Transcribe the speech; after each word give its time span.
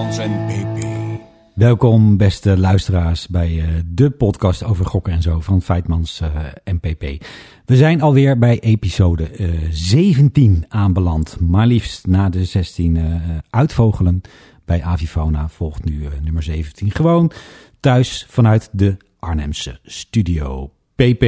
En 0.00 0.46
PP. 0.46 0.86
Welkom, 1.54 2.16
beste 2.16 2.58
luisteraars, 2.58 3.28
bij 3.28 3.50
uh, 3.52 3.68
de 3.86 4.10
podcast 4.10 4.64
over 4.64 4.86
gokken 4.86 5.12
en 5.12 5.22
zo 5.22 5.40
van 5.40 5.62
Feitmans 5.62 6.20
uh, 6.20 6.28
en 6.64 6.80
PP. 6.80 7.24
We 7.64 7.76
zijn 7.76 8.00
alweer 8.02 8.38
bij 8.38 8.58
episode 8.60 9.38
uh, 9.38 9.58
17 9.70 10.64
aanbeland. 10.68 11.40
Maar 11.40 11.66
liefst 11.66 12.06
na 12.06 12.28
de 12.28 12.44
16 12.44 12.98
uitvogelen 13.50 14.20
bij 14.64 14.82
Avifona 14.82 15.48
volgt 15.48 15.84
nu 15.84 16.08
nummer 16.22 16.42
17. 16.42 16.90
Gewoon 16.90 17.32
thuis 17.80 18.26
vanuit 18.28 18.68
de 18.72 18.96
Arnhemse 19.18 19.78
studio. 19.82 20.70
PP, 20.94 21.24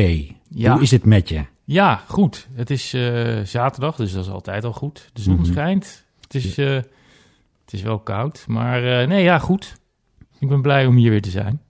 Ja. 0.48 0.72
hoe 0.72 0.82
is 0.82 0.90
het 0.90 1.04
met 1.04 1.28
je? 1.28 1.44
Ja, 1.64 2.02
goed. 2.08 2.48
Het 2.54 2.70
is 2.70 2.92
eh, 2.94 3.38
zaterdag, 3.44 3.96
dus 3.96 4.12
dat 4.12 4.24
is 4.24 4.30
altijd 4.30 4.64
al 4.64 4.72
goed. 4.72 5.10
De 5.12 5.22
zon 5.22 5.34
Mhm. 5.34 5.44
schijnt. 5.44 6.04
Het 6.20 6.34
is, 6.34 6.58
eh, 6.58 6.78
het 7.72 7.80
is 7.80 7.86
wel 7.86 7.98
koud, 7.98 8.44
maar 8.48 9.00
eh, 9.00 9.08
nee, 9.08 9.22
ja, 9.22 9.38
goed. 9.38 9.76
Ik 10.38 10.48
ben 10.48 10.62
blij 10.62 10.86
om 10.86 10.96
hier 10.96 11.10
weer 11.10 11.22
te 11.22 11.30
zijn. 11.30 11.60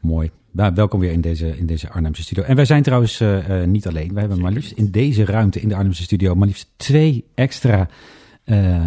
Mooi. 0.00 0.30
Nou, 0.50 0.72
welkom 0.74 1.00
weer 1.00 1.12
in 1.12 1.20
deze, 1.20 1.58
in 1.58 1.66
deze 1.66 1.90
Arnhemse 1.90 2.22
studio. 2.22 2.42
En 2.42 2.56
wij 2.56 2.64
zijn 2.64 2.82
trouwens 2.82 3.20
eh, 3.20 3.62
eh, 3.62 3.68
niet 3.68 3.86
alleen. 3.86 4.12
Wij 4.12 4.20
hebben 4.20 4.40
maar 4.40 4.52
liefst 4.52 4.72
in 4.72 4.90
deze 4.90 5.24
ruimte, 5.24 5.60
in 5.60 5.68
de 5.68 5.74
Arnhemse 5.74 6.02
studio, 6.02 6.34
maar 6.34 6.46
liefst 6.46 6.70
twee 6.76 7.24
extra 7.34 7.88
eh, 8.44 8.80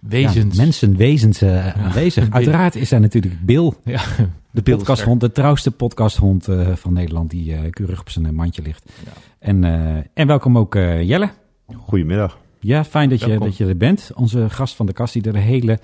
Wezens. 0.00 0.56
ja, 0.56 0.62
mensen, 0.62 0.96
wezens 0.96 1.42
aanwezig. 1.42 2.30
Uiteraard 2.34 2.76
is 2.76 2.88
daar 2.88 3.00
natuurlijk 3.00 3.44
Bill, 3.44 3.72
Ja, 3.84 4.02
de 4.50 4.62
podcasthond, 4.62 5.20
de 5.20 5.32
trouwste 5.32 5.70
podcasthond 5.70 6.48
eh, 6.48 6.72
van 6.74 6.92
Nederland, 6.92 7.30
die 7.30 7.54
eh, 7.54 7.70
keurig 7.70 8.00
op 8.00 8.10
zijn 8.10 8.34
mandje 8.34 8.62
ligt. 8.62 8.92
Ja. 9.04 9.12
En, 9.38 9.64
eh, 9.64 10.02
en 10.14 10.26
welkom 10.26 10.58
ook 10.58 10.74
eh, 10.74 11.02
Jelle. 11.02 11.30
Goedemiddag. 11.76 12.38
Ja, 12.62 12.84
fijn 12.84 13.08
dat 13.08 13.20
je, 13.20 13.38
dat 13.38 13.56
je 13.56 13.66
er 13.66 13.76
bent. 13.76 14.10
Onze 14.14 14.50
gast 14.50 14.74
van 14.74 14.86
de 14.86 14.92
kast 14.92 15.12
die 15.12 15.22
er 15.22 15.32
de 15.32 15.38
hele 15.38 15.78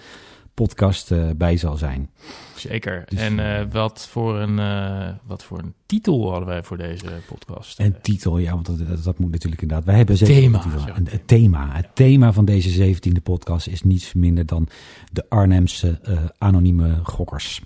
podcast 0.55 1.11
eh, 1.11 1.29
bij 1.37 1.57
zal 1.57 1.77
zijn. 1.77 2.11
zeker. 2.57 3.03
Dus, 3.09 3.19
en 3.21 3.39
eh, 3.59 3.65
wat, 3.73 4.09
voor 4.11 4.39
een, 4.39 4.59
eh, 4.59 5.09
wat 5.27 5.45
voor 5.45 5.59
een 5.59 5.75
titel 5.87 6.31
hadden 6.31 6.49
wij 6.49 6.63
voor 6.63 6.77
deze 6.77 7.07
podcast? 7.27 7.79
Een 7.79 7.95
titel, 8.03 8.39
ja, 8.39 8.53
want 8.53 8.67
dat, 8.67 8.89
dat, 8.89 9.05
dat 9.05 9.19
moet 9.19 9.31
natuurlijk 9.31 9.63
inderdaad. 9.63 9.87
Wij 9.87 9.97
hebben 9.97 10.17
zeker 10.17 10.35
Thema, 10.35 10.65
een 10.65 10.71
titel. 10.71 10.97
Een- 10.97 11.09
Het 11.11 11.29
thema. 11.29 11.69
Het 11.73 11.89
thema 11.95 12.33
van 12.33 12.45
deze 12.45 12.71
zeventiende 12.71 13.21
podcast 13.21 13.67
is 13.67 13.83
niets 13.83 14.13
minder 14.15 14.47
dan 14.47 14.69
de 15.13 15.25
Arnhemse 15.29 15.99
eh, 16.03 16.19
anonieme 16.39 16.99
gokkers. 17.03 17.63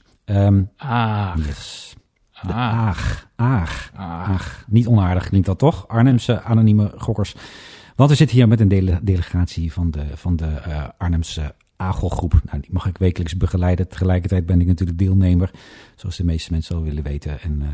Ah, 0.77 1.33
yes. 1.46 1.94
De 2.46 2.52
Aag. 2.52 3.28
Aag. 3.36 3.90
ah. 3.94 4.30
Aag. 4.30 4.64
Niet 4.68 4.86
onaardig 4.86 5.28
klinkt 5.28 5.46
dat 5.46 5.58
toch? 5.58 5.88
Arnhemse 5.88 6.42
anonieme 6.42 6.92
gokkers. 6.96 7.34
Want 7.96 8.10
we 8.10 8.16
zitten 8.16 8.36
hier 8.36 8.48
met 8.48 8.60
een 8.60 8.68
dele- 8.68 9.00
delegatie 9.02 9.72
van 9.72 9.90
de, 9.90 10.04
van 10.14 10.36
de 10.36 10.46
eh, 10.46 10.88
Arnhemse 10.98 11.54
Agelgroep. 11.76 12.40
Nou, 12.44 12.60
die 12.60 12.72
mag 12.72 12.86
ik 12.86 12.98
wekelijks 12.98 13.36
begeleiden. 13.36 13.88
Tegelijkertijd 13.88 14.46
ben 14.46 14.60
ik 14.60 14.66
natuurlijk 14.66 14.98
deelnemer, 14.98 15.50
zoals 15.96 16.16
de 16.16 16.24
meeste 16.24 16.52
mensen 16.52 16.76
al 16.76 16.82
willen 16.82 17.02
weten. 17.02 17.40
En 17.40 17.62
eh, 17.62 17.68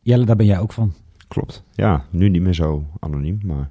Jelle, 0.00 0.24
daar 0.24 0.36
ben 0.36 0.46
jij 0.46 0.58
ook 0.58 0.72
van. 0.72 0.92
Klopt. 1.28 1.64
Ja, 1.72 2.04
nu 2.10 2.28
niet 2.28 2.42
meer 2.42 2.54
zo 2.54 2.86
anoniem, 3.00 3.40
maar 3.44 3.70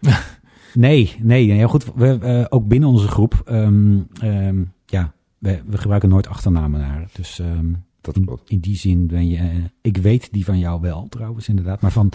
Nee, 0.74 1.16
nee. 1.22 1.50
Heel 1.50 1.68
goed. 1.68 1.94
We, 1.94 2.18
eh, 2.18 2.44
ook 2.48 2.68
binnen 2.68 2.88
onze 2.88 3.08
groep, 3.08 3.42
ehm, 3.44 4.00
ehm, 4.20 4.62
ja, 4.86 5.12
we, 5.38 5.62
we 5.66 5.78
gebruiken 5.78 6.08
nooit 6.08 6.28
achternamen 6.28 6.80
naar. 6.80 7.08
Dus 7.12 7.38
ehm, 7.38 7.72
dat 8.00 8.16
in, 8.16 8.24
klopt. 8.24 8.50
in 8.50 8.58
die 8.58 8.76
zin 8.76 9.06
ben 9.06 9.28
je, 9.28 9.62
ik 9.80 9.96
weet 9.96 10.32
die 10.32 10.44
van 10.44 10.58
jou 10.58 10.80
wel 10.80 11.08
trouwens 11.08 11.48
inderdaad, 11.48 11.80
maar 11.80 11.92
van 11.92 12.12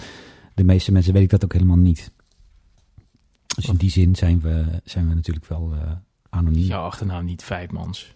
de 0.56 0.63
meeste 0.63 0.91
mensen 0.91 1.13
weet 1.13 1.23
ik 1.23 1.29
dat 1.29 1.44
ook 1.44 1.53
helemaal 1.53 1.78
niet. 1.78 2.12
Dus 3.56 3.66
in 3.66 3.75
die 3.75 3.90
zin 3.90 4.16
zijn 4.16 4.41
we, 4.41 4.66
zijn 4.84 5.08
we 5.08 5.14
natuurlijk 5.14 5.46
wel 5.46 5.72
eh, 5.74 5.91
anoniem. 6.30 6.64
Jouw 6.64 6.84
achternaam 6.84 7.25
niet 7.25 7.44
Feitmans. 7.44 8.14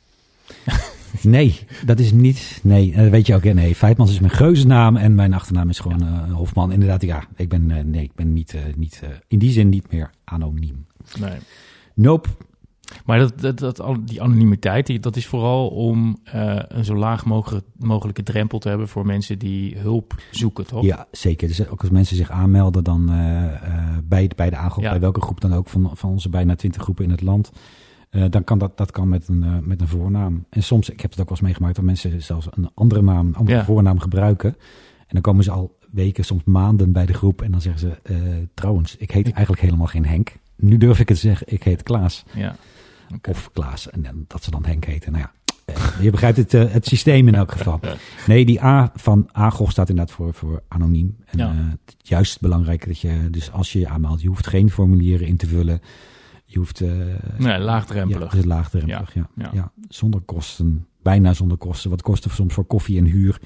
Nee, 1.21 1.59
dat 1.85 1.99
is 1.99 2.11
niet. 2.11 2.59
Nee, 2.63 2.95
dat 2.95 3.09
weet 3.09 3.27
je 3.27 3.35
ook. 3.35 3.43
Nee, 3.43 3.75
Feitmans 3.75 4.11
is 4.11 4.19
mijn 4.19 4.33
geuzennaam 4.33 4.95
en 4.95 5.15
mijn 5.15 5.33
achternaam 5.33 5.69
is 5.69 5.79
gewoon 5.79 6.01
eh, 6.01 6.33
Hofman. 6.33 6.71
Inderdaad, 6.71 7.01
ja. 7.01 7.23
Ik 7.35 7.49
ben, 7.49 7.71
eh, 7.71 7.83
nee, 7.83 8.03
ik 8.03 8.15
ben 8.15 8.33
niet, 8.33 8.53
eh, 8.53 8.61
niet 8.75 8.99
eh, 9.03 9.09
in 9.27 9.39
die 9.39 9.51
zin 9.51 9.69
niet 9.69 9.91
meer 9.91 10.09
anoniem. 10.23 10.85
Nee. 11.19 11.37
Nope. 11.93 12.29
Maar 13.05 13.19
dat, 13.19 13.39
dat, 13.39 13.59
dat, 13.59 13.83
die 14.05 14.21
anonimiteit, 14.21 14.85
die, 14.85 14.99
dat 14.99 15.15
is 15.15 15.27
vooral 15.27 15.67
om 15.67 16.17
eh, 16.23 16.59
een 16.67 16.85
zo 16.85 16.95
laag 16.95 17.25
mogelijk, 17.25 17.65
mogelijke 17.77 18.23
drempel 18.23 18.59
te 18.59 18.69
hebben 18.69 18.87
voor 18.87 19.05
mensen 19.05 19.39
die 19.39 19.77
hulp 19.77 20.15
zoeken, 20.31 20.65
toch? 20.67 20.83
Ja, 20.83 21.07
zeker. 21.11 21.47
Dus 21.47 21.67
ook 21.67 21.81
als 21.81 21.89
mensen 21.89 22.15
zich 22.15 22.29
aanmelden 22.31 22.83
dan 22.83 23.09
eh, 23.11 23.45
eh, 23.45 23.97
bij, 24.03 24.31
bij 24.35 24.49
de 24.49 24.55
aangroep, 24.55 24.83
Ja. 24.83 24.89
bij 24.89 24.99
welke 24.99 25.21
groep 25.21 25.41
dan 25.41 25.53
ook 25.53 25.69
van, 25.69 25.91
van 25.93 26.09
onze 26.09 26.29
bijna 26.29 26.55
twintig 26.55 26.81
groepen 26.81 27.03
in 27.03 27.11
het 27.11 27.21
land, 27.21 27.51
dan 28.29 28.43
kan 28.43 28.57
dat, 28.57 28.77
dat 28.77 28.91
kan 28.91 29.09
met 29.09 29.27
een, 29.27 29.67
met 29.67 29.81
een 29.81 29.87
voornaam. 29.87 30.45
En 30.49 30.63
soms, 30.63 30.89
ik 30.89 31.01
heb 31.01 31.11
het 31.11 31.19
ook 31.19 31.29
wel 31.29 31.37
eens 31.37 31.45
meegemaakt, 31.45 31.75
dat 31.75 31.85
mensen 31.85 32.21
zelfs 32.21 32.47
een 32.51 32.69
andere 32.73 33.01
naam, 33.01 33.27
een 33.27 33.35
andere 33.35 33.57
Ja. 33.57 33.63
voornaam 33.65 33.99
gebruiken. 33.99 34.49
En 34.99 35.07
dan 35.07 35.21
komen 35.21 35.43
ze 35.43 35.51
al 35.51 35.77
weken, 35.91 36.25
soms 36.25 36.43
maanden 36.45 36.91
bij 36.91 37.05
de 37.05 37.13
groep 37.13 37.41
en 37.41 37.51
dan 37.51 37.61
zeggen 37.61 37.79
ze, 37.81 38.13
trouwens, 38.53 38.95
ik 38.97 39.11
heet 39.11 39.25
eigenlijk 39.31 39.61
helemaal 39.61 39.87
geen 39.87 40.05
Henk. 40.05 40.37
Nu 40.55 40.77
durf 40.77 40.99
ik 40.99 41.09
het 41.09 41.19
te 41.21 41.27
zeggen, 41.27 41.47
ik 41.53 41.63
heet 41.63 41.83
Klaas. 41.83 42.23
Ja. 42.33 42.55
Of 43.29 43.51
Klaas. 43.53 43.89
En 43.89 44.01
dan, 44.01 44.25
dat 44.27 44.43
ze 44.43 44.51
dan 44.51 44.65
Henk 44.65 44.85
heten. 44.85 45.11
Nou 45.11 45.23
ja, 45.23 45.53
eh, 45.65 46.01
je 46.01 46.11
begrijpt 46.11 46.37
het, 46.37 46.53
eh, 46.53 46.71
het 46.71 46.85
systeem 46.85 47.27
in 47.27 47.35
elk 47.35 47.51
geval. 47.51 47.79
Nee, 48.27 48.45
die 48.45 48.63
A 48.63 48.91
van 48.95 49.29
AGOG 49.31 49.71
staat 49.71 49.89
inderdaad 49.89 50.15
voor, 50.15 50.33
voor 50.33 50.63
anoniem. 50.67 51.15
En 51.25 51.37
Ja. 51.37 51.53
het 51.53 51.95
is 52.03 52.09
juist 52.09 52.41
belangrijk 52.41 52.85
dat 52.87 52.99
je, 52.99 53.27
dus 53.31 53.51
als 53.51 53.73
je 53.73 53.79
je 53.79 53.87
aanmeldt, 53.87 54.21
je 54.21 54.27
hoeft 54.27 54.47
geen 54.47 54.69
formulieren 54.71 55.27
in 55.27 55.37
te 55.37 55.47
vullen. 55.47 55.81
Je 56.45 56.57
hoeft... 56.57 56.79
Nee, 56.79 57.17
ja, 57.39 57.59
laagdrempelig. 57.59 58.31
het 58.31 58.39
is 58.39 58.45
laagdrempelig, 58.45 59.13
ja. 59.13 59.29
Ja. 59.35 59.49
Ja. 59.53 59.71
zonder 59.89 60.21
kosten. 60.21 60.87
Bijna 61.01 61.33
zonder 61.33 61.57
kosten. 61.57 61.89
Wat 61.89 62.01
kosten 62.01 62.31
soms 62.31 62.53
voor 62.53 62.65
koffie 62.65 62.97
en 62.97 63.05
huur. 63.05 63.41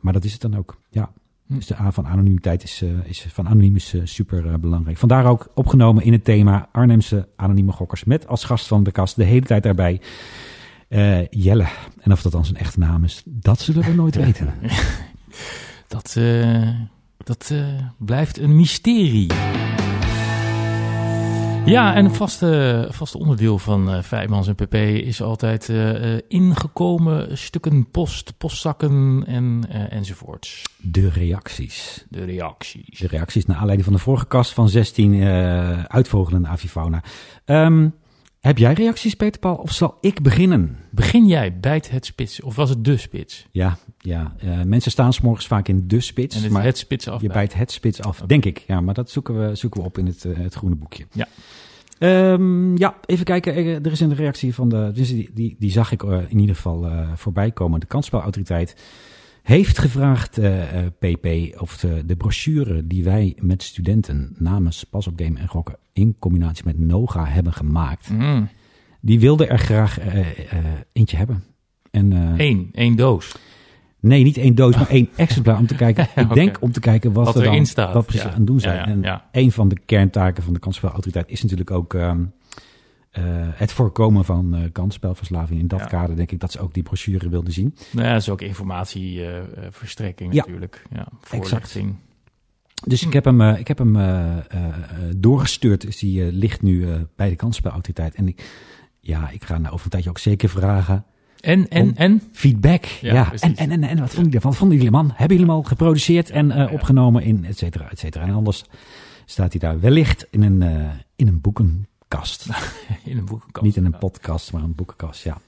Maar 0.00 0.12
dat 0.12 0.24
is 0.24 0.32
het 0.32 0.40
dan 0.40 0.56
ook, 0.56 0.80
ja. 0.90 1.12
Dus 1.54 1.66
de 1.66 1.78
A 1.80 1.90
van 1.90 2.06
anonimiteit 2.06 2.62
is, 2.62 2.82
eh, 2.82 2.88
is 3.04 3.26
van 3.28 3.48
anoniem 3.48 3.76
is 3.76 3.94
eh, 3.94 4.00
super 4.04 4.46
eh, 4.46 4.54
belangrijk. 4.54 4.98
Vandaar 4.98 5.26
ook 5.26 5.50
opgenomen 5.54 6.04
in 6.04 6.12
het 6.12 6.24
thema 6.24 6.68
Arnhemse 6.72 7.28
anonieme 7.36 7.72
gokkers. 7.72 8.04
Met 8.04 8.26
als 8.26 8.44
gast 8.44 8.66
van 8.66 8.82
de 8.82 8.90
kast 8.90 9.16
de 9.16 9.24
hele 9.24 9.46
tijd 9.46 9.62
daarbij 9.62 10.00
Jelle. 11.30 11.66
En 12.00 12.12
of 12.12 12.22
dat 12.22 12.32
dan 12.32 12.44
zijn 12.44 12.56
echte 12.58 12.78
naam 12.78 13.04
is, 13.04 13.22
dat 13.24 13.60
zullen 13.60 13.82
we 13.82 13.94
nooit 14.02 14.14
weten. 14.14 14.54
Dat, 15.88 16.18
dat 17.24 17.54
blijft 17.98 18.38
een 18.38 18.56
mysterie. 18.56 19.32
Ja, 21.64 21.94
en 21.94 22.04
een 22.04 22.14
vaste, 22.14 22.86
vaste 22.90 23.18
onderdeel 23.18 23.58
van 23.58 23.90
eh 23.90 24.02
Vijfmans 24.02 24.48
en 24.48 24.54
PP 24.54 24.74
is 24.74 25.22
altijd 25.22 25.68
eh, 25.68 26.14
eh, 26.14 26.20
ingekomen 26.28 27.38
stukken 27.38 27.90
post, 27.90 28.34
postzakken 28.38 29.24
en, 29.26 29.64
eh, 29.68 29.92
enzovoorts. 29.92 30.62
De 30.76 31.08
reacties. 31.08 32.04
De 32.08 32.24
reacties. 32.24 32.98
De 32.98 33.06
reacties 33.06 33.46
naar 33.46 33.56
aanleiding 33.56 33.84
van 33.84 33.96
de 33.96 34.02
vorige 34.02 34.26
kast 34.26 34.52
van 34.52 34.68
16 34.68 35.22
eh 35.22 35.84
uitvogelende 35.84 36.48
avifauna. 36.48 37.02
Ehm, 37.44 37.88
heb 38.40 38.58
jij 38.58 38.72
reacties, 38.72 39.14
Peter 39.14 39.40
Paul? 39.40 39.54
Of 39.54 39.72
zal 39.72 39.98
ik 40.00 40.22
beginnen? 40.22 40.78
Begin 40.90 41.26
jij 41.26 41.60
bijt 41.60 41.90
het 41.90 42.06
spits, 42.06 42.42
of 42.42 42.56
was 42.56 42.70
het 42.70 42.84
de 42.84 42.96
spits? 42.96 43.46
Ja, 43.50 43.76
ja 44.04 44.34
eh, 44.38 44.62
mensen 44.62 44.90
staan 44.90 45.12
s'morgens 45.12 45.46
vaak 45.46 45.68
in 45.68 45.88
de 45.88 46.00
spits. 46.00 46.36
En 46.36 46.42
het, 46.42 46.50
maar 46.52 46.62
het 46.64 46.78
spits 46.78 47.08
af. 47.08 47.22
je 47.22 47.28
bijt 47.28 47.54
het 47.54 47.70
spits 47.72 48.02
af, 48.02 48.20
denk 48.20 48.44
ik. 48.44 48.58
Ja, 48.66 48.80
maar 48.80 48.94
dat 48.94 49.10
zoeken 49.10 49.48
we, 49.48 49.54
zoeken 49.54 49.80
we 49.80 49.86
op 49.86 49.98
in 49.98 50.06
het, 50.06 50.24
eh, 50.24 50.36
het 50.36 50.54
groene 50.54 50.76
boekje. 50.76 51.06
Ja. 51.12 51.28
Ehm, 51.98 52.76
ja, 52.76 52.96
even 53.06 53.24
kijken. 53.24 53.54
Eh, 53.54 53.74
Er 53.74 53.92
is 53.92 54.00
een 54.00 54.14
reactie 54.14 54.54
van 54.54 54.68
de. 54.68 54.90
dus 54.94 55.08
Die, 55.08 55.30
die, 55.34 55.56
die 55.58 55.70
zag 55.70 55.92
ik 55.92 56.02
in 56.28 56.38
ieder 56.38 56.54
geval 56.54 56.90
voorbij 57.14 57.50
komen. 57.50 57.80
De 57.80 57.86
kansspelautoriteit 57.86 58.76
heeft 59.42 59.78
gevraagd, 59.78 60.40
PP, 60.98 61.26
of 61.60 61.76
de, 61.76 62.02
de 62.06 62.16
brochure 62.16 62.86
die 62.86 63.04
wij 63.04 63.36
met 63.40 63.62
studenten 63.62 64.34
namens 64.38 64.84
Pas 64.84 65.06
op 65.06 65.12
Game 65.16 65.38
en 65.38 65.48
Gokken 65.48 65.76
in 65.92 66.16
combinatie 66.18 66.64
met 66.64 66.78
Noga 66.78 67.24
hebben 67.26 67.52
gemaakt. 67.52 68.10
Mm, 68.10 68.48
Die 69.00 69.20
wilde 69.20 69.46
er 69.46 69.58
graag 69.58 69.98
eentje 70.92 71.16
hebben. 71.16 71.44
En, 71.90 72.12
Eén, 72.40 72.68
één 72.72 72.96
doos. 72.96 73.34
Nee, 74.04 74.22
niet 74.22 74.36
één 74.36 74.54
doos, 74.54 74.76
maar 74.76 74.88
één 74.98 75.08
exemplaar 75.16 75.58
om 75.58 75.66
te 75.66 75.74
kijken. 75.74 76.08
Ik 76.16 76.32
denk 76.34 76.56
om 76.60 76.72
te 76.72 76.80
kijken 76.80 77.12
wat, 77.12 77.24
Wat 77.26 77.34
er 77.36 77.42
erin 77.42 77.56
dan, 77.56 77.66
staat. 77.66 77.94
Wat 77.94 78.04
precies 78.06 78.22
Ja. 78.24 78.30
aan 78.30 78.36
het 78.36 78.46
doen 78.46 78.60
zijn. 78.60 79.02
ja, 79.02 79.28
en 79.30 79.42
een 79.42 79.52
van 79.52 79.68
de 79.68 79.78
kerntaken 79.86 80.42
van 80.42 80.52
de 80.52 80.58
kansspelautoriteit 80.58 81.28
is 81.28 81.42
natuurlijk 81.42 81.70
ook 81.70 81.94
ehm, 81.94 82.24
eh, 83.10 83.22
het 83.54 83.72
voorkomen 83.72 84.24
van 84.24 84.54
eh 84.54 84.62
kansspelverslaving. 84.72 85.60
In 85.60 85.68
dat 85.68 85.86
kader 85.86 86.16
denk 86.16 86.30
ik 86.30 86.40
dat 86.40 86.52
ze 86.52 86.58
ook 86.60 86.74
die 86.74 86.82
brochure 86.82 87.28
wilden 87.28 87.52
zien. 87.52 87.74
Nou 87.92 88.06
ja, 88.06 88.12
dat 88.12 88.22
is 88.22 88.28
ook 88.28 88.40
informatieverstrekking 88.40 90.32
Ja. 90.34 90.38
natuurlijk. 90.40 90.82
Ja, 90.94 91.08
voorlichting. 91.20 91.94
Dus 92.86 93.02
ik 93.06 93.12
heb 93.12 93.24
hem, 93.24 93.40
eh, 93.40 93.58
ik 93.58 93.68
heb 93.68 93.78
hem 93.78 93.96
eh, 93.96 94.36
eh, 94.36 94.38
eh, 94.48 94.68
doorgestuurd. 95.16 95.80
Dus 95.80 95.98
die 95.98 96.24
eh, 96.26 96.32
ligt 96.32 96.62
nu 96.62 96.90
eh, 96.90 96.94
bij 97.16 97.28
de 97.28 97.36
kansspelautoriteit. 97.36 98.14
En 98.14 98.28
ik, 98.28 98.50
ja, 99.00 99.30
ik 99.30 99.44
ga 99.44 99.58
nou 99.58 99.72
over 99.72 99.84
een 99.84 99.90
tijdje 99.90 100.10
ook 100.10 100.18
zeker 100.18 100.48
vragen. 100.48 101.04
En, 101.44 101.68
en, 101.68 101.96
en? 101.96 102.22
Feedback. 102.32 102.84
Ja, 102.84 103.14
Ja, 103.14 103.32
En, 103.40 103.56
en, 103.56 103.70
en, 103.70 103.82
en 103.82 103.98
wat 103.98 104.08
vonden 104.08 104.16
jullie 104.16 104.34
ervan? 104.34 104.54
Vonden 104.54 104.76
jullie 104.76 104.92
ervan? 104.92 105.08
Hebben 105.08 105.36
jullie 105.36 105.52
hem 105.52 105.60
al 105.60 105.62
geproduceerd 105.62 106.30
en 106.30 106.50
eh, 106.50 106.72
opgenomen 106.72 107.22
in 107.22 107.44
et 107.44 107.58
cetera, 107.58 107.90
et 107.90 107.98
cetera. 107.98 108.24
En 108.24 108.34
anders 108.34 108.64
staat 109.24 109.50
hij 109.50 109.60
daar 109.60 109.80
wellicht 109.80 110.26
in 110.30 110.42
een, 110.42 110.62
eh, 110.62 110.90
in 111.16 111.28
een 111.28 111.40
boekenkast. 111.40 112.46
In 113.04 113.18
een 113.18 113.24
boekenkast. 113.24 113.66
Niet 113.66 113.76
in 113.76 113.84
een 113.84 113.98
podcast, 113.98 114.52
maar 114.52 114.62
een 114.62 114.74
boekenkast, 114.74 115.24
ja. 115.24 115.38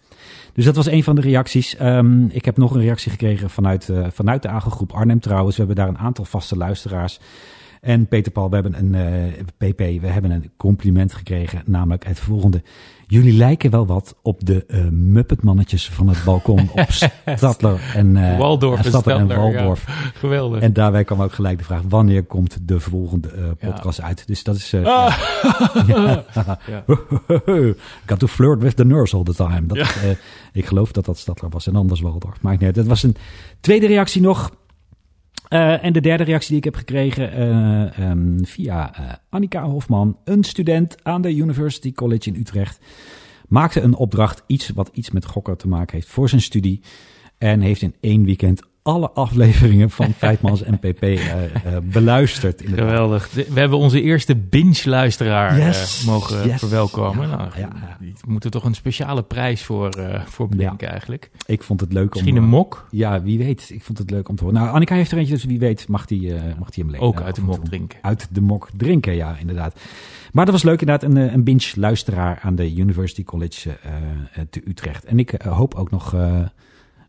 Dus 0.53 0.65
dat 0.65 0.77
was 0.77 0.87
een 0.87 1.05
van 1.05 1.15
de 1.15 1.21
reacties. 1.21 1.77
Ehm, 1.77 2.25
ik 2.27 2.45
heb 2.45 2.57
nog 2.57 2.75
een 2.75 2.81
reactie 2.81 3.11
gekregen 3.11 3.51
vanuit, 3.51 3.89
eh, 3.89 4.07
vanuit 4.11 4.43
de 4.43 4.49
Agelgroep 4.49 4.93
Arnhem 4.93 5.21
trouwens. 5.21 5.57
We 5.57 5.65
hebben 5.65 5.85
daar 5.85 5.95
een 5.95 6.05
aantal 6.07 6.25
vaste 6.25 6.57
luisteraars. 6.57 7.21
En 7.81 8.07
Peter 8.07 8.33
Paul, 8.33 8.49
we 8.49 8.55
hebben 8.55 8.79
een 8.79 9.45
PP, 9.57 9.79
we 9.79 10.07
hebben 10.07 10.31
een 10.31 10.51
compliment 10.57 11.15
gekregen, 11.15 11.63
namelijk 11.65 12.07
het 12.07 12.19
volgende. 12.19 12.63
Jullie 13.09 13.33
lijken 13.33 13.71
wel 13.71 13.87
wat 13.87 14.15
op 14.23 14.47
de 14.47 14.65
eh 14.67 14.85
Muppetmannetjes 14.91 15.89
van 15.91 16.09
het 16.09 16.25
balkon 16.25 16.69
op 16.75 16.87
Stadler 17.37 17.81
en, 17.95 18.17
eh, 18.17 18.39
Waldorf 18.39 18.79
en 18.79 18.85
Stadler 18.85 19.17
en 19.17 19.25
Stadler, 19.27 19.49
ja. 19.51 19.55
Waldorf. 19.55 20.11
Geweldig. 20.15 20.61
En 20.61 20.73
daarbij 20.73 21.05
kwam 21.05 21.23
ook 21.23 21.33
gelijk 21.33 21.59
de 21.59 21.65
vraag, 21.65 21.81
wanneer 21.89 22.23
komt 22.25 22.59
de 22.63 22.81
volgende 22.81 23.29
eh, 23.29 23.45
Ja. 23.45 23.71
podcast 23.71 24.01
uit? 24.01 24.27
Dus 24.27 24.43
dat 24.45 24.57
is... 24.57 24.73
eh, 24.73 24.85
Ah. 24.85 25.19
ja. 25.87 26.25
Got 28.07 28.19
to 28.19 28.27
flirt 28.27 28.63
with 28.63 28.77
the 28.77 28.85
nurse 28.85 29.17
all 29.17 29.23
the 29.23 29.35
time. 29.35 29.67
Dat, 29.67 29.95
ik 30.53 30.67
geloof 30.67 30.93
dat 30.93 31.05
dat 31.05 31.19
Stadler 31.19 31.51
was 31.51 31.67
en 31.67 31.77
anders 31.77 32.01
Waldorf. 32.01 32.43
Niet 32.43 32.63
uit. 32.63 32.75
Dat 32.75 32.87
was 32.87 33.03
een 33.03 33.17
tweede 33.61 33.87
reactie 33.87 34.21
nog. 34.23 34.51
Eh, 35.49 35.85
en 35.85 35.93
de 35.93 36.01
derde 36.01 36.25
reactie 36.25 36.49
die 36.49 36.59
ik 36.59 36.65
heb 36.65 36.75
gekregen 36.75 37.33
eh, 37.33 37.99
ehm, 37.99 38.45
via 38.45 38.95
eh, 38.95 39.13
Annika 39.29 39.65
Hofman, 39.65 40.19
een 40.25 40.45
student 40.45 41.05
aan 41.05 41.23
de 41.23 41.37
University 41.37 41.93
College 41.93 42.29
in 42.29 42.37
Utrecht, 42.41 42.81
maakte 43.49 43.81
een 43.81 43.95
opdracht, 43.95 44.43
iets 44.47 44.69
wat 44.69 44.91
iets 44.93 45.11
met 45.11 45.27
gokken 45.27 45.57
te 45.57 45.69
maken 45.69 45.95
heeft 45.95 46.09
voor 46.09 46.29
zijn 46.29 46.41
studie. 46.41 46.81
En 47.39 47.61
heeft 47.61 47.83
in 47.83 47.95
één 48.01 48.25
weekend 48.25 48.63
alle 48.87 49.11
afleveringen 49.11 49.91
van 49.91 50.13
Feitmans 50.19 50.63
en 50.63 50.79
PP 50.79 51.03
eh, 51.03 51.45
eh, 51.45 51.51
beluisterd. 51.83 52.63
inderdaad. 52.63 52.89
Geweldig. 52.89 53.31
We 53.33 53.61
hebben 53.61 53.79
onze 53.79 54.03
eerste 54.03 54.37
binge-luisteraar 54.37 55.59
Yes, 55.59 56.01
eh, 56.01 56.07
mogen 56.07 56.47
yes. 56.47 56.59
verwelkomen. 56.59 57.29
Ja, 57.29 57.37
nou, 57.37 57.51
ja, 57.57 57.59
ja. 57.61 57.97
Die 58.01 58.15
moeten 58.27 58.51
toch 58.51 58.65
een 58.65 58.75
speciale 58.75 59.23
prijs 59.23 59.63
voor, 59.63 59.95
voor 60.27 60.49
bedenken 60.49 60.89
eigenlijk. 60.89 61.31
Ik 61.47 61.63
vond 61.63 61.81
het 61.81 61.93
leuk 61.93 62.13
Misschien 62.13 62.37
om... 62.37 62.43
een 62.43 62.49
mok, 62.49 62.87
Ja, 62.91 63.23
wie 63.23 63.39
weet. 63.39 63.71
Ik 63.71 63.83
vond 63.83 63.99
het 63.99 64.11
leuk 64.11 64.29
om 64.29 64.37
te 64.37 64.45
horen. 64.45 64.61
Nou, 64.61 64.75
Annika 64.75 64.95
heeft 64.95 65.11
er 65.13 65.19
eentje, 65.19 65.35
dus 65.35 65.45
wie 65.45 65.59
weet 65.59 65.89
mag 65.89 66.07
die, 66.07 66.33
mag 66.59 66.71
die 66.71 66.83
hem 66.83 66.93
lenen. 66.93 67.07
ook 67.07 67.21
uit 67.21 67.35
de 67.35 67.43
mok 67.43 67.65
drinken. 67.65 67.99
Uit 68.03 68.29
de 68.31 68.41
mok 68.41 68.69
drinken, 68.77 69.15
ja, 69.15 69.37
inderdaad. 69.41 69.81
Maar 70.33 70.45
dat 70.45 70.55
was 70.55 70.63
leuk, 70.63 70.81
inderdaad. 70.81 71.11
Een, 71.11 71.17
een 71.35 71.45
binge-luisteraar 71.45 72.39
aan 72.43 72.55
de 72.55 72.75
University 72.77 73.25
College 73.25 73.77
te 74.51 74.63
Utrecht. 74.69 75.05
En 75.05 75.19
ik 75.19 75.43
hoop 75.43 75.75
ook 75.75 75.91
nog 75.91 76.15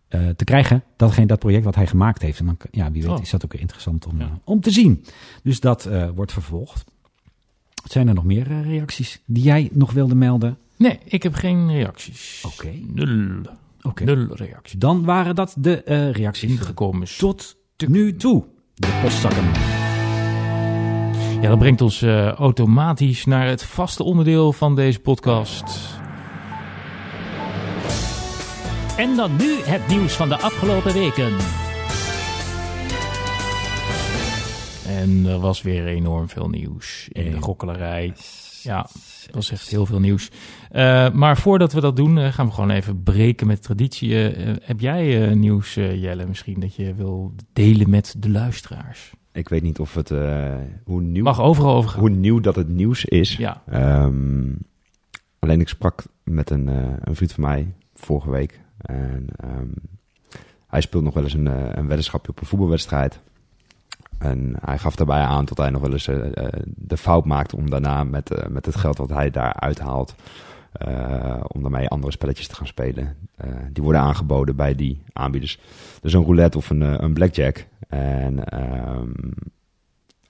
eh, 0.07 0.27
te 0.35 0.43
krijgen 0.43 0.83
datgene, 0.95 1.25
dat 1.25 1.39
project 1.39 1.63
wat 1.65 1.75
hij 1.75 1.87
gemaakt 1.87 2.21
heeft. 2.21 2.39
En 2.39 2.45
dan, 2.45 2.57
ja, 2.71 2.91
wie 2.91 3.01
weet 3.01 3.11
Oh. 3.11 3.21
is 3.21 3.29
dat 3.29 3.45
ook 3.45 3.53
interessant 3.53 4.05
om, 4.07 4.19
Ja. 4.19 4.25
eh, 4.25 4.31
om 4.43 4.61
te 4.61 4.71
zien. 4.71 5.05
Dus 5.43 5.59
dat 5.59 5.85
eh, 5.85 6.09
wordt 6.15 6.31
vervolgd. 6.33 6.83
Zijn 7.83 8.07
er 8.07 8.13
nog 8.13 8.23
meer 8.23 8.61
reacties 8.63 9.21
die 9.25 9.43
jij 9.43 9.69
nog 9.71 9.91
wilde 9.91 10.15
melden? 10.15 10.57
Nee, 10.77 10.99
ik 11.03 11.23
heb 11.23 11.33
geen 11.33 11.71
reacties. 11.71 12.43
Oké. 12.45 12.69
Nul. 12.93 13.41
Oké. 13.81 14.03
Nul 14.03 14.27
reacties. 14.35 14.79
Dan 14.79 15.03
waren 15.05 15.35
dat 15.35 15.55
de 15.59 15.73
reacties 16.13 16.49
Ingekomen. 16.51 17.07
tot 17.17 17.57
nu 17.87 18.15
toe. 18.15 18.43
De 18.73 18.99
postzakken. 19.01 19.45
Ja, 21.41 21.49
dat 21.49 21.59
brengt 21.59 21.81
ons 21.81 22.03
automatisch 22.37 23.25
naar 23.25 23.47
het 23.47 23.63
vaste 23.63 24.03
onderdeel 24.03 24.53
van 24.53 24.75
deze 24.75 24.99
podcast. 24.99 25.96
En 28.97 29.15
dan 29.15 29.35
nu 29.35 29.55
het 29.63 29.87
nieuws 29.87 30.15
van 30.15 30.29
de 30.29 30.37
afgelopen 30.37 30.93
weken. 30.93 31.35
En 34.87 35.25
er 35.25 35.39
was 35.39 35.61
weer 35.61 35.85
enorm 35.85 36.29
veel 36.29 36.49
nieuws 36.49 37.07
in 37.11 37.31
de 37.31 37.41
gokkelerij. 37.41 38.13
Ja, 38.63 38.81
dat 39.25 39.35
was 39.35 39.51
echt 39.51 39.69
heel 39.69 39.85
veel 39.85 39.99
nieuws. 39.99 40.29
Eh, 40.71 41.11
maar 41.11 41.37
voordat 41.37 41.73
we 41.73 41.81
dat 41.81 41.95
doen, 41.95 42.17
eh, 42.17 42.33
gaan 42.33 42.45
we 42.45 42.51
gewoon 42.51 42.69
even 42.69 43.03
breken 43.03 43.47
met 43.47 43.61
traditie. 43.63 44.29
Eh, 44.31 44.55
heb 44.61 44.79
jij 44.79 45.33
nieuws, 45.35 45.73
Jelle, 45.73 46.25
misschien 46.25 46.59
dat 46.59 46.75
je 46.75 46.93
wil 46.93 47.33
delen 47.53 47.89
met 47.89 48.15
de 48.17 48.29
luisteraars? 48.29 49.11
Ik 49.31 49.49
weet 49.49 49.61
niet 49.61 49.79
of 49.79 49.93
het, 49.93 50.11
eh, 50.11 50.55
hoe, 50.83 51.01
nieuw, 51.01 51.23
Mag 51.23 51.41
overal 51.41 51.75
over 51.75 51.89
gaan. 51.89 51.99
hoe 51.99 52.09
nieuw 52.09 52.39
dat 52.39 52.55
het 52.55 52.67
nieuws 52.69 53.05
is. 53.05 53.35
Ja, 53.35 53.61
Ehm, 53.69 54.53
alleen 55.39 55.59
ik 55.59 55.67
sprak 55.67 56.03
met 56.23 56.49
een, 56.49 56.67
een 57.01 57.15
vriend 57.15 57.31
van 57.31 57.43
mij 57.43 57.73
vorige 57.93 58.29
week. 58.29 58.59
En 58.77 59.27
ehm, 59.35 59.69
hij 60.67 60.81
speelt 60.81 61.03
nog 61.03 61.13
wel 61.13 61.23
eens 61.23 61.33
een, 61.33 61.47
eh, 61.47 61.69
een 61.71 61.87
weddenschapje 61.87 62.31
op 62.31 62.39
een 62.39 62.47
voetbalwedstrijd. 62.47 63.19
En 64.17 64.55
hij 64.61 64.77
gaf 64.77 64.95
daarbij 64.95 65.21
aan 65.21 65.45
dat 65.45 65.57
hij 65.57 65.69
nog 65.69 65.81
wel 65.81 65.91
eens 65.91 66.07
eh, 66.07 66.37
eh, 66.37 66.47
de 66.65 66.97
fout 66.97 67.25
maakt 67.25 67.53
om 67.53 67.69
daarna 67.69 68.03
met, 68.03 68.49
met 68.49 68.65
het 68.65 68.75
geld 68.75 68.97
wat 68.97 69.09
hij 69.09 69.29
daar 69.29 69.53
uithaalt, 69.53 70.15
eh, 70.71 71.43
om 71.47 71.61
daarmee 71.61 71.87
andere 71.87 72.11
spelletjes 72.11 72.47
te 72.47 72.55
gaan 72.55 72.67
spelen. 72.67 73.15
Die 73.71 73.83
worden 73.83 74.01
aangeboden 74.01 74.55
bij 74.55 74.75
die 74.75 75.01
aanbieders. 75.13 75.59
Dus 76.01 76.13
een 76.13 76.23
roulette 76.23 76.57
of 76.57 76.69
een, 76.69 77.03
een 77.03 77.13
blackjack. 77.13 77.65
En 77.87 78.43
ehm, 78.45 79.11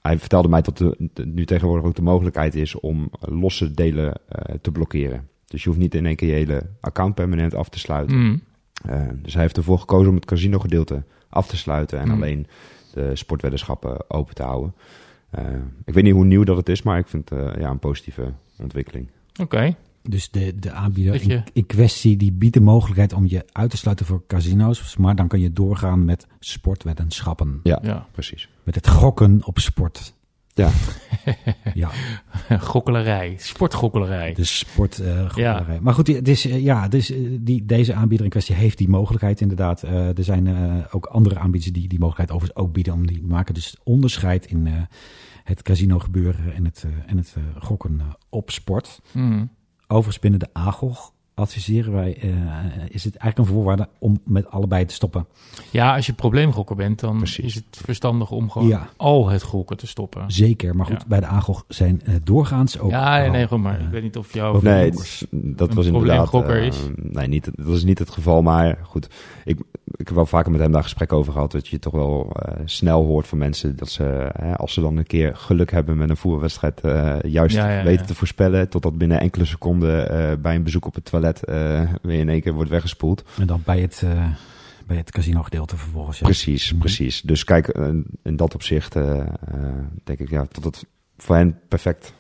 hij 0.01 0.19
vertelde 0.19 0.47
mij 0.47 0.61
dat 0.61 0.79
er 0.79 0.95
nu 1.25 1.45
tegenwoordig 1.45 1.85
ook 1.85 1.95
de 1.95 2.01
mogelijkheid 2.01 2.55
is 2.55 2.79
om 2.79 3.09
losse 3.19 3.71
delen 3.71 4.21
te 4.61 4.71
blokkeren. 4.71 5.27
Dus 5.47 5.63
je 5.63 5.69
hoeft 5.69 5.81
niet 5.81 5.95
in 5.95 6.05
één 6.05 6.15
keer 6.15 6.29
je 6.29 6.33
hele 6.35 6.69
account 6.81 7.15
permanent 7.15 7.55
af 7.55 7.69
te 7.69 7.79
sluiten. 7.79 8.17
Mm. 8.17 8.41
Eh, 8.89 9.01
dus 9.21 9.33
hij 9.33 9.41
heeft 9.41 9.57
ervoor 9.57 9.79
gekozen 9.79 10.09
om 10.09 10.15
het 10.15 10.25
casino 10.25 10.59
gedeelte 10.59 11.03
af 11.29 11.47
te 11.47 11.57
sluiten 11.57 11.99
en 11.99 12.07
Mm. 12.07 12.13
alleen 12.13 12.47
de 12.94 13.15
sportweddenschappen 13.15 14.09
open 14.09 14.35
te 14.35 14.44
houden. 14.44 14.73
Eh, 15.29 15.44
ik 15.85 15.94
weet 15.94 16.03
niet 16.03 16.13
hoe 16.13 16.25
nieuw 16.25 16.44
dat 16.44 16.57
het 16.57 16.69
is, 16.69 16.81
maar 16.81 16.97
ik 16.99 17.07
vind 17.07 17.29
het 17.29 17.39
eh, 17.39 17.61
ja, 17.61 17.69
een 17.69 17.79
positieve 17.79 18.33
ontwikkeling. 18.59 19.09
oké. 19.41 19.75
Dus 20.01 20.31
de, 20.31 20.55
de 20.59 20.71
aanbieder 20.71 21.13
je- 21.27 21.33
in, 21.33 21.44
in 21.53 21.65
kwestie 21.65 22.17
die 22.17 22.31
biedt 22.31 22.53
de 22.53 22.61
mogelijkheid 22.61 23.13
om 23.13 23.25
je 23.27 23.45
uit 23.51 23.69
te 23.69 23.77
sluiten 23.77 24.05
voor 24.05 24.23
casino's. 24.27 24.97
Maar 24.97 25.15
dan 25.15 25.27
kan 25.27 25.39
je 25.39 25.53
doorgaan 25.53 26.05
met 26.05 26.27
sportweddenschappen. 26.39 27.59
Ja, 27.63 27.79
Ja. 27.81 28.07
precies. 28.11 28.49
Met 28.63 28.75
het 28.75 28.88
gokken 28.88 29.41
op 29.45 29.59
sport. 29.59 30.13
Ja. 30.57 30.69
Ja, 31.74 31.89
Gokkelerij, 32.59 33.35
sportgokkelerij. 33.37 34.33
de 34.33 34.44
sport. 34.44 34.99
eh, 34.99 35.19
gokkerij. 35.19 35.80
Maar 35.81 35.94
goed, 35.94 36.07
het 36.07 36.28
is, 36.28 36.45
eh, 36.45 36.64
ja, 36.64 36.87
dus, 36.87 37.11
die, 37.40 37.66
deze 37.66 37.94
aanbieder 37.94 38.26
in 38.26 38.31
kwestie 38.31 38.56
heeft 38.56 38.78
die 38.78 38.90
mogelijkheid 38.90 39.42
inderdaad. 39.42 39.83
Eh, 39.83 40.18
er 40.18 40.23
zijn 40.23 40.47
eh, 40.47 40.76
ook 40.92 41.06
andere 41.06 41.40
aanbieders 41.40 41.73
die 41.73 41.87
die 41.87 41.99
mogelijkheid 41.99 42.31
overigens 42.31 42.66
ook 42.66 42.73
bieden. 42.73 42.94
Om 42.94 43.07
die 43.07 43.23
maken 43.23 43.54
dus 43.54 43.76
onderscheid 43.83 44.45
in 44.45 44.68
eh, 44.68 44.73
het 45.44 45.61
casino 45.61 45.99
gebeuren 45.99 46.54
en 46.54 46.66
het, 46.66 46.83
eh, 46.85 46.92
en 47.11 47.18
het 47.18 47.35
gokken 47.59 48.02
op 48.30 48.52
sport. 48.52 48.99
Mm. 49.11 49.49
Overigens 49.87 50.19
binnen 50.19 50.40
de 50.40 50.49
AGOG 50.54 51.14
adviseren 51.37 51.94
wij, 51.94 52.17
eh, 52.21 52.29
is 52.89 53.03
het 53.03 53.15
eigenlijk 53.15 53.37
een 53.37 53.56
voorwaarde 53.56 53.87
om 53.99 54.19
met 54.23 54.49
allebei 54.51 54.85
te 54.85 54.94
stoppen. 54.94 55.25
Ja, 55.71 55.95
als 55.95 56.06
je 56.06 56.13
probleemgokker 56.13 56.75
bent, 56.75 56.99
dan 56.99 57.17
Precies. 57.17 57.45
is 57.45 57.56
het 57.56 57.65
verstandig 57.85 58.31
om 58.31 58.49
gewoon 58.49 58.67
Ja. 58.67 58.89
al 58.97 59.29
het 59.29 59.41
gokken 59.44 59.77
te 59.77 59.87
stoppen. 59.87 60.31
Zeker, 60.31 60.75
maar 60.75 60.85
goed, 60.85 60.99
Ja. 61.01 61.07
bij 61.07 61.19
de 61.19 61.25
AGOG 61.25 61.63
zijn 61.67 62.01
eh, 62.06 62.13
doorgaans 62.23 62.79
ook... 62.79 62.89
ja, 62.89 63.25
al, 63.25 63.31
nee, 63.31 63.47
goed, 63.47 63.59
maar 63.59 63.77
eh, 63.79 63.85
ik 63.85 63.89
weet 63.91 64.03
niet 64.03 64.17
of 64.17 64.33
jouw... 64.33 64.61
Nee, 64.61 64.89
het 64.89 65.27
dat 65.31 65.69
Een 65.69 65.75
was 65.75 65.85
inderdaad... 65.85 66.29
probleemgokker 66.29 66.59
eh, 66.61 66.67
is. 66.67 66.81
nee, 66.95 67.27
niet, 67.27 67.49
dat 67.56 67.75
is 67.75 67.83
niet 67.83 67.99
het 67.99 68.09
geval, 68.09 68.41
maar 68.41 68.77
goed. 68.83 69.07
Ik, 69.45 69.59
ik 69.95 70.07
heb 70.07 70.15
wel 70.15 70.25
vaker 70.25 70.51
met 70.51 70.61
hem 70.61 70.71
daar 70.71 70.83
gesprek 70.83 71.13
over 71.13 71.31
gehad. 71.33 71.51
Dat 71.51 71.67
je 71.67 71.79
toch 71.79 71.94
wel 71.94 72.29
eh, 72.33 72.61
snel 72.65 73.06
hoort 73.06 73.27
van 73.27 73.37
mensen 73.37 73.75
dat 73.75 73.89
ze, 73.89 74.29
hè, 74.39 74.56
als 74.57 74.73
ze 74.73 74.81
dan 74.81 74.97
een 74.97 75.06
keer 75.07 75.35
geluk 75.35 75.71
hebben 75.71 75.97
met 75.97 76.09
een 76.09 76.17
voetbalwedstrijd, 76.17 76.81
eh, 76.81 77.15
juist 77.21 77.56
Ja, 77.56 77.69
ja, 77.69 77.83
weten 77.83 78.01
ja. 78.01 78.07
te 78.07 78.15
voorspellen. 78.15 78.69
Totdat 78.69 78.97
binnen 78.97 79.19
enkele 79.19 79.45
seconden 79.45 80.09
eh, 80.09 80.37
bij 80.37 80.56
een 80.56 80.63
bezoek 80.63 80.85
op 80.85 80.95
het 80.95 81.06
toilet 81.06 81.27
eh, 81.36 81.92
weer 82.02 82.19
in 82.19 82.30
één 82.30 82.42
keer 82.42 82.54
wordt 82.54 82.69
weggespoeld. 82.69 83.24
En 83.40 83.48
dan 83.48 83.62
bij 83.66 83.80
het, 83.81 84.02
eh, 84.04 84.26
bij 84.86 84.98
het 84.98 85.12
casino 85.12 85.44
gedeelte 85.44 85.78
vervolgens. 85.78 86.19
Ja. 86.19 86.26
Precies, 86.26 86.72
Mhm. 86.72 86.80
precies. 86.80 87.22
Dus 87.22 87.44
kijk, 87.44 87.68
eh, 87.68 87.88
in 88.24 88.36
dat 88.36 88.54
opzicht 88.56 88.94
denk 90.04 90.19
ik 90.19 90.30
ja, 90.30 90.48
dat 90.52 90.64
het 90.64 90.86
voor 91.18 91.36
hen 91.36 91.60
perfect 91.68 92.14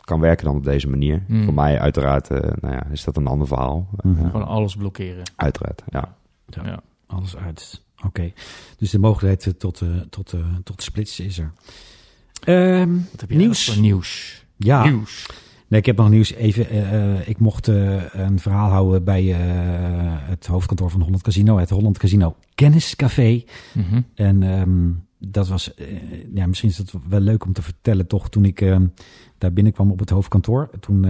kan 0.00 0.20
werken 0.20 0.44
dan 0.44 0.56
op 0.56 0.64
deze 0.64 0.88
manier. 0.88 1.22
Mm. 1.28 1.44
Voor 1.44 1.54
mij 1.54 1.78
uiteraard 1.80 2.30
eh, 2.30 2.50
nou 2.60 2.74
ja, 2.74 2.86
is 2.90 3.04
dat 3.04 3.16
een 3.16 3.26
ander 3.26 3.46
verhaal. 3.46 3.88
Mhm. 4.02 4.24
Gewoon 4.26 4.46
alles 4.46 4.76
blokkeren. 4.76 5.22
uiteraard, 5.36 5.82
ja. 5.88 6.14
Ja. 6.46 6.64
Ja. 6.64 6.82
Alles 7.06 7.36
uit. 7.36 7.82
Oké. 8.06 8.32
Dus 8.78 8.90
de 8.90 8.98
mogelijkheid 8.98 9.58
tot, 9.60 9.80
eh, 9.80 9.88
tot, 10.10 10.32
eh, 10.32 10.40
tot 10.64 10.82
splitsen 10.82 11.24
is 11.24 11.38
er. 11.38 11.52
Ehm, 12.44 12.92
Wat 13.10 13.20
heb 13.20 13.30
je 13.30 13.36
Nieuws. 13.36 13.76
nieuws? 13.76 14.44
ja, 14.56 14.84
Nieuws. 14.84 15.26
Nee, 15.72 15.80
ik 15.80 15.86
heb 15.86 15.96
nog 15.96 16.10
nieuws. 16.10 16.32
Even, 16.32 16.68
eh, 16.68 17.12
eh, 17.12 17.28
ik 17.28 17.38
mocht 17.38 17.68
eh, 17.68 18.02
een 18.12 18.38
verhaal 18.38 18.70
houden 18.70 19.04
bij 19.04 19.24
het 20.28 20.46
hoofdkantoor 20.46 20.90
van 20.90 21.00
Holland 21.00 21.22
Casino. 21.22 21.58
Het 21.58 21.70
Holland 21.70 21.98
Casino 21.98 22.36
Kenniscafé. 22.54 23.44
Mhm. 23.72 24.00
En 24.14 24.42
ehm, 24.42 24.90
dat 25.18 25.48
was, 25.48 25.70
ja, 26.34 26.46
misschien 26.46 26.68
is 26.68 26.78
het 26.78 26.92
wel 27.08 27.20
leuk 27.20 27.44
om 27.44 27.52
te 27.52 27.62
vertellen 27.62 28.06
toch. 28.06 28.30
Toen 28.30 28.44
ik 28.44 28.60
ehm, 28.60 28.86
daar 29.38 29.52
binnenkwam 29.52 29.90
op 29.90 29.98
het 29.98 30.10
hoofdkantoor, 30.10 30.70
toen 30.80 31.06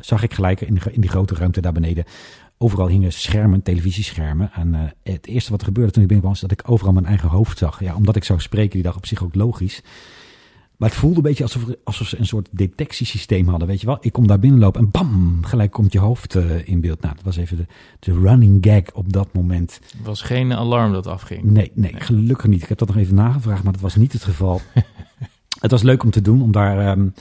zag 0.00 0.22
ik 0.22 0.34
gelijk 0.34 0.60
in, 0.60 0.78
in 0.90 1.00
die 1.00 1.10
grote 1.10 1.34
ruimte 1.34 1.60
daar 1.60 1.72
beneden. 1.72 2.04
Overal 2.58 2.88
hingen 2.88 3.12
schermen, 3.12 3.62
televisieschermen. 3.62 4.50
En 4.52 4.94
het 5.02 5.26
eerste 5.26 5.50
wat 5.50 5.60
er 5.60 5.66
gebeurde 5.66 5.92
toen 5.92 6.02
ik 6.02 6.08
binnenkwam, 6.08 6.40
was 6.40 6.50
dat 6.50 6.60
ik 6.60 6.70
overal 6.70 6.92
mijn 6.92 7.06
eigen 7.06 7.28
hoofd 7.28 7.58
zag. 7.58 7.80
Ja, 7.80 7.94
omdat 7.94 8.16
ik 8.16 8.24
zou 8.24 8.40
spreken 8.40 8.70
die 8.70 8.82
dag 8.82 8.96
op 8.96 9.06
zich 9.06 9.22
ook 9.22 9.34
logisch. 9.34 9.82
Maar 10.80 10.88
het 10.88 10.98
voelde 10.98 11.16
een 11.16 11.22
beetje 11.22 11.42
alsof, 11.42 11.64
alsof 11.84 12.06
ze 12.06 12.18
een 12.18 12.26
soort 12.26 12.48
detectiesysteem 12.50 13.48
hadden. 13.48 13.68
Weet 13.68 13.80
je 13.80 13.86
wel, 13.86 13.98
ik 14.00 14.12
kom 14.12 14.26
daar 14.26 14.38
binnenlopen 14.38 14.80
en 14.80 14.90
bam, 14.90 15.44
gelijk 15.44 15.70
komt 15.70 15.92
je 15.92 15.98
hoofd 15.98 16.34
uh, 16.34 16.68
in 16.68 16.80
beeld. 16.80 17.00
Nou, 17.00 17.14
dat 17.14 17.24
was 17.24 17.36
even 17.36 17.56
de, 17.56 17.66
de 17.98 18.12
running 18.12 18.64
gag 18.66 18.94
op 18.94 19.12
dat 19.12 19.28
moment. 19.32 19.80
Het 19.96 20.06
was 20.06 20.22
geen 20.22 20.52
alarm 20.52 20.92
dat 20.92 21.06
afging. 21.06 21.42
Nee, 21.42 21.70
nee, 21.74 21.94
gelukkig 21.96 22.46
niet. 22.46 22.62
Ik 22.62 22.68
heb 22.68 22.78
dat 22.78 22.88
nog 22.88 22.96
even 22.96 23.14
nagevraagd, 23.14 23.62
maar 23.62 23.72
dat 23.72 23.80
was 23.80 23.96
niet 23.96 24.12
het 24.12 24.24
geval. 24.24 24.60
het 25.60 25.70
was 25.70 25.82
leuk 25.82 26.02
om 26.02 26.10
te 26.10 26.22
doen, 26.22 26.42
om 26.42 26.52
daar 26.52 26.90
um, 26.98 27.14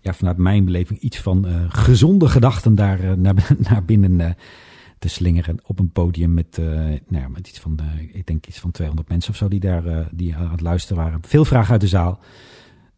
ja, 0.00 0.14
vanuit 0.14 0.36
mijn 0.36 0.64
beleving 0.64 1.00
iets 1.00 1.18
van 1.18 1.46
uh, 1.48 1.64
gezonde 1.68 2.28
gedachten 2.28 2.74
daar 2.74 3.04
uh, 3.04 3.12
naar, 3.12 3.34
naar 3.70 3.84
binnen 3.84 4.36
te 4.98 5.08
slingeren 5.08 5.58
op 5.66 5.78
een 5.78 5.90
podium 5.90 6.34
met, 6.34 6.56
nou 6.56 7.22
ja, 7.22 7.28
met 7.28 7.48
iets 7.48 7.60
van, 7.60 7.78
ik 8.12 8.26
denk 8.26 8.46
iets 8.46 8.58
van 8.58 8.70
200 8.70 9.08
mensen 9.08 9.30
of 9.30 9.36
zo 9.36 9.48
die 9.48 9.60
daar 9.60 10.08
die 10.10 10.34
aan 10.34 10.50
het 10.50 10.60
luisteren 10.60 11.02
waren. 11.02 11.20
Veel 11.22 11.44
vragen 11.44 11.72
uit 11.72 11.80
de 11.80 11.86
zaal. 11.86 12.20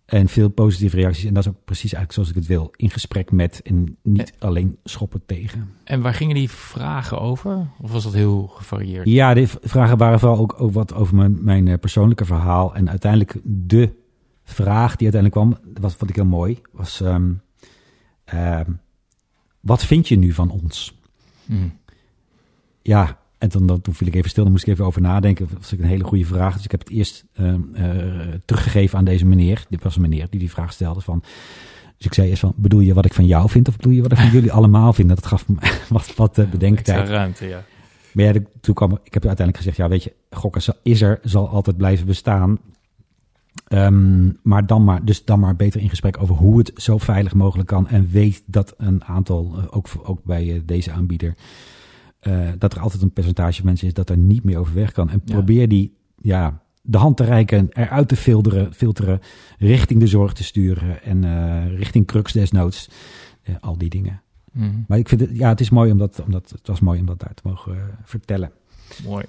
En 0.07 0.29
veel 0.29 0.49
positieve 0.49 0.97
reacties. 0.97 1.25
En 1.25 1.35
dat 1.35 1.43
is 1.43 1.49
ook 1.51 1.65
precies 1.65 1.93
eigenlijk 1.93 2.13
zoals 2.13 2.29
ik 2.29 2.35
het 2.35 2.47
wil. 2.47 2.71
In 2.77 2.91
gesprek 2.91 3.31
met 3.31 3.63
en 3.63 3.97
niet 4.03 4.33
alleen 4.39 4.79
schoppen 4.85 5.23
tegen. 5.27 5.71
En 5.85 6.01
waar 6.01 6.15
gingen 6.15 6.35
die 6.35 6.51
vragen 6.51 7.21
over? 7.21 7.67
Of 7.81 7.93
was 7.93 8.03
dat 8.03 8.13
heel 8.13 8.47
gevarieerd? 8.47 9.09
Ja, 9.09 9.35
de 9.35 9.47
vragen 9.47 9.99
waren 9.99 10.19
vooral 10.19 10.39
ook, 10.39 10.55
ook 10.59 10.73
wat 10.73 10.95
over 10.95 11.17
mijn, 11.17 11.45
mijn 11.45 11.69
eh, 11.69 11.79
persoonlijke 11.79 12.25
verhaal. 12.25 12.75
En 12.75 12.91
uiteindelijk 12.91 13.37
de 13.45 13.93
vraag 14.45 14.97
die 14.97 15.13
uiteindelijk 15.13 15.33
kwam, 15.33 15.73
dat 15.81 15.95
vond 15.95 16.11
ik 16.11 16.17
heel 16.17 16.25
mooi, 16.25 16.61
was... 16.73 17.01
Um, 17.01 17.41
uh, 18.35 18.61
wat 19.61 19.85
vind 19.85 20.09
je 20.09 20.17
nu 20.17 20.33
van 20.33 20.51
ons? 20.51 20.99
Hmm. 21.45 21.79
Ja, 22.83 23.19
en 23.39 23.49
dan, 23.49 23.67
dan, 23.67 23.81
toen 23.81 23.95
viel 23.95 24.07
ik 24.07 24.15
even 24.15 24.31
stil, 24.31 24.43
dan 24.43 24.53
moest 24.53 24.67
ik 24.67 24.73
even 24.73 24.85
over 24.85 25.01
nadenken. 25.01 25.49
Dat 25.49 25.59
was 25.59 25.73
een 25.73 25.85
hele 25.85 26.05
goede 26.05 26.25
vraag. 26.25 26.55
Dus 26.55 26.65
ik 26.65 26.71
heb 26.71 26.81
het 26.81 26.91
eerst 26.91 27.25
uh, 27.41 27.55
uh, 27.75 27.95
teruggegeven 28.45 28.99
aan 28.99 29.05
deze 29.05 29.27
meneer. 29.27 29.65
Dit 29.69 29.83
was 29.83 29.97
een 29.97 30.03
meneer 30.03 30.27
die 30.31 30.41
die 30.41 30.51
vraag 30.51 30.73
stelde 30.73 31.01
van... 31.01 31.23
Dus 31.97 32.07
ik 32.07 32.15
zei 32.15 32.29
eerst 32.29 32.41
van, 32.41 32.53
bedoel 32.57 32.81
je 32.81 32.95
wat 32.95 33.05
ik 33.05 33.15
van 33.15 33.27
jou 33.27 33.49
vind 33.49 33.69
of 33.69 33.77
bedoel 33.77 33.93
je 33.93 34.03
wat 34.03 34.13
ik 34.13 34.19
van 34.19 34.31
jullie 34.31 34.53
allemaal 34.53 34.93
vind? 34.93 35.09
Dat 35.09 35.27
gaf 35.27 35.49
me 35.49 35.55
wat, 35.89 36.15
wat 36.15 36.39
uh, 36.39 36.51
bedenktijd. 36.51 37.09
ruimte, 37.09 37.47
ja. 37.47 37.65
Maar 38.13 38.25
ja, 38.25 38.33
toen 38.61 38.75
kwam, 38.75 38.93
ik 38.93 39.15
heb 39.15 39.27
uiteindelijk 39.27 39.57
gezegd, 39.57 39.77
ja 39.77 39.89
weet 39.89 40.03
je, 40.05 40.13
gokken 40.31 40.75
is 40.83 41.03
er, 41.03 41.19
zal 41.23 41.49
altijd 41.49 41.77
blijven 41.77 42.07
bestaan. 42.07 42.59
Um, 43.69 44.39
maar 44.43 44.67
dan 44.67 44.85
maar, 44.85 45.05
dus 45.05 45.25
dan 45.25 45.41
maar 45.41 45.57
beter 45.57 45.81
in 45.81 45.89
gesprek 45.89 46.21
over 46.21 46.35
hoe 46.35 46.59
het 46.59 46.73
zo 46.75 46.99
veilig 46.99 47.35
mogelijk 47.35 47.69
kan. 47.69 47.89
En 47.89 48.09
weet 48.11 48.43
dat 48.47 48.75
een 48.77 49.05
aantal, 49.05 49.55
ook, 49.71 49.87
ook 50.03 50.25
bij 50.25 50.63
deze 50.65 50.93
aanbieder 50.93 51.35
uh, 52.29 52.49
dat 52.59 52.75
er 52.75 52.81
altijd 52.81 53.03
een 53.03 53.13
percentage 53.13 53.65
mensen 53.65 53.87
is 53.87 53.95
dat 53.95 54.11
er 54.11 54.17
niet 54.17 54.45
meer 54.45 54.59
over 54.59 54.75
weg 54.75 54.93
kan. 54.93 55.11
En 55.11 55.21
probeer 55.21 55.69
die 55.69 55.97
ja, 56.21 56.63
de 56.83 56.99
hand 56.99 57.17
te 57.17 57.25
reiken, 57.25 57.69
eruit 57.71 58.09
te 58.09 58.17
filteren, 58.17 58.75
filteren 58.75 59.21
richting 59.59 60.01
de 60.01 60.07
zorg 60.07 60.33
te 60.33 60.45
sturen 60.45 61.03
en 61.03 61.25
uh, 61.25 61.77
richting 61.77 62.07
crux 62.07 62.33
desnoods. 62.33 62.89
Uh, 63.49 63.55
al 63.61 63.79
die 63.79 63.91
dingen. 63.91 64.23
Mm. 64.53 64.85
Maar 64.89 64.99
ik 64.99 65.09
vind 65.09 65.21
het, 65.21 65.31
ja, 65.33 65.49
het 65.49 65.61
is 65.61 65.71
mooi 65.71 65.93
omdat, 65.93 66.23
omdat 66.25 66.51
het 66.51 66.67
was 66.67 66.81
mooi 66.81 67.01
om 67.01 67.07
dat 67.07 67.21
daar 67.21 67.35
te 67.35 67.43
mogen 67.45 67.77
vertellen. 68.05 68.51
Mooi. 69.05 69.25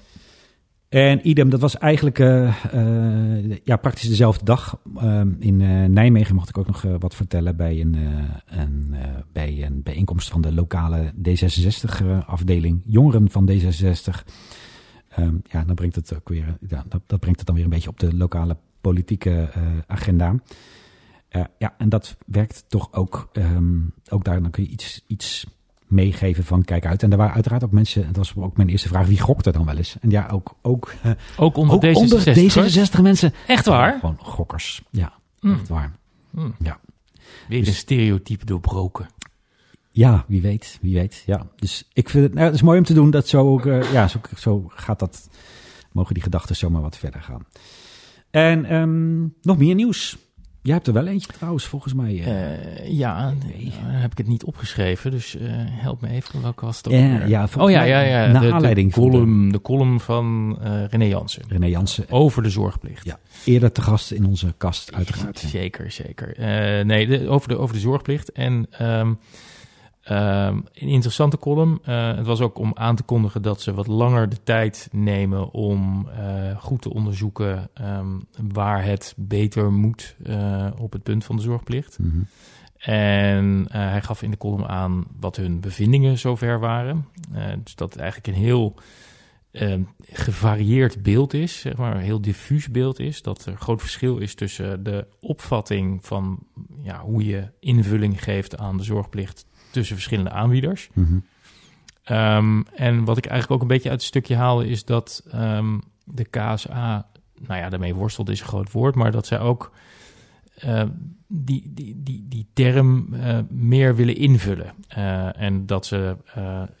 En 0.88 1.28
idem, 1.28 1.50
dat 1.50 1.60
was 1.60 1.78
eigenlijk 1.78 2.18
uh, 2.18 2.64
uh, 2.74 3.56
ja, 3.64 3.76
praktisch 3.76 4.08
dezelfde 4.08 4.44
dag. 4.44 4.80
Uh, 4.96 5.20
in 5.38 5.56
Nijmegen 5.92 6.34
mocht 6.34 6.48
ik 6.48 6.58
ook 6.58 6.66
nog 6.66 6.84
wat 6.98 7.14
vertellen 7.14 7.56
bij 7.56 7.80
een, 7.80 7.96
een 8.46 8.94
bij 9.32 9.64
een 9.64 9.82
bijeenkomst 9.82 10.28
van 10.28 10.40
de 10.40 10.52
lokale 10.52 11.12
D66-afdeling. 11.28 12.82
Jongeren 12.84 13.30
van 13.30 13.50
D66. 13.50 14.24
Um, 15.18 15.42
ja, 15.44 15.64
dan 15.64 15.74
brengt 15.74 15.94
het 15.94 16.12
dat, 17.06 17.20
brengt 17.20 17.38
het 17.38 17.46
dan 17.46 17.54
weer 17.54 17.64
een 17.64 17.70
beetje 17.70 17.88
op 17.88 18.00
de 18.00 18.16
lokale 18.16 18.56
politieke 18.80 19.48
agenda. 19.86 20.34
ja, 21.58 21.74
en 21.78 21.88
dat 21.88 22.16
werkt 22.26 22.64
toch 22.68 22.92
ook. 22.92 23.28
Um, 23.32 23.92
ook 24.08 24.24
daar 24.24 24.42
dan 24.42 24.50
kun 24.50 24.62
je 24.62 24.70
iets, 24.70 25.04
iets 25.06 25.46
meegeven 25.88 26.44
van 26.44 26.64
kijk 26.64 26.86
uit. 26.86 27.02
En 27.02 27.10
er 27.10 27.16
waren 27.16 27.34
uiteraard 27.34 27.64
ook 27.64 27.72
mensen, 27.72 28.06
dat 28.06 28.16
was 28.16 28.32
ook 28.36 28.56
mijn 28.56 28.68
eerste 28.68 28.88
vraag, 28.88 29.06
wie 29.06 29.20
gokt 29.20 29.46
er 29.46 29.52
dan 29.52 29.64
wel 29.64 29.76
eens? 29.76 29.96
En 30.00 30.10
ja, 30.10 30.28
ook, 30.32 30.54
ook, 30.62 30.92
ook 31.36 31.56
onder, 31.56 31.74
ook 31.74 31.84
D66, 31.84 31.92
onder 31.92 32.36
D66 32.36 33.02
mensen. 33.02 33.34
Echt 33.46 33.66
waar? 33.66 33.98
Gewoon 34.00 34.18
gokkers, 34.18 34.82
ja, 34.90 35.12
mm. 35.40 35.52
echt 35.52 35.68
waar. 35.68 35.92
Mm. 36.30 36.54
Ja. 36.58 36.80
Weer 37.48 37.58
dus, 37.58 37.68
een 37.68 37.74
stereotype 37.74 38.44
doorbroken. 38.44 39.08
Ja, 39.90 40.24
wie 40.26 40.42
weet, 40.42 40.78
wie 40.80 40.94
weet. 40.94 41.22
Ja, 41.26 41.46
dus 41.56 41.88
ik 41.92 42.08
vind 42.08 42.24
het, 42.24 42.34
nou, 42.34 42.46
het 42.46 42.54
is 42.54 42.62
mooi 42.62 42.78
om 42.78 42.84
te 42.84 42.94
doen 42.94 43.10
dat 43.10 43.28
zo 43.28 43.52
ook, 43.52 43.66
uh, 43.66 43.92
ja, 43.92 44.08
zo, 44.08 44.20
zo 44.36 44.64
gaat 44.68 44.98
dat, 44.98 45.28
mogen 45.92 46.14
die 46.14 46.22
gedachten 46.22 46.56
zomaar 46.56 46.82
wat 46.82 46.96
verder 46.96 47.22
gaan. 47.22 47.46
En 48.30 48.74
um, 48.74 49.34
nog 49.42 49.58
meer 49.58 49.74
nieuws. 49.74 50.18
Jij 50.62 50.74
hebt 50.74 50.86
er 50.86 50.92
wel 50.92 51.06
eentje 51.06 51.32
trouwens, 51.32 51.66
volgens 51.66 51.94
mij. 51.94 52.12
Uh, 52.12 52.88
ja, 52.90 53.34
nee. 53.46 53.72
heb 53.82 54.10
ik 54.10 54.18
het 54.18 54.26
niet 54.26 54.44
opgeschreven, 54.44 55.10
dus 55.10 55.36
uh, 55.36 55.42
help 55.54 56.00
me 56.00 56.08
even. 56.08 56.42
Welke 56.42 56.64
was 56.64 56.76
het 56.76 56.92
ja, 56.92 57.24
ja, 57.24 57.48
Oh 57.58 57.70
ja, 57.70 57.82
ja, 57.82 58.00
ja. 58.00 58.26
Naar 58.26 58.42
de, 58.42 58.52
aanleiding 58.52 58.94
de 58.94 59.00
column, 59.00 59.46
de... 59.46 59.52
de 59.52 59.60
column 59.60 60.00
van 60.00 60.58
uh, 60.62 60.84
René 60.88 61.04
Jansen. 61.04 61.42
René 61.48 61.66
Jansen. 61.66 62.04
Over 62.10 62.42
de 62.42 62.50
zorgplicht. 62.50 63.04
Ja, 63.04 63.18
eerder 63.44 63.72
te 63.72 63.82
gast 63.82 64.10
in 64.10 64.24
onze 64.24 64.54
kast, 64.56 64.94
uiteraard. 64.94 65.38
Zeker, 65.38 65.90
zeker. 65.92 66.34
nee, 66.86 67.06
de, 67.06 67.28
over, 67.28 67.48
de, 67.48 67.58
over 67.58 67.74
de 67.74 67.80
zorgplicht. 67.80 68.32
En 68.32 68.66
um, 68.82 69.18
um, 70.10 70.64
een 70.72 70.88
interessante 70.88 71.38
column. 71.38 71.80
Uh, 71.88 72.16
het 72.16 72.26
was 72.26 72.40
ook 72.40 72.58
om 72.58 72.70
aan 72.74 72.96
te 72.96 73.02
kondigen 73.02 73.42
dat 73.42 73.60
ze 73.60 73.74
wat 73.74 73.86
langer 73.86 74.28
de 74.28 74.42
tijd 74.42 74.88
nemen 74.92 75.50
om 75.50 76.08
uh, 76.08 76.56
goed 76.58 76.82
te 76.82 76.94
onderzoeken 76.94 77.70
um, 77.82 78.26
waar 78.52 78.84
het 78.84 79.14
beter 79.16 79.72
moet 79.72 80.16
uh, 80.26 80.66
op 80.78 80.92
het 80.92 81.02
punt 81.02 81.24
van 81.24 81.36
de 81.36 81.42
zorgplicht. 81.42 81.98
Mm 81.98 82.10
-hmm. 82.10 82.26
En 82.78 83.66
hij 83.68 84.02
gaf 84.02 84.22
in 84.22 84.30
de 84.30 84.36
column 84.36 84.66
aan 84.66 85.04
wat 85.20 85.36
hun 85.36 85.60
bevindingen 85.60 86.18
zover 86.18 86.60
waren. 86.60 87.06
dus 87.62 87.74
dat 87.74 87.92
het 87.92 88.00
eigenlijk 88.00 88.36
een 88.36 88.42
heel 88.42 88.74
gevarieerd 90.10 91.02
beeld 91.02 91.34
is, 91.34 91.60
zeg 91.60 91.76
maar, 91.76 91.94
een 91.94 92.02
heel 92.02 92.20
diffuus 92.20 92.70
beeld 92.70 92.98
is. 92.98 93.22
Dat 93.22 93.46
er 93.46 93.56
groot 93.56 93.80
verschil 93.80 94.18
is 94.18 94.34
tussen 94.34 94.82
de 94.82 95.06
opvatting 95.20 96.06
van 96.06 96.38
ja, 96.82 97.00
hoe 97.00 97.24
je 97.24 97.50
invulling 97.60 98.22
geeft 98.22 98.56
aan 98.56 98.76
de 98.76 98.84
zorgplicht 98.84 99.46
tussen 99.70 99.94
verschillende 99.94 100.30
aanbieders. 100.30 100.88
Mm 100.92 101.04
-hmm. 101.04 102.16
um, 102.16 102.66
en 102.74 103.04
wat 103.04 103.16
ik 103.16 103.26
eigenlijk 103.26 103.54
ook 103.54 103.68
een 103.68 103.74
beetje 103.74 103.90
uit 103.90 103.98
het 103.98 104.08
stukje 104.08 104.36
haalde, 104.36 104.68
is 104.68 104.84
dat 104.84 105.24
um, 105.34 105.82
de 106.04 106.24
KSA, 106.24 107.06
nou 107.38 107.60
ja, 107.60 107.68
daarmee 107.68 107.94
worstelt 107.94 108.28
is 108.28 108.40
een 108.40 108.46
groot 108.46 108.72
woord, 108.72 108.94
maar 108.94 109.10
dat 109.10 109.26
zij 109.26 109.40
ook 109.40 109.72
uh, 110.64 110.82
die, 111.26 111.70
die, 111.74 112.02
die, 112.02 112.24
die 112.28 112.46
term 112.52 113.14
uh, 113.14 113.38
meer 113.48 113.96
willen 113.96 114.16
invullen. 114.16 114.74
Uh, 114.98 115.40
en 115.40 115.66
dat 115.66 115.86
ze 115.86 116.16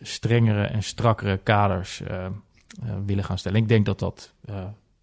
strengere 0.02 0.62
en 0.62 0.82
strakkere 0.82 1.36
kaders 1.36 2.02
willen 3.06 3.24
gaan 3.24 3.38
stellen. 3.38 3.60
Ik 3.60 3.68
denk 3.68 3.86
dat 3.86 3.98
dat 3.98 4.32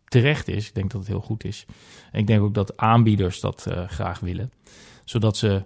terecht 0.08 0.48
is. 0.48 0.68
Ik 0.68 0.76
denk 0.76 0.92
dat 0.92 1.00
het 1.00 1.10
heel 1.10 1.22
goed 1.22 1.44
is. 1.44 1.66
En 2.12 2.20
ik 2.20 2.28
denk 2.28 2.42
ook 2.42 2.54
dat 2.54 2.78
aanbieders 2.78 3.40
dat 3.40 3.68
graag 3.88 4.20
willen. 4.20 4.52
Zodat 5.04 5.38
ze 5.38 5.64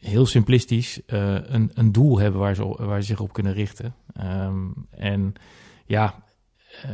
heel 0.00 0.26
simplistisch 0.26 1.00
uh, 1.06 1.34
een, 1.42 1.70
een 1.74 1.92
doel 1.92 2.18
hebben 2.18 2.40
waar 2.40 2.54
ze, 2.54 2.64
waar 2.64 3.00
ze 3.00 3.06
zich 3.06 3.20
op 3.20 3.32
kunnen 3.32 3.52
richten. 3.52 3.94
Um, 4.22 4.86
en 4.90 5.32
ja, 5.86 6.22
uh, 6.86 6.90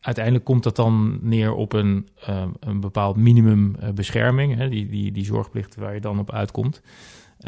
uiteindelijk 0.00 0.44
komt 0.44 0.62
dat 0.62 0.76
dan 0.76 1.18
neer 1.22 1.52
op 1.52 1.72
een, 1.72 2.08
uh, 2.28 2.44
een 2.60 2.80
bepaald 2.80 3.16
minimum 3.16 3.76
bescherming, 3.94 4.56
hè, 4.56 4.68
die, 4.68 4.88
die, 4.88 5.12
die 5.12 5.24
zorgplicht 5.24 5.76
waar 5.76 5.94
je 5.94 6.00
dan 6.00 6.18
op 6.18 6.32
uitkomt. 6.32 6.82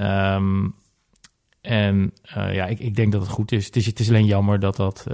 Um, 0.00 0.75
en 1.61 2.12
ja, 2.35 2.67
ik, 2.67 2.79
ik 2.79 2.95
denk 2.95 3.12
dat 3.12 3.21
het 3.21 3.31
goed 3.31 3.53
is. 3.53 3.67
Het 3.67 3.77
is, 3.77 3.87
het 3.87 3.99
is 4.00 4.09
alleen 4.09 4.25
jammer 4.25 4.61
dat 4.61 4.77
dat, 4.77 5.07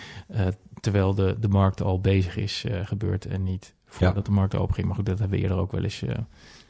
terwijl 0.80 1.14
de, 1.14 1.36
de 1.40 1.48
markt 1.48 1.82
al 1.82 2.00
bezig 2.00 2.36
is, 2.36 2.64
gebeurt 2.82 3.26
en 3.26 3.42
niet 3.42 3.74
voordat 3.86 4.16
ja. 4.16 4.22
de 4.22 4.30
markt 4.30 4.54
open 4.54 4.74
ging. 4.74 4.86
Maar 4.86 4.96
goed, 4.96 5.06
dat 5.06 5.18
hebben 5.18 5.36
we 5.36 5.42
eerder 5.42 5.58
ook 5.58 5.72
wel 5.72 5.82
eens 5.82 6.02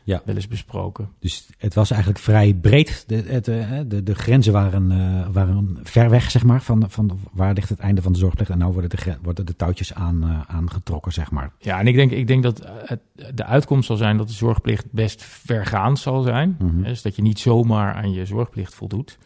ja. 0.09 0.23
wel 0.25 0.35
eens 0.35 0.49
besproken. 0.49 1.09
Dus 1.19 1.49
het 1.59 1.75
was 1.75 1.91
eigenlijk 1.91 2.21
vrij 2.23 2.55
breed. 2.55 3.05
De, 3.07 3.17
het, 3.17 3.45
de, 3.91 4.03
de 4.03 4.15
grenzen 4.15 4.53
waren, 4.53 4.91
uh, 4.91 5.29
waren 5.33 5.79
ver 5.83 6.11
weg, 6.11 6.31
zeg 6.31 6.45
maar, 6.45 6.63
van, 6.63 6.85
van 6.91 7.19
waar 7.33 7.55
ligt 7.55 7.69
het 7.69 7.79
einde 7.79 8.03
van 8.03 8.13
de 8.13 8.19
zorgplicht. 8.19 8.51
En 8.51 8.59
nu 8.59 8.65
worden 8.65 8.91
de, 8.91 9.17
worden 9.23 9.47
de 9.47 9.57
touwtjes 9.57 9.95
aan, 9.95 10.25
uh, 10.25 10.41
aangetrokken, 10.47 11.13
zeg 11.13 11.31
maar. 11.31 11.53
Ja, 11.59 11.79
en 11.79 11.87
ik 11.87 11.95
denk, 11.95 12.11
ik 12.11 12.27
denk 12.27 12.43
dat 12.43 12.69
het, 12.85 13.01
de 13.35 13.45
uitkomst 13.45 13.87
zal 13.87 13.97
zijn 13.97 14.17
dat 14.17 14.29
de 14.29 14.33
zorgplicht 14.33 14.93
best 14.93 15.23
vergaand 15.25 15.99
zal 15.99 16.23
zijn. 16.23 16.57
Mm 16.59 16.69
-hmm. 16.69 16.83
Dus 16.83 17.03
dat 17.03 17.17
je 17.17 17.23
niet 17.23 17.39
zomaar 17.39 17.95
aan 17.95 18.13
je 18.13 18.27
zorgplicht 18.27 18.75
voldoet. 18.75 19.19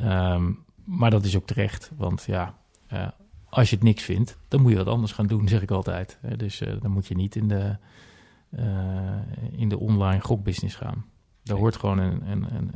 Um, 0.00 0.58
maar 0.84 1.10
dat 1.10 1.24
is 1.24 1.36
ook 1.36 1.46
terecht, 1.46 1.90
want 1.96 2.24
ja... 2.26 2.54
Uh, 2.92 3.06
als 3.48 3.70
je 3.70 3.76
het 3.76 3.84
niks 3.84 4.02
vindt, 4.02 4.38
dan 4.48 4.62
moet 4.62 4.70
je 4.70 4.76
wat 4.76 4.86
anders 4.86 5.12
gaan 5.12 5.26
doen, 5.26 5.48
zeg 5.48 5.62
ik 5.62 5.70
altijd. 5.70 6.18
Dus 6.36 6.62
dan 6.80 6.90
moet 6.90 7.06
je 7.06 7.14
niet 7.14 7.36
in 7.36 7.48
de 7.48 7.76
in 9.52 9.68
de 9.68 9.78
online 9.78 10.20
gokbusiness 10.20 10.76
gaan. 10.76 11.04
Daar 11.42 11.56
hoort 11.56 11.76
gewoon 11.76 11.98
een, 11.98 12.30
een, 12.30 12.46
een, 12.54 12.70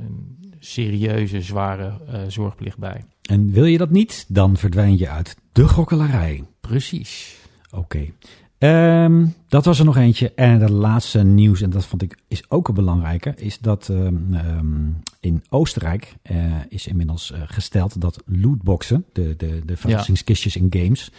een 0.00 0.38
serieuze, 0.58 1.42
zware 1.42 2.00
uh, 2.08 2.20
zorgplicht 2.28 2.78
bij. 2.78 3.04
En 3.22 3.50
wil 3.50 3.64
je 3.64 3.78
dat 3.78 3.90
niet, 3.90 4.24
dan 4.28 4.56
verdwijn 4.56 4.98
je 4.98 5.08
uit 5.08 5.36
de 5.52 5.68
gokkelarij. 5.68 6.44
Precies. 6.60 7.36
Oké. 7.70 7.78
Okay. 7.78 8.12
Ehm, 8.62 9.26
dat 9.48 9.64
was 9.64 9.78
er 9.78 9.84
nog 9.84 9.96
eentje. 9.96 10.32
En 10.34 10.58
de 10.58 10.72
laatste 10.72 11.22
nieuws, 11.22 11.60
en 11.60 11.70
dat 11.70 11.84
vond 11.84 12.02
ik 12.02 12.18
is 12.28 12.50
ook 12.50 12.68
een 12.68 12.74
belangrijke, 12.74 13.34
is 13.36 13.58
dat 13.58 13.88
ehm, 13.88 14.34
ehm, 14.34 14.90
in 15.20 15.44
Oostenrijk 15.48 16.14
uh, 16.30 16.54
is 16.68 16.86
inmiddels 16.86 17.30
uh, 17.30 17.42
gesteld 17.46 18.00
dat 18.00 18.22
lootboxen, 18.26 19.04
de, 19.12 19.34
de, 19.36 19.62
de 19.64 19.76
verrassingskistjes 19.76 20.56
in 20.56 20.66
games, 20.70 21.12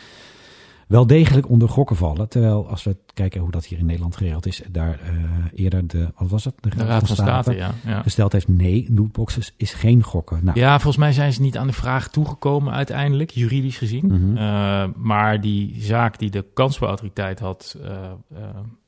wel 0.93 1.07
degelijk 1.07 1.49
onder 1.49 1.69
gokken 1.69 1.95
vallen. 1.95 2.29
Terwijl 2.29 2.69
als 2.69 2.83
we 2.83 2.97
kijken 3.13 3.41
hoe 3.41 3.51
dat 3.51 3.65
hier 3.65 3.79
in 3.79 3.85
Nederland 3.85 4.15
geregeld 4.15 4.45
is, 4.45 4.61
daar 4.71 4.99
uh, 5.03 5.45
eerder 5.53 5.87
de, 5.87 6.11
wat 6.17 6.29
was 6.29 6.45
het? 6.45 6.53
De 6.59 6.69
Raad, 6.69 7.07
van, 7.07 7.15
State, 7.15 7.55
ja, 7.55 7.71
ja. 7.85 8.01
gesteld 8.01 8.31
heeft, 8.31 8.47
nee, 8.47 8.87
lootboxes 8.95 9.53
is 9.57 9.73
geen 9.73 10.03
gokken. 10.03 10.39
Nou, 10.43 10.59
ja, 10.59 10.73
volgens 10.73 10.97
mij 10.97 11.11
zijn 11.11 11.33
ze 11.33 11.41
niet 11.41 11.57
aan 11.57 11.67
de 11.67 11.73
vraag 11.73 12.09
toegekomen 12.09 12.73
uiteindelijk, 12.73 13.29
juridisch 13.29 13.77
gezien. 13.77 14.05
Mhm. 14.05 14.37
Uh, 14.37 14.85
maar 14.95 15.41
die 15.41 15.75
zaak 15.81 16.19
die 16.19 16.29
de 16.29 16.45
kansspelautoriteit 16.53 17.39
had, 17.39 17.77
uh, 17.81 17.87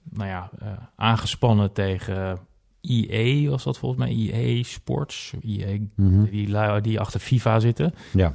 nou 0.10 0.30
ja, 0.30 0.50
aangespannen 0.96 1.72
tegen 1.72 2.38
EA, 2.82 3.50
was 3.50 3.64
dat 3.64 3.78
volgens 3.78 4.02
mij, 4.02 4.16
EA 4.16 4.64
Sports, 4.64 5.34
EA, 5.42 5.78
Mhm. 5.96 6.24
die, 6.24 6.82
die 6.82 7.00
achter 7.00 7.20
FIFA 7.20 7.60
zitten. 7.60 7.94
Ja. 8.14 8.34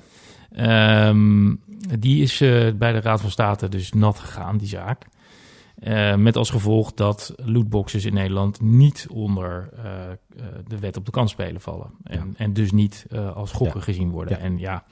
Ehm, 0.51 1.55
die 1.99 2.23
is 2.23 2.41
uh, 2.41 2.73
bij 2.73 2.93
de 2.93 3.01
Raad 3.01 3.21
van 3.21 3.31
State 3.31 3.69
dus 3.69 3.93
nat 3.93 4.19
gegaan, 4.19 4.59
die 4.59 4.69
zaak. 4.69 5.07
Uh, 5.85 6.15
met 6.15 6.37
als 6.37 6.51
gevolg 6.51 6.93
dat 6.95 7.35
lootboxes 7.37 8.05
in 8.05 8.15
Nederland 8.15 8.61
niet 8.61 9.07
onder 9.11 9.69
uh, 9.77 9.83
de 10.67 10.79
wet 10.79 10.97
op 10.97 11.05
de 11.05 11.11
kansspelen 11.11 11.61
vallen. 11.61 11.91
En, 12.03 12.19
Ja. 12.19 12.45
en 12.45 12.53
dus 12.53 12.73
niet 12.73 13.07
als 13.35 13.53
gokken 13.53 13.79
Ja. 13.79 13.85
gezien 13.85 14.11
worden. 14.11 14.39
Ja. 14.39 14.45
En 14.45 14.59
ja, 14.59 14.85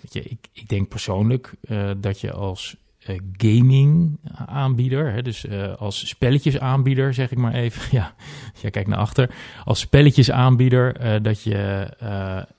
weet 0.00 0.12
je, 0.12 0.22
ik, 0.22 0.48
ik 0.52 0.68
denk 0.68 0.88
persoonlijk 0.88 1.54
dat 1.96 2.20
je 2.20 2.32
als 2.32 2.76
gaming 3.32 4.18
aanbieder, 4.46 5.12
hè, 5.12 5.22
dus 5.22 5.46
als 5.78 6.08
spelletjes 6.08 6.58
aanbieder, 6.58 7.14
zeg 7.14 7.30
ik 7.30 7.38
maar 7.38 7.54
even. 7.54 7.82
Ja, 7.98 8.14
jij 8.60 8.70
kijkt 8.70 8.88
naar 8.88 8.98
achter. 8.98 9.34
Als 9.64 9.80
spelletjes 9.80 10.30
aanbieder, 10.30 11.22
dat 11.22 11.42
je 11.42 11.58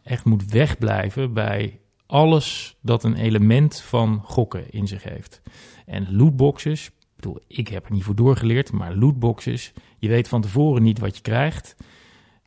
echt 0.03 0.25
moet 0.25 0.45
wegblijven 0.45 1.33
bij 1.33 1.79
alles 2.07 2.77
dat 2.81 3.03
een 3.03 3.15
element 3.15 3.81
van 3.81 4.21
gokken 4.23 4.69
in 4.69 4.87
zich 4.87 5.03
heeft. 5.03 5.41
En 5.85 6.15
lootboxes, 6.15 6.85
ik 6.87 6.93
bedoel, 7.15 7.39
ik 7.47 7.67
heb 7.67 7.85
er 7.85 7.91
niet 7.91 8.03
voor 8.03 8.15
doorgeleerd, 8.15 8.71
maar 8.71 8.95
lootboxes, 8.95 9.73
je 9.97 10.07
weet 10.07 10.27
van 10.27 10.41
tevoren 10.41 10.83
niet 10.83 10.99
wat 10.99 11.15
je 11.15 11.21
krijgt. 11.21 11.75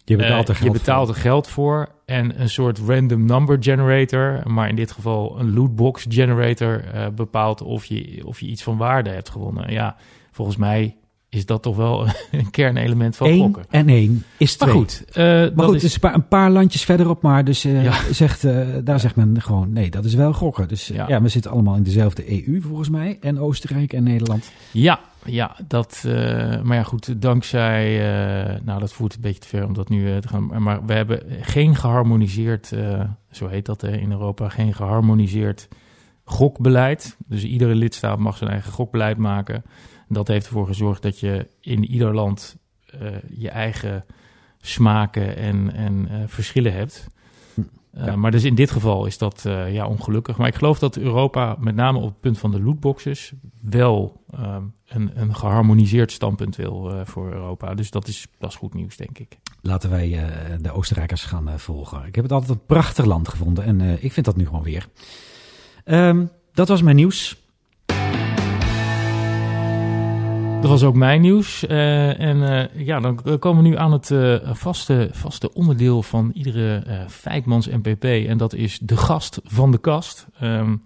Je 0.04 0.16
betaalt 0.16 0.48
er 0.48 0.54
Uh, 0.54 0.60
geld 0.60 0.72
je 0.72 0.78
betaalt 0.78 1.06
voor. 1.06 1.16
er 1.16 1.20
geld 1.20 1.48
voor 1.48 1.88
en 2.04 2.40
een 2.40 2.48
soort 2.48 2.78
random 2.78 3.24
number 3.24 3.56
generator, 3.60 4.42
maar 4.44 4.68
in 4.68 4.76
dit 4.76 4.92
geval 4.92 5.38
een 5.38 5.54
lootbox 5.54 6.06
generator 6.08 6.94
uh, 6.94 7.08
bepaalt 7.08 7.62
of 7.62 7.84
je, 7.84 8.26
of 8.26 8.40
je 8.40 8.46
iets 8.46 8.62
van 8.62 8.76
waarde 8.76 9.10
hebt 9.10 9.28
gewonnen. 9.28 9.72
Ja, 9.72 9.96
volgens 10.30 10.56
mij 10.56 10.96
is 11.30 11.46
dat 11.46 11.62
toch 11.62 11.76
wel 11.76 12.06
een 12.30 12.50
kernelement 12.50 13.16
van 13.16 13.26
Eén 13.28 13.38
gokken. 13.40 13.64
en 13.70 13.88
één 13.88 14.24
is 14.36 14.56
twee. 14.56 14.68
Maar 14.68 14.78
goed, 14.78 15.04
uh, 15.10 15.16
Maar 15.16 15.50
dat 15.54 15.64
goed, 15.64 15.82
is, 15.82 15.98
een 16.02 16.28
paar, 16.28 16.50
landjes 16.50 16.84
verderop, 16.84 17.22
maar 17.22 17.44
dus, 17.44 17.64
uh, 17.64 17.84
Ja. 17.84 17.92
zegt, 18.12 18.44
uh, 18.44 18.66
daar 18.84 19.00
zegt 19.00 19.16
men 19.16 19.42
gewoon, 19.42 19.72
nee, 19.72 19.90
dat 19.90 20.04
is 20.04 20.14
wel 20.14 20.32
gokken. 20.32 20.68
Dus 20.68 20.86
ja. 20.86 21.08
Ja. 21.08 21.22
we 21.22 21.28
zitten 21.28 21.50
allemaal 21.50 21.76
in 21.76 21.82
dezelfde 21.82 22.46
EU 22.46 22.60
volgens 22.60 22.88
mij, 22.88 23.18
en 23.20 23.38
Oostenrijk 23.40 23.92
en 23.92 24.02
Nederland. 24.02 24.50
Ja, 24.72 25.00
ja, 25.24 25.56
dat. 25.68 26.02
eh, 26.06 26.12
maar 26.62 26.76
ja, 26.76 26.82
goed, 26.82 27.22
dankzij. 27.22 27.98
eh, 28.54 28.60
nou, 28.64 28.80
dat 28.80 28.92
voert 28.92 29.14
een 29.14 29.20
beetje 29.20 29.40
te 29.40 29.48
ver 29.48 29.64
om 29.66 29.74
dat 29.74 29.88
nu 29.88 30.10
eh, 30.12 30.16
te 30.16 30.28
gaan. 30.28 30.62
Maar 30.62 30.84
we 30.86 30.92
hebben 30.92 31.22
geen 31.40 31.76
geharmoniseerd, 31.76 32.72
eh, 32.72 33.00
zo 33.30 33.48
heet 33.48 33.66
dat 33.66 33.82
eh, 33.82 34.02
in 34.02 34.10
Europa, 34.10 34.48
geen 34.48 34.74
geharmoniseerd 34.74 35.68
gokbeleid. 36.24 37.16
Dus 37.26 37.44
iedere 37.44 37.74
lidstaat 37.74 38.18
mag 38.18 38.36
zijn 38.36 38.50
eigen 38.50 38.72
gokbeleid 38.72 39.16
maken. 39.16 39.62
Dat 40.08 40.28
heeft 40.28 40.46
ervoor 40.46 40.66
gezorgd 40.66 41.02
dat 41.02 41.20
je 41.20 41.46
in 41.60 41.84
ieder 41.84 42.14
land 42.14 42.56
eh, 42.86 43.10
je 43.30 43.50
eigen 43.50 44.04
smaken 44.60 45.36
en, 45.36 45.72
en 45.72 46.08
eh, 46.08 46.16
verschillen 46.26 46.72
hebt. 46.72 47.06
Uh, 47.56 47.64
Ja. 48.06 48.16
Maar 48.16 48.30
dus 48.30 48.44
in 48.44 48.54
dit 48.54 48.70
geval 48.70 49.06
is 49.06 49.18
dat 49.18 49.42
ja, 49.68 49.86
ongelukkig. 49.86 50.36
Maar 50.36 50.48
ik 50.48 50.54
geloof 50.54 50.78
dat 50.78 50.96
Europa, 50.96 51.56
met 51.58 51.74
name 51.74 51.98
op 51.98 52.04
het 52.04 52.20
punt 52.20 52.38
van 52.38 52.50
de 52.50 52.62
lootboxes, 52.62 53.32
wel 53.62 54.24
um, 54.34 54.74
een, 54.86 55.10
een 55.14 55.34
geharmoniseerd 55.34 56.12
standpunt 56.12 56.56
wil 56.56 56.92
voor 57.04 57.32
Europa. 57.32 57.74
Dus 57.74 57.90
dat 57.90 58.08
is, 58.08 58.26
dat 58.38 58.50
is 58.50 58.56
goed 58.56 58.74
nieuws, 58.74 58.96
denk 58.96 59.18
ik. 59.18 59.38
Laten 59.60 59.90
wij 59.90 60.30
de 60.60 60.72
Oostenrijkers 60.72 61.24
gaan 61.24 61.58
volgen. 61.60 62.06
Ik 62.06 62.14
heb 62.14 62.24
het 62.24 62.32
altijd 62.32 62.50
een 62.50 62.66
prachtig 62.66 63.04
land 63.04 63.28
gevonden 63.28 63.64
en 63.64 64.02
ik 64.02 64.12
vind 64.12 64.26
dat 64.26 64.36
nu 64.36 64.46
gewoon 64.46 64.62
weer. 64.62 64.88
Um, 65.84 66.30
dat 66.52 66.68
was 66.68 66.82
mijn 66.82 66.96
nieuws. 66.96 67.36
Dat 70.60 70.70
was 70.70 70.82
ook 70.82 70.94
mijn 70.94 71.20
nieuws. 71.20 71.64
Uh, 71.64 72.20
en 72.20 72.36
uh, 72.36 72.86
ja, 72.86 73.00
dan 73.00 73.38
komen 73.38 73.62
we 73.62 73.68
nu 73.68 73.76
aan 73.76 73.92
het 73.92 74.10
uh, 74.10 74.36
vaste, 74.52 75.08
vaste 75.12 75.54
onderdeel 75.54 76.02
van 76.02 76.30
iedere 76.34 77.04
Feitmans 77.08 77.68
MPP. 77.68 78.04
En 78.04 78.38
dat 78.38 78.54
is 78.54 78.78
de 78.78 78.96
gast 78.96 79.40
van 79.44 79.70
de 79.70 79.78
kast. 79.78 80.26
Um, 80.42 80.82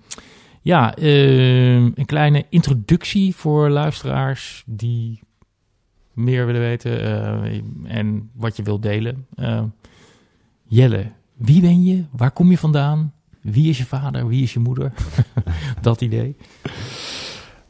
ja, 0.60 0.94
een 0.96 2.06
kleine 2.06 2.44
introductie 2.48 3.36
voor 3.36 3.70
luisteraars 3.70 4.62
die 4.66 5.20
meer 6.12 6.46
willen 6.46 6.60
weten 6.60 7.00
en 7.84 8.30
wat 8.34 8.56
je 8.56 8.62
wilt 8.62 8.82
delen. 8.82 9.26
Jelle, 10.62 11.06
wie 11.36 11.60
ben 11.60 11.82
je? 11.82 12.04
Waar 12.10 12.30
kom 12.30 12.50
je 12.50 12.58
vandaan? 12.58 13.12
Wie 13.40 13.68
is 13.68 13.78
je 13.78 13.86
vader? 13.86 14.28
Wie 14.28 14.42
is 14.42 14.52
je 14.52 14.60
moeder? 14.60 14.92
dat 15.80 16.00
idee. 16.00 16.36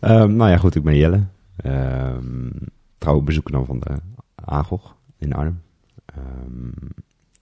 Um, 0.00 0.36
nou 0.36 0.50
ja, 0.50 0.56
goed, 0.56 0.74
ik 0.74 0.82
ben 0.82 0.96
Jelle. 0.96 1.24
Um, 1.64 2.52
trouwe 2.98 3.22
bezoeker 3.22 3.52
dan 3.52 3.66
van 3.66 3.80
de 3.80 3.96
Agog 4.34 4.96
in 5.18 5.32
Arnhem. 5.32 5.62
Um, 6.18 6.74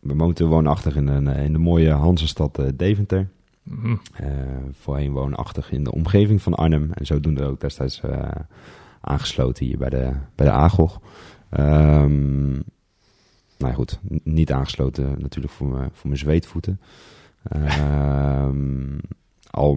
we 0.00 0.14
momenteel 0.14 0.48
woonachtig 0.48 0.96
in, 0.96 1.06
een, 1.06 1.26
in 1.26 1.52
de 1.52 1.58
mooie 1.58 1.90
Hansestad 1.90 2.58
uh, 2.60 2.66
Deventer. 2.74 3.28
Mm. 3.62 4.00
Uh, 4.20 4.28
voorheen 4.72 5.12
woonachtig 5.12 5.72
in 5.72 5.84
de 5.84 5.92
omgeving 5.92 6.42
van 6.42 6.54
Arnhem. 6.54 6.92
En 6.92 7.06
zodoende 7.06 7.44
ook 7.44 7.60
destijds 7.60 8.02
uh, 8.04 8.28
aangesloten 9.00 9.66
hier 9.66 9.78
bij 9.78 9.90
de, 9.90 10.12
bij 10.34 10.46
de 10.46 10.52
Agog. 10.52 11.00
Um, 11.58 12.50
nou 13.58 13.72
ja, 13.72 13.72
goed, 13.72 14.00
niet 14.22 14.52
aangesloten 14.52 15.14
natuurlijk 15.18 15.52
voor, 15.52 15.68
me, 15.68 15.88
voor 15.92 16.08
mijn 16.08 16.18
zweetvoeten. 16.20 16.80
al, 19.50 19.74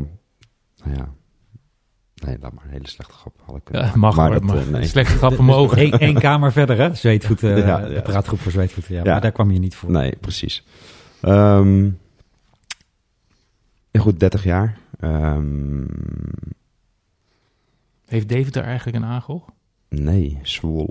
nou 0.84 0.96
ja, 0.96 1.14
Nee, 2.26 2.38
laat 2.42 2.54
maar 2.54 2.64
een 2.64 2.72
hele 2.72 2.88
slechte 2.88 3.14
grap. 3.14 3.42
Had 3.46 3.56
ik, 3.56 3.72
ja, 3.72 3.92
mag 3.96 4.16
maar, 4.16 4.32
dat, 4.32 4.44
maar. 4.44 4.58
Uh, 4.58 4.68
nee. 4.68 4.86
slechte 4.86 5.18
grappen 5.18 5.46
mogen. 5.56 5.80
Eén, 5.80 5.92
één 5.92 6.20
kamer 6.20 6.52
verder, 6.52 6.78
hè? 6.78 6.96
Zweetvoeten, 6.96 7.58
ja, 7.58 7.80
ja, 7.80 7.88
de 7.88 8.02
praatgroep 8.02 8.40
voor 8.40 8.52
zweetvoeten. 8.52 8.94
Ja, 8.94 9.04
ja. 9.04 9.12
Maar 9.12 9.22
daar 9.22 9.32
kwam 9.32 9.52
je 9.52 9.60
niet 9.60 9.76
voor. 9.76 9.92
Nee, 9.92 10.16
precies. 10.16 10.64
Um, 11.22 12.00
goed, 14.00 14.20
30 14.20 14.44
jaar. 14.44 14.78
Um, 15.02 15.88
Heeft 18.06 18.30
Deventer 18.30 18.64
eigenlijk 18.64 18.98
een 18.98 19.06
agel? 19.06 19.46
Nee, 19.90 20.40
Zwolle. 20.42 20.88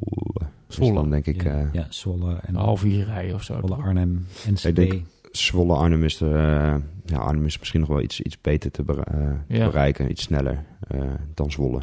Zwolle, 0.68 0.95
dan 0.95 1.11
denk 1.11 1.27
ik. 1.27 1.42
Ja, 1.42 1.61
uh, 1.61 1.73
ja 1.73 1.87
Zwolle 1.88 2.35
en 2.35 2.55
een 2.55 2.61
half 2.61 2.85
uur 2.85 3.05
rijden 3.05 3.35
of 3.35 3.42
zo. 3.42 3.57
Zwolle, 3.57 3.83
Arnhem, 3.83 4.27
NCD. 4.51 4.64
Ik 4.64 4.75
denk, 4.75 5.07
Zwolle, 5.33 5.75
Arnhem 5.75 6.05
is, 6.05 6.16
de, 6.16 6.25
uh, 6.25 6.75
ja, 7.05 7.18
Arnhem 7.18 7.47
is 7.47 7.59
misschien 7.59 7.81
nog 7.81 7.88
wel 7.88 8.01
iets, 8.01 8.21
iets 8.21 8.40
beter 8.40 8.71
te, 8.71 8.83
bere 8.83 9.05
uh, 9.14 9.59
ja. 9.59 9.66
bereiken, 9.66 10.11
iets 10.11 10.23
sneller 10.23 10.64
uh, 10.95 11.01
dan 11.35 11.51
Zwolle. 11.51 11.81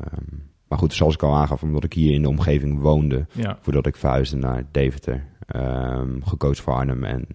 Um, 0.00 0.48
maar 0.68 0.78
goed, 0.78 0.94
zoals 0.94 1.14
ik 1.14 1.22
al 1.22 1.34
aangaf, 1.34 1.62
omdat 1.62 1.84
ik 1.84 1.92
hier 1.92 2.12
in 2.12 2.22
de 2.22 2.28
omgeving 2.28 2.80
woonde, 2.80 3.26
ja. 3.32 3.58
voordat 3.60 3.86
ik 3.86 3.96
verhuisde 3.96 4.36
naar 4.36 4.64
Deventer, 4.70 5.24
um, 5.56 6.24
gecoacht 6.24 6.60
voor 6.60 6.72
Arnhem 6.72 7.04
en 7.04 7.26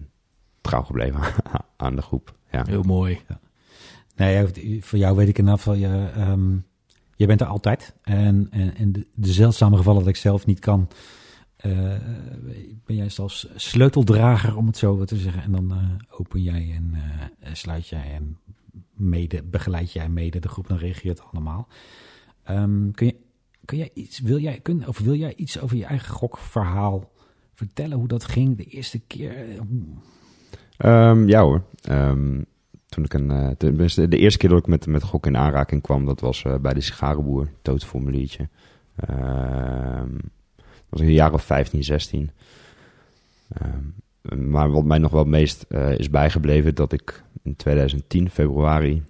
trouw 0.60 0.82
gebleven 0.82 1.20
aan 1.76 1.96
de 1.96 2.02
groep. 2.02 2.34
Ja. 2.50 2.64
Heel 2.66 2.82
mooi. 2.82 3.20
Ja. 3.28 3.40
Nee, 4.16 4.82
voor 4.82 4.98
jou 4.98 5.16
weet 5.16 5.28
ik 5.28 5.38
in 5.38 5.48
geval, 5.48 5.74
je, 5.74 6.10
um, 6.18 6.64
je 7.16 7.26
bent 7.26 7.40
er 7.40 7.46
altijd. 7.46 7.94
En, 8.02 8.46
en, 8.50 8.76
en 8.76 8.92
de, 8.92 9.06
de 9.14 9.32
zeldzame 9.32 9.76
gevallen 9.76 10.00
dat 10.00 10.08
ik 10.08 10.16
zelf 10.16 10.46
niet 10.46 10.58
kan, 10.58 10.88
uh, 10.90 10.96
ben 12.84 12.96
jij 12.96 13.08
zelfs 13.08 13.48
sleuteldrager, 13.54 14.56
om 14.56 14.66
het 14.66 14.76
zo 14.76 15.04
te 15.04 15.16
zeggen. 15.16 15.42
En 15.42 15.52
dan 15.52 15.72
uh, 15.72 16.18
open 16.18 16.42
jij 16.42 16.72
en 16.74 16.92
uh, 16.94 17.48
sluit 17.52 17.88
jij 17.88 18.14
en 18.14 18.38
mede, 18.94 19.42
begeleid 19.42 19.92
jij 19.92 20.08
mede 20.08 20.38
de 20.38 20.48
groep, 20.48 20.66
dan 20.66 20.78
reageert 20.78 21.22
allemaal. 21.22 21.68
Um, 22.50 22.92
kun, 22.94 23.06
je, 23.06 23.16
kun 23.64 23.78
jij 23.78 23.90
iets, 23.94 24.20
wil 24.20 24.38
jij, 24.38 24.60
kun, 24.60 24.88
of 24.88 24.98
wil 24.98 25.14
jij 25.14 25.34
iets 25.34 25.60
over 25.60 25.76
je 25.76 25.84
eigen 25.84 26.14
gokverhaal 26.14 27.12
vertellen, 27.54 27.98
hoe 27.98 28.08
dat 28.08 28.24
ging 28.24 28.56
de 28.56 28.64
eerste 28.64 28.98
keer? 28.98 29.34
Um, 30.78 31.28
ja 31.28 31.42
hoor. 31.42 31.62
Um, 31.90 32.46
toen 32.86 33.04
ik 33.04 33.14
een, 33.14 33.54
de, 33.58 34.18
eerste 34.18 34.38
keer 34.38 34.48
dat 34.48 34.58
ik 34.58 34.66
met, 34.66 34.86
met 34.86 35.02
gok 35.02 35.26
in 35.26 35.36
aanraking 35.36 35.82
kwam, 35.82 36.04
dat 36.04 36.20
was 36.20 36.44
bij 36.60 36.74
de 36.74 36.80
sigarenboer, 36.80 37.48
tootformuliertje. 37.62 38.48
Um, 39.10 40.20
was 40.98 41.06
een 41.06 41.12
jaar 41.12 41.32
of 41.32 41.44
15, 41.44 41.84
16. 41.84 42.30
Um, 43.62 43.94
maar 44.50 44.70
wat 44.70 44.84
mij 44.84 44.98
nog 44.98 45.10
wel 45.10 45.20
het 45.20 45.28
meest 45.28 45.66
uh, 45.68 45.98
is 45.98 46.10
bijgebleven, 46.10 46.74
dat 46.74 46.92
ik 46.92 47.22
in 47.42 47.56
2010, 47.56 48.30
februari, 48.30 49.02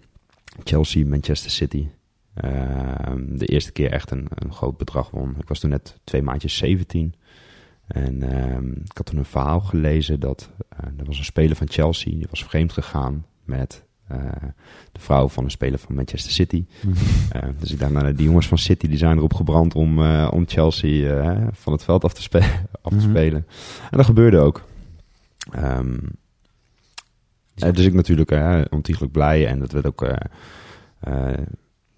Chelsea, 0.64 1.06
Manchester 1.06 1.50
City 1.50 1.88
Ehm, 2.36 3.36
de 3.36 3.46
eerste 3.46 3.72
keer 3.72 3.92
echt 3.92 4.10
een, 4.10 4.26
een 4.34 4.52
groot 4.52 4.76
bedrag 4.76 5.10
won. 5.10 5.34
Ik 5.40 5.48
was 5.48 5.58
toen 5.58 5.70
net 5.70 5.98
twee 6.04 6.22
maandjes 6.22 6.56
17. 6.56 7.14
En 7.86 8.22
ehm, 8.22 8.70
ik 8.70 8.96
had 8.96 9.06
toen 9.06 9.18
een 9.18 9.24
verhaal 9.24 9.60
gelezen 9.60 10.20
dat 10.20 10.50
uh, 10.72 10.98
er 10.98 11.04
was 11.04 11.18
een 11.18 11.24
speler 11.24 11.56
van 11.56 11.68
Chelsea, 11.68 12.12
die 12.12 12.26
was 12.30 12.44
vreemd 12.44 12.72
gegaan 12.72 13.26
met 13.44 13.84
de 14.92 15.00
vrouw 15.00 15.28
van 15.28 15.44
een 15.44 15.50
speler 15.50 15.78
van 15.78 15.94
Manchester 15.94 16.32
City. 16.32 16.64
Mm 16.82 16.92
-hmm. 16.92 17.42
uh, 17.42 17.48
dus 17.58 17.72
ik 17.72 17.78
dacht, 17.78 17.92
nou, 17.92 18.14
die 18.14 18.26
jongens 18.26 18.48
van 18.48 18.58
City 18.58 18.88
die 18.88 18.98
zijn 18.98 19.16
erop 19.16 19.34
gebrand 19.34 19.74
om, 19.74 20.00
om 20.26 20.44
Chelsea 20.46 21.50
van 21.52 21.72
het 21.72 21.84
veld 21.84 22.04
af 22.04 22.14
te, 22.14 22.22
spe 22.22 22.38
af 22.82 22.90
te 22.90 22.94
mm 22.94 22.98
-hmm. 22.98 23.10
spelen. 23.10 23.46
En 23.90 23.96
dat 23.96 24.06
gebeurde 24.06 24.38
ook. 24.38 24.64
Um, 25.58 26.00
dus 27.54 27.84
ik 27.84 27.94
natuurlijk 27.94 28.30
ontiegelijk 28.72 29.12
blij 29.12 29.46
en 29.46 29.58
dat 29.58 29.72
werd 29.72 29.86
ook 29.86 30.06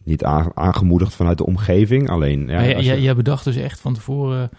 niet 0.04 0.24
aangemoedigd 0.54 1.14
vanuit 1.14 1.38
de 1.38 1.46
omgeving. 1.46 2.10
Alleen, 2.10 2.48
ja, 2.48 2.60
ja, 2.60 2.78
je... 2.78 3.02
jij 3.02 3.14
bedacht 3.14 3.44
dus 3.44 3.56
echt 3.56 3.80
van 3.80 3.94
tevoren 3.94 4.50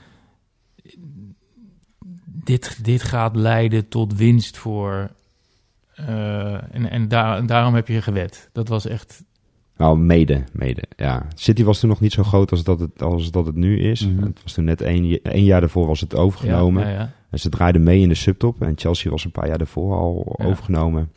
dit, 2.44 2.84
dit 2.84 3.04
gaat 3.04 3.36
leiden 3.36 3.88
tot 3.88 4.16
winst 4.16 4.58
voor. 4.58 5.12
Uh, 6.10 6.54
en 6.54 6.90
en, 6.90 7.08
daar, 7.08 7.38
en 7.38 7.46
daarom 7.46 7.74
heb 7.74 7.88
je 7.88 8.02
gewet. 8.02 8.50
Dat 8.52 8.68
was 8.68 8.88
echt. 8.88 9.24
Nou, 9.78 9.98
mede, 9.98 10.44
mede, 10.52 10.84
ja. 10.96 11.26
City 11.36 11.64
was 11.64 11.80
toen 11.80 11.90
nog 11.90 12.00
niet 12.00 12.14
zo 12.14 12.24
groot 12.24 12.52
als 12.52 12.64
dat 12.64 12.80
het, 12.80 13.02
als 13.02 13.32
dat 13.32 13.46
het 13.46 13.56
nu 13.56 13.80
is. 13.80 14.08
Mm 14.08 14.18
-hmm. 14.18 14.26
Het 14.26 14.44
was 14.44 14.54
toen 14.54 14.64
net 14.64 14.82
één, 14.82 15.22
één 15.24 15.44
jaar 15.44 15.60
daarvoor 15.60 15.88
was 15.88 16.00
het 16.00 16.16
overgenomen. 16.16 16.84
Ja, 16.84 16.90
ja, 16.90 17.00
ja. 17.00 17.12
En 17.30 17.40
ze 17.40 17.50
draaiden 17.50 17.84
mee 17.84 18.02
in 18.02 18.10
de 18.10 18.16
subtop. 18.16 18.62
En 18.62 18.74
Chelsea 18.76 19.12
was 19.12 19.26
een 19.26 19.32
paar 19.32 19.48
jaar 19.48 19.58
daarvoor 19.58 19.96
al 19.96 20.36
overgenomen. 20.38 21.12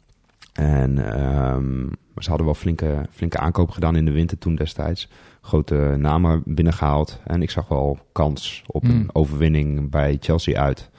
En 0.53 1.21
um, 1.55 1.91
ze 2.19 2.29
hadden 2.29 2.47
wel 2.47 2.55
flinke, 2.55 3.07
flinke 3.11 3.39
aankoop 3.39 3.71
gedaan 3.71 3.97
in 3.97 4.05
de 4.05 4.11
winter 4.11 4.39
toen 4.39 4.55
destijds. 4.55 5.09
Grote 5.41 5.95
namen 5.99 6.43
binnengehaald. 6.45 7.21
En 7.25 7.43
ik 7.43 7.51
zag 7.51 7.69
wel 7.69 7.99
kans 8.13 8.63
op 8.67 8.83
mm. 8.83 8.91
een 8.91 9.11
overwinning 9.13 9.91
bij 9.91 10.17
Chelsea 10.21 10.61
uit. 10.61 10.91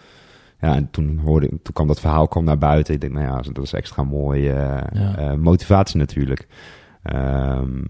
Ja, 0.63 0.75
en 0.75 0.91
toen, 0.91 1.17
hoorde, 1.17 1.47
toen 1.47 1.73
kwam 1.73 1.87
dat 1.87 1.99
verhaal 1.99 2.27
kwam 2.27 2.43
naar 2.43 2.57
buiten. 2.57 2.93
Ik 2.93 3.01
denk, 3.01 3.13
nou 3.13 3.25
ja, 3.25 3.51
dat 3.51 3.63
is 3.63 3.73
extra 3.73 4.03
mooie 4.03 4.49
uh, 4.49 5.01
ja. 5.01 5.19
uh, 5.19 5.33
motivatie 5.33 5.97
natuurlijk. 5.97 6.47
Um, 7.03 7.85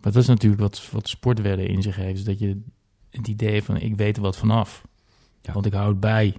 maar 0.00 0.12
dat 0.12 0.22
is 0.22 0.26
natuurlijk 0.26 0.62
wat, 0.62 0.88
wat 0.92 1.08
sportwedden 1.08 1.68
in 1.68 1.82
zich 1.82 1.96
heeft. 1.96 2.18
Is 2.18 2.24
dat 2.24 2.38
je 2.38 2.60
het 3.10 3.28
idee 3.28 3.62
van, 3.62 3.76
ik 3.76 3.96
weet 3.96 4.16
er 4.16 4.22
wat 4.22 4.36
vanaf. 4.36 4.86
Ja. 5.40 5.52
Want 5.52 5.66
ik 5.66 5.72
hou 5.72 5.88
het 5.88 6.00
bij. 6.00 6.36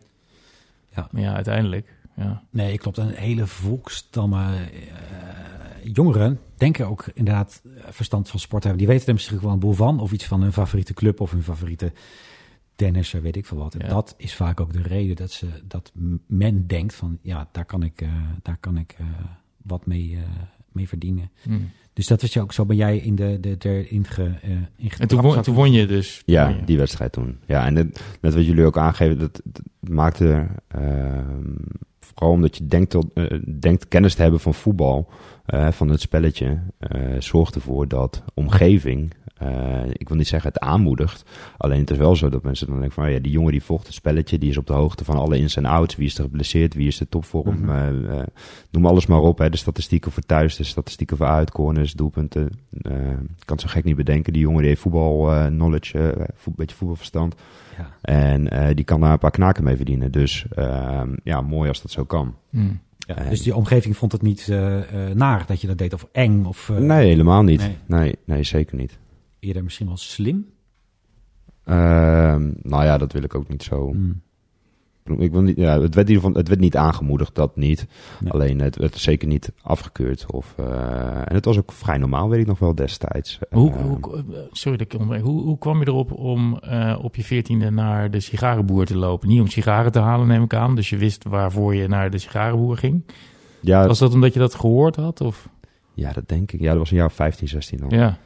Ja. 0.95 1.07
Maar 1.11 1.21
ja, 1.21 1.33
uiteindelijk... 1.33 1.93
Ja. 2.15 2.43
Nee, 2.49 2.77
klopt. 2.77 2.97
Een 2.97 3.09
hele 3.09 3.47
volkstammen 3.47 4.53
uh, 4.53 5.93
jongeren 5.93 6.39
denken 6.57 6.87
ook 6.87 7.05
inderdaad 7.13 7.61
verstand 7.89 8.29
van 8.29 8.39
sport 8.39 8.63
hebben. 8.63 8.81
Die 8.81 8.91
weten 8.91 9.07
er 9.07 9.13
misschien 9.13 9.39
wel 9.39 9.51
een 9.51 9.59
boel 9.59 9.73
van. 9.73 9.99
Of 9.99 10.11
iets 10.11 10.25
van 10.25 10.41
hun 10.41 10.53
favoriete 10.53 10.93
club 10.93 11.19
of 11.21 11.31
hun 11.31 11.43
favoriete 11.43 11.91
tennisser, 12.75 13.21
weet 13.21 13.35
ik 13.35 13.45
veel 13.45 13.57
wat. 13.57 13.73
En 13.73 13.85
ja. 13.85 13.93
dat 13.93 14.13
is 14.17 14.35
vaak 14.35 14.59
ook 14.59 14.73
de 14.73 14.81
reden 14.81 15.15
dat, 15.15 15.31
ze, 15.31 15.47
dat 15.67 15.91
men 16.25 16.67
denkt 16.67 16.95
van... 16.95 17.17
ja, 17.21 17.47
daar 17.51 17.65
kan 17.65 17.83
ik, 17.83 18.01
uh, 18.01 18.09
daar 18.41 18.57
kan 18.59 18.77
ik 18.77 18.95
uh, 19.01 19.07
wat 19.61 19.85
mee, 19.85 20.09
uh, 20.11 20.19
mee 20.71 20.87
verdienen. 20.87 21.31
Mm. 21.43 21.69
Dus 21.93 22.07
dat 22.07 22.21
was 22.21 22.33
je 22.33 22.41
ook 22.41 22.53
zo 22.53 22.65
ben 22.65 22.75
jij 22.75 22.97
in 22.97 23.15
de, 23.15 23.39
de, 23.39 23.57
de 23.57 23.87
inge, 23.87 24.39
in 24.77 24.91
En 24.97 25.07
toen 25.07 25.21
won, 25.21 25.41
toen 25.41 25.55
won 25.55 25.71
je 25.71 25.87
dus. 25.87 26.21
Ja, 26.25 26.55
die 26.65 26.77
wedstrijd 26.77 27.11
toen. 27.11 27.37
Ja, 27.45 27.65
en 27.65 27.73
net, 27.73 28.01
net 28.21 28.33
wat 28.33 28.45
jullie 28.45 28.65
ook 28.65 28.77
aangeven, 28.77 29.19
dat, 29.19 29.41
dat 29.43 29.63
maakte... 29.79 30.47
ehm, 30.67 31.53
vooral 31.99 32.31
omdat 32.31 32.57
je 32.57 32.67
denkt, 32.67 32.89
tot, 32.89 33.05
denkt 33.59 33.87
kennis 33.87 34.15
te 34.15 34.21
hebben 34.21 34.39
van 34.39 34.53
voetbal... 34.53 35.09
van 35.69 35.89
het 35.89 36.01
spelletje, 36.01 36.59
zorgt 37.19 37.55
ervoor 37.55 37.87
dat 37.87 38.23
omgeving... 38.33 39.13
Uh, 39.43 39.89
ik 39.91 40.07
wil 40.07 40.17
niet 40.17 40.27
zeggen 40.27 40.49
het 40.49 40.59
aanmoedigt. 40.59 41.25
Alleen 41.57 41.79
het 41.79 41.89
is 41.91 41.97
wel 41.97 42.15
zo 42.15 42.29
dat 42.29 42.43
mensen 42.43 42.67
dan 42.67 42.79
denken 42.79 42.95
van... 42.95 43.11
ja, 43.11 43.19
die 43.19 43.31
jongen 43.31 43.51
die 43.51 43.63
volgt 43.63 43.85
het 43.85 43.95
spelletje... 43.95 44.37
die 44.37 44.49
is 44.49 44.57
op 44.57 44.67
de 44.67 44.73
hoogte 44.73 45.03
van 45.03 45.17
alle 45.17 45.37
ins 45.37 45.55
en 45.55 45.65
outs. 45.65 45.95
Wie 45.95 46.05
is 46.05 46.17
er 46.17 46.23
geblesseerd? 46.23 46.73
Wie 46.73 46.87
is 46.87 46.97
de 46.97 47.09
topvorm? 47.09 47.57
Mm 47.57 47.69
-hmm. 47.69 48.05
uh, 48.05 48.15
uh, 48.15 48.23
noem 48.69 48.85
alles 48.85 49.05
maar 49.05 49.19
op. 49.19 49.37
Hè. 49.37 49.49
De 49.49 49.57
statistieken 49.57 50.11
voor 50.11 50.23
thuis, 50.23 50.55
de 50.55 50.63
statistieken 50.63 51.17
voor 51.17 51.25
uit, 51.25 51.51
corners, 51.51 51.93
doelpunten. 51.93 52.45
ik 52.71 53.45
kan 53.45 53.55
het 53.57 53.61
zo 53.61 53.67
gek 53.67 53.83
niet 53.83 53.95
bedenken. 53.95 54.33
Die 54.33 54.41
jongen 54.41 54.59
die 54.59 54.67
heeft 54.67 54.81
voetbal 54.81 55.47
knowledge, 55.47 55.99
een 56.45 56.53
beetje 56.55 56.75
voetbalverstand. 56.75 57.35
Ja. 57.77 57.89
En 58.01 58.75
die 58.75 58.85
kan 58.85 59.01
daar 59.01 59.11
een 59.11 59.19
paar 59.19 59.31
knaken 59.31 59.63
mee 59.63 59.75
verdienen. 59.75 60.11
Dus 60.11 60.45
ehm, 60.49 61.15
ja, 61.23 61.41
mooi 61.41 61.69
als 61.69 61.81
dat 61.81 61.91
zo 61.91 62.03
kan. 62.03 62.35
Mm. 62.49 62.79
Ja, 63.05 63.29
dus 63.29 63.41
die 63.41 63.55
omgeving 63.55 63.97
vond 63.97 64.11
het 64.11 64.21
niet 64.21 64.47
naar 65.13 65.45
dat 65.45 65.61
je 65.61 65.67
dat 65.67 65.77
deed? 65.77 65.93
Of 65.93 66.07
eng? 66.11 66.45
Of, 66.45 66.71
nee, 66.79 67.07
helemaal 67.07 67.43
niet. 67.43 67.59
Nee. 67.59 67.77
nee, 67.87 68.15
nee, 68.25 68.43
zeker 68.43 68.75
niet 68.75 68.97
eerder 69.45 69.63
misschien 69.63 69.87
wel 69.87 69.97
slim? 69.97 70.53
Uh, 71.65 71.75
nou 72.61 72.83
ja, 72.83 72.97
dat 72.97 73.11
wil 73.11 73.23
ik 73.23 73.35
ook 73.35 73.47
niet 73.47 73.63
zo. 73.63 73.91
Hmm. 73.91 74.21
Ik 75.05 75.31
wil 75.31 75.41
niet, 75.41 75.57
ja, 75.57 75.81
het, 75.81 75.95
werd 75.95 76.09
in 76.09 76.33
het 76.33 76.47
werd 76.47 76.59
niet 76.59 76.75
aangemoedigd, 76.75 77.35
dat 77.35 77.55
niet. 77.55 77.87
Nee. 78.19 78.31
Alleen 78.31 78.59
het 78.59 78.75
werd 78.75 78.97
zeker 78.97 79.27
niet 79.27 79.51
afgekeurd. 79.61 80.31
Of, 80.31 80.55
uh, 80.59 80.65
en 81.17 81.35
het 81.35 81.45
was 81.45 81.57
ook 81.57 81.71
vrij 81.71 81.97
normaal, 81.97 82.29
weet 82.29 82.39
ik 82.39 82.47
nog 82.47 82.59
wel 82.59 82.75
destijds. 82.75 83.39
Hoe, 83.49 83.69
uh, 83.69 83.75
hoe, 83.81 84.23
sorry 84.51 84.77
dat 84.77 84.93
ik 84.93 85.21
hoe, 85.21 85.41
hoe 85.41 85.57
kwam 85.57 85.79
je 85.79 85.87
erop 85.87 86.11
om 86.11 86.59
uh, 86.63 86.99
op 87.01 87.15
je 87.15 87.23
veertiende 87.23 87.69
naar 87.69 88.11
de 88.11 88.19
sigarenboer 88.19 88.85
te 88.85 88.97
lopen? 88.97 89.27
Niet 89.27 89.41
om 89.41 89.47
sigaren 89.47 89.91
te 89.91 89.99
halen, 89.99 90.27
neem 90.27 90.43
ik 90.43 90.53
aan. 90.53 90.75
Dus 90.75 90.89
je 90.89 90.97
wist 90.97 91.23
waarvoor 91.23 91.75
je 91.75 91.87
naar 91.87 92.09
de 92.09 92.17
sigarenboer 92.17 92.77
ging. 92.77 93.03
Ja, 93.59 93.87
was 93.87 93.99
dat 93.99 94.13
omdat 94.13 94.33
je 94.33 94.39
dat 94.39 94.55
gehoord 94.55 94.95
had? 94.95 95.21
Of? 95.21 95.49
Ja, 95.93 96.11
dat 96.11 96.27
denk 96.27 96.51
ik. 96.51 96.59
Ja, 96.59 96.69
dat 96.69 96.77
was 96.77 96.91
een 96.91 96.97
jaar 96.97 97.11
15, 97.11 97.47
16 97.47 97.83
al. 97.83 97.93
Ja. 97.93 98.17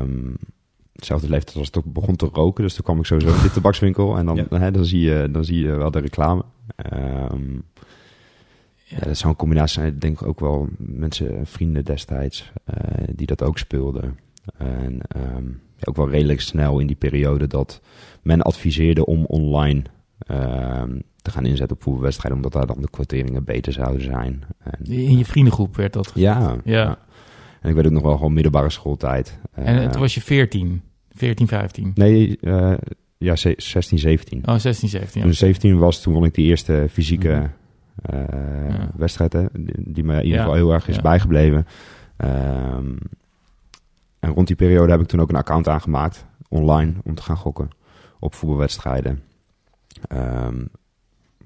Um, 0.00 0.36
hetzelfde 0.94 1.28
leeftijd 1.28 1.56
als 1.56 1.70
ik 1.70 1.92
begon 1.92 2.16
te 2.16 2.28
roken. 2.32 2.64
Dus 2.64 2.74
toen 2.74 2.84
kwam 2.84 2.98
ik 2.98 3.04
sowieso 3.04 3.34
in 3.34 3.42
de 3.42 3.50
tabakswinkel. 3.50 4.16
En 4.16 4.26
dan, 4.26 4.36
ja. 4.36 4.58
hè, 4.58 4.70
dan, 4.70 4.84
zie 4.84 5.00
je, 5.00 5.28
dan 5.30 5.44
zie 5.44 5.58
je 5.64 5.72
wel 5.72 5.90
de 5.90 5.98
reclame. 5.98 6.44
Um, 6.92 7.64
ja. 8.84 8.96
ja. 8.98 9.06
dat 9.06 9.16
zou 9.16 9.32
een 9.32 9.38
combinatie 9.38 9.80
zijn. 9.80 9.94
Ik 9.94 10.00
denk 10.00 10.22
ook 10.22 10.40
wel 10.40 10.68
mensen, 10.78 11.46
vrienden 11.46 11.84
destijds, 11.84 12.52
uh, 12.66 13.04
die 13.14 13.26
dat 13.26 13.42
ook 13.42 13.58
speelden. 13.58 14.18
En 14.56 15.00
um, 15.16 15.60
ja, 15.76 15.84
ook 15.84 15.96
wel 15.96 16.10
redelijk 16.10 16.40
snel 16.40 16.78
in 16.78 16.86
die 16.86 16.96
periode 16.96 17.46
dat 17.46 17.80
men 18.22 18.42
adviseerde 18.42 19.06
om 19.06 19.24
online 19.24 19.82
um, 20.30 21.02
te 21.22 21.30
gaan 21.30 21.46
inzetten 21.46 21.76
op 21.76 21.82
voetbalwedstrijden. 21.82 22.36
Omdat 22.36 22.52
daar 22.52 22.66
dan 22.66 22.82
de 22.82 22.90
kwarteringen 22.90 23.44
beter 23.44 23.72
zouden 23.72 24.02
zijn. 24.02 24.44
En, 24.58 24.84
in 24.86 25.18
je 25.18 25.24
vriendengroep 25.24 25.76
werd 25.76 25.92
dat? 25.92 26.12
Ja. 26.14 26.56
ja. 26.64 26.98
En 27.64 27.70
ik 27.70 27.76
weet 27.76 27.86
ook 27.86 27.92
nog 27.92 28.02
wel 28.02 28.16
gewoon 28.16 28.32
middelbare 28.32 28.70
schooltijd. 28.70 29.38
En 29.52 29.82
uh, 29.82 29.88
toen 29.88 30.00
was 30.00 30.14
je 30.14 30.20
14, 30.20 30.82
14, 31.10 31.48
15? 31.48 31.92
Nee, 31.94 32.38
uh, 32.40 32.74
ja, 33.18 33.36
16, 33.36 33.98
17. 33.98 34.48
Oh, 34.48 34.56
16, 34.56 34.88
17. 34.88 35.22
Toen 35.22 35.34
17 35.34 35.78
was, 35.78 36.02
toen 36.02 36.14
won 36.14 36.24
ik 36.24 36.34
die 36.34 36.46
eerste 36.46 36.86
fysieke 36.90 37.28
mm 37.28 37.50
-hmm. 38.02 38.20
uh, 38.20 38.68
ja. 38.68 38.90
wedstrijd, 38.96 39.32
hè, 39.32 39.44
die, 39.78 40.04
me 40.04 40.16
in 40.16 40.24
ieder 40.24 40.38
geval 40.38 40.54
ja. 40.54 40.60
heel 40.60 40.72
erg 40.72 40.88
is 40.88 40.96
ja. 40.96 41.02
bijgebleven. 41.02 41.66
Um, 42.16 42.98
en 44.18 44.30
rond 44.30 44.46
die 44.46 44.56
periode 44.56 44.90
heb 44.90 45.00
ik 45.00 45.06
toen 45.06 45.20
ook 45.20 45.28
een 45.28 45.36
account 45.36 45.68
aangemaakt, 45.68 46.26
online, 46.48 46.92
om 47.04 47.14
te 47.14 47.22
gaan 47.22 47.36
gokken 47.36 47.68
op 48.20 48.34
voetbalwedstrijden. 48.34 49.22
Um, 50.12 50.68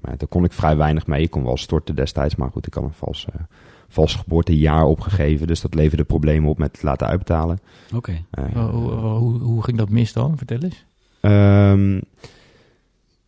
maar 0.01 0.17
daar 0.17 0.27
kon 0.27 0.43
ik 0.43 0.53
vrij 0.53 0.77
weinig 0.77 1.07
mee. 1.07 1.21
Ik 1.21 1.31
kon 1.31 1.43
wel 1.43 1.57
storten 1.57 1.95
destijds, 1.95 2.35
maar 2.35 2.51
goed, 2.51 2.65
ik 2.65 2.71
kan 2.71 2.83
een 2.83 2.93
vals 2.93 3.27
vals 3.31 3.47
geboortejaar 3.93 4.85
opgegeven. 4.85 5.47
Dus 5.47 5.61
dat 5.61 5.73
leverde 5.73 6.03
problemen 6.03 6.49
op 6.49 6.57
met 6.57 6.71
het 6.71 6.83
laten 6.83 7.07
uitbetalen. 7.07 7.59
Oké. 7.95 8.15
Okay. 8.31 8.53
Uh, 8.55 8.69
hoe, 8.69 8.91
hoe, 8.91 9.39
hoe, 9.39 9.63
ging 9.63 9.77
dat 9.77 9.89
mis 9.89 10.13
dan? 10.13 10.37
Vertel 10.37 10.59
eens. 10.59 10.85
Um, 11.21 12.01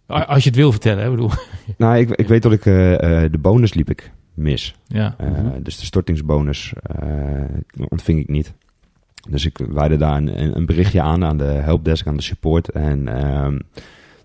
Als 0.06 0.44
je 0.44 0.50
het 0.50 0.58
wil 0.58 0.72
vertellen, 0.72 1.04
hè? 1.04 1.10
Bedoel. 1.10 1.32
Nou, 1.78 1.98
ik, 1.98 2.10
ik 2.10 2.28
weet 2.28 2.44
dat 2.44 2.52
ik 2.52 2.66
uh, 2.66 2.74
de 3.32 3.40
bonus 3.40 3.74
liep 3.74 3.90
ik 3.90 4.12
mis. 4.34 4.76
Ja. 4.88 5.16
Uh, 5.22 5.28
mm-hmm. 5.28 5.64
Dus 5.64 5.80
de 5.80 5.86
stortingsbonus 5.86 6.74
ontving 7.88 8.20
ik 8.20 8.28
niet. 8.28 8.54
Dus 9.30 9.46
ik 9.46 9.60
waarde 9.70 9.98
daar 9.98 10.18
een, 10.18 10.58
een, 10.58 10.66
berichtje 10.66 11.02
aan 11.02 11.24
aan 11.24 11.38
de 11.38 11.44
helpdesk, 11.44 12.08
aan 12.08 12.18
de 12.18 12.24
support. 12.24 12.70
En 12.70 13.26
um, 13.26 13.62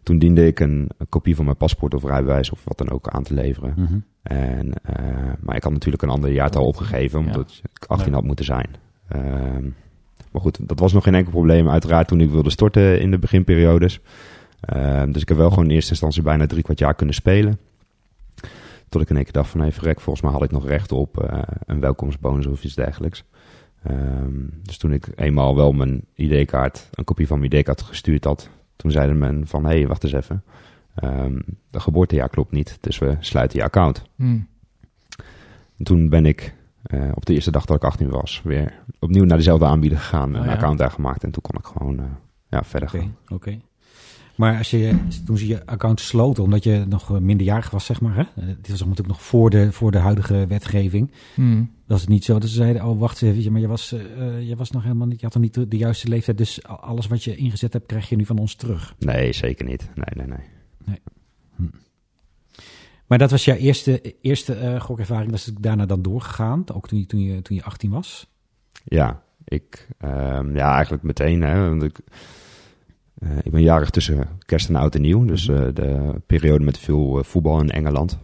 toen 0.07 0.19
diende 0.19 0.47
ik 0.47 0.61
een, 0.61 0.88
een, 0.99 1.09
kopie 1.09 1.37
van 1.37 1.45
mijn 1.45 1.57
paspoort 1.57 1.95
of 1.95 2.05
rijbewijs 2.05 2.51
of 2.51 2.64
wat 2.64 2.79
dan 2.79 2.90
ook 2.90 3.09
aan 3.09 3.23
te 3.23 3.35
leveren. 3.35 3.73
Mm-hmm. 3.77 4.05
En, 4.23 4.66
uh, 4.66 5.33
maar 5.40 5.57
ik 5.57 5.62
had 5.62 5.73
natuurlijk 5.73 6.03
een 6.03 6.09
ander 6.09 6.33
jaartal 6.33 6.66
opgegeven, 6.66 7.19
omdat 7.19 7.55
ja. 7.55 7.69
ik 7.75 7.85
18 7.87 8.12
had 8.12 8.25
moeten 8.25 8.45
zijn. 8.45 8.69
Uh, 9.16 9.23
maar 10.33 10.40
goed, 10.40 10.69
dat 10.69 10.79
was 10.79 10.92
nog 10.92 11.05
geen 11.05 11.14
enkel 11.14 11.33
probleem. 11.33 11.69
Uiteraard 11.69 12.09
toen 12.09 12.21
ik 12.21 12.31
wilde 12.31 12.51
storten 12.51 13.01
in 13.01 13.11
de 13.11 13.19
beginperiodes. 13.19 14.01
Uh, 14.75 15.03
dus 15.09 15.23
ik 15.23 15.29
heb 15.29 15.37
wel 15.37 15.49
gewoon 15.49 15.64
in 15.64 15.71
eerste 15.71 15.90
instantie 15.90 16.23
bijna 16.23 16.47
drie 16.47 16.62
kwart 16.62 16.79
jaar 16.79 16.95
kunnen 16.95 17.14
spelen. 17.14 17.59
Tot 18.88 19.03
ik 19.03 19.11
in 19.11 19.16
één 19.16 19.25
keer 19.25 19.33
dacht 19.33 19.51
van, 19.51 19.61
hey, 19.61 19.73
verrek, 19.73 20.01
volgens 20.01 20.25
mij 20.25 20.35
had 20.35 20.42
ik 20.42 20.51
nog 20.51 20.66
recht 20.66 20.92
op 20.92 21.23
uh, 21.23 21.42
een 21.66 21.81
welkomstbonus 21.81 22.47
of 22.47 22.64
iets 22.64 22.75
dergelijks. 22.75 23.25
Um, 23.90 24.51
dus 24.62 24.79
toen 24.79 24.92
ik 24.92 25.09
eenmaal 25.14 25.57
wel 25.57 25.73
mijn 25.73 26.05
ID-kaart, 26.14 26.88
een 26.92 27.05
kopie 27.05 27.27
van 27.27 27.38
mijn 27.38 27.53
ID-kaart 27.53 27.83
gestuurd 27.83 28.25
had, 28.25 28.51
toen 28.77 28.91
zeiden 28.91 29.19
men 29.19 29.47
van, 29.47 29.65
hé, 29.65 29.77
hey, 29.77 29.87
wacht 29.87 30.05
eens 30.05 30.12
even. 30.12 30.45
Um, 31.05 31.45
de 31.71 31.81
geboortejaar 31.81 32.29
klopt 32.29 32.53
niet, 32.53 32.79
dus 32.81 32.99
we 32.99 33.17
sluiten 33.21 33.59
je 33.59 33.65
account. 33.65 34.03
Hmm. 34.17 34.49
En 35.79 35.85
toen 35.85 36.09
ben 36.09 36.27
ik 36.27 36.55
eh, 36.83 37.11
op 37.15 37.27
de 37.27 37.35
eerste 37.35 37.51
dag 37.51 37.65
dat 37.65 37.77
ik 37.77 37.85
18 37.85 38.09
was, 38.11 38.41
weer 38.45 38.73
opnieuw 38.99 39.25
naar 39.25 39.37
dezelfde 39.37 39.65
aanbieder 39.65 39.99
gegaan. 39.99 40.35
Oh, 40.35 40.41
een 40.41 40.47
ja. 40.47 40.53
account 40.53 40.79
daar 40.79 40.91
gemaakt. 40.91 41.25
En 41.25 41.31
toen 41.31 41.43
kon 41.43 41.59
ik 41.59 41.65
gewoon 41.65 41.99
eh, 41.99 42.05
ja, 42.49 42.65
verder 42.65 42.89
Oké, 42.89 42.99
gaan. 42.99 43.17
oké. 43.29 43.61
Maar 44.37 44.59
als 44.59 44.70
je, 44.70 44.99
toen 45.25 45.38
ze 45.38 45.46
je 45.46 45.66
account 45.66 46.01
sloten, 46.01 46.42
omdat 46.42 46.64
je 46.64 46.85
nog 46.88 47.11
eh, 47.14 47.18
minderjarig 47.18 47.70
was, 47.70 47.85
zeg 47.85 48.01
maar. 48.01 48.14
Hè? 48.14 48.22
Eh, 48.22 48.46
Dit 48.46 48.68
was 48.68 48.81
natuurlijk 48.81 49.09
nog 49.09 49.22
voor 49.22 49.51
de, 49.51 49.72
voor 49.72 49.90
de 49.90 49.99
huidige 49.99 50.46
wetgeving. 50.46 51.11
Hmm. 51.35 51.70
Was 51.87 52.01
het 52.01 52.09
niet 52.09 52.25
zo 52.25 52.38
dat 52.38 52.49
ze 52.49 52.55
zeiden, 52.55 52.85
oh 52.85 53.01
wacht 53.01 53.22
eens 53.22 53.37
even, 53.37 53.53
maar 53.53 53.61
je 53.61 53.66
was, 53.66 53.92
eh, 53.92 54.49
je 54.49 54.57
was 54.57 54.70
nog 54.70 54.83
helemaal 54.83 55.07
niet, 55.07 55.20
je 55.20 55.25
had 55.25 55.35
nog 55.35 55.42
niet 55.42 55.55
de, 55.55 55.68
de 55.68 55.77
juiste 55.77 56.09
leeftijd. 56.09 56.38
Dus 56.38 56.66
alles 56.66 57.07
wat 57.07 57.25
je 57.25 57.37
ingezet 57.37 57.72
hebt, 57.72 57.87
krijg 57.87 58.09
je 58.09 58.16
nu 58.16 58.27
van 58.27 58.38
ons 58.38 58.55
terug. 58.55 58.94
Nee, 58.99 59.33
zeker 59.33 59.66
niet. 59.66 59.90
Nee, 59.94 60.27
nee, 60.27 60.37
nee. 60.37 60.99
Maar 63.07 63.18
dat 63.18 63.31
was 63.31 63.44
jouw 63.44 63.57
eerste, 63.57 64.14
eerste 64.20 64.55
eh 64.55 64.81
gokervaring. 64.81 65.31
Was 65.31 65.46
het 65.46 65.62
daarna 65.62 65.87
dan 65.87 66.03
doorgegaan? 66.03 66.64
Ook 66.75 66.88
toen 66.88 66.99
je, 66.99 67.07
toen 67.07 67.20
je, 67.20 67.42
toen 67.42 67.57
je 67.57 67.64
18 67.64 67.90
was? 67.90 68.27
Ja, 68.85 69.22
ik, 69.44 69.88
ehm, 69.99 70.57
ja, 70.57 70.75
eigenlijk 70.75 71.03
meteen. 71.03 71.42
Hè, 71.42 71.68
want 71.68 71.83
ik, 71.83 71.99
eh, 73.18 73.29
ik 73.42 73.50
ben 73.52 73.62
jarig 73.62 73.90
tussen 73.90 74.29
kerst 74.44 74.68
en 74.68 74.76
oud 74.76 74.94
en 74.94 75.00
nieuw. 75.00 75.24
Dus 75.24 75.48
Mhm. 75.48 75.62
eh, 75.62 75.74
de 75.74 76.20
periode 76.26 76.64
met 76.64 76.79
veel 76.79 77.18
eh, 77.18 77.24
voetbal 77.24 77.61
in 77.61 77.70
Engeland. 77.70 78.18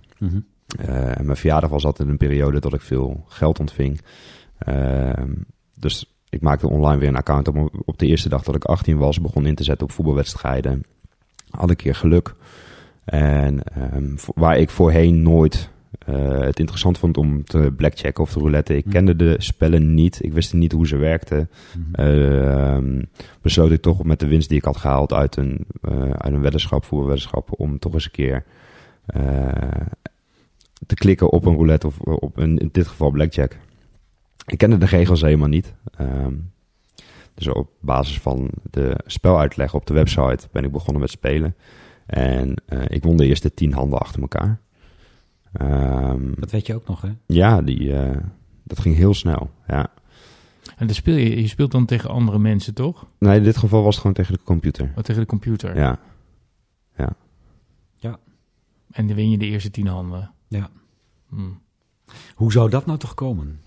Eh, 0.79 1.19
en 1.19 1.25
mijn 1.25 1.37
verjaardag 1.37 1.71
was 1.71 1.85
altijd 1.85 2.09
een 2.09 2.17
periode 2.17 2.61
dat 2.61 2.75
ik 2.75 2.81
veel 2.81 3.25
geld 3.29 3.61
ontving. 3.61 4.01
Ehm, 4.59 5.31
dus 5.75 6.15
ik 6.29 6.41
maakte 6.41 6.69
online 6.69 6.99
weer 6.99 7.09
een 7.09 7.17
account 7.17 7.49
op, 7.49 7.71
op 7.85 7.99
de 7.99 8.07
eerste 8.07 8.29
dag 8.29 8.43
dat 8.43 8.55
ik 8.55 8.65
18 8.65 8.97
was. 8.99 9.21
Begon 9.21 9.47
in 9.47 9.55
te 9.55 9.65
zetten 9.65 9.87
op 9.87 9.93
voetbalwedstrijden. 9.93 10.83
Had 11.51 11.71
een 11.71 11.77
keer 11.77 11.95
geluk. 11.95 12.35
En 13.05 13.63
ehm, 13.63 14.17
waar 14.35 14.59
ik 14.59 14.71
voorheen 14.71 15.23
nooit 15.23 15.71
eh, 15.99 16.41
het 16.41 16.59
interessant 16.59 16.99
vond 16.99 17.17
om 17.17 17.45
te 17.45 17.73
blackjacken 17.77 18.23
of 18.25 18.33
te 18.33 18.39
roulette. 18.39 18.77
Ik 18.77 18.83
Hmm. 18.83 18.93
kende 18.93 19.17
de 19.17 19.35
spellen 19.39 19.95
niet. 19.95 20.25
Ik 20.25 20.33
wist 20.33 20.53
niet 20.55 20.73
hoe 20.73 20.87
ze 20.87 20.97
werkten. 20.97 21.51
Mhm. 21.79 21.95
Ehm, 21.95 23.03
besloot 23.43 23.71
ik 23.71 23.83
toch 23.83 24.05
met 24.05 24.21
de 24.21 24.27
winst 24.27 24.49
die 24.49 24.59
ik 24.59 24.65
had 24.65 24.77
gehaald 24.77 25.13
uit 25.13 25.37
een, 25.37 25.67
eh, 25.81 26.11
uit 26.11 26.33
een 26.33 26.41
weddenschap, 26.41 26.85
voetbalweddenschap, 26.85 27.61
om 27.61 27.79
toch 27.79 27.93
eens 27.93 28.05
een 28.05 28.11
keer 28.11 28.45
eh, 29.07 29.53
te 30.87 30.95
klikken 30.95 31.31
op 31.31 31.45
een 31.45 31.55
roulette 31.55 31.87
of 31.87 32.01
op 32.01 32.37
een, 32.37 32.59
in 32.59 32.69
dit 32.73 32.87
geval 32.87 33.11
blackjack. 33.11 33.57
Ik 34.47 34.59
kende 34.59 34.79
de 34.79 34.87
regels 34.87 35.21
helemaal 35.21 35.49
niet. 35.49 35.75
Ehm, 35.97 36.35
dus 37.35 37.49
op 37.49 37.71
basis 37.81 38.21
van 38.21 38.51
de 38.71 38.97
speluitleg 39.07 39.75
op 39.75 39.87
de 39.87 39.95
website 39.95 40.49
ben 40.53 40.65
ik 40.65 40.73
begonnen 40.73 41.01
met 41.01 41.11
spelen. 41.11 41.55
En 42.07 42.55
ik 42.87 43.03
won 43.03 43.17
de 43.17 43.27
eerste 43.27 43.55
tien 43.55 43.73
handen 43.73 43.99
achter 43.99 44.21
elkaar. 44.21 44.61
Ehm, 45.53 46.33
Dat 46.37 46.51
weet 46.51 46.67
je 46.67 46.75
ook 46.75 46.87
nog, 46.89 47.01
hè? 47.01 47.11
ja, 47.27 47.63
die, 47.63 47.97
eh, 47.97 48.17
dat 48.65 48.79
ging 48.81 48.95
heel 48.97 49.15
snel. 49.15 49.51
Ja. 49.67 49.91
En 50.77 50.87
dan 50.87 50.95
speel 50.95 51.17
je, 51.17 51.41
je 51.41 51.47
speelt 51.49 51.71
dan 51.71 51.87
tegen 51.87 52.11
andere 52.11 52.39
mensen, 52.39 52.75
toch? 52.75 53.07
Nee, 53.19 53.37
in 53.37 53.43
dit 53.43 53.57
geval 53.57 53.79
was 53.83 53.91
het 53.95 54.01
gewoon 54.01 54.17
tegen 54.17 54.33
de 54.33 54.43
computer. 54.45 54.93
Of 54.97 55.03
tegen 55.03 55.21
de 55.21 55.27
computer. 55.29 55.77
Ja. 55.77 55.99
En 58.93 59.07
dan 59.07 59.17
win 59.17 59.31
je 59.31 59.39
de 59.39 59.47
eerste 59.47 59.71
tien 59.71 59.87
handen. 59.87 60.31
Ja. 60.49 60.71
Hmm. 61.29 61.61
Hoe 62.35 62.53
zou 62.53 62.71
dat 62.71 62.87
nou 62.87 62.99
toch 62.99 63.15
komen? 63.15 63.61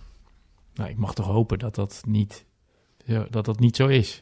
Nou, 0.73 0.89
ik 0.89 0.97
mag 0.97 1.13
toch 1.13 1.25
hopen 1.25 1.59
dat 1.59 1.75
dat 1.75 2.01
niet, 2.07 2.45
ja, 3.05 3.27
dat 3.29 3.45
dat 3.45 3.59
niet 3.59 3.75
zo 3.75 3.87
is. 3.87 4.21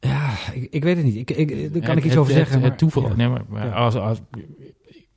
Ja, 0.00 0.34
ik, 0.52 0.70
ik 0.70 0.82
weet 0.82 0.96
het 0.96 1.04
niet. 1.04 1.16
Ik, 1.16 1.30
ik, 1.30 1.48
daar 1.48 1.70
kan 1.70 1.80
Het- 1.80 1.98
ik 1.98 2.04
iets 2.04 2.04
het- 2.04 2.16
over 2.16 2.32
het- 2.34 2.40
zeggen. 2.42 2.60
Het, 2.60 2.68
maar- 2.68 2.76
toeval. 2.78 3.08
ja. 3.08 3.14
Nee, 3.14 3.28
maar, 3.28 3.44
maar 3.48 3.66
Ja. 3.66 3.72
als, 3.72 3.94
als, 3.94 4.20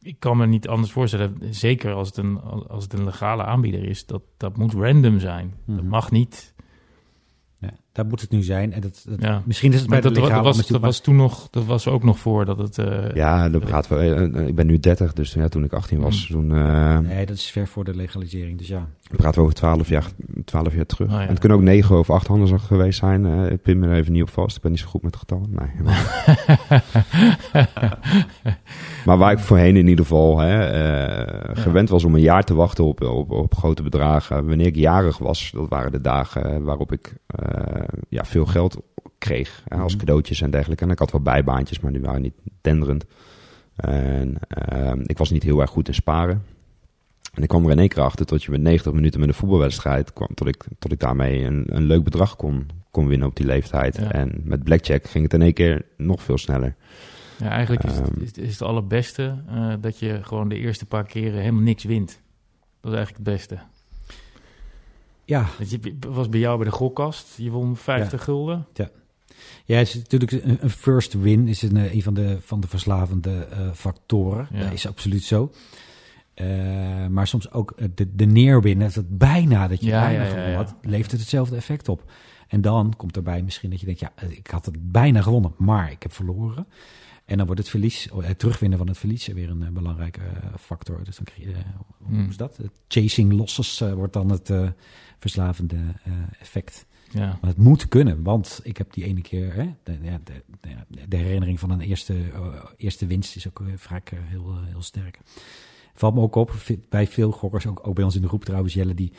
ik 0.02 0.20
kan 0.20 0.38
me 0.38 0.46
niet 0.46 0.68
anders 0.68 0.92
voorstellen. 0.92 1.38
Zeker 1.50 1.94
als 1.94 2.08
het 2.08 2.18
een, 2.18 2.42
als 2.68 2.84
het 2.84 2.94
een 2.94 3.04
legale 3.04 3.44
aanbieder 3.44 3.84
is. 3.84 4.06
Dat, 4.06 4.22
dat 4.38 4.58
moet 4.58 4.74
random 4.74 5.20
zijn. 5.20 5.54
Dat 5.66 5.76
Mhm. 5.76 5.88
mag 5.88 6.12
niet. 6.12 6.54
Ja, 7.58 7.74
daar 7.92 8.06
moet 8.06 8.22
het 8.22 8.30
nu 8.32 8.44
zijn. 8.44 8.74
En 8.74 8.82
dat, 8.82 9.06
dat, 9.10 9.22
Ja. 9.22 9.42
Misschien 9.46 9.74
is 9.74 9.80
het 9.80 9.90
Maar 9.90 10.02
bij 10.02 10.12
dat, 10.12 10.44
was, 10.44 10.68
dat 10.68 10.82
was 10.82 11.00
toen 11.00 11.16
nog, 11.16 11.48
dat 11.50 11.66
was 11.66 11.88
ook 11.88 12.04
nog 12.04 12.20
voor 12.20 12.46
dat 12.46 12.58
het. 12.58 12.78
eh, 12.78 13.12
Ja, 13.14 13.50
dat 13.50 13.64
praat 13.66 13.88
wel. 13.88 14.00
eh, 14.00 14.24
eh, 14.24 14.48
Ik 14.48 14.56
ben 14.56 14.68
nu 14.68 14.80
30, 14.80 15.14
dus 15.14 15.34
ja, 15.34 15.48
toen 15.48 15.64
ik 15.64 15.74
18 15.74 16.00
was, 16.00 16.28
Mm. 16.28 16.36
toen 16.36 16.58
eh 16.58 17.00
Nee, 17.00 17.26
dat 17.26 17.36
is 17.36 17.46
ver 17.52 17.68
voor 17.68 17.84
de 17.84 17.96
legalisering. 17.96 18.58
Dus 18.58 18.68
ja. 18.68 18.88
praten 19.16 19.34
we 19.40 19.42
over 19.42 19.56
12 19.56 19.90
jaar, 19.90 20.06
12 20.46 20.76
jaar 20.76 20.86
terug. 20.86 21.08
Oh, 21.10 21.14
ja. 21.16 21.22
En 21.22 21.28
het 21.30 21.40
kunnen 21.40 21.58
ook 21.58 21.64
9 21.64 21.98
of 22.00 22.10
8 22.10 22.28
handen 22.28 22.60
geweest 22.60 23.00
zijn. 23.00 23.26
eh, 23.26 23.52
ik 23.52 23.62
pin 23.62 23.80
me 23.80 23.88
er 23.88 23.96
even 23.96 24.12
niet 24.14 24.22
op 24.22 24.30
vast. 24.30 24.56
Ik 24.56 24.62
ben 24.62 24.72
niet 24.72 24.80
zo 24.80 24.88
goed 24.88 25.02
met 25.04 25.16
getallen. 25.16 25.50
Nee. 25.50 25.70
maar 29.06 29.18
waar 29.18 29.32
ik 29.32 29.40
voorheen 29.40 29.76
in 29.76 29.88
ieder 29.88 30.06
geval 30.06 30.40
hè, 30.40 30.66
eh, 30.66 31.50
gewend 31.64 31.90
was 31.90 32.04
om 32.04 32.16
een 32.16 32.22
jaar 32.22 32.44
te 32.44 32.54
wachten 32.54 32.84
op, 32.84 33.02
op, 33.02 33.32
op 33.32 33.56
grote 33.56 33.84
bedragen. 33.84 34.48
Wanneer 34.48 34.66
ik 34.66 34.76
jarig 34.76 35.18
was, 35.18 35.52
dat 35.54 35.70
waren 35.70 35.92
de 35.92 36.02
dagen 36.02 36.64
waarop 36.64 36.92
ik 36.92 37.16
eh, 37.28 37.81
ja, 38.10 38.26
veel 38.26 38.46
geld 38.46 38.78
kreeg. 39.18 39.64
Hè, 39.68 39.78
als 39.78 39.92
Mhm. 39.96 40.00
cadeautjes 40.06 40.42
en 40.42 40.52
dergelijke. 40.52 40.84
En 40.84 40.90
ik 40.92 41.00
had 41.00 41.12
wel 41.12 41.22
bijbaantjes, 41.22 41.80
maar 41.80 41.92
die 41.92 42.02
waren 42.02 42.22
niet 42.22 42.34
denderend. 42.62 43.06
En 43.76 44.36
eh, 44.48 44.92
ik 45.06 45.18
was 45.18 45.30
niet 45.30 45.44
heel 45.44 45.62
erg 45.62 45.70
goed 45.70 45.88
in 45.88 45.94
sparen. 45.94 46.44
En 47.34 47.42
ik 47.44 47.48
kwam 47.50 47.66
er 47.66 47.72
in 47.72 47.80
één 47.80 47.88
keer 47.90 48.04
achter 48.04 48.26
tot 48.26 48.44
je 48.44 48.52
met 48.52 48.62
90 48.62 48.94
minuten 48.94 49.20
met 49.20 49.30
een 49.30 49.36
voetbalwedstrijd 49.36 50.14
kwam. 50.14 50.28
Tot 50.34 50.48
ik, 50.48 50.66
tot 50.80 50.92
ik 50.92 51.00
daarmee 51.00 51.44
een, 51.44 51.64
een 51.76 51.84
leuk 51.84 52.04
bedrag 52.04 52.36
kon, 52.36 52.68
kon 52.92 53.08
winnen 53.08 53.28
op 53.28 53.36
die 53.36 53.46
leeftijd. 53.46 53.96
Ja. 53.98 54.12
En 54.12 54.42
met 54.44 54.64
blackjack 54.64 55.06
ging 55.08 55.24
het 55.24 55.34
in 55.34 55.42
één 55.42 55.54
keer 55.54 55.86
nog 55.98 56.24
veel 56.24 56.38
sneller. 56.38 56.76
ja, 57.40 57.50
eigenlijk 57.50 57.84
is, 57.84 57.96
het, 57.96 58.10
Ehm. 58.10 58.22
is, 58.22 58.32
is 58.32 58.52
het 58.52 58.62
allerbeste 58.62 59.36
eh, 59.48 59.74
dat 59.82 60.00
je 60.00 60.20
gewoon 60.22 60.50
de 60.50 60.58
eerste 60.58 60.86
paar 60.86 61.06
keren 61.06 61.40
helemaal 61.40 61.62
niks 61.62 61.84
wint. 61.84 62.20
Dat 62.82 62.92
is 62.92 62.98
eigenlijk 62.98 63.26
het 63.28 63.36
beste. 63.36 63.60
Ja, 65.32 65.46
Want 65.58 65.70
je, 65.70 65.98
was 66.00 66.30
bij 66.30 66.40
jou 66.40 66.58
bij 66.58 66.66
de 66.66 66.72
gokkast. 66.72 67.38
Je 67.38 67.50
won 67.50 67.76
50 67.76 68.24
gulden. 68.24 68.68
ja, 69.66 69.78
het 69.78 69.88
is 69.88 69.96
natuurlijk 69.96 70.32
een, 70.32 70.70
first 70.70 71.14
win 71.14 71.48
is 71.48 71.62
een, 71.62 71.78
eh, 71.78 71.94
een 71.94 72.04
van 72.04 72.14
de, 72.14 72.38
van 72.42 72.60
de 72.60 72.68
verslavende 72.68 73.46
eh, 73.46 73.72
factoren. 73.74 74.48
Ja. 74.52 74.60
Dat 74.64 74.72
is 74.72 74.88
absoluut 74.88 75.24
zo. 75.24 75.52
Eh, 76.34 77.08
maar 77.08 77.28
soms 77.28 77.52
ook 77.52 77.78
de, 77.96 78.16
de 78.16 78.26
neerwin, 78.26 78.80
dat 78.80 78.94
het 78.94 79.18
bijna 79.18 79.68
dat 79.68 79.80
je 79.80 79.88
Ja, 79.88 80.02
bijna 80.02 80.18
ja, 80.18 80.24
ja, 80.24 80.30
gewonnen 80.30 80.52
ja. 80.52 80.58
had, 80.58 80.76
levert 80.82 81.12
het 81.12 81.20
hetzelfde 81.20 81.56
effect 81.56 81.90
op. 81.90 82.12
En 82.48 82.62
dan 82.62 82.94
komt 82.98 83.16
erbij 83.16 83.42
misschien 83.42 83.70
dat 83.70 83.80
je 83.80 83.86
denkt, 83.86 84.00
ja, 84.02 84.12
ik 84.28 84.48
had 84.48 84.66
het 84.66 84.92
bijna 84.92 85.22
gewonnen, 85.22 85.54
maar 85.58 85.92
ik 85.92 86.04
heb 86.04 86.14
verloren. 86.14 86.68
En 87.26 87.38
dan 87.38 87.46
wordt 87.46 87.62
het 87.62 87.70
verlies, 87.70 88.10
oh, 88.12 88.24
het 88.24 88.40
terugwinnen 88.40 88.78
van 88.78 88.88
het 88.88 88.98
verlies 88.98 89.28
weer 89.28 89.50
een 89.50 89.74
belangrijke 89.74 90.22
factor. 90.60 91.04
Dus 91.04 91.16
dan 91.16 91.26
krijg 91.26 91.42
je, 91.42 91.56
hoe 91.98 92.18
Hmm. 92.18 92.30
is 92.30 92.38
dat? 92.38 92.58
Het 92.58 92.72
chasing 92.88 93.34
losses 93.34 93.80
wordt 93.80 94.14
dan 94.14 94.30
het 94.30 94.52
verslavende 95.22 95.76
eh, 96.04 96.12
effect. 96.40 96.86
Ja. 97.12 97.38
Maar 97.42 97.50
het 97.50 97.58
moet 97.58 97.88
kunnen, 97.88 98.24
want 98.24 98.60
ik 98.64 98.78
heb 98.78 98.94
die 98.94 99.04
ene 99.04 99.22
keer, 99.22 99.54
hè, 99.54 99.70
de, 99.84 100.00
de, 100.02 100.44
de, 100.62 101.08
de 101.08 101.18
herinnering 101.18 101.60
van 101.60 101.70
een 101.70 101.82
eerste, 101.82 102.14
eh, 102.34 102.64
eerste 102.78 103.08
winst 103.08 103.36
is 103.36 103.48
ook 103.48 103.62
eh, 103.62 103.68
vaak 103.76 104.12
heel, 104.16 104.64
heel 104.64 104.82
sterk. 104.82 105.20
Valt 105.94 106.14
me 106.16 106.22
ook 106.22 106.36
op, 106.36 106.54
bij 106.90 107.08
veel 107.08 107.32
gokkers, 107.32 107.68
ook, 107.68 107.88
ook 107.88 107.96
bij 107.96 108.04
ons 108.04 108.16
in 108.16 108.22
de 108.22 108.28
groep 108.28 108.46
trouwens, 108.46 108.74
Jelle, 108.74 108.94
die 108.94 109.14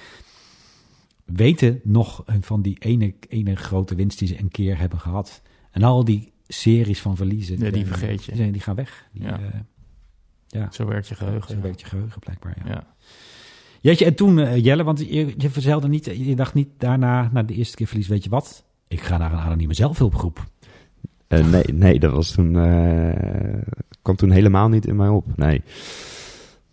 weten 1.25 1.81
nog 1.85 2.25
van 2.41 2.63
die 2.63 2.77
ene, 2.79 3.15
ene 3.29 3.57
grote 3.57 3.95
winst 3.95 4.19
die 4.19 4.29
ze 4.29 4.39
een 4.39 4.51
keer 4.51 4.79
hebben 4.79 5.01
gehad. 5.01 5.43
En 5.71 5.83
al 5.83 6.05
die 6.05 6.33
series 6.47 7.01
van 7.01 7.17
verliezen, 7.17 7.59
Ja, 7.59 7.71
die 7.71 7.87
vergeet 7.87 8.25
je. 8.25 8.33
Die, 8.33 8.53
die 8.53 8.61
gaan 8.61 8.75
weg. 8.75 9.09
Die, 9.13 9.23
Ja. 9.23 9.41
ja, 10.47 10.71
Zo 10.71 10.87
werkt 10.87 11.09
je 11.09 11.15
geheugen. 11.15 11.49
zo 11.49 11.57
ja. 11.57 11.63
werkt 11.63 11.81
je 11.81 11.87
geheugen 11.87 12.21
blijkbaar. 12.21 12.63
Ja. 12.67 12.95
Ja. 13.83 13.91
Jeetje, 13.91 14.05
en 14.05 14.15
toen 14.15 14.39
eh, 14.39 14.65
Jelle, 14.65 14.85
want 14.85 14.99
je, 14.99 15.35
je 15.37 15.51
verzelde 15.51 15.89
niet, 15.89 16.05
je 16.05 16.35
dacht 16.37 16.55
niet 16.55 16.69
daarna, 16.79 17.31
na 17.33 17.43
de 17.43 17.55
eerste 17.55 17.77
keer 17.77 17.87
verlies, 17.87 18.09
weet 18.09 18.25
je 18.25 18.31
wat? 18.31 18.65
Ik 18.89 19.01
ga 19.01 19.17
naar 19.17 19.33
een 19.33 19.39
anonieme 19.39 19.75
zelfhulpgroep. 19.75 20.45
Eh, 21.27 21.47
nee, 21.47 21.65
nee, 21.73 21.99
dat 21.99 22.13
was 22.13 22.31
toen, 22.31 22.57
eh, 22.59 23.63
kwam 24.03 24.17
toen 24.17 24.31
helemaal 24.31 24.69
niet 24.69 24.87
in 24.87 24.97
mij 24.97 25.09
op. 25.09 25.37
Nee. 25.37 25.63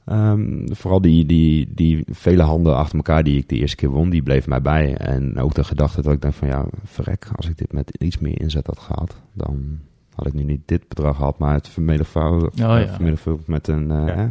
Ehm, 0.06 0.68
vooral 0.74 1.02
die, 1.02 1.26
die, 1.26 1.68
die 1.76 2.04
vele 2.12 2.44
handen 2.44 2.76
achter 2.76 2.96
elkaar 2.96 3.24
die 3.24 3.38
ik 3.38 3.50
de 3.50 3.56
eerste 3.56 3.76
keer 3.76 3.90
won, 3.90 4.10
die 4.10 4.24
bleef 4.24 4.48
mij 4.48 4.62
bij. 4.62 4.96
En 4.98 5.40
ook 5.40 5.54
de 5.54 5.64
gedachte 5.64 6.02
dat 6.02 6.14
ik 6.14 6.22
dacht 6.22 6.36
van 6.36 6.48
ja, 6.48 6.66
verrek, 6.84 7.28
als 7.36 7.48
ik 7.50 7.58
dit 7.58 7.74
met 7.74 7.92
iets 8.00 8.18
meer 8.20 8.42
inzet 8.42 8.68
had 8.68 8.80
gehad, 8.80 9.16
dan 9.34 9.80
had 10.16 10.28
ik 10.28 10.34
nu 10.34 10.44
niet 10.44 10.62
dit 10.66 10.88
bedrag 10.88 11.16
gehad, 11.16 11.38
maar 11.40 11.54
het 11.54 11.68
vermenigvuldigd 11.68 12.52
Oh, 12.54 12.58
ja. 12.60 12.82
eh, 12.82 12.94
vermenigvuldigd 12.94 13.48
met 13.48 13.68
een... 13.68 13.92
eh, 13.92 14.08
Ja. 14.08 14.16
hè. 14.16 14.28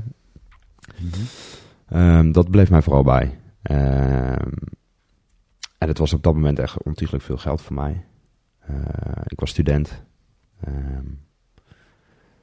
Ehm, 1.89 2.33
dat 2.33 2.51
bleef 2.51 2.71
mij 2.71 2.83
vooral 2.83 3.03
bij. 3.03 3.39
Ehm, 3.63 4.53
en 5.79 5.89
het 5.89 5.99
was 5.99 6.13
op 6.13 6.23
dat 6.23 6.35
moment 6.35 6.59
echt 6.59 6.83
ontiegelijk 6.83 7.25
veel 7.25 7.37
geld 7.37 7.61
voor 7.61 7.75
mij. 7.75 8.05
Eh, 8.59 8.77
ik 9.27 9.41
was 9.41 9.51
student. 9.51 10.03
Ehm, 10.61 11.07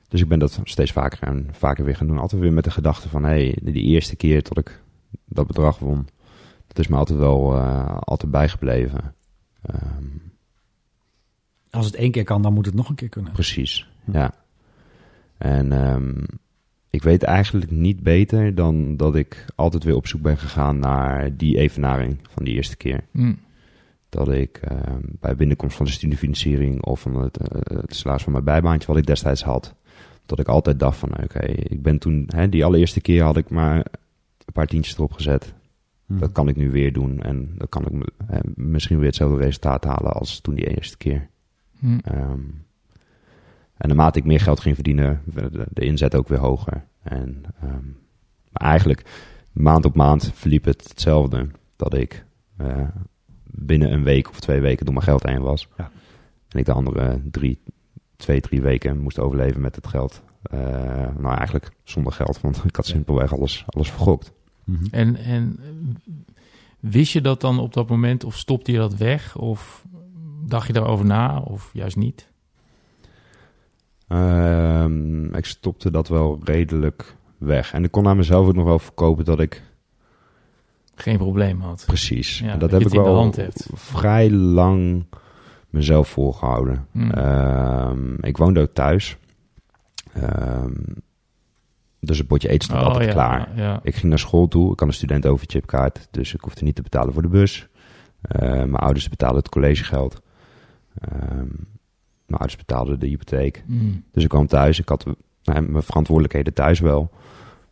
dus 0.08 0.21
ik 0.21 0.27
ben 0.27 0.39
dat 0.39 0.60
steeds 0.63 0.91
vaker 0.91 1.23
en 1.27 1.47
vaker 1.51 1.86
weer 1.86 1.95
gaan 1.95 2.08
doen. 2.08 2.17
Altijd 2.19 2.41
weer 2.41 2.53
met 2.53 2.63
de 2.63 2.71
gedachte 2.71 3.10
van, 3.10 3.23
hé, 3.23 3.29
hey, 3.29 3.58
die 3.62 3.84
eerste 3.84 4.15
keer 4.15 4.43
dat 4.43 4.58
ik 4.58 4.81
dat 5.25 5.47
bedrag 5.47 5.79
won, 5.79 6.08
dat 6.67 6.79
is 6.79 6.88
me 6.88 6.95
altijd 6.97 7.19
wel 7.19 7.55
eh, 7.55 7.97
altijd 7.99 8.31
bijgebleven. 8.31 9.13
Als 11.69 11.86
het 11.86 11.95
één 11.95 12.12
keer 12.12 12.23
kan, 12.23 12.41
dan 12.41 12.53
moet 12.53 12.65
het 12.65 12.75
nog 12.75 12.89
een 12.89 12.95
keer 12.95 13.10
kunnen. 13.10 13.31
precies, 13.31 13.89
Hm. 14.03 14.12
ja. 14.12 14.34
En 15.38 15.71
ehm, 15.71 16.23
ik 16.95 17.03
weet 17.03 17.23
eigenlijk 17.23 17.71
niet 17.71 18.03
beter 18.03 18.55
dan 18.55 18.97
dat 18.97 19.15
ik 19.15 19.45
altijd 19.55 19.84
weer 19.84 19.95
op 19.95 20.08
zoek 20.08 20.21
ben 20.21 20.38
gegaan 20.38 20.79
naar 20.79 21.38
die 21.38 21.58
evenaring 21.58 22.17
van 22.29 22.43
die 22.43 22.53
eerste 22.53 22.77
keer. 22.77 23.03
Mm. 23.12 23.39
Dat 24.10 24.31
ik 24.31 24.60
uh, 24.71 24.79
bij 25.19 25.36
binnenkomst 25.36 25.75
van 25.77 25.86
de 25.86 25.91
studiefinanciering 25.91 26.84
of 26.84 26.99
van 26.99 27.21
het, 27.21 27.39
uh, 27.41 27.47
het 27.81 27.95
salaris 27.95 28.23
van 28.23 28.31
mijn 28.31 28.43
bijbaantje 28.43 28.88
wat 28.88 28.97
ik 28.97 29.05
destijds 29.05 29.43
had, 29.43 29.75
dat 30.25 30.39
ik 30.39 30.47
altijd 30.47 30.79
dacht 30.79 30.97
van 30.97 31.23
oké, 31.23 31.45
ik 31.45 31.81
ben 31.81 31.97
toen, 31.97 32.23
hè, 32.27 32.49
die 32.49 32.65
allereerste 32.65 33.01
keer 33.01 33.23
had 33.23 33.38
ik 33.38 33.49
maar 33.49 33.75
een 34.45 34.53
paar 34.53 34.67
tientjes 34.67 34.95
erop 34.95 35.12
gezet. 35.12 35.53
Mhm. 36.05 36.19
Dat 36.19 36.31
kan 36.31 36.47
ik 36.47 36.55
nu 36.55 36.71
weer 36.71 36.93
doen 36.93 37.21
en 37.21 37.53
dan 37.58 37.69
kan 37.69 37.86
ik 37.86 38.10
hè, 38.25 38.39
misschien 38.55 38.97
weer 38.97 39.08
hetzelfde 39.08 39.38
resultaat 39.38 39.84
halen 39.84 40.13
als 40.13 40.39
toen 40.39 40.55
die 40.55 40.75
eerste 40.75 40.97
keer. 40.97 41.29
Mm. 41.79 41.99
Um, 42.12 42.65
en 43.77 43.88
naarmate 43.88 44.19
ik 44.19 44.25
meer 44.25 44.39
geld 44.39 44.59
ging 44.59 44.75
verdienen, 44.75 45.21
werd 45.25 45.53
de, 45.53 45.65
de 45.69 45.85
inzet 45.85 46.15
ook 46.15 46.27
weer 46.27 46.39
hoger. 46.39 46.83
En, 47.01 47.43
um, 47.63 47.97
maar 48.51 48.69
eigenlijk, 48.69 49.01
maand 49.51 49.85
op 49.85 49.95
maand 49.95 50.31
verliep 50.33 50.65
het 50.65 50.88
hetzelfde. 50.89 51.47
Dat 51.75 51.93
ik 51.93 52.25
uh, 52.61 52.88
binnen 53.43 53.91
een 53.91 54.03
week 54.03 54.29
of 54.29 54.39
twee 54.39 54.61
weken 54.61 54.85
door 54.85 54.93
mijn 54.93 55.05
geld 55.05 55.23
heen 55.23 55.41
was. 55.41 55.67
Ja. 55.77 55.91
En 56.49 56.59
ik 56.59 56.65
de 56.65 56.73
andere 56.73 57.21
drie, 57.31 57.59
twee, 58.15 58.41
drie 58.41 58.61
weken 58.61 58.99
moest 58.99 59.19
overleven 59.19 59.61
met 59.61 59.75
het 59.75 59.88
geld. 59.88 60.23
Uh, 60.53 60.59
nou, 61.17 61.35
eigenlijk 61.38 61.71
zonder 61.83 62.13
geld, 62.13 62.41
want 62.41 62.63
ik 62.65 62.75
had 62.75 62.85
simpelweg 62.85 63.33
alles, 63.33 63.63
alles 63.67 63.91
vergokt. 63.91 64.31
Mhm. 64.63 64.85
En, 64.91 65.15
en 65.15 65.59
wist 66.79 67.13
je 67.13 67.21
dat 67.21 67.41
dan 67.41 67.59
op 67.59 67.73
dat 67.73 67.89
moment 67.89 68.23
of 68.23 68.38
stopte 68.38 68.71
je 68.71 68.77
dat 68.77 68.95
weg? 68.95 69.38
Of 69.38 69.85
dacht 70.45 70.67
je 70.67 70.73
daarover 70.73 71.05
na 71.05 71.39
of 71.39 71.69
juist 71.73 71.95
niet? 71.95 72.33
Um, 74.15 75.34
ik 75.34 75.45
stopte 75.45 75.91
dat 75.91 76.08
wel 76.08 76.39
redelijk 76.43 77.15
weg. 77.38 77.73
En 77.73 77.84
ik 77.84 77.91
kon 77.91 78.08
aan 78.08 78.17
mezelf 78.17 78.47
ook 78.47 78.56
nog 78.56 78.65
wel 78.65 78.80
verkopen 78.80 79.25
dat 79.25 79.39
ik... 79.39 79.63
Geen 80.95 81.17
probleem 81.17 81.62
had. 81.62 81.84
Precies. 81.86 82.39
Ja, 82.39 82.51
en 82.51 82.60
dat 82.60 82.71
heb 82.71 82.82
ik 82.82 82.89
wel 82.89 83.34
vrij 83.73 84.32
lang 84.32 85.06
mezelf 85.69 86.08
voorgehouden. 86.08 86.88
Hmm. 86.91 87.12
Um, 87.12 88.17
ik 88.21 88.38
woonde 88.38 88.62
ook 88.62 88.73
thuis. 88.73 89.17
Um, 90.17 90.84
dus 91.99 92.17
het 92.17 92.28
bordje 92.28 92.49
eten 92.49 92.63
stond 92.63 92.82
Oh, 92.82 92.88
altijd 92.88 93.06
ja, 93.06 93.12
klaar. 93.12 93.49
Ja. 93.56 93.80
Ik 93.84 93.95
ging 93.95 94.10
naar 94.10 94.19
school 94.19 94.47
toe. 94.47 94.71
Ik 94.71 94.80
had 94.80 94.88
een 94.88 94.93
studentenoverchipkaart. 94.93 96.08
Dus 96.12 96.34
ik 96.34 96.41
hoefde 96.41 96.63
niet 96.63 96.75
te 96.75 96.82
betalen 96.82 97.13
voor 97.13 97.21
de 97.21 97.28
bus. 97.28 97.67
Mijn 98.39 98.75
ouders 98.75 99.10
betaalden 99.10 99.39
het 99.39 99.49
collegegeld. 99.49 100.21
Um, 101.32 101.67
mijn 102.25 102.39
ouders 102.41 102.55
betaalden 102.55 102.99
de 102.99 103.07
hypotheek. 103.07 103.63
Mm. 103.67 104.03
Dus 104.11 104.23
ik 104.23 104.29
kwam 104.29 104.47
thuis. 104.47 104.79
Ik 104.79 104.89
had 104.89 105.05
nou, 105.43 105.61
mijn 105.61 105.83
verantwoordelijkheden 105.83 106.53
thuis 106.53 106.79
wel. 106.79 107.11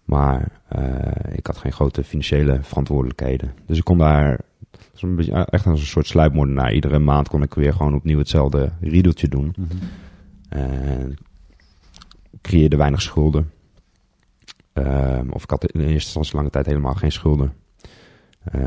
Maar 0.03 0.61
uh, 0.77 1.35
ik 1.35 1.47
had 1.47 1.57
geen 1.57 1.71
grote 1.71 2.03
financiële 2.03 2.59
verantwoordelijkheden. 2.61 3.53
Dus 3.65 3.77
ik 3.77 3.83
kon 3.83 3.97
daar 3.97 4.39
een 4.99 5.15
beetje, 5.15 5.45
echt 5.45 5.65
als 5.67 5.79
een 5.79 5.85
soort 5.85 6.07
sluipmoordenaar. 6.07 6.73
Iedere 6.73 6.99
maand 6.99 7.29
kon 7.29 7.41
ik 7.41 7.53
weer 7.53 7.73
gewoon 7.73 7.95
opnieuw 7.95 8.17
hetzelfde 8.17 8.71
riedeltje 8.81 9.27
doen. 9.27 9.55
En 10.49 11.11
ik 12.31 12.41
creëerde 12.41 12.75
weinig 12.75 13.01
schulden. 13.01 13.51
Um, 14.73 15.31
of 15.31 15.43
ik 15.43 15.49
had 15.49 15.71
in 15.71 15.79
eerste 15.79 15.93
instantie 15.93 16.35
lange 16.35 16.49
tijd 16.49 16.65
helemaal 16.65 16.93
geen 16.93 17.11
schulden. 17.11 17.53
Uh, 18.55 18.65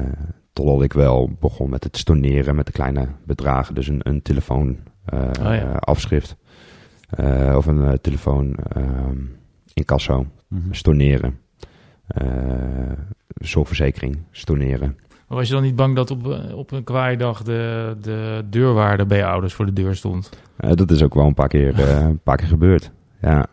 totdat 0.52 0.82
ik 0.82 0.92
wel 0.92 1.36
begon 1.40 1.70
met 1.70 1.84
het 1.84 1.96
storneren 1.96 2.54
met 2.54 2.66
de 2.66 2.72
kleine 2.72 3.08
bedragen. 3.24 3.74
Dus 3.74 3.88
een, 3.88 4.00
een 4.02 4.22
telefoon 4.22 4.78
Oh 5.12 5.30
ja. 5.40 5.64
uh, 5.64 5.76
afschrift. 5.76 6.36
Uh, 7.20 7.54
of 7.56 7.66
een 7.66 7.80
uh, 7.80 7.92
telefoon 7.92 8.56
um, 8.76 9.36
incasso. 9.74 10.26
Mhm. 10.48 10.72
Storneren. 10.72 11.38
Uh, 12.22 12.92
zorgverzekering. 13.34 14.18
Storneren. 14.30 14.96
Maar 15.28 15.38
was 15.38 15.46
je 15.46 15.54
dan 15.54 15.62
niet 15.62 15.76
bang 15.76 15.96
dat 15.96 16.10
op, 16.10 16.30
eh, 16.30 16.56
op 16.56 16.70
een 16.70 16.84
kwaaidag 16.84 17.42
de, 17.42 17.96
de 18.00 18.44
deurwaarder 18.50 19.06
bij 19.06 19.18
je 19.18 19.26
ouders 19.26 19.54
voor 19.54 19.66
de 19.66 19.72
deur 19.72 19.96
stond? 19.96 20.30
Uh, 20.60 20.70
dat 20.72 20.90
is 20.90 21.02
ook 21.02 21.14
wel 21.14 21.26
een 21.26 21.34
paar 21.34 21.48
keer, 21.48 21.78
uh, 21.78 22.00
een 22.06 22.18
paar 22.18 22.36
keer 22.36 22.46
gebeurd. 22.46 22.90
Ja. 23.20 23.46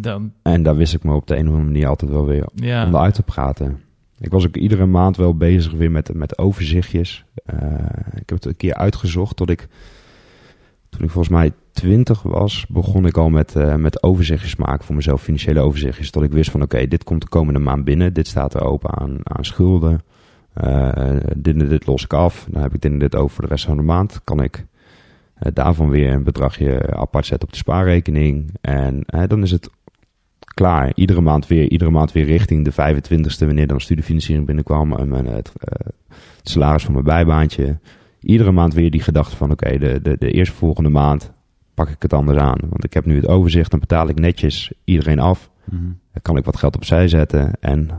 Dan, 0.00 0.32
En 0.42 0.62
daar 0.62 0.76
wist 0.76 0.94
ik 0.94 1.04
me 1.04 1.14
op 1.14 1.26
de 1.26 1.34
een 1.34 1.46
of 1.46 1.52
andere 1.52 1.64
manier 1.64 1.88
altijd 1.88 2.10
wel 2.10 2.26
weer 2.26 2.46
ja. 2.54 2.86
om 2.86 2.94
eruit 2.94 3.14
te 3.14 3.22
praten. 3.22 3.80
Ik 4.18 4.30
was 4.30 4.46
ook 4.46 4.56
iedere 4.56 4.86
maand 4.86 5.16
wel 5.16 5.36
bezig 5.36 5.72
weer 5.72 5.90
met, 5.90 6.14
met 6.14 6.38
overzichtjes. 6.38 7.24
Uh, 7.54 7.60
ik 8.10 8.28
heb 8.28 8.38
het 8.38 8.44
een 8.44 8.56
keer 8.56 8.74
uitgezocht 8.74 9.36
tot 9.36 9.50
ik, 9.50 9.68
toen 10.88 11.02
ik 11.02 11.10
volgens 11.10 11.34
mij 11.34 11.52
twintig 11.72 12.22
was, 12.22 12.66
begon 12.68 13.06
ik 13.06 13.16
al 13.16 13.28
met, 13.28 13.54
uh, 13.54 13.74
met 13.74 14.02
overzichtjes 14.02 14.56
maken 14.56 14.84
voor 14.84 14.94
mezelf, 14.94 15.22
financiële 15.22 15.60
overzichtjes. 15.60 16.10
Tot 16.10 16.22
ik 16.22 16.32
wist 16.32 16.50
van 16.50 16.62
oké, 16.62 16.86
dit 16.86 17.04
komt 17.04 17.20
de 17.20 17.28
komende 17.28 17.58
maand 17.58 17.84
binnen, 17.84 18.12
dit 18.12 18.26
staat 18.26 18.54
er 18.54 18.64
open 18.64 18.98
aan, 18.98 19.18
aan 19.22 19.44
schulden. 19.44 20.02
Uh, 20.64 21.16
dit 21.36 21.60
en 21.60 21.68
dit 21.68 21.86
los 21.86 22.04
ik 22.04 22.12
af, 22.12 22.46
dan 22.50 22.62
heb 22.62 22.74
ik 22.74 22.80
dit 22.80 22.92
en 22.92 22.98
dit 22.98 23.16
over 23.16 23.34
voor 23.34 23.44
de 23.44 23.50
rest 23.50 23.64
van 23.64 23.76
de 23.76 23.82
maand. 23.82 24.20
Kan 24.24 24.42
ik 24.42 24.66
daarvan 25.38 25.90
weer 25.90 26.12
een 26.12 26.22
bedragje 26.22 26.96
apart 26.96 27.26
zetten 27.26 27.48
op 27.48 27.54
de 27.54 27.60
spaarrekening. 27.60 28.54
En 28.60 29.04
dan 29.26 29.42
is 29.42 29.50
het 29.50 29.70
klaar. 30.54 30.92
Iedere 30.94 31.20
maand 31.20 31.46
weer, 31.46 31.70
iedere 31.70 31.90
maand 31.90 32.12
weer 32.12 32.24
richting 32.24 32.64
de 32.64 32.72
25ste, 32.72 33.46
wanneer 33.46 33.66
dan 33.66 33.80
studiefinanciering 33.80 34.46
binnenkwam. 34.46 34.92
En 34.92 35.08
mijn, 35.08 35.26
het, 35.26 35.52
uh, 35.56 35.86
het 36.36 36.48
salaris 36.48 36.84
van 36.84 36.92
mijn 36.92 37.04
bijbaantje. 37.04 37.78
Iedere 38.20 38.52
maand 38.52 38.74
weer 38.74 38.90
die 38.90 39.02
gedachte 39.02 39.36
van 39.36 39.50
oké, 39.50 39.66
okay, 39.66 39.78
de, 39.78 40.02
de, 40.02 40.16
de 40.18 40.30
eerste 40.30 40.54
volgende 40.54 40.88
maand 40.88 41.32
pak 41.74 41.88
ik 41.88 42.02
het 42.02 42.12
anders 42.12 42.38
aan. 42.38 42.58
Want 42.60 42.84
ik 42.84 42.92
heb 42.92 43.04
nu 43.04 43.16
het 43.16 43.26
overzicht, 43.26 43.70
dan 43.70 43.80
betaal 43.80 44.08
ik 44.08 44.18
netjes 44.18 44.72
iedereen 44.84 45.18
af. 45.18 45.50
Mhm. 45.64 45.82
Dan 46.12 46.22
kan 46.22 46.36
ik 46.36 46.44
wat 46.44 46.56
geld 46.56 46.76
opzij 46.76 47.08
zetten 47.08 47.52
en 47.60 47.90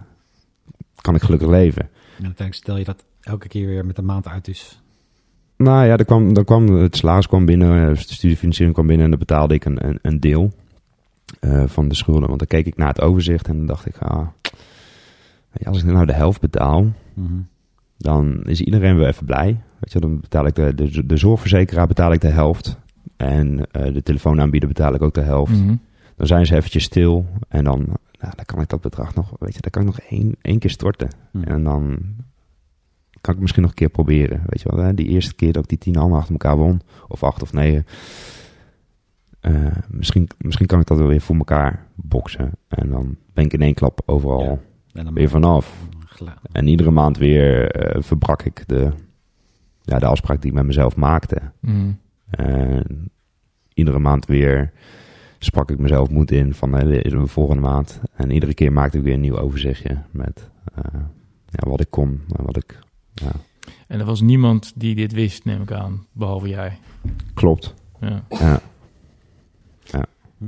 kan 1.02 1.15
ik 1.15 1.21
gelukkig 1.21 1.50
leven. 1.50 1.82
En 1.82 2.26
uiteindelijk 2.26 2.54
stel 2.54 2.78
je 2.78 2.84
dat 2.84 3.06
elke 3.21 3.47
keer 3.47 3.67
weer 3.67 3.86
met 3.86 3.95
de 3.95 4.02
maand 4.02 4.28
uit 4.28 4.45
dus. 4.45 4.82
Nou 5.58 5.86
ja, 5.86 5.97
er 5.97 6.06
kwam, 6.06 6.36
er 6.36 6.43
kwam, 6.43 6.67
het 6.67 6.95
salaris 6.95 7.28
kwam 7.28 7.45
binnen, 7.45 7.93
de 7.93 8.00
studiefinanciering 8.00 8.76
kwam 8.76 8.88
binnen 8.88 9.06
en 9.06 9.12
dan 9.12 9.19
betaalde 9.19 9.54
ik 9.54 9.65
een, 9.65 9.88
een, 9.88 10.00
een 10.02 10.19
deel 10.19 10.54
uh, 11.42 11.63
van 11.68 11.88
de 11.88 11.96
schulden. 11.96 12.28
Want 12.28 12.40
dan 12.40 12.48
keek 12.48 12.66
ik 12.66 12.78
naar 12.78 12.88
het 12.88 13.02
overzicht 13.02 13.48
en 13.48 13.58
dan 13.58 13.66
dacht 13.66 13.86
ik, 13.86 13.98
ah, 13.98 14.28
als 15.63 15.84
ik 15.84 15.86
nou 15.86 16.06
de 16.06 16.13
helft 16.13 16.42
betaal, 16.42 16.92
Mhm. 17.13 17.40
dan 17.98 18.44
is 18.44 18.62
iedereen 18.62 18.98
weer 18.98 19.08
even 19.08 19.26
blij. 19.26 19.62
Weet 19.80 19.92
je, 19.92 20.00
dan 20.00 20.20
betaal 20.20 20.46
ik 20.46 20.56
de, 20.56 20.74
de, 20.76 21.06
de 21.06 21.18
zorgverzekeraar 21.18 21.88
betaal 21.88 22.12
ik 22.12 22.22
de 22.22 22.28
helft. 22.28 22.78
En 23.18 23.58
uh, 23.58 23.94
de 23.94 24.04
telefoonaanbieder 24.04 24.70
betaal 24.70 24.94
ik 24.94 25.02
ook 25.02 25.13
de 25.13 25.22
helft. 25.22 25.62
Mhm. 25.62 25.76
Dan 26.16 26.28
zijn 26.28 26.46
ze 26.46 26.56
eventjes 26.56 26.84
stil. 26.84 27.26
En 27.48 27.63
dan, 27.63 27.80
nou, 28.20 28.34
dan 28.36 28.46
kan 28.46 28.62
ik 28.62 28.70
dat 28.70 28.82
bedrag 28.82 29.16
nog, 29.16 29.34
weet 29.40 29.54
je, 29.54 29.62
dan 29.62 29.72
kan 29.72 29.82
ik 29.82 29.88
nog 29.88 30.00
één, 30.00 30.36
één 30.42 30.60
keer 30.60 30.70
storten. 30.70 31.10
Mhm. 31.32 31.44
En 31.44 31.63
dan 31.63 32.00
kan 33.22 33.34
ik 33.34 33.40
misschien 33.42 33.62
nog 33.62 33.72
een 33.72 33.78
keer 33.78 33.90
proberen. 33.90 34.42
Weet 34.46 34.62
je 34.62 34.76
wel, 34.76 34.86
hè? 34.86 34.94
die 34.94 35.08
eerste 35.08 35.36
keer 35.36 35.54
dat 35.54 35.63
ik 35.63 35.70
die 35.70 35.78
tien 35.78 35.96
handen 35.96 36.18
achter 36.18 36.32
elkaar 36.32 36.58
won. 36.58 36.82
Of 37.08 37.24
acht 37.24 37.42
of 37.42 37.54
negen. 37.54 37.86
Uh, 39.48 39.72
misschien, 39.90 40.28
misschien 40.38 40.66
kan 40.66 40.80
ik 40.80 40.88
dat 40.88 40.98
wel 40.98 41.08
weer 41.08 41.22
voor 41.22 41.36
elkaar 41.36 41.86
boksen. 41.96 42.52
En 42.68 42.90
dan 42.90 43.16
ben 43.34 43.46
ik 43.46 43.54
in 43.54 43.62
één 43.62 43.74
klap 43.74 44.02
overal 44.06 44.60
Ja. 44.94 45.04
Dan 45.04 45.14
weer 45.14 45.30
vanaf. 45.30 45.88
En 46.52 46.68
iedere 46.68 46.92
maand 46.92 47.18
weer 47.18 47.78
uh, 47.96 48.02
verbrak 48.02 48.44
ik 48.44 48.64
de, 48.68 48.92
ja, 49.82 50.00
de 50.00 50.06
afspraak 50.06 50.42
die 50.42 50.50
ik 50.50 50.58
met 50.58 50.66
mezelf 50.66 50.96
maakte. 50.96 51.42
En 52.30 53.12
iedere 53.74 54.00
maand 54.00 54.26
weer 54.26 54.72
sprak 55.40 55.72
ik 55.72 55.80
mezelf 55.80 56.10
moed 56.10 56.32
in 56.32 56.54
van 56.54 56.76
uh, 56.76 57.02
de 57.04 57.28
volgende 57.28 57.62
maand. 57.62 58.02
En 58.16 58.32
iedere 58.32 58.54
keer 58.54 58.72
maakte 58.72 58.98
ik 58.98 59.04
weer 59.04 59.14
een 59.14 59.20
nieuw 59.20 59.38
overzichtje 59.38 59.98
met 60.12 60.50
ja, 61.50 61.70
wat 61.70 61.80
ik 61.80 61.90
kon 61.90 62.22
en 62.36 62.46
wat 62.46 62.58
ik... 62.58 62.80
Ja. 63.13 63.32
En 63.88 64.00
er 64.00 64.06
was 64.06 64.21
niemand 64.21 64.74
die 64.76 64.96
dit 64.96 65.13
wist, 65.13 65.46
neem 65.46 65.62
ik 65.62 65.71
aan, 65.71 66.06
behalve 66.12 66.48
jij. 66.48 66.78
Klopt. 67.34 67.74
Ja. 68.00 68.24
Ja. 69.92 70.06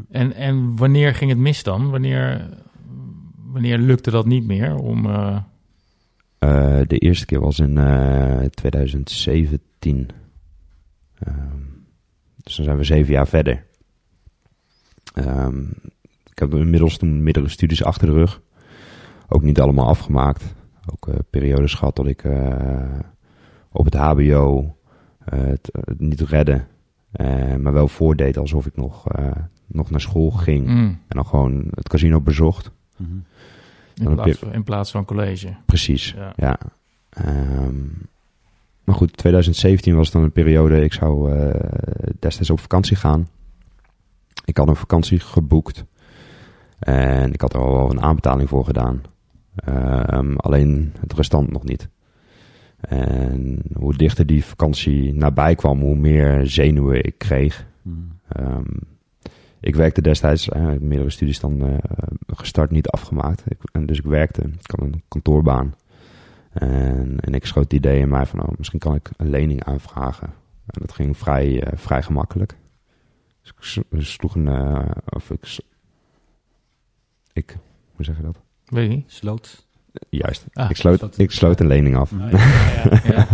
En, 0.09 0.33
en 0.33 0.75
wanneer 0.75 1.15
ging 1.15 1.29
het 1.29 1.39
mis 1.39 1.63
dan? 1.63 1.89
Wanneer, 1.89 2.49
wanneer 3.51 3.77
lukte 3.77 4.11
dat 4.11 4.25
niet 4.25 4.45
meer 4.45 4.75
om... 4.75 5.05
Uh... 5.05 5.37
Uh, 6.39 6.79
de 6.87 6.97
eerste 6.97 7.25
keer 7.25 7.39
was 7.39 7.59
in 7.59 7.77
uh, 7.77 8.41
2017. 8.41 10.09
Um, 11.27 11.85
dus 12.43 12.55
dan 12.55 12.65
zijn 12.65 12.77
we 12.77 12.83
zeven 12.83 13.13
jaar 13.13 13.27
verder. 13.27 13.65
Um, 15.15 15.73
ik 16.29 16.39
heb 16.39 16.53
inmiddels 16.53 16.97
toen 16.97 17.23
middelere 17.23 17.51
studies 17.51 17.83
achter 17.83 18.07
de 18.07 18.13
rug. 18.13 18.41
Ook 19.27 19.41
niet 19.41 19.59
allemaal 19.59 19.87
afgemaakt. 19.87 20.55
Ook 20.93 21.07
uh, 21.07 21.15
periodes 21.29 21.73
gehad 21.73 21.95
dat 21.95 22.07
ik 22.07 22.23
op 23.71 23.85
het 23.85 23.95
HBO 23.95 24.75
het, 25.23 25.69
het, 25.71 25.99
niet 25.99 26.21
redde. 26.21 26.65
Uh, 27.13 27.55
maar 27.55 27.73
wel 27.73 27.87
voordeed 27.87 28.37
alsof 28.37 28.65
ik 28.65 28.75
nog, 28.75 29.03
nog 29.67 29.89
naar 29.89 30.01
school 30.01 30.29
ging. 30.29 30.67
Mm. 30.67 30.87
En 31.07 31.15
dan 31.15 31.25
gewoon 31.25 31.67
het 31.69 31.89
casino 31.89 32.21
bezocht. 32.21 32.71
Mhm. 32.97 33.09
In, 33.93 34.15
plaats 34.15 34.37
van, 34.37 34.53
in 34.53 34.63
plaats 34.63 34.91
van 34.91 35.05
college. 35.05 35.55
Precies, 35.65 36.15
Ja. 36.17 36.33
ja. 36.35 36.59
Um, 37.25 38.09
maar 38.83 38.95
goed, 38.95 39.17
2017 39.17 39.95
was 39.95 40.11
dan 40.11 40.23
een 40.23 40.31
periode, 40.31 40.83
ik 40.83 40.93
zou 40.93 41.33
uh, 41.33 41.49
destijds 42.19 42.49
op 42.49 42.59
vakantie 42.59 42.95
gaan. 42.95 43.27
Ik 44.45 44.57
had 44.57 44.67
een 44.67 44.75
vakantie 44.75 45.19
geboekt. 45.19 45.85
En 46.79 47.33
ik 47.33 47.41
had 47.41 47.53
er 47.53 47.59
al 47.59 47.71
wel 47.71 47.89
een 47.89 48.01
aanbetaling 48.01 48.49
voor 48.49 48.65
gedaan. 48.65 49.01
Ehm, 49.55 50.35
alleen 50.35 50.93
het 50.99 51.13
restant 51.13 51.51
nog 51.51 51.63
niet. 51.63 51.89
En 52.79 53.61
hoe 53.73 53.93
dichter 53.93 54.25
die 54.25 54.45
vakantie 54.45 55.13
nabij 55.13 55.55
kwam, 55.55 55.79
hoe 55.79 55.95
meer 55.95 56.47
zenuwen 56.47 57.03
ik 57.03 57.17
kreeg. 57.17 57.65
Ehm, 58.27 58.77
ik 59.59 59.75
werkte 59.75 60.01
destijds, 60.01 60.47
uh, 60.47 60.71
meerdere 60.79 61.09
studies 61.09 61.39
dan 61.39 61.65
uh, 61.65 61.77
gestart, 62.27 62.71
niet 62.71 62.89
afgemaakt. 62.89 63.43
Ik, 63.47 63.57
en 63.71 63.85
dus 63.85 63.97
ik 63.97 64.05
werkte, 64.05 64.41
ik 64.41 64.71
had 64.71 64.81
een 64.81 65.03
kantoorbaan. 65.07 65.75
En, 66.51 67.19
en 67.19 67.33
ik 67.33 67.45
schoot 67.45 67.63
het 67.63 67.73
idee 67.73 67.99
in 67.99 68.09
mij 68.09 68.25
van, 68.25 68.41
oh, 68.41 68.57
misschien 68.57 68.79
kan 68.79 68.95
ik 68.95 69.09
een 69.17 69.29
lening 69.29 69.63
aanvragen. 69.63 70.27
En 70.65 70.81
dat 70.81 70.91
ging 70.91 71.17
vrij, 71.17 71.47
uh, 71.47 71.77
vrij 71.77 72.03
gemakkelijk. 72.03 72.57
Dus 73.41 73.77
ik 73.89 74.01
sloeg 74.03 74.35
een, 74.35 74.47
of 75.09 75.31
ik, 75.31 75.57
ik, 77.33 77.57
hoe 77.95 78.05
zeg 78.05 78.17
je 78.17 78.23
dat? 78.23 78.41
Weet 78.65 78.89
je 78.89 78.95
niet. 78.95 79.11
Sloot. 79.11 79.67
Juist. 80.09 80.45
Ah, 80.53 80.69
ik, 80.69 80.75
sloot, 80.75 81.17
ik 81.17 81.31
sloot 81.31 81.59
een 81.59 81.67
lening 81.67 81.95
af. 81.95 82.11
Oh, 82.11 82.31
ja, 82.31 82.99
ja, 83.13 83.27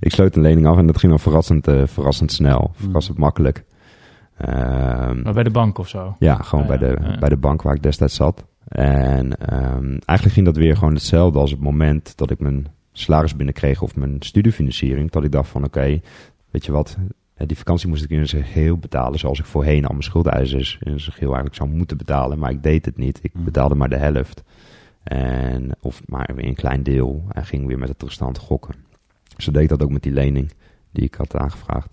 ik 0.00 0.12
sloot 0.12 0.36
een 0.36 0.42
lening 0.42 0.66
af 0.66 0.76
en 0.76 0.86
dat 0.86 0.98
ging 0.98 1.12
dan 1.12 1.20
verrassend, 1.20 1.68
uh, 1.68 1.82
verrassend 1.86 2.32
snel, 2.32 2.70
verrassend 2.74 3.16
mm. 3.16 3.22
makkelijk. 3.22 3.64
Um, 4.48 5.22
maar 5.22 5.32
bij 5.32 5.42
de 5.42 5.50
bank 5.50 5.78
of 5.78 5.88
zo? 5.88 6.16
Ja, 6.18 6.36
gewoon 6.36 6.66
bij, 6.66 6.78
de, 6.78 7.16
bij 7.20 7.28
de 7.28 7.36
bank 7.36 7.62
waar 7.62 7.74
ik 7.74 7.82
destijds 7.82 8.14
zat. 8.14 8.44
En 8.68 9.24
um, 9.54 9.98
eigenlijk 10.04 10.32
ging 10.32 10.46
dat 10.46 10.56
weer 10.56 10.76
gewoon 10.76 10.94
hetzelfde 10.94 11.38
als 11.38 11.50
het 11.50 11.60
moment 11.60 12.16
dat 12.16 12.30
ik 12.30 12.40
mijn 12.40 12.66
salaris 12.92 13.36
binnenkreeg 13.36 13.82
of 13.82 13.96
mijn 13.96 14.16
studiefinanciering. 14.18 15.10
Dat 15.10 15.24
ik 15.24 15.32
dacht 15.32 15.48
van 15.48 15.64
oké, 15.64 16.00
weet 16.50 16.64
je 16.64 16.72
wat, 16.72 16.96
die 17.46 17.58
vakantie 17.58 17.88
moest 17.88 18.04
ik 18.04 18.10
in 18.10 18.28
zijn 18.28 18.44
geheel 18.44 18.76
betalen 18.76 19.18
zoals 19.18 19.38
ik 19.38 19.44
voorheen 19.44 19.84
al 19.84 19.92
mijn 19.92 20.02
schuldeisers 20.02 20.78
in 20.80 21.00
zijn 21.00 21.12
geheel 21.12 21.34
eigenlijk 21.34 21.56
zou 21.56 21.68
moeten 21.68 21.96
betalen. 21.96 22.38
Maar 22.38 22.50
ik 22.50 22.62
deed 22.62 22.84
het 22.84 22.96
niet. 22.96 23.18
Ik 23.22 23.34
mm. 23.34 23.44
betaalde 23.44 23.74
maar 23.74 23.88
de 23.88 23.96
helft. 23.96 24.42
En, 25.02 25.70
of 25.80 26.02
maar 26.06 26.30
weer 26.34 26.46
een 26.46 26.54
klein 26.54 26.82
deel. 26.82 27.24
En 27.28 27.46
ging 27.46 27.66
weer 27.66 27.78
met 27.78 27.88
het 27.88 28.02
restant 28.02 28.38
gokken. 28.38 28.74
Zo 29.36 29.50
deed 29.50 29.68
dat 29.68 29.82
ook 29.82 29.90
met 29.90 30.02
die 30.02 30.12
lening 30.12 30.52
die 30.90 31.04
ik 31.04 31.14
had 31.14 31.36
aangevraagd. 31.36 31.88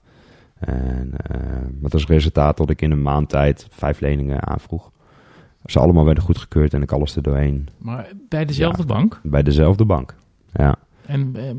En 0.60 1.14
uh, 1.32 1.42
met 1.80 1.94
als 1.94 2.06
resultaat 2.06 2.58
dat 2.58 2.70
ik 2.70 2.82
in 2.82 2.92
een 2.92 3.02
maand 3.02 3.30
tijd 3.30 3.68
vijf 3.70 4.00
leningen 4.00 4.48
aanvroeg. 4.48 4.92
Ze 5.66 5.80
allemaal 5.80 6.06
werden 6.06 6.24
goedgekeurd 6.24 6.74
en 6.74 6.82
ik 6.82 6.92
alles 6.92 7.16
er 7.16 7.22
doorheen. 7.22 7.68
Maar 7.78 8.12
bij 8.30 8.46
dezelfde 8.46 8.86
bank? 8.86 9.20
Bij 9.24 9.44
dezelfde 9.44 9.86
bank, 9.86 10.16
ja. 10.54 10.76
En 11.06 11.36
eh, 11.36 11.52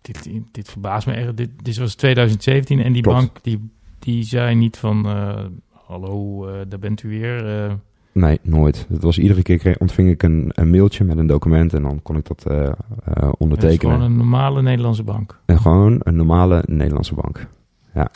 dit, 0.00 0.30
dit 0.52 0.70
verbaast 0.70 1.06
me 1.06 1.12
echt. 1.12 1.36
Dit, 1.36 1.50
dit 1.62 1.76
was 1.76 1.94
2017 1.94 2.80
en 2.80 2.92
die 2.92 3.02
bank 3.02 3.42
die, 3.42 3.70
die 3.98 4.22
zei 4.22 4.54
niet 4.54 4.76
van... 4.76 5.06
Uh, 5.06 5.44
hallo, 5.86 6.48
uh, 6.48 6.60
daar 6.68 6.78
bent 6.78 7.02
u 7.02 7.08
weer... 7.08 7.70
Nee, 8.12 8.38
nooit. 8.42 8.86
Het 8.88 9.02
was 9.02 9.18
iedere 9.18 9.42
keer 9.42 9.76
ontving 9.78 10.10
ik 10.10 10.22
een, 10.22 10.50
een, 10.54 10.70
mailtje 10.70 11.04
met 11.04 11.18
een 11.18 11.26
document 11.26 11.74
en 11.74 11.82
dan 11.82 12.02
kon 12.02 12.16
ik 12.16 12.26
dat 12.26 12.44
uh, 12.48 12.56
uh, 12.58 13.32
ondertekenen. 13.38 13.94
gewoon 13.94 14.10
een 14.10 14.16
normale 14.16 14.62
Nederlandse 14.62 15.02
bank. 15.02 15.38
En 15.44 15.58
gewoon 15.58 16.00
een 16.02 16.16
normale 16.16 16.62
Nederlandse 16.66 17.14
bank. 17.14 17.46
Ja. 17.94 18.10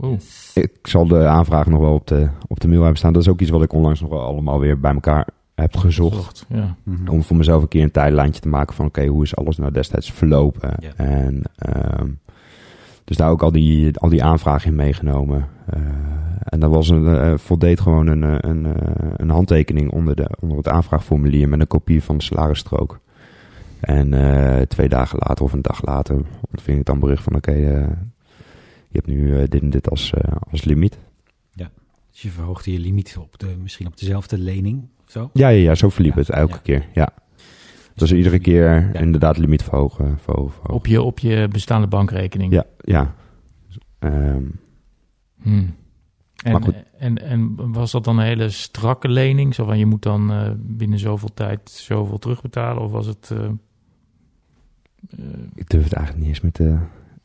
Oeh. 0.00 0.18
Ik 0.54 0.70
zal 0.82 1.06
de 1.06 1.26
aanvraag 1.26 1.66
nog 1.66 1.80
wel 1.80 1.94
op 1.94 2.06
de, 2.06 2.28
op 2.48 2.60
de 2.60 2.68
mail 2.68 2.80
hebben 2.80 2.98
staan. 2.98 3.12
Dat 3.12 3.22
is 3.22 3.28
ook 3.28 3.40
iets 3.40 3.50
wat 3.50 3.62
ik 3.62 3.72
onlangs 3.72 4.00
nog 4.00 4.10
wel 4.10 4.22
allemaal 4.22 4.60
weer 4.60 4.80
bij 4.80 4.92
elkaar 4.92 5.28
heb 5.54 5.76
gezocht. 5.76 6.16
gezocht 6.16 6.46
ja. 6.48 6.76
Mhm. 6.82 7.08
Om 7.08 7.22
voor 7.22 7.36
mezelf 7.36 7.62
een 7.62 7.68
keer 7.68 7.82
een 7.82 7.90
tijdlijntje 7.90 8.40
te 8.40 8.48
maken 8.48 8.74
van 8.74 8.86
oké, 8.86 9.06
hoe 9.06 9.22
is 9.22 9.36
alles 9.36 9.56
nou 9.56 9.72
destijds 9.72 10.12
verlopen? 10.12 10.74
Ja. 10.80 10.92
En 10.96 11.42
um, 12.00 12.18
dus 13.04 13.16
daar 13.16 13.30
ook 13.30 13.42
al 13.42 13.52
die, 13.52 13.98
al 13.98 14.08
die 14.08 14.24
aanvragen 14.24 14.70
in 14.70 14.76
meegenomen. 14.76 15.48
Uh, 15.74 15.80
en 16.44 16.60
daar 16.60 16.70
was 16.70 16.88
een, 16.88 17.04
uh, 17.04 17.38
voldeed 17.38 17.80
gewoon 17.80 18.06
een, 18.06 18.24
eh, 18.24 18.50
een, 18.50 18.66
een 19.16 19.30
handtekening 19.30 19.90
onder, 19.90 20.16
de, 20.16 20.30
onder 20.40 20.56
het 20.56 20.68
aanvraagformulier 20.68 21.48
met 21.48 21.60
een 21.60 21.66
kopie 21.66 22.02
van 22.02 22.16
de 22.16 22.24
salarisstrook. 22.24 23.00
En 23.80 24.10
twee 24.68 24.88
dagen 24.88 25.18
later 25.20 25.44
of 25.44 25.52
een 25.52 25.62
dag 25.62 25.86
later 25.86 26.22
ontving 26.50 26.78
ik 26.78 26.84
dan 26.84 26.98
bericht 26.98 27.22
van 27.22 27.34
oké, 27.34 27.50
okay, 27.50 27.62
je 28.88 28.98
hebt 28.98 29.06
nu 29.06 29.48
dit 29.48 29.60
en 29.60 29.70
dit 29.70 29.90
als, 29.90 30.12
als 30.50 30.64
limiet. 30.64 30.98
Ja, 31.52 31.70
dus 32.10 32.22
je 32.22 32.28
verhoogde 32.30 32.72
je 32.72 32.78
limiet 32.78 33.16
op 33.20 33.38
de, 33.38 33.46
misschien 33.62 33.86
op 33.86 33.98
dezelfde 33.98 34.38
lening 34.38 34.88
of 35.04 35.10
zo? 35.10 35.30
Ja, 35.32 35.48
ja, 35.48 35.62
ja 35.62 35.74
zo 35.74 35.88
verliep 35.88 36.14
ja, 36.14 36.20
het 36.20 36.30
elke 36.30 36.52
ja. 36.52 36.58
keer, 36.62 36.86
ja. 36.94 37.12
Dus 37.94 38.12
iedere 38.12 38.38
keer 38.38 38.92
ja. 38.92 39.00
inderdaad 39.00 39.38
limiet 39.38 39.62
verhogen, 39.62 40.18
verhogen, 40.18 40.52
verhogen, 40.52 40.74
Op, 40.74 40.86
je, 40.86 41.02
op 41.02 41.18
je 41.18 41.48
bestaande 41.50 41.86
bankrekening? 41.86 42.52
Ja, 42.52 42.64
ja. 42.78 43.14
Um, 43.98 44.60
hmm. 45.42 45.74
En, 46.42 46.52
maar 46.52 46.62
goed. 46.62 46.74
En, 46.98 47.22
en 47.22 47.72
was 47.72 47.90
dat 47.90 48.04
dan 48.04 48.18
een 48.18 48.24
hele 48.24 48.48
strakke 48.48 49.08
lening? 49.08 49.54
Zo 49.54 49.64
van 49.64 49.78
je 49.78 49.86
moet 49.86 50.02
dan 50.02 50.32
uh, 50.32 50.50
binnen 50.56 50.98
zoveel 50.98 51.34
tijd 51.34 51.70
zoveel 51.70 52.18
terugbetalen? 52.18 52.82
Of 52.82 52.90
was 52.90 53.06
het. 53.06 53.30
Uh, 53.32 53.38
uh, 53.38 55.26
ik 55.54 55.68
durf 55.68 55.84
het 55.84 55.92
eigenlijk 55.92 56.26
niet 56.26 56.34
eens 56.34 56.40
met 56.40 56.56
de. 56.56 56.78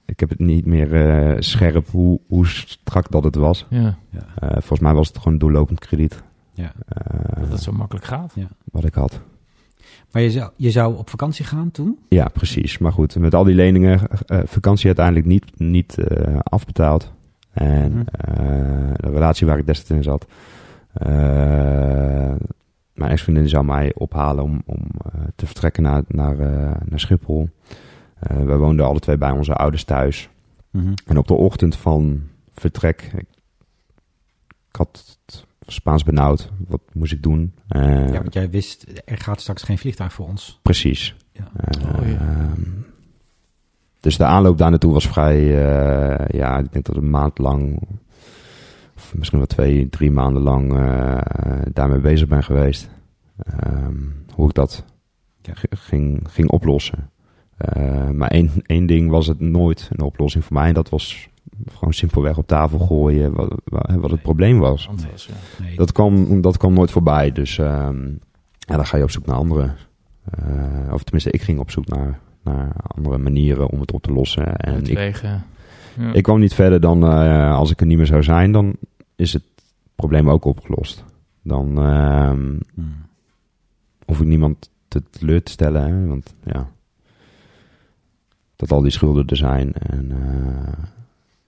Ik 0.05 0.19
heb 0.19 0.29
het 0.29 0.39
niet 0.39 0.65
meer 0.65 1.35
scherp 1.43 1.87
hoe, 1.87 2.19
hoe 2.27 2.47
strak 2.47 3.11
dat 3.11 3.23
het 3.23 3.35
was. 3.35 3.65
Ja. 3.69 3.97
ja. 4.09 4.25
volgens 4.39 4.79
mij 4.79 4.93
was 4.93 5.07
het 5.07 5.17
gewoon 5.17 5.37
doorlopend 5.37 5.79
krediet. 5.79 6.23
Ja. 6.53 6.73
dat 7.39 7.49
het 7.49 7.61
zo 7.61 7.71
makkelijk 7.71 8.05
gaat. 8.05 8.31
Ja. 8.35 8.47
Wat 8.71 8.85
ik 8.85 8.93
had. 8.93 9.21
Maar 10.11 10.21
je 10.21 10.31
zou, 10.31 10.51
je 10.55 10.71
zou 10.71 10.97
op 10.97 11.09
vakantie 11.09 11.45
gaan 11.45 11.71
toen? 11.71 11.99
Ja, 12.09 12.27
precies. 12.27 12.77
Maar 12.77 12.91
goed, 12.91 13.15
met 13.15 13.35
al 13.35 13.43
die 13.43 13.55
leningen, 13.55 13.99
uh, 14.27 14.39
vakantie 14.45 14.85
uiteindelijk 14.85 15.25
niet, 15.25 15.59
niet 15.59 15.97
uh, 15.97 16.37
afbetaald. 16.43 17.11
En 17.51 17.91
-hmm. 17.91 18.03
de 18.95 19.09
relatie 19.09 19.47
waar 19.47 19.57
ik 19.57 19.65
destijds 19.65 19.91
in 19.91 20.03
zat. 20.03 20.27
mijn 22.93 23.11
ex-vriendin 23.11 23.49
zou 23.49 23.65
mij 23.65 23.93
ophalen 23.95 24.43
om, 24.43 24.61
om 24.65 24.87
te 25.35 25.45
vertrekken 25.45 25.83
naar, 25.83 26.03
naar, 26.07 26.37
naar 26.85 26.99
Schiphol. 26.99 27.49
we 28.19 28.55
woonden 28.57 28.85
alle 28.85 28.99
twee 28.99 29.17
bij 29.17 29.31
onze 29.31 29.53
ouders 29.53 29.83
thuis. 29.83 30.29
-hmm. 30.71 30.93
En 31.05 31.17
op 31.17 31.27
de 31.27 31.33
ochtend 31.33 31.75
van 31.75 32.21
vertrek, 32.53 33.01
ik, 33.13 33.27
ik 34.69 34.75
had 34.75 35.19
Spaans 35.67 36.03
benauwd. 36.03 36.51
Wat 36.67 36.81
moest 36.93 37.11
ik 37.11 37.23
doen? 37.23 37.53
Uh, 37.69 38.09
ja, 38.09 38.21
want 38.21 38.33
jij 38.33 38.49
wist, 38.49 39.01
er 39.05 39.17
gaat 39.17 39.41
straks 39.41 39.63
geen 39.63 39.77
vliegtuig 39.77 40.13
voor 40.13 40.27
ons. 40.27 40.59
Precies. 40.61 41.15
Ja. 41.31 41.51
Uh, 41.77 41.95
oh, 41.95 42.07
ja. 42.09 42.53
dus 43.99 44.17
de 44.17 44.25
aanloop 44.25 44.57
daar 44.57 44.69
naartoe 44.69 44.93
was 44.93 45.07
vrij, 45.07 45.39
uh, 45.39 46.27
ja, 46.27 46.57
ik 46.57 46.71
denk 46.71 46.85
dat 46.85 46.95
een 46.95 47.09
maand 47.09 47.37
lang, 47.37 47.81
of 48.95 49.13
misschien 49.15 49.37
wel 49.37 49.47
twee, 49.47 49.89
drie 49.89 50.11
maanden 50.11 50.41
lang 50.41 50.73
daarmee 51.73 51.99
bezig 51.99 52.27
ben 52.27 52.43
geweest. 52.43 52.89
Um, 53.63 54.25
hoe 54.33 54.47
ik 54.47 54.53
dat 54.53 54.85
ja. 55.41 55.53
ging, 55.69 56.23
ging 56.29 56.49
oplossen. 56.49 57.09
maar 58.13 58.29
één, 58.29 58.51
één 58.65 58.85
ding 58.85 59.09
was 59.09 59.27
het 59.27 59.39
nooit 59.39 59.89
een 59.91 60.05
oplossing 60.05 60.43
voor 60.43 60.53
mij. 60.53 60.67
En 60.67 60.73
dat 60.73 60.89
was 60.89 61.29
gewoon 61.71 61.93
simpelweg 61.93 62.37
op 62.37 62.47
tafel 62.47 62.79
gooien 62.79 63.33
wat, 63.33 63.55
wat 63.99 64.11
het 64.11 64.21
probleem 64.21 64.59
was. 64.59 64.89
Nee. 65.61 65.75
Dat, 65.75 65.91
kwam, 65.91 66.41
dat 66.41 66.57
kwam 66.57 66.73
nooit 66.73 66.91
voorbij. 66.91 67.31
Dus 67.31 67.55
ja, 67.55 68.75
dan 68.75 68.85
ga 68.85 68.97
je 68.97 69.03
op 69.03 69.11
zoek 69.11 69.25
naar 69.25 69.35
andere. 69.35 69.73
Uh, 70.39 70.93
of 70.93 71.03
tenminste, 71.03 71.31
ik 71.31 71.41
ging 71.41 71.59
op 71.59 71.71
zoek 71.71 71.87
naar, 71.87 72.19
naar 72.43 72.71
andere 72.87 73.17
manieren 73.17 73.69
om 73.69 73.79
het 73.79 73.91
op 73.91 74.01
te 74.01 74.11
lossen. 74.11 74.55
En 74.55 74.85
ik, 74.85 75.21
ja. 75.21 75.43
ik 76.13 76.23
kwam 76.23 76.39
niet 76.39 76.53
verder 76.53 76.79
dan 76.79 77.03
uh, 77.03 77.55
als 77.55 77.71
ik 77.71 77.79
er 77.79 77.85
niet 77.85 77.97
meer 77.97 78.05
zou 78.05 78.23
zijn, 78.23 78.51
dan 78.51 78.75
is 79.15 79.33
het 79.33 79.43
probleem 79.95 80.29
ook 80.29 80.45
opgelost. 80.45 81.03
Dan 81.41 81.77
um, 81.77 82.59
hmm. 82.73 82.95
hoef 84.05 84.19
ik 84.19 84.27
niemand 84.27 84.69
te 84.87 85.03
teleur 85.09 85.43
te 85.43 85.51
stellen. 85.51 85.81
Hè, 85.81 86.07
want 86.07 86.35
ja, 86.43 86.69
dat 88.55 88.71
al 88.71 88.81
die 88.81 88.91
schulden 88.91 89.27
er 89.27 89.37
zijn. 89.37 89.73
En 89.73 90.11
uh, 90.11 90.85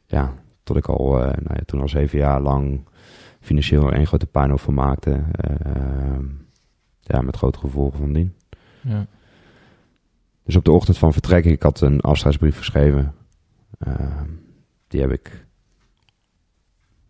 ja, 0.09 0.33
tot 0.63 0.77
ik 0.77 0.87
al, 0.87 1.17
uh, 1.17 1.23
nou 1.23 1.53
ja, 1.53 1.61
toen 1.65 1.81
al 1.81 1.89
zeven 1.89 2.19
jaar 2.19 2.41
lang 2.41 2.87
financieel 3.39 3.93
een 3.93 4.07
grote 4.07 4.25
puinhoop 4.25 4.59
van 4.59 4.73
maakte. 4.73 5.23
Uh, 5.67 6.19
ja, 6.99 7.21
met 7.21 7.35
grote 7.35 7.59
gevolgen 7.59 7.99
van 7.99 8.13
dien. 8.13 8.35
Ja. 8.81 9.05
Dus 10.43 10.55
op 10.55 10.65
de 10.65 10.71
ochtend 10.71 10.97
van 10.97 11.13
vertrek, 11.13 11.45
ik 11.45 11.63
had 11.63 11.81
een 11.81 12.01
afscheidsbrief 12.01 12.57
geschreven. 12.57 13.13
Uh, 13.87 14.21
die 14.87 15.01
heb 15.01 15.11
ik 15.11 15.45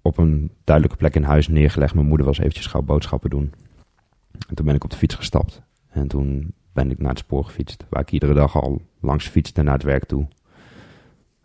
op 0.01 0.17
een 0.17 0.51
duidelijke 0.63 0.99
plek 0.99 1.15
in 1.15 1.23
huis 1.23 1.47
neergelegd. 1.47 1.93
Mijn 1.93 2.07
moeder 2.07 2.25
was 2.25 2.39
eventjes 2.39 2.65
gauw 2.65 2.81
boodschappen 2.81 3.29
doen. 3.29 3.53
En 4.47 4.55
toen 4.55 4.65
ben 4.65 4.75
ik 4.75 4.83
op 4.83 4.89
de 4.89 4.97
fiets 4.97 5.15
gestapt. 5.15 5.61
En 5.89 6.07
toen 6.07 6.53
ben 6.73 6.91
ik 6.91 6.99
naar 6.99 7.09
het 7.09 7.19
spoor 7.19 7.45
gefietst. 7.45 7.85
Waar 7.89 8.01
ik 8.01 8.11
iedere 8.11 8.33
dag 8.33 8.55
al 8.55 8.81
langs 8.99 9.27
fietste 9.27 9.61
naar 9.61 9.73
het 9.73 9.83
werk 9.83 10.05
toe. 10.05 10.27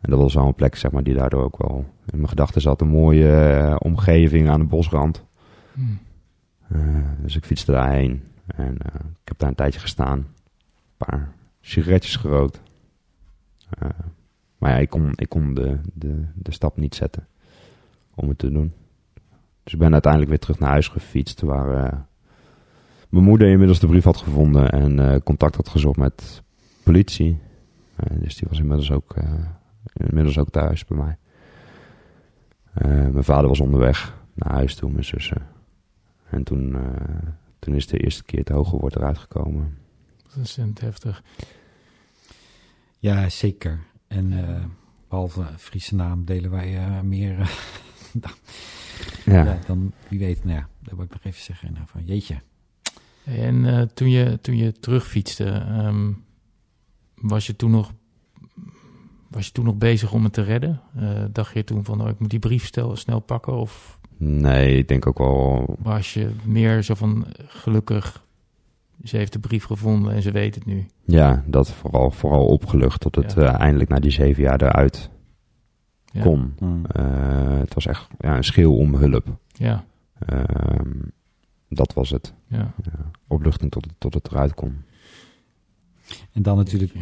En 0.05 0.11
dat 0.11 0.19
was 0.19 0.35
wel 0.35 0.47
een 0.47 0.55
plek 0.55 0.77
zeg 0.77 0.91
maar, 0.91 1.03
die 1.03 1.15
daardoor 1.15 1.43
ook 1.43 1.59
wel 1.59 1.85
in 2.07 2.17
mijn 2.17 2.29
gedachten 2.29 2.61
zat. 2.61 2.81
Een 2.81 2.89
mooie 2.89 3.59
uh, 3.63 3.77
omgeving 3.79 4.49
aan 4.49 4.61
de 4.61 4.67
bosrand. 4.67 5.25
Hmm. 5.73 5.99
Uh, 6.73 6.81
dus 7.23 7.37
ik 7.37 7.45
fietste 7.45 7.73
daarheen. 7.73 8.23
En 8.47 8.73
uh, 8.73 8.95
ik 8.95 9.29
heb 9.29 9.39
daar 9.39 9.49
een 9.49 9.55
tijdje 9.55 9.81
gestaan. 9.81 10.19
Een 10.19 11.07
paar 11.07 11.33
sigaretjes 11.61 12.17
gerookt. 12.17 12.61
maar 14.59 14.71
ja, 14.71 14.77
ik 14.77 14.91
kon, 14.91 15.13
ik 15.15 15.29
kon 15.29 15.55
de, 15.55 15.79
de, 15.93 16.25
de 16.35 16.53
stap 16.53 16.77
niet 16.77 16.95
zetten 16.95 17.27
om 18.15 18.29
het 18.29 18.39
te 18.39 18.51
doen. 18.51 18.73
Dus 19.63 19.73
ik 19.73 19.79
ben 19.79 19.93
uiteindelijk 19.93 20.31
weer 20.31 20.41
terug 20.41 20.59
naar 20.59 20.71
huis 20.71 20.89
gefietst, 20.89 21.41
waar 21.41 21.85
eh, 21.85 21.99
mijn 23.15 23.27
moeder 23.27 23.49
inmiddels 23.49 23.81
de 23.81 23.87
brief 23.87 24.05
had 24.05 24.17
gevonden 24.17 24.71
en 24.71 24.99
eh, 24.99 25.21
contact 25.25 25.57
had 25.57 25.69
gezocht 25.69 25.97
met 25.97 26.43
politie. 26.83 27.39
Eh, 27.97 28.17
dus 28.21 28.37
die 28.37 28.49
was 28.49 28.59
inmiddels 28.59 28.93
ook, 28.93 29.15
eh, 29.17 29.25
inmiddels 29.93 30.39
ook 30.39 30.51
thuis 30.51 30.85
bij 30.85 30.99
mij. 30.99 31.17
Eh, 32.75 32.89
mijn 33.13 33.25
vader 33.25 33.49
was 33.49 33.61
onderweg 33.61 34.17
naar 34.35 34.53
huis 34.53 34.75
toe, 34.75 34.91
mijn 34.91 35.05
zussen. 35.05 35.47
En 36.31 36.45
toen, 36.45 36.75
eh, 36.75 37.29
toen 37.59 37.75
is 37.75 37.87
de 37.87 37.99
eerste 37.99 38.25
keer 38.25 38.39
het 38.39 38.49
hoge 38.49 38.77
woord 38.77 38.97
eruit 38.97 39.19
gekomen. 39.19 39.79
Dat 40.35 40.45
is 40.45 40.57
het 40.57 40.81
heftig. 40.81 41.23
Ja, 42.99 43.29
zeker. 43.29 43.81
En 44.07 44.49
eh, 44.49 44.65
behalve 45.09 45.45
Friese 45.57 45.95
naam 45.95 46.25
delen 46.25 46.51
wij 46.51 46.77
eh, 46.77 47.01
meer. 47.01 47.39
eh, 47.41 47.49
Ja, 49.25 49.45
ja. 49.45 49.59
dan 49.67 49.93
wie 50.09 50.19
weet, 50.19 50.45
nou 50.45 50.57
ja, 50.59 50.69
dat 50.83 50.95
wil 50.95 51.05
ik 51.05 51.11
nog 51.11 51.25
even 51.25 51.43
zeggen. 51.43 51.73
Nou, 51.73 51.87
van 51.87 52.05
jeetje. 52.05 52.37
En 53.25 53.65
eh, 53.67 53.83
toen, 53.83 54.11
je, 54.11 54.39
toen 54.41 54.57
je 54.57 54.73
terugfietste, 54.73 55.45
ehm, 55.45 56.13
was, 57.15 57.47
je 57.47 57.57
toen 57.57 57.71
nog, 57.71 57.93
was 59.35 59.47
je 59.47 59.53
toen 59.53 59.65
nog 59.65 59.77
bezig 59.77 60.13
om 60.13 60.25
het 60.25 60.33
te 60.33 60.43
redden? 60.43 60.81
Eh, 60.97 61.25
dacht 61.33 61.55
je 61.55 61.65
toen 61.65 61.85
van, 61.85 62.03
oh, 62.03 62.09
ik 62.09 62.19
moet 62.19 62.31
die 62.31 62.39
brief 62.39 62.67
stel, 62.67 62.97
snel 62.97 63.21
pakken? 63.21 63.53
Of 63.57 63.99
nee, 64.17 64.77
ik 64.77 64.89
denk 64.89 65.07
ook 65.07 65.19
wel 65.19 65.77
was 65.79 66.15
je 66.15 66.31
meer 66.45 66.83
zo 66.83 66.95
van, 66.95 67.27
gelukkig, 67.47 68.25
ze 69.05 69.17
heeft 69.17 69.33
de 69.33 69.39
brief 69.39 69.65
gevonden 69.65 70.13
en 70.13 70.23
ze 70.23 70.31
weet 70.31 70.55
het 70.55 70.67
nu? 70.67 70.87
Ja, 71.05 71.45
dat 71.47 71.73
vooral, 71.73 72.11
vooral 72.11 72.47
opgelucht 72.47 73.01
tot 73.01 73.15
het 73.15 73.33
Ja. 73.33 73.53
eh, 73.55 73.61
eindelijk 73.61 73.91
na 73.91 73.99
die 73.99 74.11
zeven 74.11 74.43
jaar 74.43 74.63
eruit 74.63 75.11
Ja. 76.05 76.23
kon. 76.23 76.55
Mm. 76.59 76.87
Eh, 76.87 77.59
het 77.59 77.75
was 77.75 77.87
echt 77.87 78.07
ja, 78.19 78.37
een 78.37 78.45
schreeuw 78.45 78.73
om 78.73 78.95
hulp. 78.95 79.27
Ja, 79.53 79.85
Ehm, 80.19 80.91
dat 81.69 81.93
was 81.93 82.11
het. 82.11 82.35
ja. 82.47 82.75
Ja, 82.83 83.11
opluchting 83.27 83.71
tot 83.71 83.85
het, 83.85 83.95
tot 83.99 84.15
het 84.15 84.31
eruit 84.31 84.55
kon. 84.55 84.83
En 86.33 86.43
dan 86.43 86.57
natuurlijk 86.57 86.93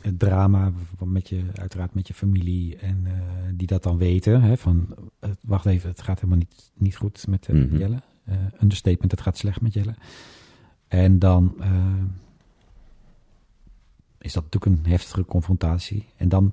het 0.00 0.18
drama 0.18 0.72
met 1.04 1.28
je, 1.28 1.42
uiteraard 1.54 1.94
met 1.94 2.08
je 2.08 2.14
familie 2.14 2.76
en 2.76 3.00
eh, 3.04 3.12
die 3.54 3.66
dat 3.66 3.82
dan 3.82 3.96
weten. 3.96 4.42
Hè, 4.42 4.56
van, 4.56 4.86
eh, 5.18 5.30
wacht 5.40 5.66
even, 5.66 5.88
het 5.90 6.02
gaat 6.02 6.16
helemaal 6.20 6.38
niet, 6.38 6.70
niet 6.74 6.96
goed 6.96 7.26
met 7.28 7.46
eh, 7.48 7.54
Mhm. 7.56 7.76
Jelle. 7.76 8.02
Understatement, 8.62 9.10
het 9.10 9.20
gaat 9.20 9.38
slecht 9.38 9.60
met 9.60 9.72
Jelle. 9.74 9.94
En 10.88 11.18
dan 11.18 11.54
is 14.18 14.32
dat 14.32 14.42
natuurlijk 14.42 14.84
een 14.84 14.90
heftige 14.90 15.24
confrontatie. 15.24 16.06
En 16.16 16.28
dan, 16.28 16.52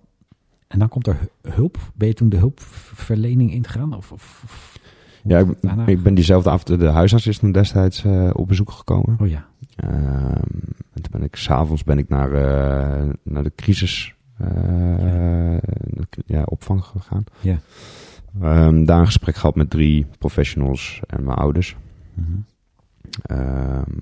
en 0.68 0.80
dan 0.80 0.90
komt 0.90 1.08
er 1.08 1.20
hu- 1.20 1.52
hulp. 1.52 1.92
Ben 1.96 2.08
je 2.08 2.14
toen 2.14 2.30
de 2.30 2.38
hulpverlening 2.38 3.52
ingegaan? 3.52 3.94
Of, 3.96 4.12
of, 4.12 4.80
Ja, 5.24 5.40
ik, 5.40 5.88
ik 5.88 6.04
ben 6.04 6.14
diezelfde 6.16 6.50
avond, 6.50 6.80
de 6.80 6.88
huisarts 6.88 7.28
is 7.28 7.38
toen 7.38 7.52
destijds 7.52 8.04
op 8.34 8.48
bezoek 8.48 8.72
gekomen. 8.72 9.18
Oh 9.22 9.28
ja. 9.28 9.48
Ehm, 9.76 10.42
en 10.98 11.04
toen 11.04 11.20
ben 11.20 11.24
ik 11.24 11.36
s'avonds 11.36 11.84
ben 11.84 11.98
ik 11.98 12.10
naar, 12.10 12.32
eh, 12.34 13.10
naar 13.24 13.44
de 13.44 13.52
crisis 13.56 14.16
eh, 14.38 15.58
ja, 16.26 16.44
opvang 16.44 16.84
gegaan. 16.84 17.24
Ja. 17.40 17.60
Ehm, 18.42 18.86
daar 18.86 19.00
een 19.00 19.06
gesprek 19.06 19.36
gehad 19.36 19.56
met 19.56 19.70
drie 19.70 20.08
professionals 20.18 21.02
en 21.08 21.24
mijn 21.24 21.38
ouders. 21.38 21.76
Mhm. 22.14 22.38
Ehm, 23.22 23.98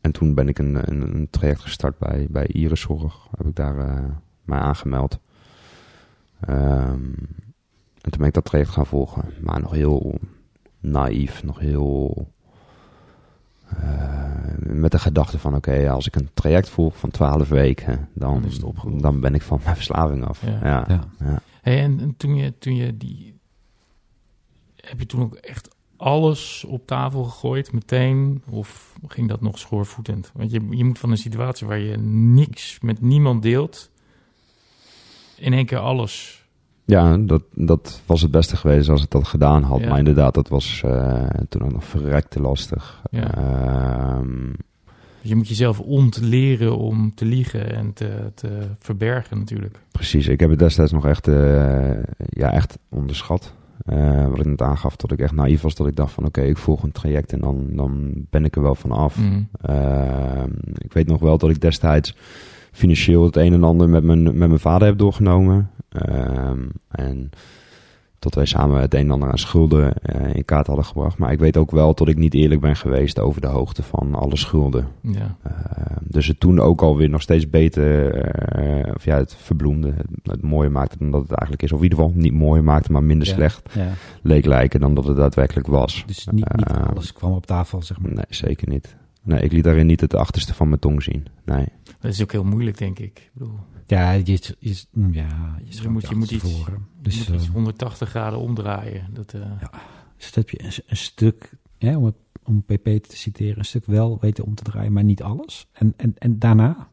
en 0.00 0.12
toen 0.12 0.34
ben 0.34 0.48
ik 0.48 0.58
een, 0.58 0.90
een, 0.90 1.14
een 1.14 1.30
traject 1.30 1.60
gestart 1.60 1.98
bij, 1.98 2.26
bij 2.30 2.46
Iriszorg. 2.46 3.28
Heb 3.36 3.46
ik 3.46 3.56
daar 3.56 3.78
eh, 3.78 4.04
mij 4.44 4.58
aangemeld. 4.58 5.20
Ehm, 6.40 7.04
en 8.00 8.10
toen 8.10 8.18
ben 8.18 8.26
ik 8.26 8.34
dat 8.34 8.44
traject 8.44 8.70
gaan 8.70 8.86
volgen. 8.86 9.24
Maar 9.40 9.60
nog 9.60 9.72
heel 9.72 10.18
naïef, 10.80 11.42
nog 11.42 11.58
heel... 11.58 12.28
eh, 13.78 14.18
met 14.58 14.90
de 14.90 14.98
gedachte 14.98 15.38
van, 15.38 15.54
oké, 15.54 15.90
als 15.90 16.06
ik 16.06 16.16
een 16.16 16.30
traject 16.34 16.68
volg 16.68 16.96
van 16.98 17.10
12 17.10 17.48
weken, 17.48 18.08
dan, 18.14 18.34
Dan 18.34 18.44
is 18.44 18.54
het 18.54 18.62
opgelost. 18.62 19.02
dan 19.02 19.20
ben 19.20 19.34
ik 19.34 19.42
van 19.42 19.60
mijn 19.64 19.76
verslaving 19.82 20.24
af. 20.24 20.42
Ja. 20.44 20.58
Ja. 20.62 20.84
Ja. 20.88 21.04
Ja. 21.18 21.42
Hey, 21.62 21.80
en, 21.80 22.00
en 22.00 22.16
toen, 22.16 22.34
je, 22.34 22.58
toen 22.58 22.74
je 22.76 22.96
die... 22.96 23.38
Heb 24.76 24.98
je 24.98 25.06
toen 25.06 25.22
ook 25.22 25.34
echt 25.34 25.68
alles 25.96 26.64
op 26.64 26.86
tafel 26.86 27.24
gegooid 27.24 27.72
meteen? 27.72 28.42
Of 28.50 28.94
ging 29.06 29.28
dat 29.28 29.40
nog 29.40 29.58
schoorvoetend? 29.58 30.30
Want 30.34 30.50
je, 30.50 30.66
je 30.70 30.84
moet 30.84 30.98
van 30.98 31.10
een 31.10 31.16
situatie 31.16 31.66
waar 31.66 31.78
je 31.78 31.96
niks 31.98 32.80
met 32.80 33.00
niemand 33.00 33.42
deelt... 33.42 33.90
in 35.36 35.52
één 35.52 35.66
keer 35.66 35.78
alles... 35.78 36.39
Ja, 36.90 37.16
dat, 37.16 37.42
dat 37.54 38.02
was 38.06 38.22
het 38.22 38.30
beste 38.30 38.56
geweest 38.56 38.88
als 38.88 39.02
ik 39.02 39.10
dat 39.10 39.26
gedaan 39.26 39.62
had. 39.62 39.80
Ja. 39.80 39.88
Maar 39.88 39.98
inderdaad, 39.98 40.34
dat 40.34 40.48
was 40.48 40.82
eh, 40.84 41.26
toen 41.48 41.62
ook 41.62 41.72
nog 41.72 41.84
verrekte 41.84 42.40
lastig. 42.40 43.02
Ja. 43.10 43.34
Ehm, 43.34 44.52
Je 45.20 45.36
moet 45.36 45.48
jezelf 45.48 45.80
ontleren 45.80 46.76
om 46.76 47.14
te 47.14 47.24
liegen 47.24 47.74
en 47.76 47.92
te, 47.92 48.30
te 48.34 48.48
verbergen 48.78 49.38
natuurlijk. 49.38 49.78
precies, 49.92 50.26
ik 50.26 50.40
heb 50.40 50.50
het 50.50 50.58
destijds 50.58 50.92
nog 50.92 51.06
echt, 51.06 51.28
eh, 51.28 51.90
ja, 52.16 52.52
echt 52.52 52.78
onderschat. 52.88 53.54
Eh, 53.86 54.28
wat 54.28 54.38
ik 54.38 54.44
net 54.44 54.62
aangaf, 54.62 54.96
dat 54.96 55.12
ik 55.12 55.20
echt 55.20 55.32
naïef 55.32 55.60
was. 55.60 55.74
Dat 55.74 55.86
ik 55.86 55.96
dacht 55.96 56.12
van 56.12 56.24
oké, 56.24 56.40
ik 56.40 56.56
volg 56.56 56.82
een 56.82 56.92
traject 56.92 57.32
en 57.32 57.40
dan, 57.40 57.66
dan 57.70 58.12
ben 58.30 58.44
ik 58.44 58.56
er 58.56 58.62
wel 58.62 58.74
van 58.74 58.90
af. 58.92 59.16
Mm. 59.16 59.48
Ehm, 59.62 60.50
ik 60.78 60.92
weet 60.92 61.06
nog 61.06 61.20
wel 61.20 61.38
dat 61.38 61.50
ik 61.50 61.60
destijds 61.60 62.14
financieel 62.72 63.24
het 63.24 63.36
een 63.36 63.52
en 63.52 63.64
ander 63.64 63.88
met 63.88 64.04
mijn, 64.04 64.22
met 64.22 64.34
mijn 64.36 64.58
vader 64.58 64.86
heb 64.88 64.98
doorgenomen. 64.98 65.70
Ehm, 65.88 66.58
en 66.88 67.30
tot 68.18 68.34
wij 68.34 68.44
samen 68.44 68.80
het 68.80 68.94
een 68.94 69.00
en 69.00 69.10
ander 69.10 69.30
aan 69.30 69.38
schulden 69.38 69.92
eh, 70.02 70.34
in 70.34 70.44
kaart 70.44 70.66
hadden 70.66 70.84
gebracht. 70.84 71.18
Maar 71.18 71.32
ik 71.32 71.38
weet 71.38 71.56
ook 71.56 71.70
wel 71.70 71.94
dat 71.94 72.08
ik 72.08 72.16
niet 72.18 72.34
eerlijk 72.34 72.60
ben 72.60 72.76
geweest 72.76 73.18
over 73.20 73.40
de 73.40 73.46
hoogte 73.46 73.82
van 73.82 74.14
alle 74.14 74.36
schulden. 74.36 74.86
Ja, 75.00 75.36
Ehm, 75.42 75.94
dus 76.00 76.26
het 76.26 76.40
toen 76.40 76.60
ook 76.60 76.82
alweer 76.82 77.08
nog 77.08 77.22
steeds 77.22 77.50
beter, 77.50 78.14
eh, 78.14 78.94
of 78.94 79.04
ja, 79.04 79.16
het 79.16 79.36
verbloemde, 79.36 79.92
het, 79.96 80.06
het 80.22 80.42
mooier 80.42 80.72
maakte 80.72 80.96
dan 80.98 81.10
dat 81.10 81.20
het 81.20 81.30
eigenlijk 81.30 81.62
is. 81.62 81.72
Of 81.72 81.78
in 81.78 81.84
ieder 81.84 81.98
geval 81.98 82.14
niet 82.16 82.32
mooier 82.32 82.64
maakte, 82.64 82.92
maar 82.92 83.02
minder 83.02 83.26
Ja. 83.26 83.32
slecht 83.34 83.74
ja. 83.74 83.88
leek 84.22 84.44
lijken 84.44 84.80
dan 84.80 84.94
dat 84.94 85.04
het 85.04 85.16
daadwerkelijk 85.16 85.66
was. 85.66 86.04
Dus 86.06 86.26
niet, 86.26 86.54
niet 86.54 86.66
Ehm, 86.68 86.82
alles 86.82 87.12
kwam 87.12 87.32
op 87.32 87.46
tafel, 87.46 87.82
zeg 87.82 88.00
maar. 88.00 88.12
Nee, 88.12 88.24
zeker 88.28 88.68
niet. 88.68 88.96
Nee, 89.22 89.40
ik 89.42 89.52
liet 89.52 89.64
daarin 89.64 89.86
niet 89.86 90.00
het 90.00 90.14
achterste 90.14 90.54
van 90.54 90.68
mijn 90.68 90.80
tong 90.80 91.02
zien. 91.02 91.26
Nee. 91.44 91.66
dat 92.00 92.10
is 92.12 92.22
ook 92.22 92.32
heel 92.32 92.44
moeilijk, 92.44 92.78
denk 92.78 92.98
ik. 92.98 93.18
Ik 93.18 93.30
bedoel, 93.32 93.58
Ja, 93.86 94.10
je, 94.12 94.24
je, 94.58 94.84
ja, 95.10 95.58
je, 95.64 95.88
moet, 95.88 96.08
je 96.08 96.14
moet 96.14 96.30
iets, 96.30 96.42
achterstevoren. 96.42 96.72
je 96.96 97.02
Dus, 97.02 97.28
moet 97.28 97.36
iets 97.36 97.46
eh, 97.46 97.52
180 97.52 98.08
graden 98.08 98.38
omdraaien. 98.38 99.06
Dat, 99.12 99.32
eh, 99.34 99.40
Ja. 99.40 99.70
dus 100.16 100.32
dat 100.32 100.34
heb 100.34 100.50
je 100.50 100.62
een, 100.64 100.72
een 100.86 100.96
stuk, 100.96 101.50
hè, 101.78 101.96
om, 101.96 102.04
het, 102.04 102.14
om 102.44 102.62
PP 102.62 102.84
te 102.84 103.16
citeren, 103.16 103.58
een 103.58 103.64
stuk 103.64 103.86
wel 103.86 104.18
weten 104.20 104.44
om 104.44 104.54
te 104.54 104.62
draaien, 104.62 104.92
maar 104.92 105.04
niet 105.04 105.22
alles. 105.22 105.68
En, 105.72 105.94
en, 105.96 106.14
en 106.18 106.38
daarna, 106.38 106.88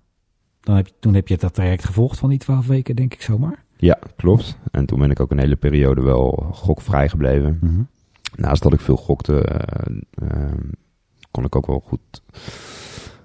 dan 0.62 0.76
heb 0.76 0.88
je, 0.88 0.94
toen 1.00 1.14
heb 1.14 1.28
je 1.28 1.38
dat 1.38 1.54
traject 1.54 1.86
gevolgd 1.86 2.20
van 2.20 2.30
die 2.30 2.40
twaalf 2.40 2.68
weken, 2.68 2.96
denk 2.96 3.14
ik 3.14 3.22
zomaar. 3.22 3.66
Ja, 3.78 4.00
klopt. 4.16 4.58
En 4.72 4.86
toen 4.86 5.00
ben 5.00 5.12
ik 5.12 5.20
ook 5.20 5.32
een 5.32 5.40
hele 5.40 5.56
periode 5.56 6.02
wel 6.02 6.50
gokvrij 6.52 7.10
gebleven. 7.10 7.58
Mhm. 7.62 7.82
Naast 8.36 8.64
dat 8.64 8.74
ik 8.74 8.80
veel 8.82 8.98
gokte, 8.98 9.42
eh, 9.42 9.96
ehm, 10.12 10.58
kon 11.32 11.44
ik 11.46 11.56
ook 11.56 11.66
wel 11.68 11.84
goed, 11.88 12.22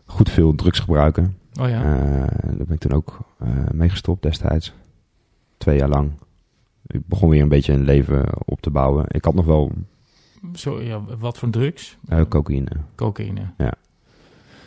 goed 0.05 0.30
veel 0.30 0.55
drugs 0.55 0.78
gebruiken. 0.78 1.36
oh 1.61 1.68
ja, 1.68 1.82
Eh, 1.82 2.26
daar 2.42 2.66
ben 2.66 2.70
ik 2.74 2.80
toen 2.80 2.92
ook 2.92 3.18
eh, 3.38 3.48
mee 3.72 3.88
gestopt 3.88 4.22
destijds. 4.22 4.72
Twee 5.59 5.78
jaar 5.78 5.88
lang. 5.88 6.11
Ik 6.86 7.07
begon 7.07 7.28
weer 7.28 7.42
een 7.42 7.48
beetje 7.48 7.72
een 7.72 7.84
leven 7.84 8.24
op 8.44 8.61
te 8.61 8.70
bouwen. 8.70 9.05
Ik 9.09 9.24
had 9.24 9.34
nog 9.34 9.44
wel 9.44 9.70
Zo, 10.55 10.80
ja, 10.80 11.00
wat 11.18 11.38
voor 11.38 11.50
drugs? 11.50 11.96
eh, 12.09 12.20
cocaïne. 12.28 12.70
Cocaïne. 12.94 13.40
Ja. 13.59 13.72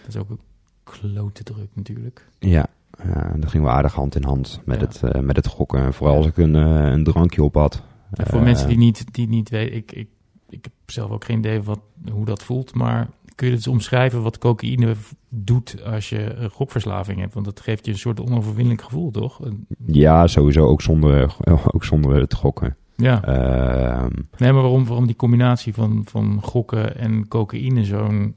Dat 0.02 0.08
is 0.08 0.18
ook 0.18 0.30
een 0.30 0.40
klote 0.84 1.44
druk 1.44 1.70
natuurlijk. 1.74 2.28
Ja, 2.40 2.66
ja, 3.04 3.34
dat 3.38 3.50
ging 3.50 3.64
wel 3.64 3.72
aardig 3.74 3.94
hand 3.94 4.16
in 4.16 4.24
hand 4.24 4.60
met, 4.66 4.80
Ja. 5.02 5.08
het, 5.08 5.22
met 5.26 5.36
het 5.36 5.48
gokken. 5.48 5.80
En 5.80 5.94
vooral 5.94 6.16
als 6.16 6.26
ik 6.26 6.38
een, 6.38 6.54
een 6.54 7.04
drankje 7.04 7.44
op 7.44 7.54
had. 7.56 7.84
En 8.12 8.26
voor 8.28 8.42
mensen 8.42 8.68
die 8.68 8.78
niet, 8.78 9.14
die 9.14 9.28
niet 9.28 9.50
weten, 9.50 9.76
ik, 9.76 9.92
ik, 9.92 10.08
ik 10.50 10.64
heb 10.64 10.74
zelf 10.86 11.12
ook 11.12 11.24
geen 11.26 11.38
idee 11.38 11.62
wat, 11.64 11.80
hoe 12.12 12.26
dat 12.26 12.44
voelt, 12.44 12.74
maar 12.74 13.08
kun 13.36 13.48
je 13.48 13.54
het 13.54 13.66
eens 13.66 13.74
omschrijven 13.74 14.22
wat 14.22 14.38
cocaïne 14.38 14.94
doet 15.30 15.84
als 15.86 16.10
je 16.10 16.34
een 16.36 16.50
gokverslaving 16.50 17.20
hebt? 17.20 17.34
Want 17.34 17.46
dat 17.46 17.60
geeft 17.60 17.86
je 17.86 17.92
een 17.92 17.98
soort 17.98 18.20
onoverwinnelijk 18.20 18.82
gevoel, 18.82 19.12
toch? 19.12 19.40
Ja, 19.86 20.28
sowieso 20.28 20.66
ook 20.66 20.82
zonder, 20.82 21.36
ook 21.74 21.84
zonder 21.84 22.16
het 22.16 22.34
gokken. 22.34 22.76
Ja. 22.96 23.24
Ehm, 23.24 24.10
Nee, 24.38 24.52
maar 24.52 24.62
waarom, 24.62 24.86
waarom 24.86 25.06
die 25.06 25.16
combinatie 25.16 25.74
van, 25.74 26.02
van 26.06 26.40
gokken 26.42 26.98
en 26.98 27.28
cocaïne 27.28 27.84
zo'n 27.84 28.36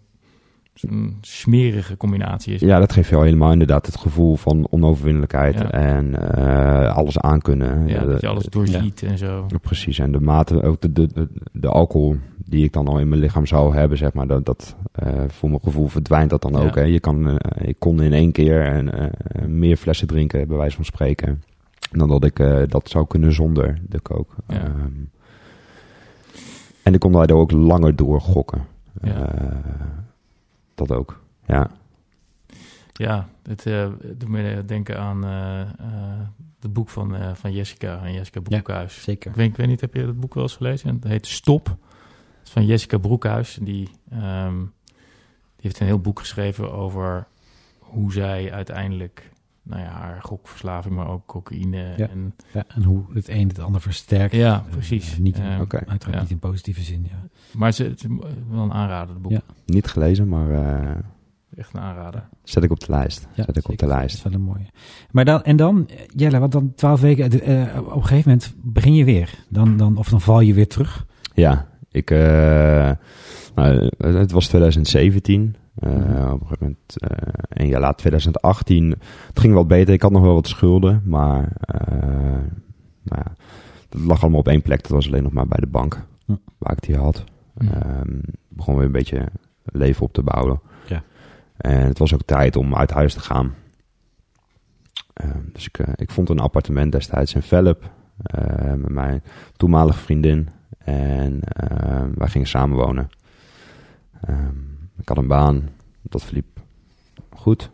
zo'n 0.75 1.19
smerige 1.21 1.97
combinatie 1.97 2.55
is? 2.55 2.61
ja, 2.61 2.79
dat 2.79 2.93
geeft 2.93 3.09
jou 3.11 3.25
helemaal 3.25 3.53
inderdaad 3.53 3.87
het 3.87 3.97
gevoel 3.97 4.37
van 4.37 4.67
onoverwinnelijkheid 4.71 5.55
Ja. 5.55 5.71
en 5.71 6.35
eh, 6.37 6.97
alles 6.97 7.19
aankunnen. 7.19 7.87
Ja, 7.89 7.95
Ja, 8.01 8.05
dat 8.05 8.21
je 8.21 8.29
alles 8.29 8.45
doorziet 8.45 9.03
en 9.03 9.19
zo. 9.19 9.47
Precies, 9.63 9.99
en 9.99 10.13
de 10.13 10.21
mate, 10.21 10.63
ook 10.63 10.81
de, 10.81 10.93
de, 10.93 11.29
de 11.53 11.69
alcohol 11.69 12.17
die 12.49 12.65
ik 12.65 12.73
dan 12.73 12.89
al 12.89 12.99
in 12.99 13.09
mijn 13.09 13.21
lichaam 13.21 13.47
zou 13.47 13.75
hebben, 13.75 13.99
zeg 13.99 14.13
maar, 14.13 14.27
dat, 14.27 14.47
dat 14.47 14.77
eh, 14.93 15.25
voor 15.29 15.49
mijn 15.49 15.63
gevoel 15.63 15.89
verdwijnt 15.89 16.31
dat 16.31 16.43
dan 16.43 16.53
Ja. 16.53 16.59
ook. 16.59 16.75
Hè. 16.75 16.83
Je 16.83 17.01
kan, 17.01 17.39
eh, 17.39 17.69
ik 17.69 17.77
kon 17.79 18.03
in 18.03 18.13
één 18.13 18.33
keer 18.33 18.67
en, 18.67 18.93
eh, 18.93 19.45
meer 19.47 19.77
flessen 19.77 20.07
drinken, 20.07 20.49
bij 20.49 20.57
wijze 20.57 20.77
van 20.77 20.85
spreken, 20.85 21.43
dan 21.91 22.09
dat 22.09 22.25
ik 22.25 22.37
dat 22.71 22.89
zou 22.89 23.07
kunnen 23.07 23.33
zonder 23.33 23.79
de. 23.89 24.01
Ja. 24.47 24.57
Ehm, 24.65 24.93
En 26.83 26.95
ik 26.95 27.01
kon 27.01 27.13
daardoor 27.13 27.41
ook 27.41 27.51
langer 27.51 27.97
doorgokken. 27.97 28.67
Ja. 29.03 29.33
Eh, 29.33 29.57
dat 30.75 30.93
ook, 30.93 31.21
ja. 31.47 31.71
Ja, 32.93 33.29
het 33.43 33.63
doet 34.17 34.29
me 34.29 34.63
denken 34.67 34.99
aan 34.99 35.23
het 36.61 36.73
boek 36.73 36.89
van, 36.89 37.15
van 37.35 37.53
Jessica 37.53 38.05
en 38.05 38.13
Jessica 38.13 38.41
Broekhuis. 38.41 39.03
Zeker. 39.03 39.31
Ik, 39.31 39.37
weet, 39.37 39.49
ik 39.49 39.57
weet 39.57 39.67
niet, 39.67 39.81
heb 39.81 39.95
je 39.95 40.05
dat 40.07 40.21
boek 40.21 40.35
wel 40.35 40.43
eens 40.43 40.57
gelezen? 40.57 40.95
Het 40.95 41.05
heet 41.05 41.27
Stop. 41.27 41.77
Is 42.49 42.55
van 42.55 42.67
Jessica 42.67 42.99
Broekhuis. 42.99 43.59
Die, 43.63 43.89
ehm, 44.11 44.57
die 45.57 45.61
heeft 45.63 45.81
een 45.81 45.87
heel 45.87 45.99
boek 46.01 46.19
geschreven 46.19 46.73
over 46.73 47.27
hoe 47.79 48.13
zij 48.13 48.53
uiteindelijk 48.53 49.31
nou 49.63 49.83
ja, 49.83 49.89
haar 49.89 50.23
gokverslaving, 50.23 50.95
maar 50.95 51.09
ook 51.09 51.27
cocaïne. 51.27 51.95
Ja. 51.97 52.09
En, 52.09 52.35
Ja, 52.53 52.65
en 52.69 52.83
hoe 52.83 53.03
het 53.15 53.29
een 53.29 53.49
het 53.49 53.59
ander 53.59 53.81
versterkt. 53.81 54.35
ja, 54.35 54.55
Eh, 54.67 54.71
precies. 54.73 55.19
niet 55.19 55.37
in, 55.39 55.45
Eh, 55.45 55.61
Oké. 55.61 55.77
Uiteraard 55.87 56.15
ja. 56.17 56.21
niet 56.21 56.31
in 56.31 56.39
positieve 56.39 56.83
zin, 56.83 57.07
ja. 57.11 57.29
Maar 57.59 57.73
ze, 57.73 57.85
het 57.85 58.01
is 58.05 58.07
wel 58.51 58.63
een 58.63 58.73
aanrader, 58.73 59.15
het 59.15 59.23
boek. 59.23 59.33
Ja. 59.33 59.41
Niet 59.67 59.87
gelezen, 59.87 60.29
maar 60.29 60.51
eh, 60.51 60.97
Echt 61.57 61.75
een 61.75 61.81
aanrader. 61.81 62.29
zet 62.43 62.63
ik 62.65 62.71
op 62.71 62.81
de 62.81 62.87
lijst. 62.91 63.29
Ja, 63.35 63.45
zet 63.45 63.57
ik 63.57 63.65
op 63.69 63.79
de 63.79 63.87
Dat 63.87 63.97
lijst. 63.97 64.15
is 64.17 64.23
wel 64.23 64.33
een 64.33 64.41
mooie. 64.41 64.67
Maar 65.11 65.25
dan, 65.25 65.43
en 65.43 65.57
dan, 65.57 65.89
eh, 65.89 65.97
Jelle, 66.17 66.39
want 66.39 66.53
dan 66.53 66.75
twaalf 66.75 67.01
weken, 67.01 67.31
eh, 67.41 67.79
op 67.81 67.95
een 67.95 68.03
gegeven 68.07 68.31
moment 68.31 68.55
begin 68.63 68.95
je 68.95 69.05
weer. 69.05 69.45
Dan, 69.49 69.77
dan, 69.77 69.97
of 69.97 70.09
dan 70.09 70.21
val 70.21 70.41
je 70.41 70.55
weer 70.55 70.69
terug. 70.69 71.07
Ja, 71.35 71.68
ik, 71.91 72.11
eh, 72.11 72.91
nou, 73.55 73.91
het 73.99 74.33
was 74.33 74.47
2017. 74.47 75.57
Eh, 75.75 75.91
Mhm. 75.91 76.31
Op 76.33 76.41
een 76.41 76.47
gegeven 76.47 76.57
moment, 76.61 76.97
eh, 76.97 77.33
een 77.49 77.69
jaar 77.69 77.81
later, 77.81 77.97
2018. 77.97 78.95
Het 79.27 79.41
ging 79.41 79.55
wat 79.55 79.69
beter. 79.69 79.95
Ik 79.95 80.03
had 80.03 80.11
nog 80.13 80.23
wel 80.23 80.35
wat 80.35 80.49
schulden, 80.49 81.03
maar 81.05 81.53
eh, 81.61 81.99
nou 83.03 83.23
ja, 83.25 83.33
dat 83.89 84.01
lag 84.01 84.23
allemaal 84.23 84.41
op 84.41 84.49
één 84.49 84.63
plek. 84.63 84.83
Dat 84.83 84.91
was 84.91 85.07
alleen 85.07 85.23
nog 85.23 85.33
maar 85.33 85.47
bij 85.49 85.61
de 85.61 85.67
bank 85.67 86.07
waar 86.59 86.73
ik 86.73 86.83
die 86.83 86.97
had. 86.97 87.25
Hm. 87.59 87.67
Ehm, 87.69 88.19
begon 88.49 88.77
weer 88.77 88.85
een 88.85 88.93
beetje 88.93 89.29
leven 89.65 90.03
op 90.03 90.13
te 90.13 90.23
bouwen. 90.23 90.61
Ja. 90.87 91.03
En 91.57 91.87
het 91.87 91.99
was 91.99 92.15
ook 92.15 92.23
tijd 92.23 92.57
om 92.57 92.75
uit 92.75 92.91
huis 92.91 93.15
te 93.15 93.21
gaan. 93.21 93.55
Ehm, 95.13 95.43
dus 95.53 95.67
ik, 95.67 95.79
ik 95.95 96.11
vond 96.11 96.29
een 96.29 96.39
appartement 96.39 96.93
destijds 96.93 97.35
in 97.35 97.43
Velp 97.43 97.91
met 98.77 98.89
mijn 98.89 99.23
toenmalige 99.57 99.99
vriendin. 99.99 100.49
En 100.89 101.41
ehm, 101.43 102.11
wij 102.15 102.29
gingen 102.29 102.47
samenwonen. 102.49 103.09
Ehm, 104.21 104.57
ik 104.99 105.09
had 105.09 105.17
een 105.17 105.27
baan, 105.27 105.69
dat 106.03 106.23
verliep 106.25 106.61
goed. 107.31 107.71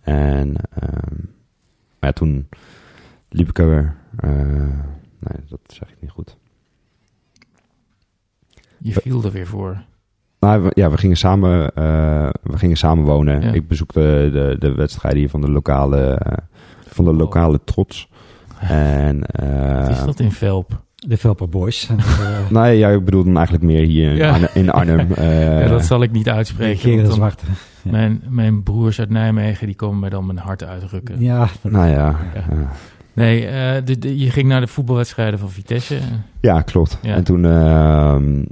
En 0.00 0.54
ehm, 0.70 1.14
maar 1.98 2.08
ja, 2.08 2.12
toen 2.12 2.48
liep 3.28 3.48
ik 3.48 3.58
er 3.58 3.68
weer. 3.68 3.96
eh, 4.16 4.30
nee, 5.18 5.44
dat 5.48 5.60
zeg 5.66 5.90
ik 5.90 5.96
niet 6.00 6.10
goed. 6.10 6.36
Je 8.78 8.92
viel 8.92 9.24
er 9.24 9.30
weer 9.30 9.46
voor. 9.46 9.82
Nou, 10.40 10.70
ja, 10.74 10.90
we 10.90 10.98
gingen 10.98 11.16
samen, 11.16 11.74
eh, 11.74 12.28
we 12.42 12.58
gingen 12.58 12.76
samen 12.76 13.04
wonen. 13.04 13.40
Ja. 13.42 13.52
Ik 13.52 13.68
bezoekte 13.68 14.00
de, 14.32 14.56
de 14.58 14.74
wedstrijden 14.74 15.20
hier 15.20 15.30
van 15.30 15.40
de 15.40 15.50
lokale, 15.50 16.04
eh, 16.14 16.32
van 16.86 17.04
de 17.04 17.14
lokale 17.14 17.60
trots. 17.64 18.08
En, 18.60 19.20
Wat 19.20 19.88
is 19.88 19.98
eh 19.98 20.04
dat 20.04 20.20
in 20.20 20.32
Velp? 20.32 20.82
De 21.06 21.16
Velper 21.16 21.48
Boys. 21.48 21.88
Eh, 21.98 22.50
nee, 22.62 22.78
ja, 22.78 22.88
ik 22.88 23.04
bedoel 23.04 23.24
dan 23.24 23.36
eigenlijk 23.36 23.64
meer 23.66 23.86
hier 23.86 24.10
in, 24.10 24.16
Ja. 24.16 24.30
Arnhem, 24.30 24.48
in 24.54 24.70
Arnhem. 24.70 25.12
eh, 25.14 25.60
ja, 25.62 25.68
dat 25.68 25.84
zal 25.84 26.02
ik 26.02 26.10
niet 26.12 26.28
uitspreken. 26.28 27.06
Gerard. 27.12 27.42
Mijn, 27.82 28.22
mijn 28.28 28.62
broers 28.62 28.98
uit 29.00 29.10
Nijmegen, 29.10 29.66
die 29.66 29.76
komen 29.76 29.98
mij 30.00 30.10
dan 30.10 30.26
mijn 30.26 30.38
hart 30.38 30.64
uitrukken. 30.64 31.20
Ja, 31.20 31.48
dat- 31.62 31.72
nou 31.72 31.86
ja, 31.88 31.94
Ja. 32.34 32.44
ja. 32.50 32.70
Nee, 33.12 33.46
eh, 33.46 33.84
de, 33.84 33.98
de- 33.98 34.18
je 34.18 34.30
ging 34.30 34.48
naar 34.48 34.60
de 34.60 34.66
voetbalwedstrijden 34.66 35.38
van 35.38 35.50
Vitesse. 35.50 35.98
Ja, 36.40 36.60
klopt. 36.60 36.98
Ja. 37.02 37.14
En 37.14 37.24
toen, 37.24 37.44
ehm, 37.44 38.44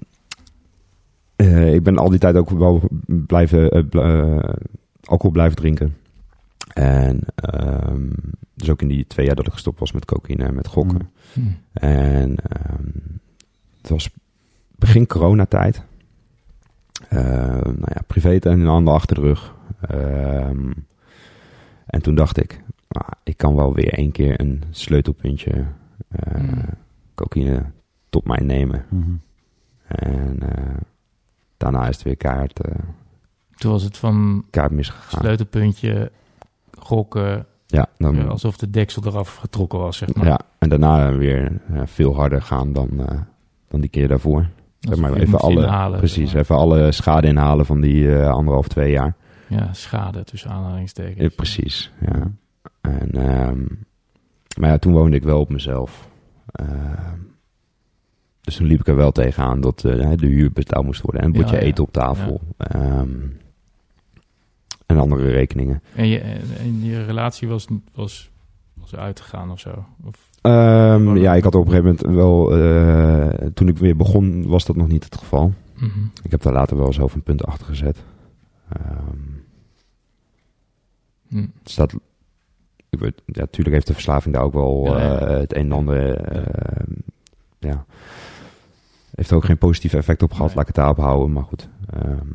eh, 1.37 1.75
ik 1.75 1.83
ben 1.83 1.99
al 1.99 2.11
die 2.11 2.19
tijd 2.19 2.37
ook 2.37 2.51
wel 2.51 2.83
blijven, 3.07 3.89
bl- 3.89 4.01
alcohol 5.05 5.31
blijven 5.33 5.57
drinken. 5.57 5.95
En 6.77 7.21
ehm, 7.35 8.09
dus 8.55 8.71
ook 8.71 8.83
in 8.83 8.89
die 8.89 9.07
twee 9.07 9.27
jaar 9.27 9.35
dat 9.35 9.47
ik 9.47 9.53
gestopt 9.53 9.79
was 9.81 9.93
met 9.93 10.05
cocaïne 10.05 10.45
en 10.45 10.55
met 10.55 10.67
gokken. 10.67 11.11
Mm. 11.33 11.43
Hm. 11.73 11.79
En 11.85 12.37
ehm, 12.37 12.83
het 13.81 13.89
was 13.89 14.11
begin 14.77 15.07
coronatijd. 15.07 15.83
Eh 17.09 17.19
nou 17.61 17.89
ja, 17.95 18.01
privé 18.07 18.39
en 18.39 18.61
een 18.61 18.67
ander 18.69 18.95
achter 18.95 19.15
de 19.17 19.21
rug. 19.23 19.55
Ehm, 19.81 20.71
en 21.87 22.03
toen 22.03 22.15
dacht 22.15 22.39
ik, 22.39 22.61
ah, 22.89 23.09
ik 23.23 23.37
kan 23.37 23.55
wel 23.55 23.75
weer 23.75 23.93
één 23.93 24.13
keer 24.13 24.41
een 24.41 24.63
sleutelpuntje 24.71 25.65
Mm. 26.39 26.65
cocaïne 27.15 27.63
tot 28.11 28.25
mij 28.27 28.41
nemen. 28.43 28.85
Mhm. 28.89 29.11
En 29.87 30.39
eh, 30.57 30.75
daarna 31.57 31.89
is 31.89 31.95
het 31.95 32.05
weer 32.05 32.17
kaart, 32.17 32.61
Toen 33.57 33.71
was 33.71 33.83
het 33.83 33.97
van 33.97 34.45
kaart 34.51 34.71
misgegaan. 34.71 35.21
sleutelpuntje, 35.21 36.11
gokken, 36.87 37.47
Ja, 37.67 37.87
dan, 37.99 38.15
ja, 38.15 38.25
alsof 38.25 38.57
de 38.57 38.71
deksel 38.71 39.03
eraf 39.07 39.35
getrokken 39.37 39.79
was, 39.79 39.97
zeg 39.97 40.15
maar. 40.15 40.27
ja, 40.27 40.41
en 40.59 40.69
daarna 40.69 41.13
weer 41.13 41.61
eh, 41.73 41.81
veel 41.85 42.15
harder 42.15 42.43
gaan 42.43 42.73
dan, 42.73 42.89
eh, 43.09 43.21
dan 43.69 43.81
die 43.81 43.91
keer 43.91 44.09
daarvoor. 44.09 44.49
Zeg 44.81 44.99
maar 44.99 45.15
je 45.15 45.21
even 45.21 45.39
alle, 45.39 45.63
inhalen, 45.63 45.99
precies, 45.99 46.31
zeg 46.31 46.33
maar. 46.33 46.43
even 46.43 46.57
alle 46.57 46.93
schade 46.93 47.27
inhalen 47.27 47.67
van 47.67 47.81
die 47.81 48.15
eh, 48.19 48.31
anderhalf, 48.31 48.69
twee 48.69 48.91
jaar. 48.91 49.15
Ja, 49.49 49.73
schade 49.73 50.25
tussen 50.25 50.51
aanhalingstekens. 50.51 51.21
Ja, 51.21 51.29
precies, 51.37 51.93
ja. 52.01 52.31
En, 52.81 53.11
ehm, 53.11 53.59
maar 54.61 54.71
ja, 54.71 54.79
toen 54.79 54.93
woonde 54.93 55.17
ik 55.17 55.23
wel 55.23 55.41
op 55.41 55.49
mezelf. 55.51 56.09
Ehm, 56.53 57.19
dus 58.41 58.57
toen 58.57 58.67
liep 58.67 58.81
ik 58.81 58.87
er 58.89 58.97
wel 58.97 59.13
tegenaan 59.13 59.61
dat 59.61 59.85
eh, 59.85 60.11
de 60.17 60.27
huur 60.27 60.53
betaald 60.53 60.85
moest 60.85 61.01
worden. 61.01 61.21
En 61.23 61.33
Ja, 61.33 61.39
bordje 61.39 61.57
ja. 61.57 61.63
eten 61.63 61.85
op 61.85 61.93
tafel. 61.93 62.41
Ehm, 62.57 63.09
en 64.87 64.99
andere 64.99 65.31
rekeningen. 65.31 65.83
En, 65.95 66.07
je, 66.09 66.19
en 66.59 66.85
je 66.85 67.05
relatie 67.05 67.49
was, 67.49 67.67
was, 67.95 68.31
was 68.75 68.95
uitgegaan 68.95 69.51
of 69.51 69.61
zo? 69.61 69.85
Of, 70.05 70.31
Ehm, 70.41 71.17
ja, 71.17 71.35
ik 71.35 71.45
had 71.45 71.55
op 71.55 71.67
een 71.67 71.71
gegeven 71.73 71.97
moment 72.03 72.17
wel... 72.17 72.57
eh, 72.59 73.47
toen 73.55 73.69
ik 73.69 73.79
weer 73.79 73.97
begon, 73.97 74.47
was 74.47 74.65
dat 74.65 74.77
nog 74.77 74.89
niet 74.89 75.05
het 75.05 75.17
geval. 75.17 75.53
Mhm. 75.75 75.99
Ik 76.23 76.31
heb 76.31 76.43
daar 76.43 76.53
later 76.53 76.77
wel 76.77 76.93
zelf 76.93 77.15
een 77.15 77.23
punt 77.23 77.45
achter 77.45 77.67
gezet. 77.67 78.05
Ehm, 78.69 79.17
Hm. 81.29 81.37
het 81.39 81.71
staat, 81.71 81.93
ik 82.91 82.99
weet, 82.99 83.23
ja, 83.27 83.41
natuurlijk 83.41 83.75
heeft 83.75 83.87
de 83.87 83.93
verslaving 83.93 84.35
daar 84.35 84.45
ook 84.45 84.53
wel 84.53 84.85
Ja, 84.85 84.99
ja. 85.01 85.19
eh, 85.19 85.37
het 85.39 85.55
een 85.57 85.61
en 85.65 85.73
ander. 85.73 86.21
ja. 87.59 87.85
Heeft 89.15 89.31
er 89.31 89.37
ook 89.37 89.45
geen 89.45 89.59
positief 89.59 89.95
effect 89.95 90.23
op 90.23 90.31
gehad, 90.33 90.47
Nee. 90.47 90.57
laat 90.57 90.69
ik 90.69 90.75
het 90.75 90.85
daarop 90.85 91.05
houden, 91.05 91.33
maar 91.33 91.45
goed. 91.45 91.69
Ehm, 91.91 92.29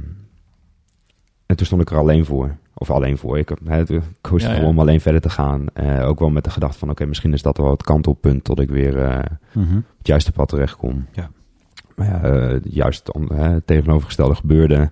en 1.52 1.58
toen 1.58 1.66
stond 1.66 1.82
ik 1.82 1.89
er 1.91 1.97
alleen 1.97 2.26
voor. 2.26 2.56
Of 2.74 2.89
alleen 2.91 3.18
voor. 3.18 3.38
Ik, 3.38 3.49
ik 3.49 4.02
koos 4.22 4.41
Ja, 4.41 4.47
ervoor 4.49 4.64
ja. 4.64 4.70
om 4.70 4.80
alleen 4.80 5.02
verder 5.02 5.22
te 5.22 5.30
gaan. 5.30 5.66
Eh, 5.74 6.08
ook 6.08 6.20
wel 6.20 6.30
met 6.30 6.43
de 6.43 6.49
gedachte 6.49 6.78
van, 6.78 6.89
oké, 6.89 7.06
misschien 7.06 7.34
is 7.34 7.41
dat 7.41 7.58
wel 7.58 7.70
het 7.72 7.84
kantelpunt 7.84 8.43
tot 8.43 8.60
ik 8.60 8.70
weer 8.70 8.97
eh, 9.04 9.20
Mhm. 9.54 9.78
op 9.78 9.84
het 9.97 10.08
juiste 10.08 10.32
pad 10.32 10.47
terechtkom. 10.49 11.06
Ja. 11.12 11.30
Maar 11.95 12.08
ja, 12.08 12.22
eh, 12.22 12.60
juist 12.64 13.10
het 13.28 13.68
tegenovergestelde 13.68 14.36
gebeurde. 14.36 14.89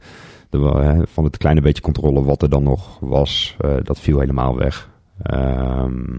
Hè, 0.49 1.07
van 1.07 1.23
het 1.23 1.37
kleine 1.37 1.61
beetje 1.61 1.81
controle 1.81 2.23
wat 2.23 2.41
er 2.41 2.49
dan 2.49 2.63
nog 2.63 2.99
was, 2.99 3.55
eh, 3.59 3.75
dat 3.83 3.99
viel 3.99 4.19
helemaal 4.19 4.57
weg. 4.57 4.89
Ehm, 5.21 6.17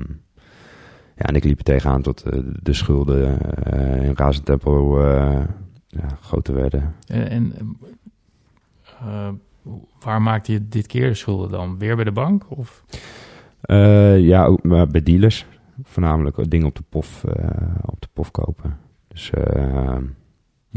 ja, 1.16 1.26
en 1.26 1.34
ik 1.34 1.44
liep 1.44 1.58
er 1.58 1.64
tegenaan 1.64 2.02
tot 2.02 2.22
de 2.62 2.72
schulden 2.72 3.38
in 4.02 4.12
razend 4.16 4.44
tempo 4.44 5.00
eh, 5.00 5.40
ja, 5.86 6.06
groter 6.20 6.54
werden. 6.54 6.94
En, 7.06 7.28
en 7.30 7.76
waar 10.00 10.22
maakte 10.22 10.52
je 10.52 10.68
dit 10.68 10.86
keer 10.86 11.08
de 11.08 11.14
schulden 11.14 11.50
dan? 11.50 11.78
Weer 11.78 11.94
bij 11.96 12.04
de 12.04 12.12
bank? 12.12 12.44
Of? 12.50 12.84
Eh, 13.60 14.18
ja, 14.20 14.44
ook 14.44 14.62
bij 14.90 15.02
dealers. 15.02 15.46
Voornamelijk 15.82 16.50
dingen 16.50 16.66
op 16.66 16.74
de 16.76 16.84
pof, 16.88 17.24
eh, 17.24 17.50
op 17.84 18.00
de 18.00 18.08
pof 18.12 18.30
kopen. 18.30 18.78
Dus 19.08 19.30
eh, 19.30 19.96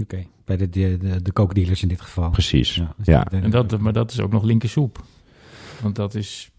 Oké, 0.01 0.25
bij 0.45 0.57
de, 0.57 0.69
de, 0.69 0.97
de, 0.97 1.21
de 1.21 1.33
coke-dealers 1.33 1.81
in 1.81 1.87
dit 1.87 2.01
geval. 2.01 2.29
precies. 2.29 2.75
Ja, 2.75 2.93
dus 2.97 3.05
Ja. 3.05 3.23
de- 3.23 3.29
de- 3.29 3.41
En 3.43 3.49
dat, 3.51 3.79
maar 3.79 3.93
dat 3.93 4.11
is 4.11 4.19
ook 4.19 4.31
nog 4.31 4.43
linkersoep. 4.43 5.03
Want 5.81 5.95
dat 5.95 6.15
is... 6.15 6.51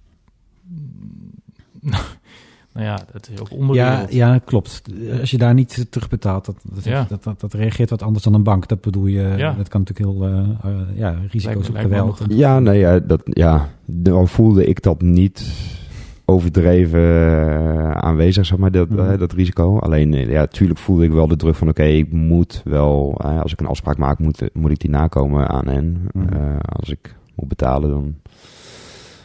nou 2.74 2.86
ja, 2.86 2.98
dat 3.12 3.30
is 3.32 3.40
ook 3.40 3.74
ja, 3.74 4.06
ja, 4.10 4.38
klopt. 4.44 4.82
Als 5.20 5.30
je 5.30 5.38
daar 5.38 5.54
niet 5.54 5.86
terugbetaalt, 5.90 6.44
dat, 6.44 6.56
dat, 6.74 6.84
Ja. 6.84 7.06
dat, 7.08 7.22
dat, 7.24 7.40
dat 7.40 7.52
reageert 7.52 7.90
wat 7.90 8.02
anders 8.02 8.24
dan 8.24 8.34
een 8.34 8.42
bank. 8.42 8.68
Dat 8.68 8.80
bedoel 8.80 9.06
je, 9.06 9.34
Ja. 9.36 9.52
dat 9.52 9.68
kan 9.68 9.80
natuurlijk 9.86 10.18
heel, 10.18 10.28
eh, 10.28 10.38
eh, 10.70 10.80
ja, 10.98 11.16
risico's 11.30 11.44
Lijkt 11.44 11.60
me- 11.60 11.68
op 11.68 11.72
lijkt 11.74 11.88
me 11.90 12.12
geweld. 12.24 12.38
Ja, 12.38 12.58
nee, 12.60 12.78
ja, 12.78 12.98
dat, 12.98 13.20
ja, 13.24 13.68
dan 13.84 14.28
voelde 14.28 14.66
ik 14.66 14.82
dat 14.82 15.02
niet 15.02 15.52
overdreven 16.24 17.00
eh, 17.00 17.90
aanwezig, 17.90 18.46
zeg 18.46 18.58
maar, 18.58 18.70
dat, 18.70 18.88
Mhm. 18.88 19.18
dat 19.18 19.32
risico. 19.32 19.78
Alleen, 19.78 20.12
ja, 20.12 20.46
tuurlijk 20.46 20.78
voelde 20.80 21.04
ik 21.04 21.12
wel 21.12 21.28
de 21.28 21.36
druk 21.36 21.54
van, 21.54 21.68
oké, 21.68 21.82
ik 21.84 22.12
moet 22.12 22.62
wel, 22.64 23.20
als 23.20 23.52
ik 23.52 23.60
een 23.60 23.66
afspraak 23.66 23.98
maak, 23.98 24.18
moet, 24.18 24.42
moet 24.52 24.70
ik 24.70 24.78
die 24.80 24.90
nakomen 24.90 25.48
aan 25.48 25.68
hen. 25.68 26.08
Mhm. 26.12 26.32
Eh, 26.32 26.56
als 26.78 26.90
ik 26.90 27.14
moet 27.34 27.48
betalen, 27.48 27.90
dan, 27.90 28.14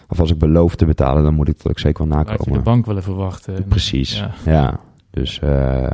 of 0.10 0.20
als 0.20 0.32
ik 0.32 0.38
beloof 0.38 0.76
te 0.76 0.86
betalen, 0.86 1.24
dan 1.24 1.34
moet 1.34 1.47
ik 1.47 1.57
dat 1.57 1.68
ook 1.68 1.80
zeker 1.80 2.07
wel 2.07 2.18
Laat 2.18 2.26
je 2.28 2.32
de 2.34 2.38
nakomen. 2.39 2.64
bank 2.64 2.86
wel 2.86 2.97
even 2.97 3.16
wachten. 3.16 3.64
Precies, 3.68 4.18
Ja. 4.18 4.34
ja. 4.45 4.80
Dus 5.12 5.39
uh, 5.43 5.88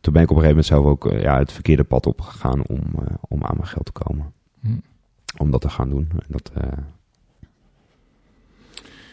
toen 0.00 0.12
ben 0.12 0.22
ik 0.22 0.30
op 0.30 0.36
een 0.36 0.42
gegeven 0.42 0.48
moment 0.48 0.66
zelf 0.66 0.84
ook 0.84 1.12
uh, 1.12 1.22
ja, 1.22 1.38
het 1.38 1.52
verkeerde 1.52 1.84
pad 1.84 2.06
opgegaan 2.06 2.66
om, 2.66 2.80
uh, 3.00 3.06
om 3.28 3.44
aan 3.44 3.56
mijn 3.56 3.68
geld 3.68 3.84
te 3.84 3.92
komen. 3.92 4.32
Hm. 4.60 4.68
Om 5.36 5.50
dat 5.50 5.60
te 5.60 5.68
gaan 5.68 5.88
doen. 5.88 6.08
En 6.10 6.26
dat, 6.28 6.50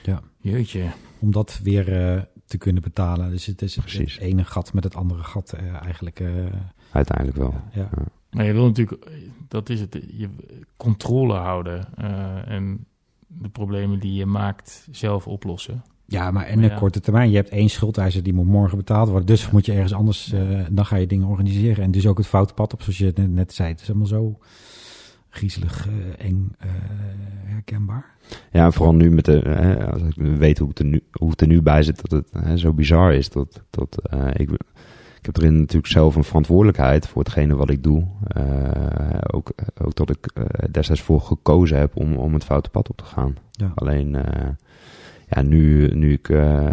ja. 0.03 0.21
Jeetje. 0.37 0.83
Om 1.19 1.31
dat 1.31 1.59
weer 1.63 1.85
te 2.45 2.57
kunnen 2.57 2.81
betalen. 2.81 3.29
Dus 3.29 3.45
het 3.45 3.61
is 3.61 3.77
Precies. 3.77 4.13
het 4.13 4.21
ene 4.23 4.43
gat 4.43 4.73
met 4.73 4.83
het 4.83 4.95
andere 4.95 5.23
gat 5.23 5.53
eigenlijk. 5.81 6.23
Uiteindelijk 6.91 7.37
wel. 7.37 7.53
Ja. 7.73 7.89
Ja. 7.95 8.03
Maar 8.31 8.45
je 8.45 8.53
wil 8.53 8.65
natuurlijk, 8.65 9.07
dat 9.47 9.69
is 9.69 9.79
het, 9.79 9.99
je 10.11 10.29
controle 10.77 11.33
houden 11.33 11.95
en 12.47 12.85
de 13.41 13.49
problemen 13.49 13.99
die 13.99 14.13
je 14.13 14.25
maakt 14.25 14.87
zelf 14.91 15.27
oplossen. 15.27 15.83
Ja, 16.05 16.31
maar 16.31 16.49
in 16.49 16.61
de 16.61 16.67
Ja. 16.67 16.75
korte 16.75 16.99
termijn. 16.99 17.29
Je 17.29 17.35
hebt 17.35 17.49
één 17.49 17.69
schuldeiser 17.69 18.23
die 18.23 18.33
moet 18.33 18.45
morgen 18.47 18.77
betaald 18.77 19.09
worden. 19.09 19.27
Dus 19.27 19.51
moet 19.51 19.65
je 19.65 19.71
ergens 19.73 19.93
anders, 19.93 20.31
eh, 20.33 20.59
dan 20.71 20.85
ga 20.85 20.95
je 20.95 21.07
dingen 21.07 21.27
organiseren. 21.27 21.83
En 21.83 21.91
dus 21.91 22.07
ook 22.07 22.17
het 22.17 22.27
foute 22.27 22.53
pad 22.53 22.73
op, 22.73 22.81
zoals 22.81 22.97
je 22.97 23.11
net, 23.15 23.31
net 23.31 23.53
zei. 23.53 23.69
Het 23.69 23.81
is 23.81 23.87
allemaal 23.89 24.07
zo 24.07 24.37
griezelig, 25.29 25.87
eh, 25.87 26.25
eng, 26.25 26.55
eh, 26.59 26.69
herkenbaar. 27.45 28.05
Ja, 28.51 28.65
en 28.65 28.73
vooral 28.73 28.93
nu 28.95 29.11
met 29.11 29.25
de, 29.25 29.39
hè, 29.45 29.91
als 29.91 30.01
ik 30.01 30.15
weet 30.15 30.57
hoe 30.57 30.67
het 30.69 30.79
er 30.79 30.85
nu, 30.85 31.03
hoe 31.11 31.29
het 31.29 31.41
er 31.41 31.47
nu 31.47 31.61
bij 31.61 31.83
zit, 31.83 32.01
dat 32.09 32.11
het 32.11 32.43
hè, 32.45 32.57
zo 32.57 32.73
bizar 32.73 33.13
is. 33.13 33.29
Dat, 33.29 33.63
dat, 33.69 34.09
eh, 34.09 34.27
ik, 34.33 34.49
ik 35.23 35.35
heb 35.35 35.43
erin 35.43 35.59
natuurlijk 35.59 35.91
zelf 35.91 36.15
een 36.15 36.23
verantwoordelijkheid 36.23 37.07
voor 37.07 37.23
hetgene 37.23 37.55
wat 37.55 37.69
ik 37.69 37.83
doe. 37.83 38.03
Eh, 38.27 39.17
ook, 39.31 39.51
ook 39.83 39.95
dat 39.95 40.09
ik 40.09 40.25
eh, 40.33 40.43
destijds 40.71 41.01
voor 41.01 41.21
gekozen 41.21 41.77
heb 41.77 41.95
om, 41.95 42.15
om 42.15 42.33
het 42.33 42.43
foute 42.43 42.69
pad 42.69 42.89
op 42.89 42.97
te 42.97 43.03
gaan. 43.03 43.37
Ja. 43.51 43.71
Alleen, 43.75 44.15
eh, 44.15 44.49
ja, 45.29 45.41
nu, 45.41 45.87
nu 45.95 46.11
ik 46.13 46.29
eh, 46.29 46.65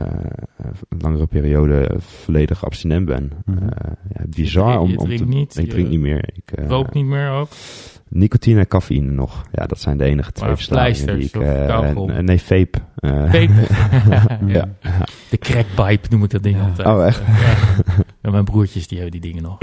een 0.89 0.99
langere 1.01 1.27
periode 1.27 1.95
volledig 1.99 2.65
abstinent 2.65 3.07
ben. 3.07 3.31
Mhm. 3.45 3.59
eh, 3.69 3.91
ja, 4.13 4.25
bizar 4.29 4.79
om, 4.81 4.97
om 4.97 5.17
te... 5.17 5.25
niet, 5.25 5.57
ik 5.59 5.65
je 5.65 5.71
drink 5.71 5.89
niet 5.89 6.01
meer. 6.01 6.31
Ik, 6.35 6.53
eh, 6.59 6.67
Rook 6.69 6.95
niet 6.95 7.05
meer 7.05 7.31
ook. 7.31 7.49
Nicotine 8.09 8.59
en 8.61 8.69
cafeïne 8.69 9.11
nog. 9.11 9.45
Ja, 9.53 9.67
dat 9.67 9.81
zijn 9.81 9.97
de 9.97 10.05
enige 10.05 10.33
twee 10.33 10.49
Maar 10.49 10.57
verslavingen 10.57 11.17
die 11.19 11.25
ik... 11.27 11.37
eh, 11.37 11.89
en- 12.19 12.25
nee, 12.25 12.41
vape. 12.43 12.79
Eh, 12.97 13.11
Vape. 13.33 13.51
ja. 14.47 14.69
De 15.31 15.39
crackpipe 15.39 16.07
noem 16.11 16.25
ik 16.25 16.31
dat 16.31 16.43
ding 16.43 16.57
Ja. 16.57 16.63
altijd. 16.65 16.89
Oh, 16.89 17.07
echt? 17.07 17.23
Ja. 17.27 17.55
Ja, 18.23 18.31
mijn 18.31 18.45
broertjes 18.45 18.89
die 18.89 19.01
hebben 19.01 19.21
die 19.21 19.31
dingen 19.31 19.43
nog. 19.49 19.59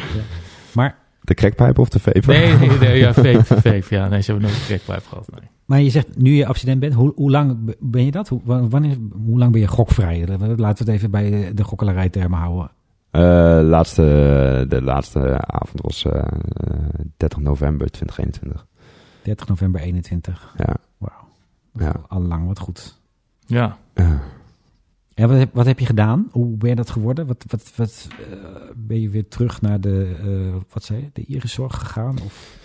Maar, 0.74 0.96
De 1.22 1.34
crackpijp 1.34 1.80
of 1.80 1.90
de 1.90 2.00
vape? 2.00 2.22
Nee, 2.28 2.54
nee, 2.54 2.70
nee 2.80 2.98
ja, 3.00 3.14
vape, 3.24 3.44
vape. 3.44 3.84
Ja, 3.90 4.08
nee, 4.08 4.22
ze 4.22 4.32
hebben 4.32 4.50
nooit 4.50 4.62
een 4.62 4.66
crackpipe 4.78 5.10
gehad. 5.10 5.28
Nee. 5.32 5.50
Maar 5.68 5.82
je 5.82 5.90
zegt, 5.90 6.18
nu 6.18 6.32
je 6.36 6.46
abstinent 6.48 6.80
bent, 6.80 6.94
hoe, 6.94 7.12
hoe 7.16 7.32
lang 7.32 7.76
ben 7.80 8.06
je 8.06 8.12
dat? 8.12 8.28
Hoe, 8.28 8.42
wa- 8.44 8.68
wanneer, 8.68 8.98
hoe 9.26 9.38
lang 9.38 9.52
ben 9.52 9.62
je 9.62 9.68
gokvrij? 9.68 10.28
Laten 10.28 10.58
we 10.58 10.66
het 10.68 10.88
even 10.88 11.12
bij 11.12 11.30
de, 11.30 11.54
de 11.54 11.64
gokkelarij-termen 11.64 12.40
houden. 12.40 12.72
Eh, 13.12 13.22
laatste, 13.64 14.66
de 14.70 14.82
laatste 14.82 15.38
avond 15.48 15.82
was 15.82 16.06
eh, 16.06 16.24
30 17.18 17.40
november 17.40 17.90
2021. 17.92 18.66
30 19.24 19.48
november 19.48 19.82
21. 19.82 20.54
Ja. 20.58 20.76
Wauw. 20.98 21.28
Ja. 21.74 22.02
Al 22.08 22.22
lang, 22.22 22.48
wat 22.48 22.60
goed. 22.60 23.00
Ja, 23.46 23.78
Ja. 23.96 24.20
En 25.14 25.28
wat 25.30 25.38
heb, 25.38 25.50
wat 25.54 25.66
heb 25.66 25.80
je 25.80 25.86
gedaan? 25.86 26.28
Hoe 26.32 26.58
ben 26.58 26.70
je 26.70 26.76
dat 26.76 26.90
geworden? 26.90 27.28
Wat, 27.28 27.46
wat, 27.48 27.72
wat, 27.76 28.08
eh, 28.32 28.38
ben 28.76 29.02
je 29.02 29.10
weer 29.10 29.28
terug 29.28 29.62
naar 29.62 29.82
de, 29.82 30.16
eh, 30.24 30.56
wat 30.74 30.84
zei 30.84 31.00
je, 31.02 31.10
de 31.14 31.26
iriszorg 31.26 31.78
gegaan? 31.80 32.16
Of? 32.26 32.58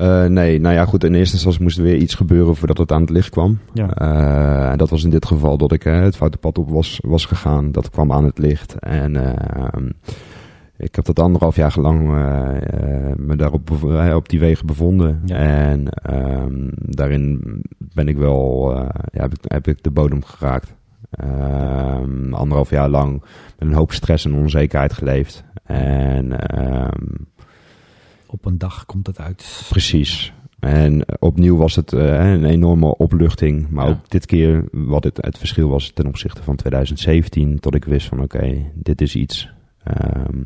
Eh, 0.00 0.24
nee, 0.24 0.60
nou 0.60 0.74
ja, 0.74 0.84
goed. 0.84 1.04
In 1.04 1.14
eerste 1.14 1.34
instantie 1.34 1.62
moest 1.62 1.78
er 1.78 1.84
weer 1.84 1.96
iets 1.96 2.14
gebeuren 2.14 2.56
voordat 2.56 2.78
het 2.78 2.92
aan 2.92 3.00
het 3.00 3.10
licht 3.10 3.30
kwam. 3.30 3.58
Ja. 3.72 3.94
Eh, 3.94 4.70
en 4.70 4.78
dat 4.78 4.90
was 4.90 5.04
in 5.04 5.10
dit 5.10 5.26
geval 5.26 5.56
dat 5.56 5.72
ik 5.72 5.84
eh, 5.84 6.00
het 6.00 6.16
foute 6.16 6.38
pad 6.38 6.58
op 6.58 6.70
was, 6.70 7.00
was 7.02 7.24
gegaan. 7.24 7.72
Dat 7.72 7.90
kwam 7.90 8.12
aan 8.12 8.24
het 8.24 8.38
licht. 8.38 8.74
En 8.78 9.16
eh, 9.16 9.82
ik 10.76 10.94
heb 10.94 11.04
dat 11.04 11.18
anderhalf 11.18 11.56
jaar 11.56 11.74
lang 11.78 12.08
me 13.16 13.36
daarop 13.36 13.70
op 14.14 14.28
die 14.28 14.40
wegen 14.40 14.66
bevonden. 14.66 15.22
Ja. 15.24 15.36
En 15.36 15.88
ehm, 15.88 16.68
daarin 16.74 17.40
ben 17.78 18.08
ik 18.08 18.16
wel, 18.16 18.72
ja, 19.12 19.22
heb, 19.22 19.32
ik, 19.32 19.40
heb 19.42 19.68
ik 19.68 19.82
de 19.82 19.90
bodem 19.90 20.24
geraakt. 20.24 20.74
Ehm, 21.10 22.34
anderhalf 22.34 22.70
jaar 22.70 22.88
lang 22.88 23.12
met 23.58 23.68
een 23.68 23.74
hoop 23.74 23.92
stress 23.92 24.24
en 24.24 24.34
onzekerheid 24.34 24.92
geleefd. 24.92 25.44
En 25.64 26.38
ehm, 26.38 27.06
Op 28.30 28.44
een 28.46 28.58
dag 28.58 28.86
komt 28.86 29.06
het 29.06 29.18
uit. 29.20 29.66
Precies. 29.68 30.32
En 30.60 31.04
eh, 31.04 31.14
opnieuw 31.18 31.56
was 31.56 31.76
het 31.76 31.92
eh, 31.92 32.30
een 32.32 32.44
enorme 32.44 32.96
opluchting. 32.96 33.68
Maar 33.70 33.84
Ja. 33.86 33.90
ook 33.90 34.08
dit 34.10 34.26
keer, 34.26 34.64
wat 34.72 35.04
het, 35.04 35.16
het 35.20 35.38
verschil 35.38 35.68
was 35.68 35.90
ten 35.90 36.06
opzichte 36.06 36.42
van 36.42 36.56
2017, 36.56 37.60
tot 37.60 37.74
ik 37.74 37.84
wist 37.84 38.06
van 38.08 38.20
oké, 38.22 38.70
dit 38.74 39.00
is 39.00 39.16
iets. 39.16 39.50
ehm, 39.84 40.38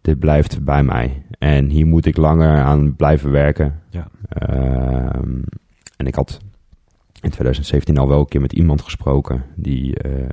dit 0.00 0.18
blijft 0.18 0.64
bij 0.64 0.82
mij. 0.82 1.22
En 1.38 1.68
hier 1.68 1.86
moet 1.86 2.06
ik 2.06 2.16
langer 2.16 2.62
aan 2.62 2.96
blijven 2.96 3.30
werken. 3.30 3.80
Ja. 3.90 4.08
Ehm, 4.28 5.40
en 5.96 6.06
ik 6.06 6.14
had 6.14 6.38
in 7.20 7.30
2017 7.30 7.98
al 7.98 8.08
wel 8.08 8.18
een 8.20 8.28
keer 8.28 8.40
met 8.40 8.52
iemand 8.52 8.82
gesproken 8.82 9.44
die 9.56 9.96
eh, 9.98 10.26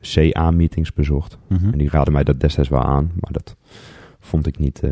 CA-meetings 0.00 0.92
bezocht. 0.92 1.38
Mhm. 1.48 1.72
En 1.72 1.78
die 1.78 1.90
raadde 1.90 2.10
mij 2.10 2.24
dat 2.24 2.40
destijds 2.40 2.70
wel 2.70 2.82
aan, 2.84 3.12
maar 3.20 3.32
dat 3.32 3.56
vond 4.26 4.46
ik 4.46 4.58
niet 4.58 4.82
eh 4.82 4.90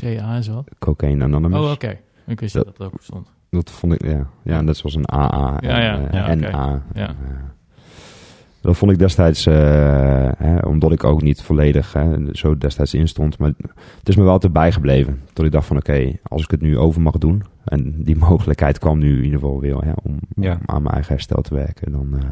CA 0.00 0.36
is 0.36 0.48
wat. 0.48 0.68
cocaine 0.78 1.24
anonymous. 1.24 1.64
Oh, 1.64 1.70
oké. 1.70 1.98
Ik 2.26 2.40
wist 2.40 2.54
dat 2.54 2.64
dat 2.64 2.80
ook 2.86 2.96
bestond. 2.96 3.32
Dat 3.50 3.70
vond 3.70 3.92
ik, 3.92 4.04
ja. 4.06 4.26
Ja, 4.42 4.60
net 4.60 4.76
zoals 4.76 4.94
een 4.94 5.12
AA 5.12 5.60
en 5.60 5.68
Ja, 5.68 5.78
ja. 5.80 6.06
eh, 6.08 6.12
Ja. 6.12 6.34
NA. 6.34 6.82
Eh, 6.94 7.08
dat 8.60 8.76
vond 8.76 8.90
ik 8.92 8.98
destijds, 8.98 9.46
eh, 9.46 9.54
hè, 10.38 10.58
omdat 10.58 10.92
ik 10.92 11.04
ook 11.04 11.22
niet 11.22 11.42
volledig 11.42 11.92
hè, 11.92 12.16
zo 12.32 12.58
destijds 12.58 12.94
instond. 12.94 13.38
Maar 13.38 13.52
het 13.98 14.08
is 14.08 14.16
me 14.16 14.22
wel 14.22 14.32
altijd 14.32 14.52
bijgebleven. 14.52 15.20
Tot 15.32 15.44
ik 15.44 15.52
dacht 15.52 15.66
van, 15.66 15.76
oké, 15.76 16.12
als 16.22 16.42
ik 16.42 16.50
het 16.50 16.60
nu 16.60 16.78
over 16.78 17.00
mag 17.00 17.18
doen. 17.18 17.42
En 17.64 17.94
die 18.02 18.16
mogelijkheid 18.28 18.78
kwam 18.78 18.98
nu 18.98 19.16
in 19.16 19.24
ieder 19.24 19.38
geval 19.38 19.60
weer 19.60 19.76
hè, 19.84 19.92
om, 20.02 20.18
Ja. 20.36 20.52
om 20.52 20.60
aan 20.66 20.82
mijn 20.82 20.94
eigen 20.94 21.12
herstel 21.12 21.42
te 21.42 21.54
werken. 21.54 21.92
Dan, 21.92 22.14
eh, 22.18 22.24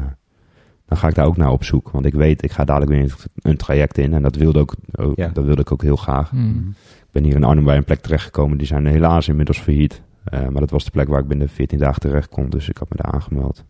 dan 0.93 1.01
ga 1.01 1.07
ik 1.07 1.15
daar 1.15 1.25
ook 1.25 1.37
naar 1.37 1.51
op 1.51 1.63
zoek. 1.63 1.89
Want 1.91 2.05
ik 2.05 2.13
weet, 2.13 2.43
ik 2.43 2.51
ga 2.51 2.63
dadelijk 2.63 2.91
weer 2.91 3.01
een- 3.01 3.49
een 3.51 3.57
traject 3.57 3.97
in. 3.97 4.13
En 4.13 4.21
dat 4.21 4.35
wilde, 4.35 4.59
ook, 4.59 4.75
ook- 4.95 5.17
Ja. 5.17 5.27
dat 5.27 5.45
wilde 5.45 5.61
ik 5.61 5.71
ook 5.71 5.81
heel 5.81 5.95
graag. 5.95 6.29
Hmm. 6.29 6.49
Mhm. 6.49 6.69
Ik 6.69 7.11
ben 7.11 7.23
hier 7.23 7.35
in 7.35 7.43
Arnhem 7.43 7.65
bij 7.65 7.77
een 7.77 7.83
plek 7.83 7.99
terechtgekomen. 8.01 8.57
Die 8.57 8.67
zijn 8.67 8.85
helaas 8.85 9.27
inmiddels 9.27 9.59
failliet. 9.59 10.01
Eh, 10.23 10.39
maar 10.47 10.61
dat 10.61 10.69
was 10.69 10.83
de 10.83 10.91
plek 10.91 11.07
waar 11.07 11.19
ik 11.19 11.27
binnen 11.27 11.49
14 11.49 11.79
dagen 11.79 12.01
terecht 12.01 12.29
kon. 12.29 12.49
Dus 12.49 12.69
ik 12.69 12.77
had 12.77 12.89
me 12.89 12.95
daar 13.01 13.11
aangemeld. 13.11 13.63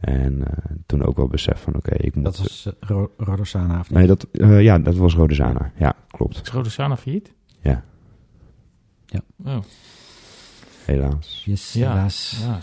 En 0.00 0.44
eh, 0.46 0.52
toen 0.86 1.04
ook 1.04 1.16
wel 1.16 1.28
besef 1.28 1.60
van 1.60 1.74
oké, 1.76 1.94
ik 1.94 2.14
moet... 2.14 2.24
Dat 2.24 2.38
was 2.38 2.66
uh, 2.66 2.72
Ro 2.80 3.10
Rodosana 3.16 3.78
of 3.80 3.88
niet? 3.90 3.98
Nee, 3.98 4.06
dat, 4.06 4.26
eh, 4.32 4.62
ja, 4.62 4.78
dat 4.78 4.96
was 4.96 5.14
Rodezana. 5.14 5.72
Ja, 5.76 5.94
klopt. 6.10 6.40
Is 6.42 6.50
Rode 6.52 6.68
Sana 6.70 6.96
failliet? 6.96 7.32
Ja. 7.60 7.82
Ja. 9.06 9.20
Oh, 9.44 9.58
Helaas. 10.84 11.42
Yes, 11.46 11.72
Ja. 11.72 11.88
helaas. 11.92 12.40
ja. 12.46 12.58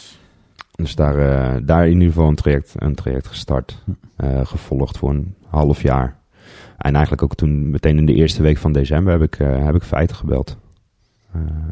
Dus 0.77 0.95
daar, 0.95 1.17
eh, 1.17 1.61
daar 1.65 1.85
in 1.87 1.93
ieder 1.93 2.07
geval 2.07 2.27
een 2.27 2.35
traject, 2.35 2.73
een 2.75 2.95
traject 2.95 3.27
gestart. 3.27 3.83
Hm. 3.85 3.91
eh, 4.15 4.45
gevolgd 4.45 4.97
voor 4.97 5.09
een 5.09 5.35
half 5.47 5.81
jaar. 5.81 6.17
En 6.77 6.93
eigenlijk 6.93 7.23
ook 7.23 7.35
toen 7.35 7.69
meteen 7.69 7.97
in 7.97 8.05
de 8.05 8.13
eerste 8.13 8.41
week 8.41 8.57
van 8.57 8.71
december 8.71 9.13
heb 9.13 9.21
ik, 9.21 9.39
eh, 9.39 9.65
heb 9.65 9.75
ik 9.75 9.83
feiten 9.83 10.15
gebeld. 10.15 10.57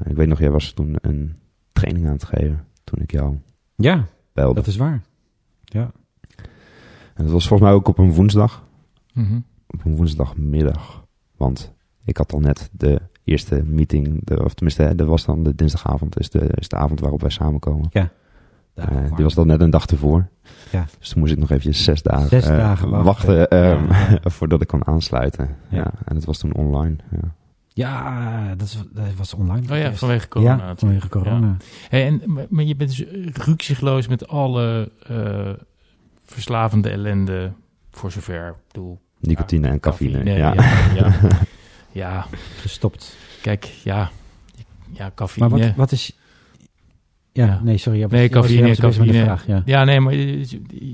Ik 0.03 0.15
weet 0.15 0.27
nog, 0.27 0.39
jij 0.39 0.51
was 0.51 0.71
toen 0.71 0.95
een 1.01 1.35
training 1.71 2.05
aan 2.05 2.13
het 2.13 2.23
geven. 2.23 2.65
Toen 2.83 3.01
ik 3.01 3.11
jou 3.11 3.37
Ja, 3.75 4.05
belde. 4.33 4.53
dat 4.53 4.67
is 4.67 4.75
waar. 4.75 5.01
Ja. 5.63 5.91
En 7.13 7.23
dat 7.23 7.31
was 7.31 7.47
volgens 7.47 7.69
mij 7.69 7.77
ook 7.77 7.87
op 7.87 7.97
een 7.97 8.13
woensdag. 8.13 8.63
Mhm. 9.13 9.39
Op 9.67 9.85
een 9.85 9.95
woensdagmiddag. 9.95 11.05
Want 11.37 11.73
ik 12.03 12.17
had 12.17 12.33
al 12.33 12.39
net 12.39 12.69
de 12.71 13.01
eerste 13.23 13.63
meeting, 13.63 14.19
de, 14.23 14.43
of 14.43 14.53
tenminste, 14.53 14.95
dat 14.95 15.07
was 15.07 15.25
dan 15.25 15.43
de 15.43 15.55
dinsdagavond, 15.55 16.19
is 16.19 16.29
de, 16.29 16.49
is 16.55 16.69
de 16.69 16.75
avond 16.75 16.99
waarop 16.99 17.21
wij 17.21 17.29
samenkomen. 17.29 17.89
Daar 17.91 18.11
Eh, 18.75 19.15
die 19.15 19.23
was 19.23 19.33
dan 19.33 19.47
net 19.47 19.61
een 19.61 19.69
dag 19.69 19.85
ervoor. 19.85 20.27
Ja. 20.71 20.85
Dus 20.99 21.09
toen 21.09 21.19
moest 21.19 21.31
ik 21.33 21.39
nog 21.39 21.49
eventjes 21.49 21.83
zes 21.83 22.01
dagen, 22.01 22.27
Zes 22.27 22.47
eh, 22.47 22.57
dagen 22.57 22.89
wachten. 22.89 23.05
wachten, 23.05 23.49
ehm, 23.49 23.91
Ja. 23.91 24.19
voordat 24.29 24.61
ik 24.61 24.67
kon 24.67 24.87
aansluiten. 24.87 25.55
Ja. 25.69 25.77
Ja. 25.77 25.91
en 26.05 26.15
het 26.15 26.25
was 26.25 26.37
toen 26.37 26.53
online. 26.53 26.95
Ja. 27.11 27.33
Ja, 27.73 28.55
dat, 28.55 28.85
was 29.17 29.33
online. 29.33 29.73
Oh 29.73 29.77
ja, 29.77 29.93
vanwege 29.93 30.27
corona. 30.27 30.67
Ja, 30.67 30.75
vanwege 30.75 31.09
corona. 31.09 31.47
Ja. 31.47 31.57
Hey, 31.89 32.05
en, 32.07 32.21
maar, 32.25 32.45
maar 32.49 32.63
je 32.63 32.75
bent 32.75 32.89
dus 32.97 33.05
ruksigloos 33.33 34.07
met 34.07 34.27
alle 34.27 34.91
eh, 35.07 35.49
verslavende 36.25 36.89
ellende, 36.89 37.51
voor 37.91 38.11
zover. 38.11 38.47
Ik 38.47 38.53
bedoel, 38.71 38.99
Nicotine 39.19 39.67
en 39.67 39.79
cafeïne. 39.79 40.17
cafeïne, 40.17 40.39
ja. 40.39 40.53
ja. 40.53 40.93
ja. 40.95 41.13
Ja, 41.91 42.25
Gestopt. 42.57 43.17
kijk, 43.41 43.63
ja. 43.65 44.09
Ja, 44.91 45.11
cafeïne. 45.15 45.49
Maar 45.49 45.59
wat, 45.59 45.75
wat 45.75 45.91
is... 45.91 46.17
Ja, 47.35 47.61
nee, 47.63 47.77
sorry. 47.77 47.99
je 47.99 48.07
Nee, 48.07 48.29
was- 48.29 48.47
je 48.49 48.55
cafeïne, 48.57 48.75
de 48.75 48.81
cafeïne. 48.81 49.23
vraag, 49.23 49.47
ja. 49.47 49.61
Ja, 49.65 49.83
nee, 49.83 49.99
maar 49.99 50.13
je, 50.13 50.39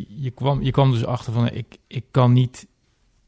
je, 0.08 0.32
kwam, 0.32 0.62
je 0.62 0.72
kwam 0.72 0.92
dus 0.92 1.06
achter 1.06 1.34
van... 1.34 1.50
Ik, 1.52 1.78
ik, 1.88 2.04
kan 2.12 2.34
niet, 2.34 2.68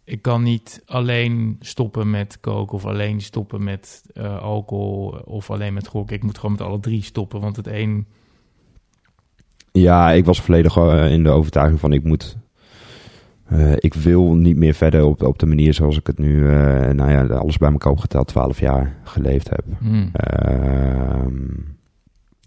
ik 0.04 0.22
kan 0.22 0.44
niet 0.44 0.82
alleen 0.86 1.58
stoppen 1.60 2.10
met 2.10 2.38
koken... 2.40 2.76
of 2.76 2.86
alleen 2.86 3.22
stoppen 3.22 3.64
met 3.64 4.04
eh, 4.14 4.42
alcohol... 4.42 5.08
of 5.26 5.52
alleen 5.52 5.74
met 5.74 5.88
gokken. 5.88 6.16
Ik 6.16 6.24
moet 6.24 6.38
gewoon 6.38 6.56
met 6.56 6.62
alle 6.68 6.80
drie 6.80 7.04
stoppen. 7.04 7.40
Want 7.42 7.56
het 7.56 7.68
een... 7.68 8.08
Ja, 9.72 10.12
ik 10.12 10.26
was 10.26 10.42
volledig 10.42 10.78
eh, 10.78 11.12
in 11.12 11.24
de 11.24 11.30
overtuiging 11.30 11.80
van 11.80 11.94
ik 11.94 12.04
moet 12.04 12.38
Eh, 13.48 13.72
ik 13.78 13.94
wil 13.94 14.34
niet 14.36 14.58
meer 14.58 14.74
verder 14.74 15.04
op, 15.06 15.24
op 15.24 15.40
de 15.40 15.46
manier 15.46 15.74
zoals 15.74 15.98
ik 15.98 16.08
het 16.08 16.18
nu, 16.18 16.48
eh, 16.50 16.90
nou 16.90 17.12
ja, 17.12 17.26
alles 17.26 17.58
bij 17.58 17.72
elkaar 17.72 17.92
opgeteld, 17.92 18.28
12 18.28 18.60
jaar 18.60 18.96
geleefd 19.04 19.50
heb. 19.50 19.64
Hmm. 19.80 20.10
Ehm, 20.14 21.73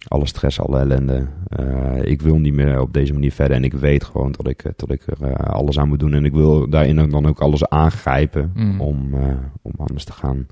alle 0.09 0.27
stress, 0.27 0.61
alle 0.61 0.79
ellende. 0.79 1.27
Eh, 1.49 2.03
ik 2.03 2.23
wil 2.23 2.39
niet 2.39 2.55
meer 2.55 2.81
op 2.81 2.93
deze 2.93 3.13
manier 3.13 3.33
verder. 3.33 3.57
En 3.57 3.65
ik 3.65 3.73
weet 3.73 4.05
gewoon 4.05 4.33
dat 4.33 4.49
ik, 4.49 4.63
dat 4.77 4.91
ik 4.91 5.07
er 5.07 5.23
eh, 5.23 5.51
alles 5.51 5.79
aan 5.79 5.89
moet 5.89 5.99
doen. 5.99 6.15
En 6.15 6.25
ik 6.25 6.33
wil 6.33 6.69
daarin 6.71 7.11
dan 7.11 7.27
ook 7.27 7.41
alles 7.41 7.69
aangrijpen 7.69 8.51
Mm. 8.55 8.81
om, 8.81 9.15
eh, 9.15 9.35
om 9.63 9.73
anders 9.77 10.05
te 10.05 10.13
gaan 10.13 10.47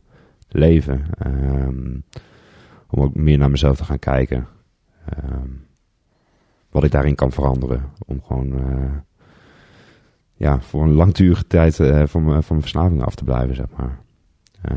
leven. 0.49 1.05
Ehm, 1.19 1.95
om 2.91 3.03
ook 3.03 3.15
meer 3.15 3.39
naar 3.39 3.51
mezelf 3.51 3.77
te 3.77 3.85
gaan 3.85 3.99
kijken. 3.99 4.47
Ehm, 5.09 5.49
wat 6.71 6.85
ik 6.85 6.91
daarin 6.91 7.15
kan 7.15 7.33
veranderen. 7.33 7.83
Om 8.07 8.23
gewoon 8.23 8.53
eh, 8.59 8.91
ja, 10.37 10.61
voor 10.61 10.83
een 10.83 10.93
langdurige 10.95 11.47
tijd 11.47 11.81
eh, 11.81 12.03
van, 12.07 12.25
mijn- 12.25 12.43
van 12.43 12.57
mijn 12.57 12.61
verslaving 12.69 13.03
af 13.03 13.15
te 13.15 13.25
blijven, 13.25 13.55
zeg 13.55 13.67
maar. 13.77 13.99
Eh, 14.61 14.77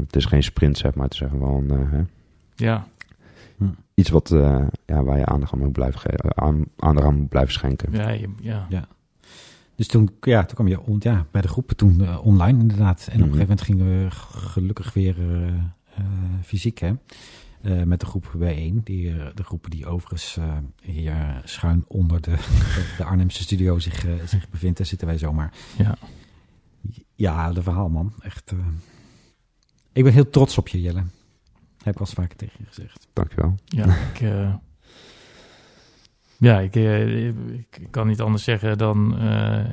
het 0.00 0.16
is 0.16 0.24
geen 0.24 0.42
sprint, 0.42 0.78
zeg 0.78 0.94
maar. 0.94 1.04
Het 1.04 1.14
is 1.14 1.20
eh, 1.20 1.30
hè, 1.90 2.00
Ja, 2.54 2.86
iets 3.94 4.10
wat, 4.10 4.30
eh, 4.30 4.66
ja, 4.86 5.02
waar 5.02 5.18
je 5.18 5.26
aandacht 5.26 5.52
aan 5.52 5.58
moet 5.58 5.72
blijven, 5.72 6.00
ge- 6.00 6.08
eh, 6.08 6.30
aan, 6.46 6.64
aandacht 6.76 7.06
aan 7.06 7.16
moet 7.18 7.28
blijven 7.28 7.52
schenken. 7.52 7.92
ja, 7.92 8.08
je- 8.08 8.28
ja. 8.40 8.66
Dus 9.74 9.86
toen, 9.86 10.10
ja, 10.20 10.44
toen 10.44 10.54
kwam 10.54 10.68
je 10.68 10.80
on, 10.80 10.96
ja, 11.00 11.26
bij 11.30 11.40
de 11.42 11.48
groepen 11.48 11.76
toen 11.76 12.00
eh, 12.04 12.18
online 12.26 12.58
inderdaad. 12.60 12.98
En 12.98 13.04
op 13.06 13.12
een 13.12 13.18
Mhm. 13.28 13.38
gegeven 13.38 13.38
moment 13.40 13.62
gingen 13.62 13.86
we 14.04 14.10
gelukkig 14.10 14.92
weer 14.92 15.16
eh, 15.18 15.46
eh, 15.46 16.04
fysiek, 16.42 16.78
hè. 16.78 16.92
Eh, 17.62 17.82
met 17.82 18.00
de 18.00 18.06
groep 18.06 18.34
bijeen. 18.38 18.80
Die, 18.84 19.10
eh, 19.18 19.26
de 19.34 19.42
groepen 19.44 19.70
die 19.70 19.86
overigens 19.86 20.36
eh, 20.36 20.56
hier 20.82 21.40
schuin 21.44 21.84
onder 21.88 22.20
de, 22.20 22.34
de 22.98 23.04
Arnhemse 23.04 23.42
studio 23.42 23.78
zich, 23.78 24.06
zich 24.24 24.48
bevindt. 24.50 24.78
Daar 24.78 24.86
zitten 24.86 25.06
wij 25.06 25.18
zomaar. 25.18 25.52
Ja. 25.78 25.96
Ja, 27.14 27.52
de 27.52 27.62
verhaal 27.62 27.88
man. 27.88 28.12
Echt. 28.20 28.52
eh, 28.52 28.58
Ik 29.92 30.04
ben 30.04 30.12
heel 30.12 30.30
trots 30.30 30.58
op 30.58 30.68
je, 30.68 30.80
Jelle. 30.80 31.02
Heb 31.82 31.94
ik 31.94 32.00
al 32.00 32.06
vaker 32.06 32.36
tegen 32.36 32.56
je 32.58 32.66
gezegd. 32.66 33.08
Dankjewel. 33.12 33.54
Ja, 33.64 33.84
ik, 34.12 34.20
eh, 34.20 34.54
ja 36.38 36.60
ik, 36.60 36.76
eh, 36.76 37.26
ik, 37.26 37.86
kan 37.90 38.06
niet 38.06 38.20
anders 38.20 38.44
zeggen 38.44 38.78
dan 38.78 39.18
eh, 39.18 39.64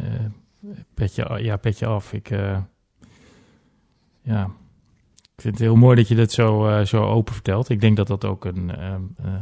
petje, 0.93 1.43
ja, 1.43 1.58
petje 1.58 1.86
af. 1.86 2.14
Ik, 2.14 2.30
eh, 2.30 2.58
ja, 4.22 4.43
ik 5.36 5.41
vind 5.41 5.53
het 5.53 5.64
heel 5.64 5.76
mooi 5.76 5.95
dat 5.95 6.08
je 6.08 6.16
dat 6.16 6.32
zo, 6.32 6.82
zo 6.86 7.03
open 7.03 7.34
vertelt. 7.34 7.70
Ik 7.70 7.82
denk 7.82 7.97
dat 7.97 8.08
dat 8.08 8.26
ook 8.26 8.45
een, 8.45 8.76
ehm, 8.76 9.01
eh, 9.16 9.34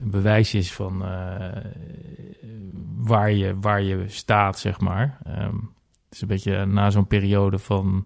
een 0.00 0.10
bewijs 0.10 0.54
is 0.54 0.72
van 0.72 1.04
eh, 1.04 1.64
waar, 2.96 3.32
je, 3.32 3.58
waar 3.60 3.82
je 3.82 4.04
staat, 4.06 4.58
zeg 4.58 4.80
maar. 4.80 5.18
Ehm, 5.24 5.54
het 6.04 6.14
is 6.14 6.20
een 6.20 6.28
beetje 6.28 6.66
na 6.66 6.90
zo'n 6.90 7.06
periode 7.06 7.58
van 7.58 8.04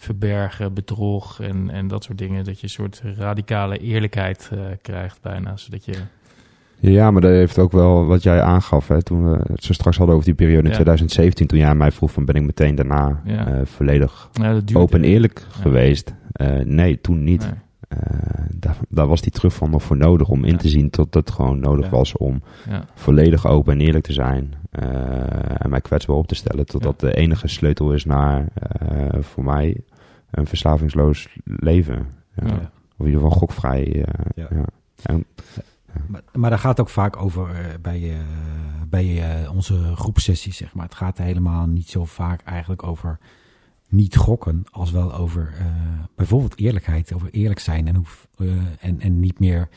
verbergen, 0.00 0.74
bedrog 0.74 1.40
en, 1.40 1.70
en 1.70 1.88
dat 1.88 2.04
soort 2.04 2.18
dingen. 2.18 2.44
Dat 2.44 2.56
je 2.56 2.62
een 2.62 2.68
soort 2.68 3.02
radicale 3.16 3.78
eerlijkheid 3.78 4.48
eh, 4.52 4.58
krijgt 4.82 5.18
bijna. 5.22 5.56
Zodat 5.56 5.84
je... 5.84 5.92
Ja, 6.82 7.10
maar 7.10 7.20
dat 7.22 7.30
heeft 7.30 7.58
ook 7.58 7.72
wel 7.72 8.06
wat 8.06 8.22
jij 8.22 8.40
aangaf. 8.42 8.88
Hè, 8.88 9.02
toen 9.02 9.30
we 9.30 9.38
het 9.52 9.64
zo 9.64 9.72
straks 9.72 9.96
hadden 9.96 10.14
over 10.14 10.26
die 10.26 10.36
periode 10.36 10.62
in 10.62 10.68
Ja. 10.68 10.74
2017. 10.74 11.46
Toen 11.46 11.58
jij 11.58 11.68
aan 11.68 11.76
mij 11.76 11.90
vroeg 11.90 12.12
van 12.12 12.24
ben 12.24 12.34
ik 12.34 12.42
meteen 12.42 12.74
daarna 12.74 13.20
Ja. 13.24 13.46
eh, 13.46 13.60
volledig 13.64 14.28
Ja, 14.32 14.60
open 14.72 14.98
en 14.98 15.04
hè. 15.04 15.12
eerlijk 15.12 15.46
geweest. 15.50 16.14
Eh, 16.32 16.48
nee, 16.64 17.00
toen 17.00 17.24
niet. 17.24 17.40
Nee. 17.40 17.52
Eh, 17.88 17.98
daar, 18.54 18.76
daar 18.88 19.06
was 19.06 19.20
die 19.20 19.32
terugval 19.32 19.68
nog 19.68 19.82
voor 19.82 19.96
nodig 19.96 20.28
om 20.28 20.44
in 20.44 20.56
te 20.56 20.68
zien 20.68 20.88
dat 20.90 21.14
het 21.14 21.30
gewoon 21.30 21.58
nodig 21.60 21.90
was 21.90 22.16
om 22.16 22.42
volledig 22.94 23.46
open 23.46 23.72
en 23.72 23.80
eerlijk 23.80 24.04
te 24.04 24.12
zijn. 24.12 24.54
eh, 24.70 24.82
en 25.58 25.70
mij 25.70 25.80
kwetsbaar 25.80 26.16
op 26.16 26.26
te 26.26 26.34
stellen. 26.34 26.66
Totdat 26.66 27.00
de 27.00 27.14
enige 27.14 27.48
sleutel 27.48 27.92
is 27.92 28.04
naar 28.04 28.46
eh, 28.54 29.20
voor 29.20 29.44
mij 29.44 29.76
een 30.30 30.46
verslavingsloos 30.46 31.28
leven. 31.44 32.06
Ja. 32.36 32.46
Ja. 32.46 32.70
Of 32.96 33.06
in 33.06 33.12
ieder 33.12 33.20
geval 33.20 33.38
gokvrij. 33.38 34.04
eh, 34.04 34.24
Ja. 34.34 34.46
ja. 34.50 34.64
En, 35.02 35.24
Maar, 36.06 36.22
maar 36.32 36.50
daar 36.50 36.58
gaat 36.58 36.70
het 36.70 36.80
ook 36.80 36.88
vaak 36.92 37.16
over 37.16 37.50
eh, 37.50 37.64
bij, 37.82 38.10
eh, 38.10 38.16
bij 38.88 39.40
eh, 39.42 39.52
onze 39.54 39.96
groepsessies, 39.96 40.56
zeg 40.56 40.74
maar. 40.74 40.84
Het 40.84 40.94
gaat 40.94 41.18
helemaal 41.18 41.66
niet 41.66 41.88
zo 41.88 42.04
vaak 42.04 42.42
eigenlijk 42.42 42.82
over 42.82 43.18
niet 43.88 44.16
gokken, 44.16 44.64
als 44.70 44.90
wel 44.90 45.14
over 45.14 45.52
eh, 45.58 45.66
bijvoorbeeld 46.16 46.58
eerlijkheid, 46.58 47.12
over 47.14 47.30
eerlijk 47.30 47.60
zijn 47.60 47.88
en, 47.88 47.94
hoe, 47.96 48.06
eh, 48.38 48.46
en, 48.80 49.00
en 49.00 49.20
niet 49.20 49.38
meer 49.38 49.68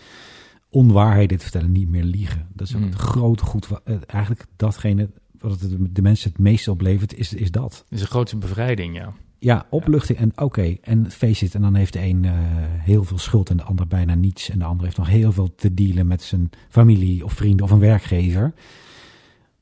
onwaarheden 0.70 1.38
te 1.38 1.44
vertellen, 1.44 1.72
niet 1.72 1.90
meer 1.90 2.04
liegen. 2.04 2.48
Dat 2.54 2.68
is 2.68 2.76
ook 2.76 2.82
Mm. 2.82 2.88
het 2.88 2.96
grote 3.00 3.46
goed. 3.46 3.68
eigenlijk 4.06 4.46
datgene 4.56 5.10
wat 5.40 5.60
het 5.60 5.96
de 5.96 6.02
mensen 6.02 6.30
het 6.30 6.40
meeste 6.40 6.72
oplevert, 6.72 7.14
is, 7.16 7.34
is 7.34 7.52
dat. 7.52 7.74
Het 7.84 7.92
is 7.98 8.02
een 8.02 8.08
grootste 8.08 8.38
bevrijding, 8.38 8.96
ja. 8.96 9.14
Ja, 9.44 9.66
opluchting 9.70 10.18
en 10.18 10.32
oké. 10.36 10.78
En 10.82 11.12
face 11.12 11.46
it, 11.46 11.56
en 11.56 11.62
dan 11.62 11.76
heeft 11.76 11.94
de 11.94 12.02
een 12.02 12.26
eh, 12.26 12.32
heel 12.62 13.04
veel 13.04 13.18
schuld 13.18 13.50
en 13.50 13.58
de 13.58 13.64
ander 13.64 13.88
bijna 13.88 14.16
niets. 14.16 14.50
En 14.50 14.60
de 14.60 14.66
ander 14.66 14.86
heeft 14.86 14.98
nog 14.98 15.08
heel 15.08 15.32
veel 15.32 15.56
te 15.56 15.74
dealen 15.74 16.08
met 16.08 16.22
zijn 16.22 16.50
familie 16.70 17.24
of 17.24 17.34
vrienden 17.34 17.66
of 17.66 17.72
een 17.72 17.80
werkgever. 17.80 18.42
Maar 18.42 18.52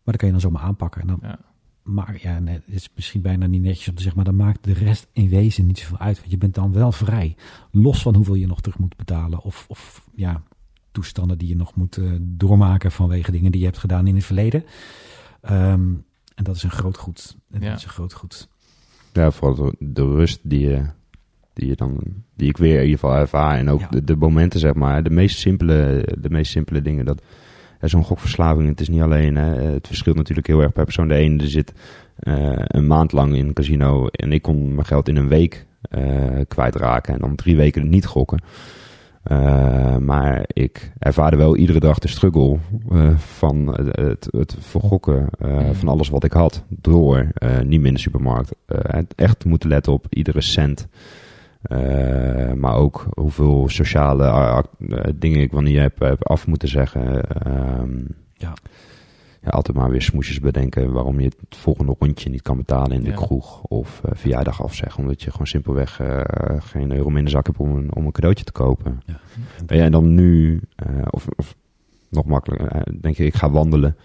dat 0.03 0.15
kan 0.15 0.27
je 0.27 0.33
dan 0.33 0.41
zomaar 0.41 0.61
aanpakken. 0.61 1.01
En 1.01 1.07
dan, 1.07 1.19
Ja. 1.21 1.39
Maar 1.83 2.17
ja, 2.21 2.39
nee, 2.39 2.53
het 2.53 2.63
is 2.65 2.89
misschien 2.95 3.21
bijna 3.21 3.45
niet 3.45 3.61
netjes 3.61 3.87
om 3.87 3.95
te 3.95 4.01
zeggen, 4.01 4.23
maar 4.23 4.33
dan 4.33 4.45
maakt 4.45 4.63
de 4.63 4.73
rest 4.73 5.07
in 5.13 5.29
wezen 5.29 5.65
niet 5.65 5.79
zoveel 5.79 5.97
uit. 5.97 6.19
Want 6.19 6.31
je 6.31 6.37
bent 6.37 6.55
dan 6.55 6.73
wel 6.73 6.91
vrij. 6.91 7.35
Los 7.71 8.01
van 8.01 8.15
hoeveel 8.15 8.35
je 8.35 8.47
nog 8.47 8.61
terug 8.61 8.77
moet 8.79 8.97
betalen. 8.97 9.41
Of, 9.41 9.65
of 9.67 10.07
ja, 10.15 10.43
toestanden 10.91 11.37
die 11.37 11.47
je 11.47 11.55
nog 11.55 11.75
moet 11.75 11.97
eh, 11.97 12.11
doormaken 12.19 12.91
vanwege 12.91 13.31
dingen 13.31 13.51
die 13.51 13.59
je 13.59 13.67
hebt 13.67 13.79
gedaan 13.79 14.07
in 14.07 14.15
het 14.15 14.25
verleden. 14.25 14.63
Ehm, 15.41 15.93
en 16.35 16.43
dat 16.43 16.55
is 16.55 16.63
een 16.63 16.71
groot 16.71 16.97
goed. 16.97 17.37
En 17.49 17.61
Ja. 17.61 17.69
Dat 17.69 17.77
is 17.77 17.83
een 17.83 17.89
groot 17.89 18.13
goed. 18.13 18.49
Ja, 19.13 19.31
vooral 19.31 19.55
de, 19.55 19.75
de 19.79 20.01
rust 20.07 20.39
die 20.43 20.59
je, 20.69 20.81
die 21.53 21.67
je 21.67 21.75
dan, 21.75 21.99
die 22.35 22.49
ik 22.49 22.57
weer 22.57 22.75
in 22.77 22.83
ieder 22.83 22.99
geval 22.99 23.15
ervaar. 23.15 23.57
En 23.57 23.69
ook 23.69 23.79
Ja. 23.79 23.87
de, 23.89 24.03
de 24.03 24.15
momenten, 24.15 24.59
zeg 24.59 24.73
maar, 24.73 25.03
de 25.03 25.09
meest 25.09 25.37
simpele, 25.39 26.07
de 26.19 26.29
meest 26.29 26.51
simpele 26.51 26.81
dingen. 26.81 27.05
Dat, 27.05 27.21
zo'n 27.81 28.03
gokverslaving, 28.03 28.67
het 28.69 28.79
is 28.81 28.89
niet 28.89 29.01
alleen, 29.01 29.35
hè, 29.35 29.61
het 29.61 29.87
verschilt 29.87 30.15
natuurlijk 30.15 30.47
heel 30.47 30.61
erg 30.61 30.71
per 30.71 30.83
persoon. 30.83 31.07
De 31.07 31.13
ene 31.15 31.47
zit 31.47 31.73
eh, 32.19 32.51
een 32.55 32.87
maand 32.87 33.11
lang 33.11 33.35
in 33.35 33.47
een 33.47 33.53
casino 33.53 34.07
en 34.07 34.31
ik 34.31 34.41
kon 34.41 34.73
mijn 34.75 34.85
geld 34.87 35.07
in 35.07 35.15
een 35.15 35.27
week 35.27 35.65
eh, 35.81 36.39
kwijtraken. 36.47 37.13
En 37.13 37.19
dan 37.19 37.35
drie 37.35 37.55
weken 37.55 37.89
niet 37.89 38.05
gokken. 38.05 38.41
Eh, 39.23 39.97
maar 39.97 40.43
ik 40.47 40.91
ervaarde 40.99 41.37
wel 41.37 41.55
iedere 41.57 41.79
dag 41.79 41.99
de 41.99 42.07
struggle 42.07 42.57
eh, 42.91 43.17
van 43.17 43.67
het, 43.91 44.27
het, 44.31 44.55
vergokken 44.59 45.27
eh, 45.39 45.49
Mhm. 45.57 45.73
van 45.73 45.87
alles 45.87 46.09
wat 46.09 46.23
ik 46.23 46.31
had. 46.33 46.63
Door 46.69 47.27
niet 47.63 47.79
meer 47.79 47.87
in 47.87 47.93
de 47.93 47.99
supermarkt. 47.99 48.51
echt 49.15 49.45
moeten 49.45 49.69
letten 49.69 49.93
op 49.93 50.05
iedere 50.09 50.41
cent. 50.41 50.87
Maar 52.55 52.75
ook 52.75 53.05
hoeveel 53.13 53.69
sociale 53.69 54.63
dingen 55.15 55.41
ik 55.41 55.51
wanneer 55.51 55.81
heb, 55.81 55.99
heb 55.99 56.27
af 56.27 56.47
moeten 56.47 56.67
zeggen. 56.67 57.23
Ehm, 57.29 57.97
Ja. 58.33 58.53
Ja, 59.41 59.49
altijd 59.49 59.77
maar 59.77 59.89
weer 59.89 60.01
smoesjes 60.01 60.39
bedenken 60.39 60.91
waarom 60.91 61.19
je 61.19 61.25
het 61.25 61.55
volgende 61.57 61.95
rondje 61.99 62.29
niet 62.29 62.41
kan 62.41 62.57
betalen 62.57 62.91
in 62.91 63.03
de 63.03 63.09
Ja. 63.09 63.15
kroeg. 63.15 63.61
Of 63.61 64.01
eh, 64.03 64.11
verjaardag 64.15 64.63
afzeggen. 64.63 65.01
Omdat 65.01 65.21
je 65.21 65.31
gewoon 65.31 65.47
simpelweg 65.47 65.99
eh, 65.99 66.21
geen 66.59 66.91
euro 66.91 67.09
meer 67.09 67.17
in 67.19 67.25
de 67.25 67.29
zak 67.31 67.45
hebt 67.45 67.57
om 67.59 67.75
een, 67.75 67.95
om 67.95 68.05
een 68.05 68.11
cadeautje 68.11 68.43
te 68.45 68.51
kopen. 68.51 69.01
Ja. 69.05 69.19
Ja, 69.67 69.83
en 69.83 69.91
dan 69.91 70.13
nu, 70.13 70.61
eh, 70.75 70.87
of, 71.09 71.27
of 71.35 71.55
nog 72.09 72.25
makkelijker, 72.25 72.67
eh, 72.71 72.81
denk 73.01 73.15
je, 73.17 73.25
ik 73.25 73.35
ga 73.35 73.49
wandelen. 73.49 73.95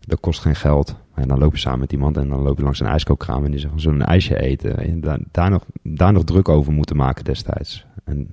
Dat 0.00 0.20
kost 0.20 0.40
geen 0.40 0.54
geld. 0.56 0.96
En 1.14 1.28
dan 1.28 1.38
loop 1.38 1.52
je 1.52 1.58
samen 1.58 1.78
met 1.80 1.92
iemand 1.92 2.16
en 2.16 2.28
dan 2.28 2.40
loop 2.42 2.56
je 2.56 2.62
langs 2.64 2.80
een 2.80 2.86
ijskookkraam 2.86 3.44
en 3.44 3.50
die 3.50 3.60
zegt, 3.60 3.72
zullen 3.76 4.00
een 4.00 4.06
ijsje 4.06 4.40
eten? 4.40 4.78
En 4.78 5.00
daar, 5.00 5.18
daar, 5.30 5.50
nog, 5.50 5.64
daar 5.82 6.12
nog 6.12 6.24
druk 6.24 6.48
over 6.48 6.72
moeten 6.72 6.96
maken 6.96 7.24
destijds. 7.24 7.86
En 8.04 8.28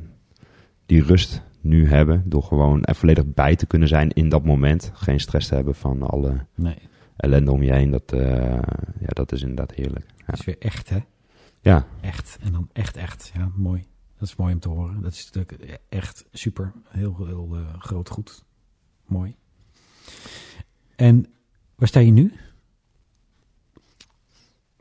die 0.85 1.03
rust 1.03 1.41
nu 1.61 1.87
hebben, 1.87 2.23
door 2.25 2.43
gewoon 2.43 2.83
er 2.83 2.95
volledig 2.95 3.25
bij 3.33 3.55
te 3.55 3.65
kunnen 3.65 3.87
zijn 3.87 4.09
in 4.09 4.29
dat 4.29 4.43
moment. 4.43 4.91
Geen 4.93 5.19
stress 5.19 5.47
te 5.47 5.55
hebben 5.55 5.75
van 5.75 6.01
alle 6.09 6.45
Nee, 6.55 6.77
ellende 7.15 7.51
om 7.51 7.63
je 7.63 7.73
heen. 7.73 7.89
Dat, 7.91 8.13
eh, 8.13 8.21
ja, 8.99 9.07
dat 9.07 9.31
is 9.31 9.41
inderdaad 9.41 9.71
heerlijk. 9.75 10.05
dat 10.25 10.39
is 10.39 10.45
weer 10.45 10.59
echt, 10.59 10.89
hè? 10.89 10.99
Ja, 11.61 11.85
Echt. 12.01 12.37
En 12.41 12.51
dan 12.51 12.69
echt, 12.73 12.97
echt. 12.97 13.31
Ja, 13.33 13.51
mooi. 13.55 13.85
Dat 14.17 14.27
is 14.27 14.35
mooi 14.35 14.53
om 14.53 14.59
te 14.59 14.69
horen. 14.69 15.01
Dat 15.01 15.11
is 15.13 15.29
natuurlijk 15.31 15.79
echt 15.89 16.25
super. 16.31 16.71
Heel, 16.87 17.15
heel 17.25 17.49
eh, 17.55 17.79
groot 17.79 18.09
goed. 18.09 18.43
Mooi. 19.05 19.35
En 20.95 21.25
waar 21.75 21.87
sta 21.87 21.99
je 21.99 22.11
nu? 22.11 22.33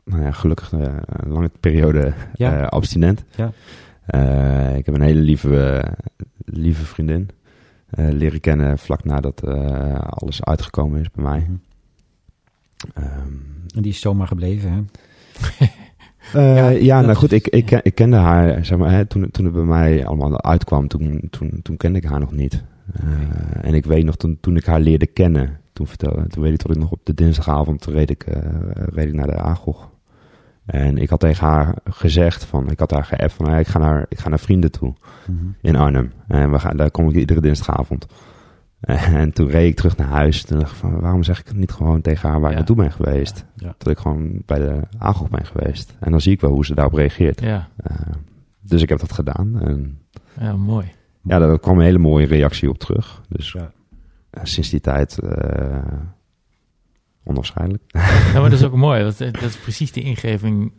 nou 0.03 0.23
ja, 0.23 0.31
gelukkig 0.31 0.73
eh, 0.73 0.97
een 1.05 1.31
lange 1.31 1.51
periode 1.59 2.13
Ja. 2.33 2.65
abstinent. 2.65 3.25
Ja. 3.35 3.51
Eh, 4.09 4.77
ik 4.77 4.85
heb 4.85 4.95
een 4.95 5.01
hele 5.01 5.19
lieve, 5.21 5.83
lieve 6.45 6.85
vriendin 6.85 7.29
eh, 7.89 8.09
leren 8.09 8.39
kennen 8.39 8.77
vlak 8.77 9.03
nadat 9.03 9.43
eh, 9.43 9.99
alles 9.99 10.43
uitgekomen 10.43 10.99
is 10.99 11.11
bij 11.11 11.23
mij. 11.23 11.39
Mhm. 11.39 11.57
Ehm, 12.93 13.33
En 13.75 13.81
die 13.81 13.91
is 13.91 13.99
zomaar 13.99 14.27
gebleven, 14.27 14.71
hè? 14.71 15.65
Uh, 16.35 16.81
ja, 16.89 17.01
nou 17.01 17.13
goed, 17.13 17.31
ik, 17.31 17.47
ik, 17.47 17.71
ik 17.71 17.95
kende 17.95 18.17
haar, 18.17 18.65
zeg 18.65 18.77
maar, 18.77 18.91
hè, 18.91 19.05
toen, 19.05 19.31
toen 19.31 19.45
het 19.45 19.53
bij 19.53 19.63
mij 19.63 20.05
allemaal 20.05 20.43
uitkwam, 20.43 20.87
toen, 20.87 21.21
toen, 21.29 21.59
toen 21.61 21.77
kende 21.77 21.99
ik 21.99 22.05
haar 22.05 22.19
nog 22.19 22.31
niet. 22.31 22.63
Eh, 22.93 23.65
en 23.65 23.73
ik 23.73 23.85
weet 23.85 24.03
nog, 24.03 24.15
toen, 24.15 24.37
toen 24.41 24.55
ik 24.55 24.65
haar 24.65 24.79
leerde 24.79 25.07
kennen, 25.07 25.59
toen, 25.73 25.87
vertelde, 25.87 26.27
toen 26.27 26.43
weet 26.43 26.53
ik 26.53 26.61
dat 26.61 26.75
ik 26.75 26.81
nog 26.81 26.91
op 26.91 26.99
de 27.05 27.13
dinsdagavond 27.13 27.85
reed 27.85 28.09
ik, 28.09 28.23
eh, 28.23 28.43
reed 28.73 29.07
ik 29.07 29.13
naar 29.13 29.27
de 29.27 29.35
Agog. 29.35 29.89
En 30.69 30.97
ik 30.97 31.09
had 31.09 31.19
tegen 31.19 31.47
haar 31.47 31.75
gezegd, 31.83 32.43
van, 32.45 32.69
ik 32.71 32.79
had 32.79 32.91
haar 32.91 33.05
geappt 33.05 33.33
van, 33.33 33.53
ik, 33.57 33.67
ga 33.67 33.79
naar, 33.79 34.05
ik 34.09 34.19
ga 34.19 34.29
naar 34.29 34.39
vrienden 34.39 34.71
toe 34.71 34.93
Mhm. 35.27 35.45
in 35.61 35.75
Arnhem. 35.75 36.11
En 36.27 36.51
we 36.51 36.59
gaan, 36.59 36.77
daar 36.77 36.91
kom 36.91 37.09
ik 37.09 37.15
iedere 37.15 37.41
dinsdagavond. 37.41 38.05
En 38.81 39.31
toen 39.33 39.49
reed 39.49 39.69
ik 39.69 39.75
terug 39.75 39.97
naar 39.97 40.07
huis. 40.07 40.43
Toen 40.43 40.59
dacht 40.59 40.71
ik 40.71 40.77
van, 40.77 40.99
waarom 40.99 41.23
zeg 41.23 41.39
ik 41.39 41.53
niet 41.53 41.71
gewoon 41.71 42.01
tegen 42.01 42.29
haar 42.29 42.39
waar 42.39 42.51
Ja. 42.51 42.57
ik 42.57 42.57
naartoe 42.57 42.75
ben 42.75 42.91
geweest? 42.91 43.45
Ja. 43.55 43.75
Dat 43.77 43.87
ik 43.87 43.97
gewoon 43.97 44.41
bij 44.45 44.59
de 44.59 44.79
Agog 44.97 45.29
ben 45.29 45.45
geweest. 45.45 45.95
En 45.99 46.11
dan 46.11 46.21
zie 46.21 46.31
ik 46.33 46.41
wel 46.41 46.51
hoe 46.51 46.65
ze 46.65 46.75
daarop 46.75 46.93
reageert. 46.93 47.41
Ja, 47.41 47.67
Eh, 47.77 47.95
dus 48.61 48.81
ik 48.81 48.89
heb 48.89 48.99
dat 48.99 49.13
gedaan. 49.13 49.59
En 49.61 49.99
ja 50.39 50.55
mooi. 50.55 50.85
ja, 51.21 51.39
daar 51.39 51.59
kwam 51.59 51.77
een 51.77 51.83
hele 51.85 51.97
mooie 51.97 52.25
reactie 52.25 52.69
op 52.69 52.77
terug. 52.77 53.21
Dus 53.29 53.51
Ja. 53.51 53.71
sinds 54.43 54.69
die 54.69 54.79
tijd 54.81 55.19
eh, 55.19 55.77
onafscheidelijk. 57.29 57.83
Ja, 57.87 58.01
maar 58.41 58.49
dat 58.49 58.59
is 58.59 58.63
ook 58.63 58.75
mooi. 58.75 59.03
Dat, 59.03 59.17
dat 59.17 59.41
is 59.41 59.57
precies 59.57 59.91
de 59.91 60.01
ingeving 60.01 60.71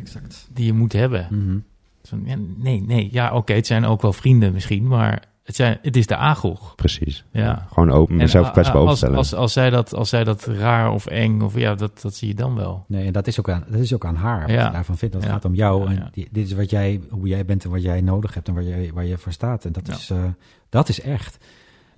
Exact. 0.00 0.48
die 0.52 0.66
je 0.66 0.72
moet 0.72 0.92
hebben. 0.92 1.26
Mhm. 1.30 1.58
Zo, 2.02 2.16
ja, 2.24 2.36
nee, 2.56 2.82
nee. 2.82 3.08
Ja, 3.12 3.34
oké, 3.34 3.52
het 3.52 3.66
zijn 3.66 3.84
ook 3.84 4.02
wel 4.02 4.12
vrienden 4.12 4.52
misschien, 4.52 4.86
maar 4.88 5.22
het, 5.44 5.54
zijn, 5.56 5.78
het 5.82 5.96
is 5.96 6.06
de 6.06 6.16
agog. 6.16 6.74
Precies. 6.74 7.24
Ja. 7.32 7.66
Gewoon 7.72 7.90
open, 7.90 8.16
mezelf 8.16 8.46
En, 8.46 8.52
kwetsbaar 8.52 8.80
ah, 8.82 8.88
als, 8.88 9.04
als, 9.04 9.34
als, 9.34 9.52
zij 9.52 9.70
dat, 9.70 9.94
als 9.94 10.08
zij 10.08 10.24
dat 10.24 10.44
raar 10.46 10.92
of 10.92 11.06
eng, 11.06 11.40
of 11.40 11.56
ja, 11.58 11.74
dat, 11.74 12.00
dat 12.02 12.14
zie 12.14 12.28
je 12.28 12.34
dan 12.34 12.54
wel. 12.54 12.84
Nee, 12.88 13.06
en 13.06 13.12
dat 13.12 13.26
is 13.26 13.38
ook 13.38 13.48
aan, 13.50 13.64
dat 13.68 13.80
is 13.80 13.94
ook 13.94 14.04
aan 14.04 14.14
haar. 14.16 14.40
Wat 14.40 14.50
Ja. 14.50 14.66
je 14.66 14.72
daarvan 14.72 14.96
vindt. 14.96 15.14
Dat 15.14 15.24
Ja. 15.24 15.30
gaat 15.30 15.44
om 15.44 15.54
jou. 15.54 15.82
Ja, 15.82 15.88
en 15.90 15.94
ja. 15.96 16.08
die- 16.12 16.28
dit 16.30 16.46
is 16.46 16.52
wat 16.52 16.70
jij, 16.70 17.00
hoe 17.10 17.26
jij 17.28 17.44
bent 17.44 17.64
en 17.64 17.70
wat 17.70 17.82
jij 17.82 18.00
nodig 18.00 18.34
hebt 18.34 18.48
en 18.48 18.54
waar 18.54 18.62
je, 18.62 18.92
waar 18.92 19.04
je 19.06 19.18
voor 19.18 19.32
staat. 19.32 19.64
En 19.64 19.72
dat, 19.72 19.86
Ja. 19.86 19.92
is, 19.94 20.10
eh, 20.10 20.24
dat 20.68 20.88
is 20.88 21.00
echt. 21.00 21.38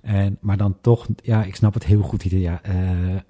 En, 0.05 0.37
maar 0.41 0.57
dan 0.57 0.77
toch, 0.81 1.07
ja, 1.23 1.43
ik 1.43 1.55
snap 1.55 1.73
het 1.73 1.85
heel 1.85 2.01
goed. 2.01 2.23
Ja, 2.23 2.59
eh, 2.63 2.73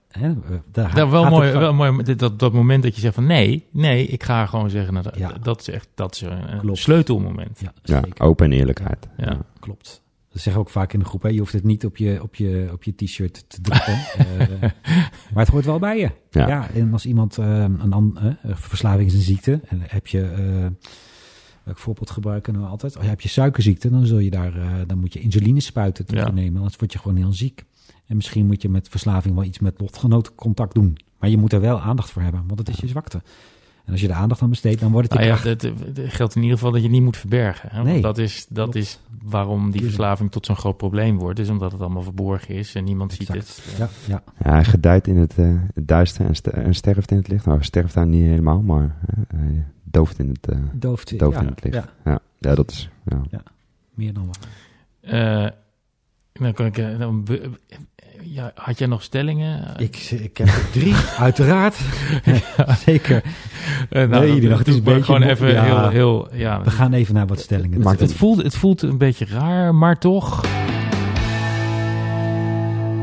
hè, 0.09 0.33
daar 0.71 0.97
Ja, 0.97 1.09
wel 1.09 1.29
mooi, 1.29 1.51
wel 1.51 1.73
mooi 1.73 2.03
dit- 2.03 2.19
dat, 2.19 2.39
dat 2.39 2.53
moment 2.53 2.83
dat 2.83 2.95
je 2.95 3.01
zegt 3.01 3.13
van 3.15 3.25
nee, 3.25 3.67
nee, 3.71 4.07
ik 4.07 4.23
ga 4.23 4.45
gewoon 4.45 4.69
zeggen, 4.69 4.93
nou, 4.93 5.05
dat, 5.05 5.17
Ja. 5.17 5.31
dat 5.41 5.59
is 5.59 5.69
echt 5.69 5.87
dat 5.95 6.15
is 6.15 6.21
een, 6.21 6.59
Klopt. 6.59 6.77
sleutelmoment. 6.79 7.61
Ja, 7.83 8.03
open 8.17 8.45
en 8.45 8.57
eerlijkheid. 8.57 9.07
Ja. 9.17 9.37
Klopt. 9.59 10.03
Dat 10.29 10.43
zeggen 10.43 10.61
we 10.61 10.67
ook 10.67 10.73
vaak 10.73 10.93
in 10.93 10.99
de 10.99 11.05
groep. 11.05 11.21
Hè? 11.21 11.29
Je 11.29 11.39
hoeft 11.39 11.53
het 11.53 11.63
niet 11.63 11.85
op 11.85 11.97
je, 11.97 12.19
op 12.23 12.35
je, 12.35 12.69
op 12.73 12.83
je 12.83 12.95
t-shirt 12.95 13.45
te 13.49 13.61
drukken. 13.61 13.93
Eh, 14.17 14.69
maar 15.33 15.43
het 15.43 15.47
hoort 15.47 15.65
wel 15.65 15.79
bij 15.79 15.97
je. 15.99 16.09
Ja. 16.29 16.47
Ja. 16.47 16.69
en 16.73 16.93
als 16.93 17.05
iemand 17.05 17.37
eh, 17.37 17.63
een 17.79 18.37
verslaving 18.43 19.07
is 19.07 19.13
een 19.13 19.21
ziekte. 19.21 19.59
En 19.67 19.81
heb 19.81 20.07
je, 20.07 20.21
eh 20.21 20.65
welk 21.65 21.77
voorbeeld 21.77 22.09
gebruiken 22.09 22.59
we 22.61 22.65
altijd? 22.67 22.97
Oh, 22.97 23.03
ja, 23.03 23.09
heb 23.09 23.21
je 23.21 23.29
suikerziekte, 23.29 23.89
dan, 23.89 24.05
zul 24.05 24.19
je 24.19 24.29
daar, 24.29 24.55
eh, 24.55 24.71
dan 24.87 24.99
moet 24.99 25.13
je 25.13 25.19
insuline 25.19 25.59
spuiten 25.59 26.05
tot 26.05 26.17
Ja. 26.17 26.25
je 26.25 26.31
nemen. 26.31 26.57
Anders 26.57 26.75
word 26.75 26.93
je 26.93 26.99
gewoon 26.99 27.17
heel 27.17 27.33
ziek. 27.33 27.63
En 28.07 28.15
misschien 28.15 28.45
moet 28.45 28.61
je 28.61 28.69
met 28.69 28.89
verslaving 28.89 29.35
wel 29.35 29.43
iets 29.43 29.59
met 29.59 29.79
lotgenoten 29.81 30.35
contact 30.35 30.73
doen. 30.73 30.97
Maar 31.19 31.29
je 31.29 31.37
moet 31.37 31.53
er 31.53 31.61
wel 31.61 31.79
aandacht 31.79 32.11
voor 32.11 32.21
hebben, 32.21 32.43
want 32.47 32.59
het 32.59 32.69
is 32.69 32.77
je 32.77 32.87
zwakte. 32.87 33.21
En 33.85 33.91
als 33.91 34.01
je 34.01 34.07
er 34.07 34.13
aandacht 34.13 34.41
aan 34.41 34.49
besteedt, 34.49 34.79
dan 34.79 34.91
wordt 34.91 35.09
het 35.09 35.17
Nou 35.19 35.31
ja, 35.31 35.37
kracht. 35.41 35.61
het, 35.61 35.73
het 35.97 36.13
geldt 36.13 36.35
in 36.35 36.41
ieder 36.41 36.57
geval 36.57 36.71
dat 36.73 36.81
je 36.81 36.89
niet 36.89 37.01
moet 37.01 37.17
verbergen. 37.17 37.69
Hè? 37.69 37.75
Want 37.77 37.89
Nee. 37.89 38.01
dat 38.01 38.17
is, 38.17 38.45
dat 38.49 38.63
Klopt. 38.71 38.75
is 38.87 38.99
waarom 39.23 39.71
die 39.71 39.81
verslaving 39.83 40.31
tot 40.31 40.45
zo'n 40.45 40.55
groot 40.55 40.77
probleem 40.77 41.17
wordt. 41.17 41.39
Is 41.39 41.49
omdat 41.49 41.71
het 41.71 41.81
allemaal 41.81 42.01
verborgen 42.01 42.55
is 42.55 42.75
en 42.75 42.83
niemand 42.83 43.13
ziet 43.13 43.27
het. 43.27 43.63
Ja, 43.77 43.89
ja. 44.07 44.23
Ja, 44.43 44.49
hij 44.51 44.63
gedijt 44.63 45.07
in 45.07 45.17
het, 45.17 45.37
eh, 45.37 45.53
het 45.73 45.87
duister 45.87 46.25
en, 46.25 46.35
ster- 46.35 46.53
en 46.53 46.75
sterft 46.75 47.11
in 47.11 47.17
het 47.17 47.27
licht. 47.27 47.45
Nou, 47.45 47.57
hij 47.57 47.65
sterft 47.65 47.93
daar 47.93 48.07
niet 48.07 48.23
helemaal, 48.23 48.61
maar 48.61 48.95
eh, 49.07 49.39
hij 49.39 49.65
dooft 49.83 50.19
in 50.19 50.27
het, 50.29 50.47
eh, 50.49 50.57
Dooft, 50.73 51.19
dooft 51.19 51.35
ja, 51.35 51.41
in 51.41 51.47
het 51.47 51.63
licht. 51.63 51.75
ja, 51.75 51.89
Ja, 52.05 52.19
ja. 52.39 52.55
dat 52.55 52.71
is... 52.71 52.89
Ja. 53.29 53.41
meer 53.93 54.13
dan 54.13 54.25
wat. 54.25 54.39
Eh, 55.01 55.47
dan 56.33 56.53
kan 56.53 56.65
ik, 56.65 56.75
dan 56.99 57.23
ja, 58.27 58.51
had 58.55 58.77
jij 58.79 58.87
nog 58.87 59.03
stellingen? 59.03 59.73
Ik, 59.77 59.95
ik 59.95 60.37
heb 60.37 60.47
er 60.47 60.69
drie, 60.71 60.93
uiteraard. 61.19 61.75
Zeker. 62.85 63.23
Eh, 63.89 64.07
Nee, 64.07 64.39
die 64.39 64.49
het 64.49 64.67
is 64.67 64.75
een 64.75 64.83
beetje 64.83 65.03
gewoon 65.03 65.21
even 65.21 65.51
ja. 65.51 65.63
heel, 65.63 65.89
heel, 65.89 66.27
ja. 66.33 66.61
We 66.63 66.71
gaan 66.71 66.93
even 66.93 67.13
naar 67.13 67.27
wat 67.27 67.39
stellingen. 67.39 67.81
Maakt 67.81 67.99
het, 67.99 68.13
voelt, 68.13 68.43
het 68.43 68.55
voelt 68.55 68.81
een 68.81 68.97
beetje 68.97 69.25
raar, 69.25 69.75
maar 69.75 69.99
toch. 69.99 70.43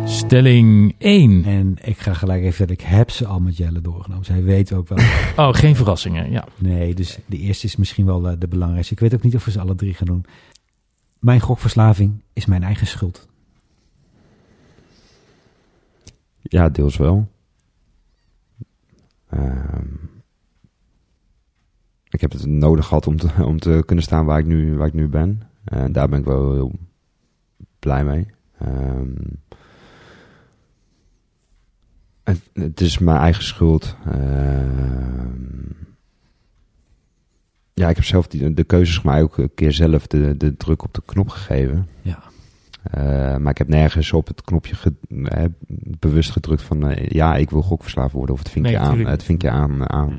Stelling 0.04 0.94
1. 0.98 1.44
En 1.44 1.76
ik 1.82 1.98
ga 1.98 2.12
gelijk 2.14 2.42
even 2.42 2.66
dat 2.66 2.76
ik 2.78 2.84
heb 2.84 3.10
ze 3.10 3.26
al 3.26 3.40
met 3.40 3.56
Jelle 3.56 3.80
doorgenomen. 3.80 4.24
Zij 4.24 4.42
weet 4.42 4.72
ook 4.72 4.88
wel. 4.88 4.98
Oh, 5.36 5.54
geen 5.54 5.76
verrassingen. 5.76 6.30
Ja. 6.30 6.44
Nee, 6.58 6.94
dus 6.94 7.18
de 7.26 7.38
eerste 7.38 7.66
is 7.66 7.76
misschien 7.76 8.06
wel 8.06 8.28
eh, 8.28 8.34
de 8.38 8.48
belangrijkste. 8.48 8.94
Ik 8.94 9.00
weet 9.00 9.14
ook 9.14 9.22
niet 9.22 9.34
of 9.34 9.44
we 9.44 9.50
ze 9.50 9.60
alle 9.60 9.74
drie 9.74 9.94
gaan 9.94 10.06
doen. 10.06 10.24
Mijn 11.18 11.40
gokverslaving 11.40 12.22
is 12.32 12.46
mijn 12.46 12.62
eigen 12.62 12.86
schuld. 12.86 13.28
Ja, 16.42 16.68
deels 16.68 16.96
wel. 16.96 17.30
Ehm, 19.28 19.86
ik 22.08 22.20
heb 22.20 22.32
het 22.32 22.46
nodig 22.46 22.86
gehad 22.86 23.06
om 23.06 23.16
te, 23.16 23.28
om 23.52 23.58
te 23.58 23.82
kunnen 23.86 24.04
staan 24.04 24.24
waar 24.24 24.38
ik 24.38 24.46
nu, 24.46 24.76
waar 24.76 24.86
ik 24.86 24.92
nu 24.92 25.08
ben. 25.08 25.42
En 25.64 25.92
daar 25.92 26.08
ben 26.08 26.18
ik 26.18 26.24
wel 26.24 26.52
heel 26.52 26.72
blij 27.78 28.04
mee. 28.04 28.26
Ehm, 28.58 29.14
het, 32.22 32.50
het 32.52 32.80
is 32.80 32.98
mijn 32.98 33.18
eigen 33.18 33.44
schuld. 33.44 33.96
Ehm, 34.04 35.32
ja, 37.74 37.88
ik 37.88 37.96
heb 37.96 38.04
zelf 38.04 38.26
die, 38.26 38.54
de 38.54 38.64
keuzes 38.64 38.98
gemaakt, 38.98 39.22
ook 39.22 39.38
een 39.38 39.54
keer 39.54 39.72
zelf 39.72 40.06
de, 40.06 40.36
de 40.36 40.56
druk 40.56 40.82
op 40.82 40.94
de 40.94 41.02
knop 41.04 41.28
gegeven. 41.28 41.88
Ja. 42.02 42.22
Eh, 42.82 43.36
maar 43.36 43.50
ik 43.50 43.58
heb 43.58 43.68
nergens 43.68 44.12
op 44.12 44.26
het 44.26 44.42
knopje 44.42 44.74
ge- 44.74 44.94
eh, 45.24 45.44
bewust 45.98 46.30
gedrukt 46.30 46.62
van 46.62 46.88
eh, 46.88 47.08
ja, 47.08 47.36
ik 47.36 47.50
wil 47.50 47.62
gokverslaafd 47.62 48.12
worden 48.12 48.34
of 48.34 48.40
het 48.40 48.50
vinkje 48.50 48.72
Nee, 48.72 48.80
aan. 48.80 48.98
Het 49.06 49.22
vinkje 49.22 49.50
aan. 49.50 49.90
aan 49.90 50.18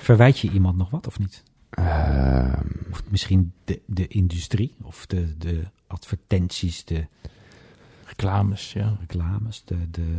Verwijt 0.00 0.38
je 0.38 0.50
iemand 0.50 0.76
nog 0.76 0.90
wat 0.90 1.06
of 1.06 1.18
niet? 1.18 1.42
Ehm, 1.70 2.66
Of 2.90 3.02
misschien 3.10 3.52
de, 3.64 3.80
de 3.86 4.06
industrie 4.08 4.74
of 4.82 5.06
de, 5.06 5.36
de 5.38 5.62
advertenties, 5.86 6.84
de 6.84 7.06
Reclames, 8.06 8.72
ja. 8.72 8.96
reclames, 9.00 9.62
de, 9.64 9.90
de, 9.90 10.16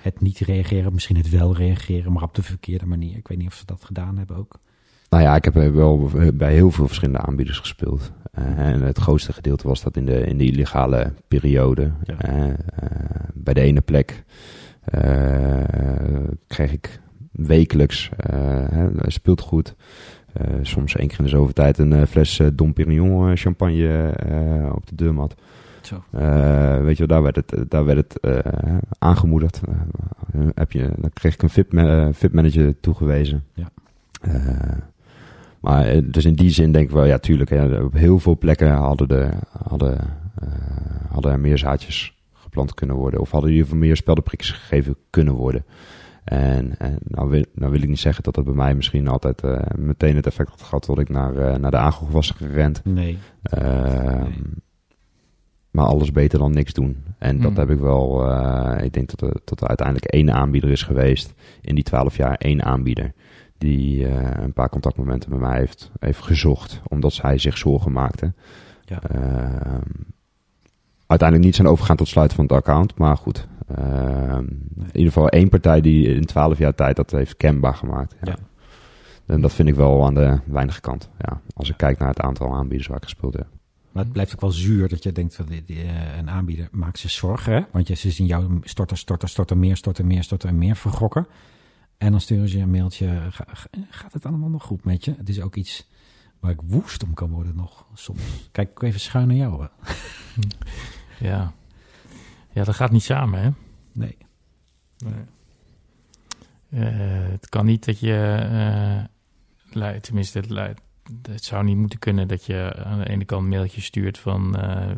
het 0.00 0.20
niet 0.20 0.38
reageren, 0.38 0.92
misschien 0.92 1.16
het 1.16 1.28
wel 1.30 1.56
reageren, 1.56 2.12
maar 2.12 2.22
op 2.22 2.34
de 2.34 2.42
verkeerde 2.42 2.86
manier. 2.86 3.16
Ik 3.16 3.28
weet 3.28 3.38
niet 3.38 3.46
of 3.46 3.54
ze 3.54 3.64
dat 3.64 3.84
gedaan 3.84 4.16
hebben 4.18 4.36
ook. 4.36 4.58
Nou 5.10 5.22
ja, 5.22 5.36
ik 5.36 5.44
heb 5.44 5.56
eh, 5.56 5.70
wel 5.70 6.10
bij 6.34 6.52
heel 6.52 6.70
veel 6.70 6.86
verschillende 6.86 7.20
aanbieders 7.20 7.58
gespeeld. 7.58 8.12
Eh, 8.32 8.58
en 8.58 8.82
het 8.82 8.98
grootste 8.98 9.32
gedeelte 9.32 9.68
was 9.68 9.82
dat 9.82 9.96
in 9.96 10.04
de, 10.04 10.20
in 10.26 10.38
de 10.38 10.44
illegale 10.44 11.12
periode. 11.28 11.90
Ja. 12.02 12.18
Eh, 12.18 12.54
bij 13.34 13.54
de 13.54 13.60
ene 13.60 13.80
plek 13.80 14.24
kreeg 16.46 16.72
ik 16.72 17.00
wekelijks 17.32 18.10
speelgoed. 19.06 19.74
Soms 20.62 20.96
één 20.96 21.08
keer 21.08 21.18
in 21.18 21.24
de 21.24 21.30
zoveel 21.30 21.52
tijd 21.52 21.78
een 21.78 22.06
fles 22.06 22.40
Dom 22.54 22.72
Pérignon 22.72 23.36
champagne 23.36 24.12
op 24.74 24.86
de 24.86 24.94
deurmat. 24.94 25.34
Zo. 25.80 26.02
Weet 26.82 26.96
je 26.96 27.06
wel, 27.06 27.06
daar 27.06 27.22
werd 27.22 27.36
het, 27.36 27.70
daar 27.70 27.84
werd 27.84 27.98
het 27.98 28.42
aangemoedigd. 28.98 29.60
Heb 30.54 30.72
je, 30.72 30.90
dan 30.98 31.10
kreeg 31.12 31.34
ik 31.34 31.42
een 31.42 31.50
VIP, 31.50 31.72
ma- 31.72 32.12
VIP 32.12 32.32
manager 32.32 32.80
toegewezen. 32.80 33.44
Ja. 33.54 33.70
Eh, 35.66 35.72
maar 35.72 36.10
dus 36.10 36.24
in 36.24 36.34
die 36.34 36.50
zin 36.50 36.72
denk 36.72 36.84
ik 36.88 36.94
wel, 36.94 37.04
ja, 37.04 37.18
tuurlijk. 37.18 37.50
Hè, 37.50 37.82
op 37.82 37.92
heel 37.92 38.18
veel 38.18 38.38
plekken 38.38 38.70
hadden, 38.70 39.08
de, 39.08 39.28
hadden, 39.68 39.98
eh, 40.34 40.48
hadden 41.10 41.32
er 41.32 41.40
meer 41.40 41.58
zaadjes 41.58 42.14
geplant 42.32 42.74
kunnen 42.74 42.96
worden. 42.96 43.20
Of 43.20 43.30
hadden 43.30 43.50
in 43.50 43.56
ieder 43.56 43.68
geval 43.70 43.86
meer 43.86 43.96
speldenprikjes 43.96 44.50
gegeven 44.50 44.96
kunnen 45.10 45.34
worden. 45.34 45.64
En, 46.24 46.78
en 46.78 46.98
nou, 47.02 47.30
wil, 47.30 47.44
nou 47.54 47.72
wil 47.72 47.82
ik 47.82 47.88
niet 47.88 47.98
zeggen 47.98 48.22
dat 48.24 48.34
dat 48.34 48.44
bij 48.44 48.54
mij 48.54 48.74
misschien 48.74 49.08
altijd 49.08 49.40
eh, 49.42 49.58
meteen 49.76 50.16
het 50.16 50.26
effect 50.26 50.50
had 50.50 50.62
gehad 50.62 50.84
dat 50.84 50.98
ik 50.98 51.08
naar, 51.08 51.60
naar 51.60 51.70
de 51.70 51.76
aangehoog 51.76 52.10
was 52.12 52.30
gerend. 52.30 52.84
Nee. 52.84 53.18
Ehm, 53.42 54.22
Nee. 54.22 54.42
Maar 55.70 55.84
alles 55.86 56.12
beter 56.12 56.38
dan 56.38 56.52
niks 56.52 56.72
doen. 56.72 57.04
En 57.18 57.40
dat 57.40 57.50
Mm. 57.50 57.56
heb 57.56 57.70
ik 57.70 57.78
wel. 57.78 58.24
ik 58.82 58.92
denk 58.92 59.10
dat 59.10 59.30
er, 59.30 59.40
dat 59.44 59.60
er 59.60 59.68
uiteindelijk 59.68 60.06
één 60.06 60.32
aanbieder 60.32 60.70
is 60.70 60.82
geweest. 60.82 61.34
In 61.60 61.74
die 61.74 61.84
twaalf 61.84 62.16
jaar 62.16 62.34
één 62.34 62.62
aanbieder. 62.64 63.12
Die 63.58 64.06
eh, 64.06 64.42
een 64.44 64.52
paar 64.52 64.68
contactmomenten 64.68 65.30
met 65.30 65.40
mij 65.40 65.58
heeft, 65.58 65.90
heeft 65.98 66.22
gezocht. 66.22 66.80
Omdat 66.88 67.12
zij 67.12 67.38
zich 67.38 67.58
zorgen 67.58 67.92
maakte. 67.92 68.32
Ja. 68.84 69.02
Ehm, 69.02 69.80
uiteindelijk 71.06 71.48
niet 71.48 71.54
zijn 71.56 71.68
overgegaan 71.68 71.96
tot 71.96 72.08
sluiten 72.08 72.36
van 72.36 72.44
het 72.46 72.54
account. 72.54 72.98
Maar 72.98 73.16
goed. 73.16 73.46
ehm, 73.76 74.44
In 74.78 74.86
ieder 75.02 75.12
geval 75.12 75.28
één 75.28 75.48
partij 75.48 75.80
die 75.80 76.14
in 76.14 76.24
twaalf 76.24 76.58
jaar 76.58 76.74
tijd 76.74 76.96
dat 76.96 77.10
heeft 77.10 77.36
kenbaar 77.36 77.74
gemaakt. 77.74 78.14
Ja. 78.22 78.32
Ja. 78.32 78.36
En 79.34 79.40
dat 79.40 79.52
vind 79.52 79.68
ik 79.68 79.74
wel 79.74 80.04
aan 80.04 80.14
de 80.14 80.38
weinige 80.44 80.80
kant. 80.80 81.10
Ja, 81.18 81.40
als 81.54 81.68
ik 81.70 81.76
kijk 81.76 81.98
naar 81.98 82.08
het 82.08 82.20
aantal 82.20 82.54
aanbieders 82.54 82.86
waar 82.88 82.96
ik 82.96 83.02
gespeeld 83.02 83.34
heb. 83.34 83.46
Maar 83.92 84.04
het 84.04 84.12
blijft 84.12 84.34
ook 84.34 84.40
wel 84.40 84.50
zuur 84.50 84.88
dat 84.88 85.02
je 85.02 85.12
denkt 85.12 85.34
van 85.34 85.48
eh, 85.48 85.58
een 86.18 86.30
aanbieder 86.30 86.68
maakt 86.70 86.98
zich 86.98 87.10
zorgen. 87.10 87.52
Hè? 87.52 87.60
Want 87.72 87.88
je, 87.88 87.94
ze 87.94 88.10
zien 88.10 88.26
jou 88.26 88.58
storten, 88.62 88.96
storten, 88.96 89.28
storten, 89.28 89.58
meer, 89.58 89.76
storten, 89.76 90.06
meer, 90.06 90.22
storten 90.22 90.48
en 90.48 90.58
meer 90.58 90.76
vergokken. 90.76 91.26
En 91.98 92.10
dan 92.10 92.20
sturen 92.20 92.48
ze 92.48 92.56
je 92.56 92.62
een 92.62 92.70
mailtje. 92.70 93.26
Ga- 93.30 93.46
ga- 93.52 93.68
gaat 93.90 94.12
het 94.12 94.26
allemaal 94.26 94.48
nog 94.48 94.62
goed 94.62 94.84
met 94.84 95.04
je? 95.04 95.14
Het 95.16 95.28
is 95.28 95.40
ook 95.40 95.54
iets 95.56 95.88
waar 96.40 96.50
ik 96.50 96.60
woest 96.66 97.02
om 97.02 97.14
kan 97.14 97.30
worden 97.30 97.56
nog 97.56 97.86
soms. 97.94 98.48
Kijk 98.52 98.70
ik 98.70 98.82
even 98.82 99.00
schuin 99.00 99.26
naar 99.26 99.36
jou. 99.36 99.62
Hè? 99.62 99.68
Ja. 101.20 101.52
ja, 102.52 102.64
dat 102.64 102.74
gaat 102.74 102.90
niet 102.90 103.02
samen, 103.02 103.42
hè? 103.42 103.50
Nee. 103.92 104.16
Eh, 106.70 107.28
het 107.30 107.48
kan 107.48 107.66
niet 107.66 107.84
dat 107.84 108.00
je, 108.00 108.14
eh, 109.72 109.88
tenminste, 110.00 110.38
het, 111.22 111.44
zou 111.44 111.64
niet 111.64 111.76
moeten 111.76 111.98
kunnen 111.98 112.28
dat 112.28 112.44
je 112.44 112.82
aan 112.84 112.98
de 112.98 113.08
ene 113.08 113.24
kant 113.24 113.42
een 113.42 113.48
mailtje 113.48 113.80
stuurt 113.80 114.18
van 114.18 114.56
eh, 114.56 114.96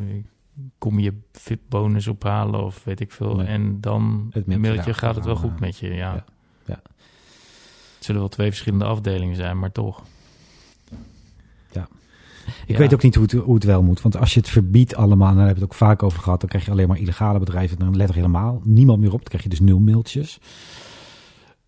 kom 0.79 0.99
je 0.99 1.21
VIP-bonus 1.33 2.07
ophalen 2.07 2.65
of 2.65 2.85
weet 2.85 3.01
ik 3.01 3.13
veel. 3.13 3.37
Nee. 3.37 3.47
En 3.47 3.81
dan 3.81 4.31
Het 4.33 4.47
mailtje 4.47 4.71
mailtje 4.71 4.95
gaat 4.95 5.15
het 5.15 5.25
wel 5.25 5.37
goed 5.37 5.61
met 5.61 5.79
je, 5.79 5.89
ja. 5.89 6.15
ja. 6.15 6.25
Zullen 8.09 8.23
wel 8.23 8.31
twee 8.31 8.49
verschillende 8.49 8.85
afdelingen 8.85 9.37
zijn, 9.37 9.59
maar 9.59 9.73
toch. 9.73 10.03
Ik 12.67 12.75
Ja. 12.75 12.79
weet 12.79 12.95
ook 12.95 13.03
niet 13.03 13.15
hoe 13.15 13.23
het, 13.25 13.33
hoe 13.33 13.55
het 13.55 13.65
wel 13.65 13.83
moet. 13.83 14.01
Want 14.03 14.17
als 14.17 14.35
je 14.35 14.41
het 14.41 14.49
verbiedt 14.49 14.95
allemaal, 14.95 15.29
en 15.29 15.35
daar 15.37 15.47
hebben 15.47 15.63
we 15.65 15.71
het 15.71 15.81
ook 15.81 15.89
vaak 15.89 16.03
over 16.03 16.23
gehad, 16.23 16.41
dan 16.41 16.49
krijg 16.49 16.65
je 16.65 16.71
alleen 16.71 16.89
maar 16.89 16.99
illegale 16.99 17.39
bedrijven. 17.39 17.79
Dan 17.79 17.97
let 17.97 18.09
er 18.09 18.15
helemaal 18.15 18.61
niemand 18.65 19.01
meer 19.01 19.13
op. 19.13 19.19
Dan 19.19 19.29
krijg 19.29 19.43
je 19.43 19.49
dus 19.49 19.61
nul 19.61 19.79
mailtjes. 19.79 20.39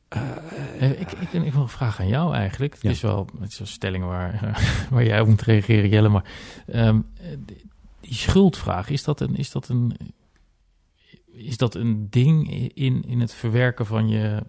Eh, 0.09 0.91
ik, 1.01 1.12
ik, 1.12 1.32
ik 1.32 1.53
wil 1.53 1.62
een 1.62 1.68
vraag 1.68 2.01
aan 2.01 2.09
jou 2.09 2.34
eigenlijk. 2.34 2.72
Het 2.72 2.82
Ja. 2.82 2.91
is 2.91 3.01
wel 3.01 3.26
het 3.41 3.51
is 3.53 3.59
een 3.59 3.66
stelling 3.66 4.05
waar, 4.05 4.61
waar 4.91 5.05
jij 5.05 5.20
op 5.20 5.28
moet 5.28 5.43
reageren, 5.43 5.88
Jelle. 5.88 6.09
Maar 6.09 6.24
ehm, 6.66 7.01
eh, 7.20 7.26
die 8.01 8.14
schuldvraag, 8.14 8.91
is 8.91 9.05
dat 9.05 9.20
een, 9.20 9.36
is 9.36 9.51
dat 9.51 9.68
een, 9.68 9.97
is 11.32 11.57
dat 11.57 11.74
een 11.74 12.07
ding 12.11 12.51
in, 12.74 13.03
in 13.07 13.20
het 13.20 13.34
verwerken 13.34 13.86
van 13.86 14.09
je... 14.09 14.43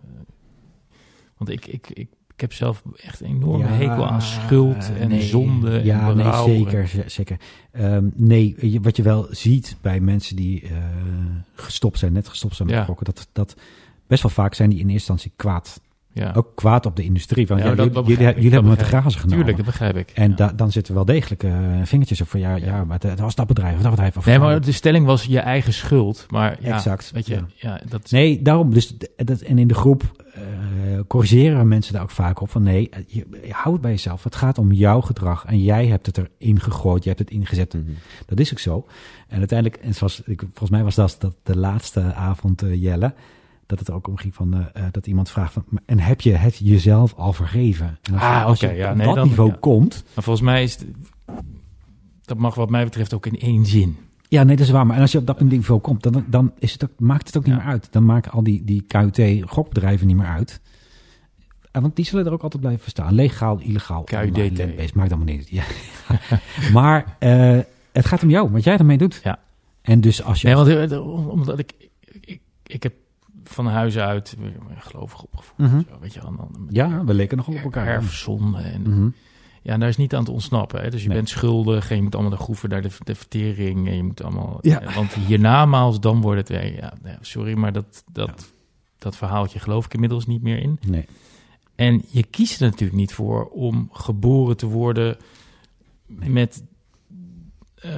Want 1.41 1.53
ik, 1.53 1.65
ik, 1.67 1.89
ik, 1.89 2.07
ik 2.33 2.41
heb 2.41 2.53
zelf 2.53 2.83
echt 2.95 3.19
een 3.21 3.27
enorme 3.27 3.63
Ja, 3.63 3.71
hekel 3.73 4.07
aan 4.07 4.21
schuld 4.21 4.91
en 4.99 5.09
nee. 5.09 5.21
zonde 5.21 5.77
en 5.77 5.85
Ja, 5.85 6.13
nee, 6.13 6.33
zeker. 6.33 7.03
zeker. 7.05 7.37
Ehm, 7.71 8.05
nee, 8.15 8.79
wat 8.81 8.95
je 8.95 9.03
wel 9.03 9.27
ziet 9.29 9.75
bij 9.81 9.99
mensen 9.99 10.35
die 10.35 10.61
eh, 10.61 10.69
gestopt 11.55 11.99
zijn, 11.99 12.13
net 12.13 12.27
gestopt 12.27 12.55
zijn 12.55 12.67
met 12.67 12.77
Ja. 12.77 12.83
gokken, 12.83 13.05
dat, 13.05 13.27
dat 13.31 13.55
best 14.07 14.21
wel 14.21 14.31
vaak 14.31 14.53
zijn 14.53 14.69
die 14.69 14.79
in 14.79 14.89
eerste 14.89 15.11
instantie 15.11 15.31
kwaad. 15.35 15.81
Ja, 16.13 16.31
Ook 16.35 16.51
kwaad 16.55 16.85
op 16.85 16.95
de 16.95 17.03
industrie. 17.03 17.47
Van, 17.47 17.57
Ja, 17.57 17.63
ja, 17.63 17.75
dat- 17.75 17.77
jullie, 17.77 17.93
dat 17.95 18.05
jullie, 18.17 18.33
dat 18.33 18.43
hebben 18.51 18.69
met 18.69 18.71
de 18.79 18.83
begrijp 18.83 19.01
grazen 19.01 19.19
genomen. 19.21 19.37
tuurlijk, 19.45 19.57
dat 19.57 19.65
begrijp 19.65 19.95
ik. 19.95 20.09
En 20.15 20.29
ja. 20.29 20.35
da- 20.35 20.53
dan 20.55 20.71
zitten 20.71 20.93
wel 20.93 21.05
degelijk 21.05 21.43
eh, 21.43 21.51
vingertjes 21.83 22.21
op 22.21 22.27
van 22.29 22.39
ja, 22.39 22.55
ja, 22.55 22.65
Ja. 22.65 22.83
maar 22.85 22.99
het, 22.99 23.03
het 23.09 23.19
was 23.19 23.35
dat 23.35 23.47
bedrijf, 23.47 23.75
of 23.75 23.81
dat 23.81 23.91
bedrijf. 23.91 24.17
Of 24.17 24.25
Nee, 24.25 24.39
maar 24.39 24.61
de 24.61 24.71
stelling 24.71 25.05
was 25.05 25.23
je 25.23 25.39
eigen 25.39 25.73
schuld. 25.73 26.25
Maar 26.29 26.57
ja, 26.61 26.75
Exact, 26.75 27.11
weet 27.11 27.27
je, 27.27 27.33
ja. 27.35 27.45
ja. 27.55 27.81
dat 27.89 28.03
is- 28.03 28.11
Nee, 28.11 28.41
daarom. 28.41 28.73
Dus, 28.73 28.95
dat, 29.15 29.39
en 29.41 29.57
in 29.57 29.67
de 29.67 29.73
groep 29.73 30.23
eh, 30.33 30.41
corrigeren 31.07 31.67
mensen 31.67 31.93
daar 31.93 32.01
ook 32.01 32.11
vaak 32.11 32.41
op 32.41 32.49
van 32.49 32.63
nee, 32.63 32.89
eh, 32.89 32.99
je, 33.07 33.25
je 33.45 33.53
hou 33.53 33.73
het 33.73 33.81
bij 33.81 33.91
jezelf. 33.91 34.23
Het 34.23 34.35
gaat 34.35 34.57
om 34.57 34.71
jouw 34.71 35.01
gedrag 35.01 35.45
en 35.45 35.61
jij 35.61 35.85
hebt 35.87 36.05
het 36.05 36.17
erin 36.39 36.59
gegooid, 36.59 37.03
je 37.03 37.09
hebt 37.09 37.21
het 37.21 37.31
ingezet. 37.31 37.73
Mhm. 37.73 37.83
Dat 38.25 38.39
is 38.39 38.51
ook 38.51 38.59
zo. 38.59 38.85
En 39.27 39.37
uiteindelijk, 39.37 39.81
en 39.83 39.93
zoals, 39.93 40.21
ik, 40.25 40.39
volgens 40.39 40.69
mij 40.69 40.83
was 40.83 40.95
dat, 40.95 41.15
dat 41.19 41.35
de 41.43 41.57
laatste 41.57 42.13
avond 42.13 42.61
eh, 42.61 42.81
Jelle, 42.81 43.13
dat 43.71 43.79
het 43.79 43.87
er 43.87 43.93
ook 43.95 44.07
om 44.07 44.17
ging 44.17 44.35
van 44.35 44.53
eh, 44.53 44.59
eh, 44.73 44.91
dat 44.91 45.07
iemand 45.07 45.29
vraagt 45.29 45.53
van, 45.53 45.65
en 45.85 45.99
heb 45.99 46.21
je 46.21 46.31
het 46.31 46.57
jezelf 46.57 47.13
al 47.13 47.33
vergeven? 47.33 47.97
En 48.01 48.13
als, 48.13 48.21
Ah, 48.23 48.49
oké, 48.49 48.69
ja, 48.75 48.89
op 48.91 48.95
nee, 48.97 49.05
dat 49.05 49.15
dan- 49.15 49.27
niveau 49.27 49.49
ja. 49.49 49.57
komt, 49.59 50.03
Maar 50.15 50.23
volgens 50.23 50.45
mij 50.45 50.63
is 50.63 50.73
het, 50.73 50.85
dat 52.21 52.37
mag 52.37 52.55
wat 52.55 52.69
mij 52.69 52.83
betreft 52.83 53.13
ook 53.13 53.25
in 53.25 53.39
één 53.39 53.65
zin. 53.65 53.97
Ja, 54.27 54.43
nee, 54.43 54.55
dat 54.55 54.65
is 54.65 54.71
waar. 54.71 54.85
Maar 54.85 54.95
en 54.95 55.01
als 55.01 55.11
je 55.11 55.17
op 55.17 55.25
dat 55.27 55.39
niveau 55.41 55.81
komt, 55.81 56.03
dan, 56.03 56.25
dan 56.27 56.51
is 56.59 56.71
het 56.71 56.83
ook, 56.83 56.99
maakt 56.99 57.27
het 57.27 57.37
ook 57.37 57.45
niet 57.45 57.53
Ja. 57.55 57.59
meer 57.61 57.69
uit. 57.71 57.87
Dan 57.91 58.05
maken 58.05 58.31
al 58.31 58.43
die, 58.43 58.63
die 58.63 58.81
KUT-gokbedrijven 58.81 60.07
niet 60.07 60.15
meer 60.15 60.25
uit. 60.27 60.61
Want 61.71 61.95
die 61.95 62.05
zullen 62.05 62.25
er 62.25 62.31
ook 62.33 62.43
altijd 62.43 62.61
blijven 62.63 62.89
staan. 62.89 63.13
Legaal, 63.13 63.59
illegaal. 63.59 64.03
KUDT. 64.03 64.93
maakt 64.95 65.11
allemaal 65.11 65.33
niet. 65.35 65.49
Ja. 65.49 65.63
maar 66.73 67.15
eh, 67.19 67.59
het 67.91 68.05
gaat 68.05 68.23
om 68.23 68.29
jou, 68.29 68.49
wat 68.51 68.63
jij 68.63 68.77
ermee 68.77 68.97
doet. 68.97 69.19
Ja. 69.23 69.39
En 69.81 70.01
dus 70.01 70.23
als 70.23 70.41
je... 70.41 70.47
Nee, 70.47 70.55
want 70.87 70.99
omdat 71.29 71.59
ik, 71.59 71.73
ik, 72.21 72.39
ik 72.63 72.83
heb 72.83 72.93
van 73.51 73.67
huis 73.67 73.97
uit 73.97 74.35
gelovig 74.77 75.21
opgevoed. 75.23 75.57
Mhm. 75.57 75.79
Zo, 75.89 75.99
weet 75.99 76.13
je, 76.13 76.19
en 76.19 76.35
dan 76.37 76.67
Ja, 76.69 77.03
we 77.05 77.13
leken 77.13 77.37
nogal 77.37 77.53
op 77.53 77.59
elkaar. 77.63 77.87
Erfzonde 77.87 78.57
en 78.57 78.81
Mhm. 78.81 79.09
ja, 79.61 79.77
daar 79.77 79.89
is 79.89 79.97
niet 79.97 80.15
aan 80.15 80.23
te 80.23 80.31
ontsnappen. 80.31 80.81
Hè? 80.81 80.89
Dus 80.89 81.01
je 81.01 81.07
Nee. 81.07 81.17
bent 81.17 81.29
schuldig 81.29 81.89
en 81.89 81.95
je 81.95 82.01
moet 82.01 82.13
allemaal 82.15 82.37
de 82.37 82.43
groeven 82.43 82.69
naar 82.69 82.81
de, 82.81 82.89
de 83.03 83.15
vertering 83.15 83.87
en 83.87 83.95
je 83.95 84.03
moet 84.03 84.23
allemaal. 84.23 84.57
Ja. 84.61 84.81
eh, 84.81 84.95
Want 84.95 85.13
hiernamaals 85.13 85.99
dan 85.99 86.21
wordt 86.21 86.47
het. 86.49 86.61
Ja, 86.73 86.93
sorry, 87.21 87.53
maar 87.57 87.71
dat, 87.73 88.03
dat, 88.11 88.53
dat 88.97 89.15
verhaaltje 89.15 89.59
geloof 89.59 89.85
ik 89.85 89.93
inmiddels 89.93 90.25
niet 90.25 90.41
meer 90.41 90.57
in. 90.59 90.79
Nee. 90.87 91.05
En 91.75 92.03
je 92.07 92.23
kiest 92.23 92.61
er 92.61 92.67
natuurlijk 92.69 92.99
niet 92.99 93.13
voor 93.13 93.45
om 93.45 93.89
geboren 93.91 94.57
te 94.57 94.65
worden 94.67 95.17
met 96.07 96.63
eh, 97.75 97.91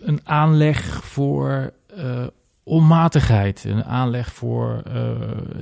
een 0.00 0.20
aanleg 0.24 1.04
voor 1.04 1.72
eh, 1.96 2.26
onmatigheid. 2.68 3.64
Een 3.64 3.84
aanleg 3.84 4.32
voor 4.32 4.82
eh, 4.86 4.92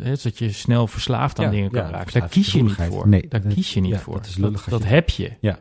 hè, 0.01 0.15
dat 0.23 0.39
je 0.39 0.53
snel 0.53 0.87
verslaafd 0.87 1.39
aan 1.39 1.45
Ja, 1.45 1.51
dingen 1.51 1.71
kan 1.71 1.83
ja, 1.83 1.91
raken. 1.91 2.21
Daar 2.21 2.29
kies 2.29 2.53
je 2.53 2.63
niet 2.63 2.73
voor. 2.73 3.09
Nee, 3.09 3.27
Daar 3.29 3.43
dat- 3.43 3.55
kies 3.55 3.75
je 3.75 3.81
niet 3.81 3.91
ja, 3.91 3.99
voor. 3.99 4.15
dat 4.15 4.27
is 4.27 4.35
dat 4.69 4.83
je- 4.83 4.87
heb 4.89 5.11
je. 5.11 5.33
Ja, 5.41 5.59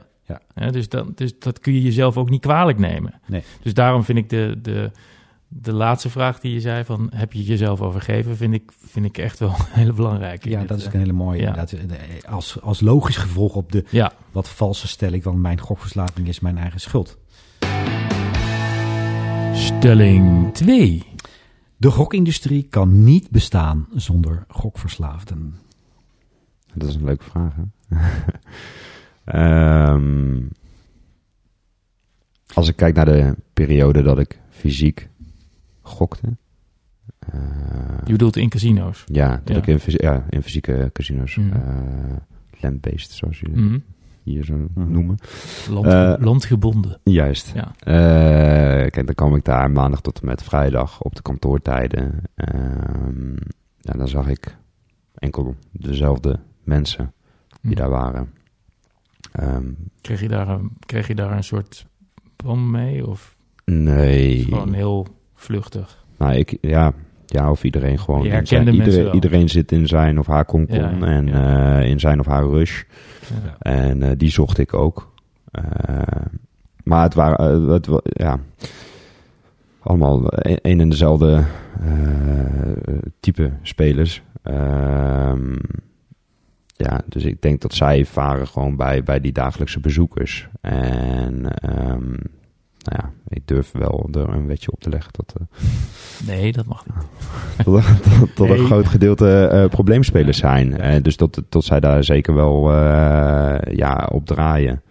ja. 0.56 0.72
Dus, 0.72 0.90
dat, 0.90 1.18
dus 1.18 1.40
dat 1.40 1.60
kun 1.60 1.74
je 1.74 1.82
jezelf 1.82 2.18
ook 2.18 2.30
niet 2.30 2.42
kwalijk 2.42 2.78
nemen. 2.80 3.14
Nee. 3.28 3.44
Dus 3.62 3.74
daarom 3.74 4.04
vind 4.04 4.18
ik 4.18 4.30
de, 4.30 4.58
de, 4.62 4.92
de 5.48 5.74
laatste 5.74 6.10
vraag 6.10 6.40
die 6.40 6.54
je 6.54 6.60
zei 6.60 6.84
van 6.84 7.12
heb 7.16 7.34
je 7.34 7.44
jezelf 7.44 7.82
al 7.82 7.92
vergeven, 7.92 8.38
vind 8.38 8.54
ik, 8.54 8.72
vind 8.86 9.06
ik 9.06 9.18
echt 9.18 9.40
wel 9.40 9.50
een 9.50 9.56
hele 9.70 9.94
belangrijke. 9.94 10.50
Ja, 10.50 10.64
dat 10.64 10.78
is 10.78 10.84
ook 10.84 10.90
eh, 10.90 10.94
een 10.94 11.00
hele 11.06 11.14
mooie. 11.14 11.42
ja. 11.42 11.48
inderdaad. 11.48 11.72
Eh, 11.74 12.32
Als, 12.32 12.62
als 12.62 12.82
logisch 12.82 13.18
gevolg 13.18 13.56
op 13.56 13.72
de 13.72 13.84
Ja, 13.90 14.12
wat 14.32 14.50
valse 14.50 14.88
stelling 14.88 15.24
van 15.24 15.42
mijn 15.42 15.60
gokverslaving 15.60 16.28
is 16.28 16.40
mijn 16.40 16.58
eigen 16.58 16.80
schuld. 16.80 17.18
stelling 19.54 20.54
2. 20.54 21.04
De 21.78 21.92
gokindustrie 21.92 22.64
kan 22.70 23.04
niet 23.04 23.30
bestaan 23.30 23.88
zonder 23.94 24.46
gokverslaafden. 24.48 25.56
Dat 26.74 26.88
is 26.90 26.96
een 26.96 27.04
leuke 27.04 27.24
vraag, 27.24 27.56
hè? 27.56 27.64
Ehm, 29.26 30.44
als 32.54 32.68
ik 32.68 32.76
kijk 32.76 32.96
naar 32.96 33.06
de 33.06 33.36
periode 33.54 34.02
dat 34.02 34.20
ik 34.20 34.40
fysiek 34.50 35.10
gokte. 35.82 36.38
eh, 37.20 37.40
Je 38.06 38.12
bedoelt 38.12 38.36
in 38.36 38.50
casino's. 38.50 39.04
ja, 39.06 39.42
dat 39.44 39.56
Ja. 39.56 39.74
ik 39.74 39.86
in, 39.86 39.94
ja, 39.96 40.26
in 40.30 40.44
fysieke 40.44 40.90
casinos. 40.94 41.36
Mhm. 41.36 41.54
eh 41.54 42.16
land-based, 42.62 43.12
zoals 43.12 43.40
jullie 43.40 43.58
Mhm. 43.58 43.80
Hier 44.26 44.44
zo 44.46 44.54
Mhm. 44.56 44.92
noemen. 44.92 45.18
Land, 45.70 45.86
Eh, 45.86 46.14
landgebonden. 46.20 47.00
Juist. 47.04 47.52
Ja. 47.56 47.72
Eh, 47.80 48.90
kijk, 48.92 49.06
dan 49.06 49.16
kwam 49.16 49.36
ik 49.36 49.44
daar 49.46 49.72
maandag 49.72 50.02
tot 50.02 50.20
en 50.20 50.26
met 50.28 50.44
vrijdag 50.44 51.02
op 51.02 51.16
de 51.16 51.22
kantoortijden. 51.22 52.22
Ehm, 52.36 53.32
ja, 53.80 53.94
dan 53.98 54.08
zag 54.08 54.28
ik 54.28 54.58
enkel 55.16 55.56
dezelfde 55.72 56.40
mensen 56.64 57.14
die 57.62 57.72
Mhm. 57.72 57.80
daar 57.82 57.90
waren. 57.90 58.34
Ehm, 59.32 59.72
Kreeg 60.02 60.20
je, 60.22 60.28
daar 60.28 60.48
een, 60.48 60.72
kreeg 60.86 61.08
je 61.08 61.16
daar 61.16 61.32
een 61.32 61.44
soort 61.44 61.86
band 62.36 62.68
mee? 62.72 63.08
Of 63.08 63.36
nee. 63.66 64.44
gewoon 64.44 64.74
heel 64.74 65.08
vluchtig? 65.34 66.06
Nou, 66.18 66.34
ik, 66.34 66.58
ja, 66.62 66.94
ja, 67.26 67.52
of 67.52 67.64
iedereen 67.64 68.00
gewoon. 68.00 68.24
Je 68.24 68.30
in 68.30 68.48
zijn- 68.48 68.68
iedereen, 68.74 69.14
iedereen 69.14 69.50
zit 69.50 69.72
in 69.72 69.88
zijn 69.88 70.20
of 70.20 70.28
haar 70.28 70.46
konkon 70.46 70.78
Ja, 70.80 70.90
ja, 71.00 71.06
en 71.06 71.28
ja. 71.28 71.80
eh, 71.82 71.90
in 71.90 72.00
zijn 72.00 72.20
of 72.20 72.26
haar 72.26 72.44
rush. 72.48 72.84
Ja. 73.44 73.56
En 73.60 74.04
eh, 74.04 74.12
die 74.18 74.30
zocht 74.30 74.58
ik 74.58 74.74
ook. 74.74 75.14
Eh, 75.52 75.62
maar 76.84 77.04
het 77.04 77.14
waren, 77.14 77.62
het, 77.70 77.88
ja, 78.04 78.40
allemaal 79.80 80.22
een 80.26 80.60
een 80.62 80.80
en 80.80 80.90
dezelfde 80.90 81.44
type 83.20 83.52
spelers. 83.62 84.22
Ehm, 84.44 85.54
ja, 86.78 87.02
dus 87.06 87.24
ik 87.24 87.42
denk 87.42 87.62
dat 87.62 87.74
zij 87.74 88.06
varen 88.06 88.48
gewoon 88.48 88.76
bij, 88.76 89.04
bij 89.04 89.20
die 89.20 89.32
dagelijkse 89.32 89.80
bezoekers. 89.80 90.48
En 90.62 91.46
ehm, 91.54 92.14
nou 92.86 93.02
ja, 93.04 93.12
ik 93.28 93.48
durf 93.48 93.72
wel 93.72 94.10
er 94.12 94.30
een 94.30 94.48
wetje 94.48 94.72
op 94.72 94.80
te 94.80 94.90
leggen 94.90 95.12
dat, 95.14 95.36
eh, 95.38 95.68
Nee, 96.28 96.52
dat 96.52 96.66
mag 96.66 96.86
niet. 96.86 96.96
dat, 97.66 97.74
dat, 97.76 98.36
dat 98.36 98.48
Nee. 98.48 98.60
een 98.60 98.66
groot 98.66 98.88
gedeelte 98.88 99.48
eh, 99.48 99.70
probleemspelers 99.70 100.38
zijn. 100.38 100.78
Eh, 100.78 101.04
dus 101.04 101.18
dat, 101.18 101.42
dat 101.50 101.64
zij 101.64 101.80
daar 101.80 102.04
zeker 102.04 102.34
wel 102.34 102.72
ja, 103.72 104.10
op 104.12 104.26
draaien. 104.26 104.82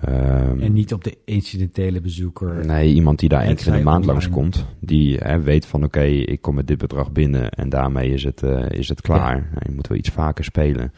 Ehm, 0.00 0.60
En 0.60 0.72
niet 0.72 0.92
op 0.92 1.04
de 1.04 1.18
incidentele 1.24 2.00
bezoeker. 2.00 2.66
Nee, 2.66 2.92
iemand 2.92 3.18
die 3.18 3.28
daar 3.28 3.42
één 3.42 3.56
keer 3.56 3.66
in 3.66 3.72
de 3.72 3.82
maand 3.82 4.04
langskomt. 4.04 4.66
Die 4.80 5.16
hè, 5.18 5.40
weet 5.40 5.66
van 5.66 5.84
oké, 5.84 6.02
ik 6.02 6.42
kom 6.42 6.54
met 6.54 6.66
dit 6.66 6.78
bedrag 6.78 7.12
binnen 7.12 7.50
en 7.50 7.68
daarmee 7.68 8.12
is 8.12 8.24
het, 8.24 8.42
is 8.68 8.88
het 8.88 9.00
klaar. 9.00 9.34
En 9.36 9.62
je 9.66 9.74
moet 9.74 9.86
wel 9.86 9.98
iets 9.98 10.08
vaker 10.10 10.44
spelen. 10.44 10.92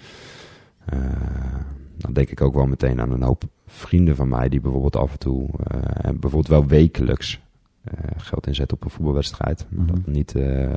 Dan 1.97 2.13
denk 2.13 2.31
ik 2.31 2.41
ook 2.41 2.55
wel 2.55 2.67
meteen 2.67 3.01
aan 3.01 3.11
een 3.11 3.23
hoop 3.23 3.45
vrienden 3.77 4.17
van 4.17 4.29
mij 4.29 4.49
die 4.49 4.61
bijvoorbeeld 4.61 4.97
af 4.97 5.13
en 5.13 5.19
toe, 5.19 5.49
eh, 5.65 5.81
en 6.07 6.13
bijvoorbeeld 6.21 6.49
wel 6.49 6.67
wekelijks 6.67 7.41
eh, 7.85 7.93
geld 8.17 8.47
inzetten 8.47 8.77
op 8.77 8.85
een 8.85 8.91
voetbalwedstrijd. 8.91 9.67
Maar 9.69 9.85
Mhm. 9.85 9.95
dat 9.95 10.07
niet, 10.07 10.35
eh, 10.35 10.71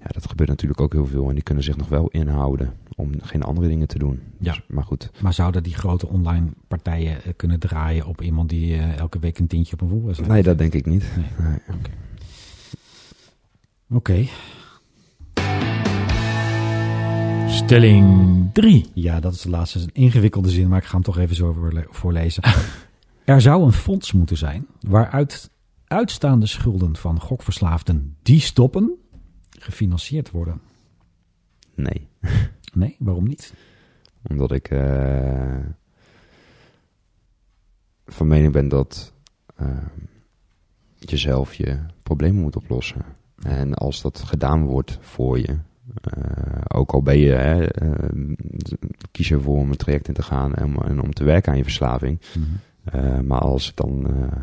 ja, 0.00 0.06
dat 0.12 0.28
gebeurt 0.28 0.48
natuurlijk 0.48 0.80
ook 0.80 0.92
heel 0.92 1.06
veel. 1.06 1.28
En 1.28 1.34
die 1.34 1.42
kunnen 1.42 1.64
zich 1.64 1.76
nog 1.76 1.88
wel 1.88 2.08
inhouden 2.08 2.72
om 2.96 3.10
geen 3.20 3.42
andere 3.42 3.68
dingen 3.68 3.88
te 3.88 3.98
doen. 3.98 4.20
Ja. 4.38 4.52
Dus, 4.52 4.62
maar 4.68 4.84
goed, 4.84 5.10
Maar 5.20 5.32
zouden 5.32 5.62
die 5.62 5.74
grote 5.74 6.06
online 6.08 6.46
partijen 6.68 7.22
eh, 7.24 7.32
kunnen 7.36 7.58
draaien 7.58 8.06
op 8.06 8.22
iemand 8.22 8.48
die 8.48 8.74
eh, 8.76 8.98
elke 8.98 9.18
week 9.18 9.38
een 9.38 9.46
tientje 9.46 9.72
op 9.72 9.80
een 9.80 9.88
voetbalwedstrijd 9.88 10.32
nee, 10.32 10.42
dat 10.42 10.58
denk 10.58 10.72
ik 10.74 10.86
niet. 10.86 11.04
Nee. 11.16 11.48
Nee. 11.48 11.58
Oké. 13.90 14.24
Stelling 17.48 18.50
3. 18.52 18.90
Ja, 18.94 19.20
dat 19.20 19.34
is 19.34 19.40
de 19.40 19.50
laatste 19.50 19.78
een 19.78 19.90
ingewikkelde 19.92 20.50
zin, 20.50 20.68
maar 20.68 20.78
ik 20.78 20.84
ga 20.84 20.92
hem 20.92 21.02
toch 21.02 21.18
even 21.18 21.36
zo 21.36 21.52
voorle- 21.52 21.86
voorlezen. 21.90 22.42
er 23.24 23.40
zou 23.40 23.62
een 23.64 23.72
fonds 23.72 24.12
moeten 24.12 24.36
zijn 24.36 24.66
waaruit 24.80 25.50
uitstaande 25.86 26.46
schulden 26.46 26.96
van 26.96 27.20
gokverslaafden 27.20 28.16
die 28.22 28.40
stoppen, 28.40 28.94
gefinancierd 29.58 30.30
worden. 30.30 30.60
Nee. 31.74 32.08
Nee, 32.72 32.96
waarom 32.98 33.26
niet? 33.26 33.54
Omdat 34.28 34.52
ik 34.52 34.68
eh, 34.68 35.56
van 38.06 38.26
mening 38.28 38.52
ben 38.52 38.68
dat 38.68 39.12
eh, 39.56 39.68
je 40.98 41.16
zelf 41.16 41.54
je 41.54 41.78
problemen 42.02 42.42
moet 42.42 42.56
oplossen. 42.56 43.04
En 43.42 43.74
als 43.74 44.02
dat 44.02 44.22
gedaan 44.22 44.64
wordt 44.64 44.98
voor 45.00 45.38
je, 45.38 45.58
ook 46.74 46.90
al 46.92 47.02
ben 47.02 47.18
je, 47.18 47.30
hè, 47.32 47.64
eh, 47.64 47.88
kies 49.12 49.28
je 49.28 49.34
ervoor 49.34 49.58
om 49.58 49.70
een 49.70 49.76
traject 49.76 50.08
in 50.08 50.14
te 50.14 50.22
gaan 50.22 50.54
en, 50.54 50.64
om- 50.64 50.82
en 50.82 51.00
om 51.02 51.12
te 51.12 51.24
werken 51.24 51.52
aan 51.52 51.58
je 51.58 51.62
verslaving. 51.64 52.20
Eh, 52.84 53.20
maar 53.20 53.38
als 53.40 53.68
ik 53.68 53.76
dan, 53.76 54.06
eh, 54.06 54.42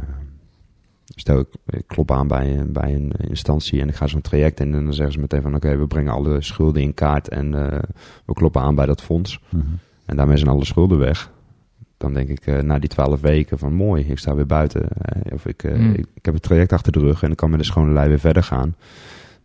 stel 1.16 1.40
ik, 1.40 1.48
ik 1.66 1.84
klop 1.88 2.12
aan 2.12 2.28
bij, 2.28 2.58
een- 2.58 2.72
bij 2.74 2.94
een 2.96 3.12
instantie 3.28 3.82
en 3.82 3.88
ik 3.88 3.96
ga 3.96 4.08
zo'n 4.08 4.22
traject 4.22 4.60
in 4.60 4.74
en 4.74 4.84
dan 4.84 4.94
zeggen 4.94 5.14
ze 5.14 5.20
meteen 5.20 5.42
van 5.42 5.56
oké, 5.56 5.78
we 5.78 5.88
brengen 5.88 6.14
alle 6.14 6.42
schulden 6.42 6.82
in 6.82 6.94
kaart 6.94 7.30
en 7.30 7.72
eh, 7.72 7.80
we 8.26 8.34
kloppen 8.34 8.62
aan 8.62 8.76
bij 8.76 8.86
dat 8.86 9.02
fonds. 9.02 9.40
Mhm. 9.50 9.64
En 10.06 10.16
daarmee 10.16 10.38
zijn 10.38 10.50
alle 10.50 10.66
schulden 10.66 10.98
weg. 11.00 11.32
Dan 11.98 12.14
denk 12.14 12.30
ik 12.30 12.48
eh, 12.48 12.60
na 12.62 12.80
die 12.80 12.90
twaalf 12.90 13.22
weken 13.22 13.58
van 13.60 13.74
mooi, 13.74 14.04
ik 14.04 14.18
sta 14.20 14.36
weer 14.36 14.46
buiten. 14.46 14.90
Eh, 14.90 15.34
of 15.34 15.46
ik, 15.46 15.64
eh, 15.64 15.76
Mm. 15.78 15.94
ik, 15.94 16.06
ik 16.14 16.26
heb 16.26 16.34
het 16.34 16.44
traject 16.44 16.74
achter 16.74 16.92
de 16.92 17.00
rug 17.00 17.24
en 17.24 17.32
ik 17.32 17.38
kan 17.38 17.50
met 17.50 17.60
de 17.60 17.66
schone 17.66 17.94
lei 17.94 18.08
weer 18.10 18.20
verder 18.20 18.44
gaan. 18.44 18.76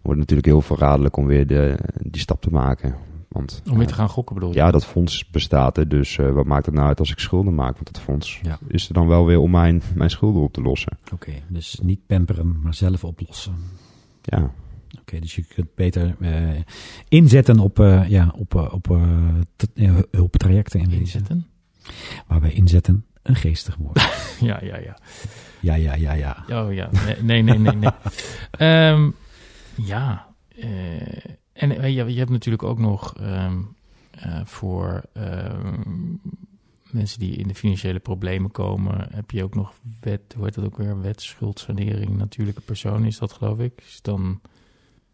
Wordt 0.03 0.21
het 0.21 0.31
natuurlijk 0.31 0.47
heel 0.47 0.61
verraderlijk 0.77 1.17
om 1.17 1.27
weer 1.27 1.47
de, 1.47 1.79
die 2.03 2.21
stap 2.21 2.41
te 2.43 2.51
maken. 2.51 2.95
Want 3.29 3.63
Om 3.67 3.73
weer 3.73 3.81
eh, 3.83 3.89
te 3.89 3.95
gaan 3.95 4.09
gokken 4.09 4.35
bedoel 4.35 4.51
je? 4.51 4.57
ja, 4.57 4.71
dat 4.71 4.87
fonds 4.87 5.31
bestaat 5.31 5.77
er. 5.79 5.89
Dus 5.89 6.19
eh, 6.19 6.31
wat 6.31 6.45
maakt 6.47 6.67
het 6.67 6.75
nou 6.75 6.87
uit 6.87 6.99
als 7.01 7.11
ik 7.11 7.19
schulden 7.19 7.55
maak? 7.55 7.75
Want 7.75 7.93
dat 7.93 8.01
fonds 8.03 8.41
Ja. 8.43 8.59
is 8.67 8.89
er 8.89 8.95
dan 8.95 9.07
wel 9.07 9.27
weer 9.27 9.39
om 9.39 9.51
mijn, 9.51 9.83
mijn 9.95 10.11
schulden 10.11 10.43
op 10.43 10.53
te 10.53 10.61
lossen. 10.63 10.99
Oké, 11.13 11.33
dus 11.49 11.79
niet 11.83 12.07
pamperen, 12.07 12.61
maar 12.63 12.75
zelf 12.75 13.05
oplossen. 13.05 13.55
Ja, 14.23 14.51
Oké, 15.01 15.19
dus 15.19 15.35
je 15.35 15.45
kunt 15.45 15.75
beter 15.75 16.17
eh, 16.21 16.49
inzetten 17.09 17.59
op, 17.59 17.79
eh, 17.81 18.09
ja, 18.09 18.33
op, 18.37 18.55
op 18.55 18.99
hulptrajecten 20.11 20.81
in. 20.81 20.91
Inzetten? 20.91 21.47
Waarbij 22.27 22.53
inzetten 22.53 23.05
een 23.23 23.37
geestig 23.37 23.77
woord. 23.77 24.07
Ja, 24.41 24.59
ja, 24.65 24.77
ja. 24.79 24.97
ja, 25.61 25.75
ja, 25.75 25.95
ja, 25.95 26.13
ja. 26.13 26.45
Oh 26.65 26.73
ja, 26.75 26.91
nee, 27.23 27.43
nee, 27.43 27.59
nee, 27.59 27.75
nee. 27.77 27.91
Ehm, 28.51 29.11
ja, 29.83 30.27
eh, 30.49 31.25
en 31.53 31.79
eh, 31.79 31.97
je, 31.97 32.05
je 32.13 32.19
hebt 32.19 32.31
natuurlijk 32.31 32.63
ook 32.63 32.79
nog 32.79 33.15
ehm, 33.17 33.59
eh, 34.11 34.41
voor 34.45 35.03
ehm, 35.13 35.81
mensen 36.91 37.19
die 37.19 37.37
in 37.37 37.49
de 37.49 37.55
financiële 37.55 37.99
problemen 37.99 38.51
komen, 38.51 39.09
heb 39.15 39.31
je 39.31 39.45
ook 39.45 39.55
nog 39.55 39.73
wet, 40.01 40.21
hoe 40.37 40.45
heet 40.45 40.55
dat 40.55 40.65
ook 40.65 40.77
weer, 40.77 41.01
wet 41.01 41.23
schuldsanering 41.23 42.17
natuurlijke 42.17 42.61
persoon 42.61 43.05
is 43.05 43.19
dat 43.19 43.33
geloof 43.33 43.59
ik. 43.59 43.99
Dan, 44.03 44.41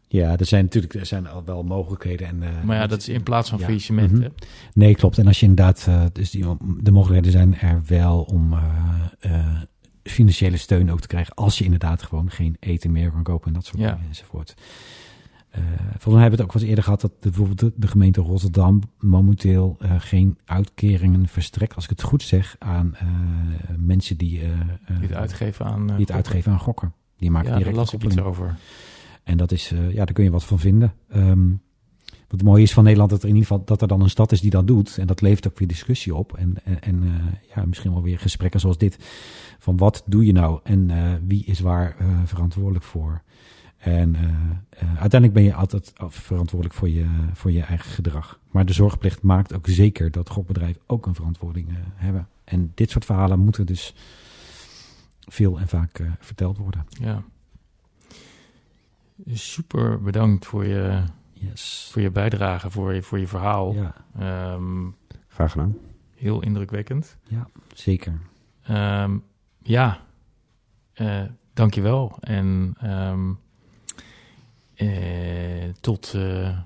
Ja, 0.08 0.36
er 0.36 0.46
zijn 0.46 0.64
natuurlijk 0.64 0.94
er 0.94 1.06
zijn 1.06 1.26
al 1.26 1.44
wel 1.44 1.62
mogelijkheden. 1.62 2.26
En, 2.26 2.66
maar 2.66 2.76
ja, 2.76 2.86
dat 2.86 2.98
is 2.98 3.08
in 3.08 3.22
plaats 3.22 3.48
van 3.48 3.58
Ja. 3.58 3.64
faillissement. 3.64 4.12
Mhm. 4.12 4.28
Nee, 4.74 4.94
klopt. 4.94 5.18
En 5.18 5.26
als 5.26 5.40
je 5.40 5.46
inderdaad, 5.46 5.88
dus 6.12 6.30
die, 6.30 6.44
de 6.80 6.92
mogelijkheden 6.92 7.32
zijn 7.32 7.58
er 7.58 7.82
wel 7.86 8.22
om 8.22 8.54
financiële 10.04 10.56
steun 10.56 10.90
ook 10.90 11.00
te 11.00 11.06
krijgen. 11.06 11.34
Als 11.34 11.58
je 11.58 11.64
inderdaad 11.64 12.02
gewoon 12.02 12.30
geen 12.30 12.56
eten 12.60 12.92
meer 12.92 13.10
kan 13.10 13.22
kopen 13.22 13.46
en 13.46 13.52
dat 13.52 13.64
soort 13.64 13.78
Ja. 13.78 13.92
dingen 13.92 14.08
enzovoort. 14.08 14.54
Eh 15.50 15.60
volgens 15.88 16.04
mij 16.04 16.20
hebben 16.20 16.30
we 16.30 16.30
het 16.36 16.40
ook 16.42 16.52
wel 16.52 16.60
eens 16.62 16.68
eerder 16.70 16.84
gehad 16.84 17.00
dat 17.00 17.10
de, 17.12 17.28
bijvoorbeeld 17.28 17.58
de, 17.58 17.72
de 17.76 17.86
gemeente 17.86 18.20
Rotterdam 18.20 18.80
momenteel 18.98 19.76
eh, 19.78 19.94
geen 19.98 20.38
uitkeringen 20.44 21.28
verstrekt, 21.28 21.74
als 21.74 21.84
ik 21.84 21.90
het 21.90 22.02
goed 22.02 22.22
zeg, 22.22 22.56
aan 22.58 22.94
eh, 22.94 23.06
mensen 23.78 24.16
die, 24.16 24.38
Die 24.38 24.48
het 25.00 25.12
uitgeven 25.12 25.64
aan... 25.66 25.86
die 25.86 25.96
het 25.96 26.12
uitgeven 26.12 26.52
aan 26.52 26.58
gokken. 26.58 26.92
Die 27.16 27.30
maken 27.30 27.46
Ja, 27.48 27.54
daar 27.54 27.58
direct 27.64 27.76
las 27.78 27.92
een 27.92 27.98
ik 28.00 28.04
iets 28.04 28.18
over. 28.18 28.56
En 29.22 29.36
dat 29.36 29.52
is, 29.52 29.68
ja, 29.68 30.04
daar 30.04 30.12
kun 30.12 30.24
je 30.24 30.30
wat 30.30 30.44
van 30.44 30.58
vinden. 30.58 30.92
Ehm, 31.08 31.50
het 32.34 32.42
mooie 32.42 32.62
is 32.62 32.72
van 32.72 32.84
Nederland, 32.84 33.10
dat 33.10 33.22
er 33.22 33.28
in 33.28 33.34
ieder 33.34 33.48
geval 33.48 33.64
dat 33.64 33.82
er 33.82 33.88
dan 33.88 34.00
een 34.00 34.10
stad 34.10 34.32
is 34.32 34.40
die 34.40 34.50
dat 34.50 34.66
doet. 34.66 34.98
En 34.98 35.06
dat 35.06 35.20
levert 35.20 35.46
ook 35.46 35.58
weer 35.58 35.68
discussie 35.68 36.14
op. 36.14 36.36
En, 36.36 36.56
en, 36.64 36.82
en 36.82 37.02
eh, 37.02 37.54
ja, 37.54 37.64
misschien 37.64 37.92
wel 37.92 38.02
weer 38.02 38.18
gesprekken 38.18 38.60
zoals 38.60 38.78
dit. 38.78 38.98
Van 39.58 39.76
wat 39.76 40.02
doe 40.06 40.26
je 40.26 40.32
nou 40.32 40.60
en 40.62 40.90
eh, 40.90 41.12
wie 41.26 41.44
is 41.44 41.60
waar 41.60 41.96
eh, 41.98 42.06
verantwoordelijk 42.24 42.84
voor? 42.84 43.22
En 43.76 44.16
uiteindelijk 44.78 45.32
ben 45.32 45.42
je 45.42 45.54
altijd 45.54 45.92
verantwoordelijk 45.96 46.78
voor 46.78 46.88
je, 46.88 47.06
voor 47.32 47.52
je 47.52 47.62
eigen 47.62 47.90
gedrag. 47.90 48.38
Maar 48.50 48.66
de 48.66 48.72
zorgplicht 48.72 49.22
maakt 49.22 49.54
ook 49.54 49.66
zeker 49.66 50.10
dat 50.10 50.30
gokbedrijven 50.30 50.82
ook 50.86 51.06
een 51.06 51.14
verantwoording 51.14 51.68
hebben. 51.94 52.28
En 52.44 52.72
dit 52.74 52.90
soort 52.90 53.04
verhalen 53.04 53.38
moeten 53.38 53.66
dus 53.66 53.94
veel 55.20 55.58
en 55.58 55.68
vaak 55.68 56.00
verteld 56.20 56.58
worden. 56.58 56.86
Ja. 56.88 57.22
Super 59.32 60.02
bedankt 60.02 60.46
voor 60.46 60.64
je, 60.64 61.02
Yes. 61.50 61.88
voor 61.92 62.02
je 62.02 62.10
bijdrage, 62.10 62.70
voor 62.70 62.94
je, 62.94 63.02
voor 63.02 63.18
je 63.18 63.26
verhaal. 63.26 63.74
Ja, 63.74 63.94
Ehm, 64.18 64.88
graag 65.28 65.50
gedaan. 65.52 65.76
heel 66.14 66.42
indrukwekkend. 66.42 67.16
zeker. 67.74 68.20
Ehm, 68.62 69.18
ja, 69.62 70.00
eh 70.94 71.22
dankjewel. 71.52 72.16
En 72.20 72.74
ehm, 72.80 73.30
eh, 74.74 75.68
tot, 75.80 76.12
eh, 76.16 76.58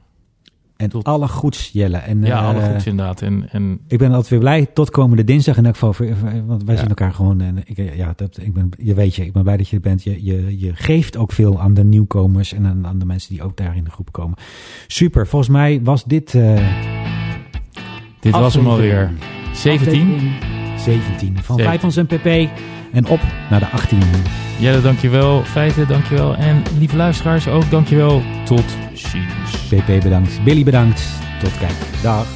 En 0.78 0.88
Tot- 0.88 1.04
alle 1.04 1.28
goeds, 1.28 1.70
Jelle. 1.72 1.96
En, 1.96 2.22
ja, 2.22 2.38
eh, 2.40 2.46
alle 2.48 2.70
goeds 2.70 2.86
inderdaad. 2.86 3.22
En, 3.22 3.48
en 3.52 3.80
Ik 3.88 3.98
ben 3.98 4.08
altijd 4.10 4.28
weer 4.28 4.38
blij. 4.38 4.66
Tot 4.74 4.90
komende 4.90 5.24
dinsdag 5.24 5.56
in 5.56 5.66
elk 5.66 5.76
geval. 5.76 6.06
Want 6.46 6.64
wij 6.64 6.74
Ja. 6.74 6.80
zien 6.80 6.88
elkaar 6.88 7.12
gewoon. 7.12 7.40
En 7.40 7.58
ik, 7.64 7.94
ja, 7.96 8.12
dat, 8.16 8.38
ik 8.42 8.52
ben, 8.54 8.68
je 8.78 8.94
weet 8.94 9.14
je, 9.14 9.24
ik 9.24 9.32
ben 9.32 9.42
blij 9.42 9.56
dat 9.56 9.68
je 9.68 9.76
er 9.76 9.82
bent. 9.82 10.02
Je, 10.02 10.24
je, 10.24 10.58
je 10.58 10.70
geeft 10.74 11.16
ook 11.16 11.32
veel 11.32 11.60
aan 11.60 11.74
de 11.74 11.84
nieuwkomers 11.84 12.52
en 12.52 12.66
aan, 12.66 12.86
aan 12.86 12.98
de 12.98 13.04
mensen 13.04 13.34
die 13.34 13.42
ook 13.42 13.56
daar 13.56 13.76
in 13.76 13.84
de 13.84 13.90
groep 13.90 14.12
komen. 14.12 14.38
Super. 14.86 15.26
Volgens 15.26 15.50
mij 15.50 15.80
was 15.82 16.04
dit. 16.04 16.34
eh 16.34 16.66
dit 18.20 18.32
was 18.32 18.54
hem 18.54 18.66
alweer. 18.66 18.94
aflevering- 19.04 19.56
17. 19.56 20.00
aflevering 20.00 20.80
17 20.80 21.36
van 21.42 21.56
17. 21.56 21.64
Vijfmans 21.64 21.96
en 21.96 22.06
PP. 22.06 22.50
En 22.92 23.06
op 23.06 23.20
naar 23.50 23.60
de 23.60 23.66
18. 23.66 24.02
Jelle, 24.58 24.80
dankjewel. 24.80 25.42
Feiten, 25.44 25.88
dankjewel. 25.88 26.36
En 26.36 26.62
lieve 26.78 26.96
luisteraars 26.96 27.48
ook, 27.48 27.70
dankjewel. 27.70 28.22
Tot 28.44 28.76
ziens. 28.92 29.66
PP 29.68 30.02
bedankt. 30.02 30.44
Billy 30.44 30.64
bedankt. 30.64 31.02
Tot 31.42 31.58
kijk. 31.58 32.02
Dag. 32.02 32.26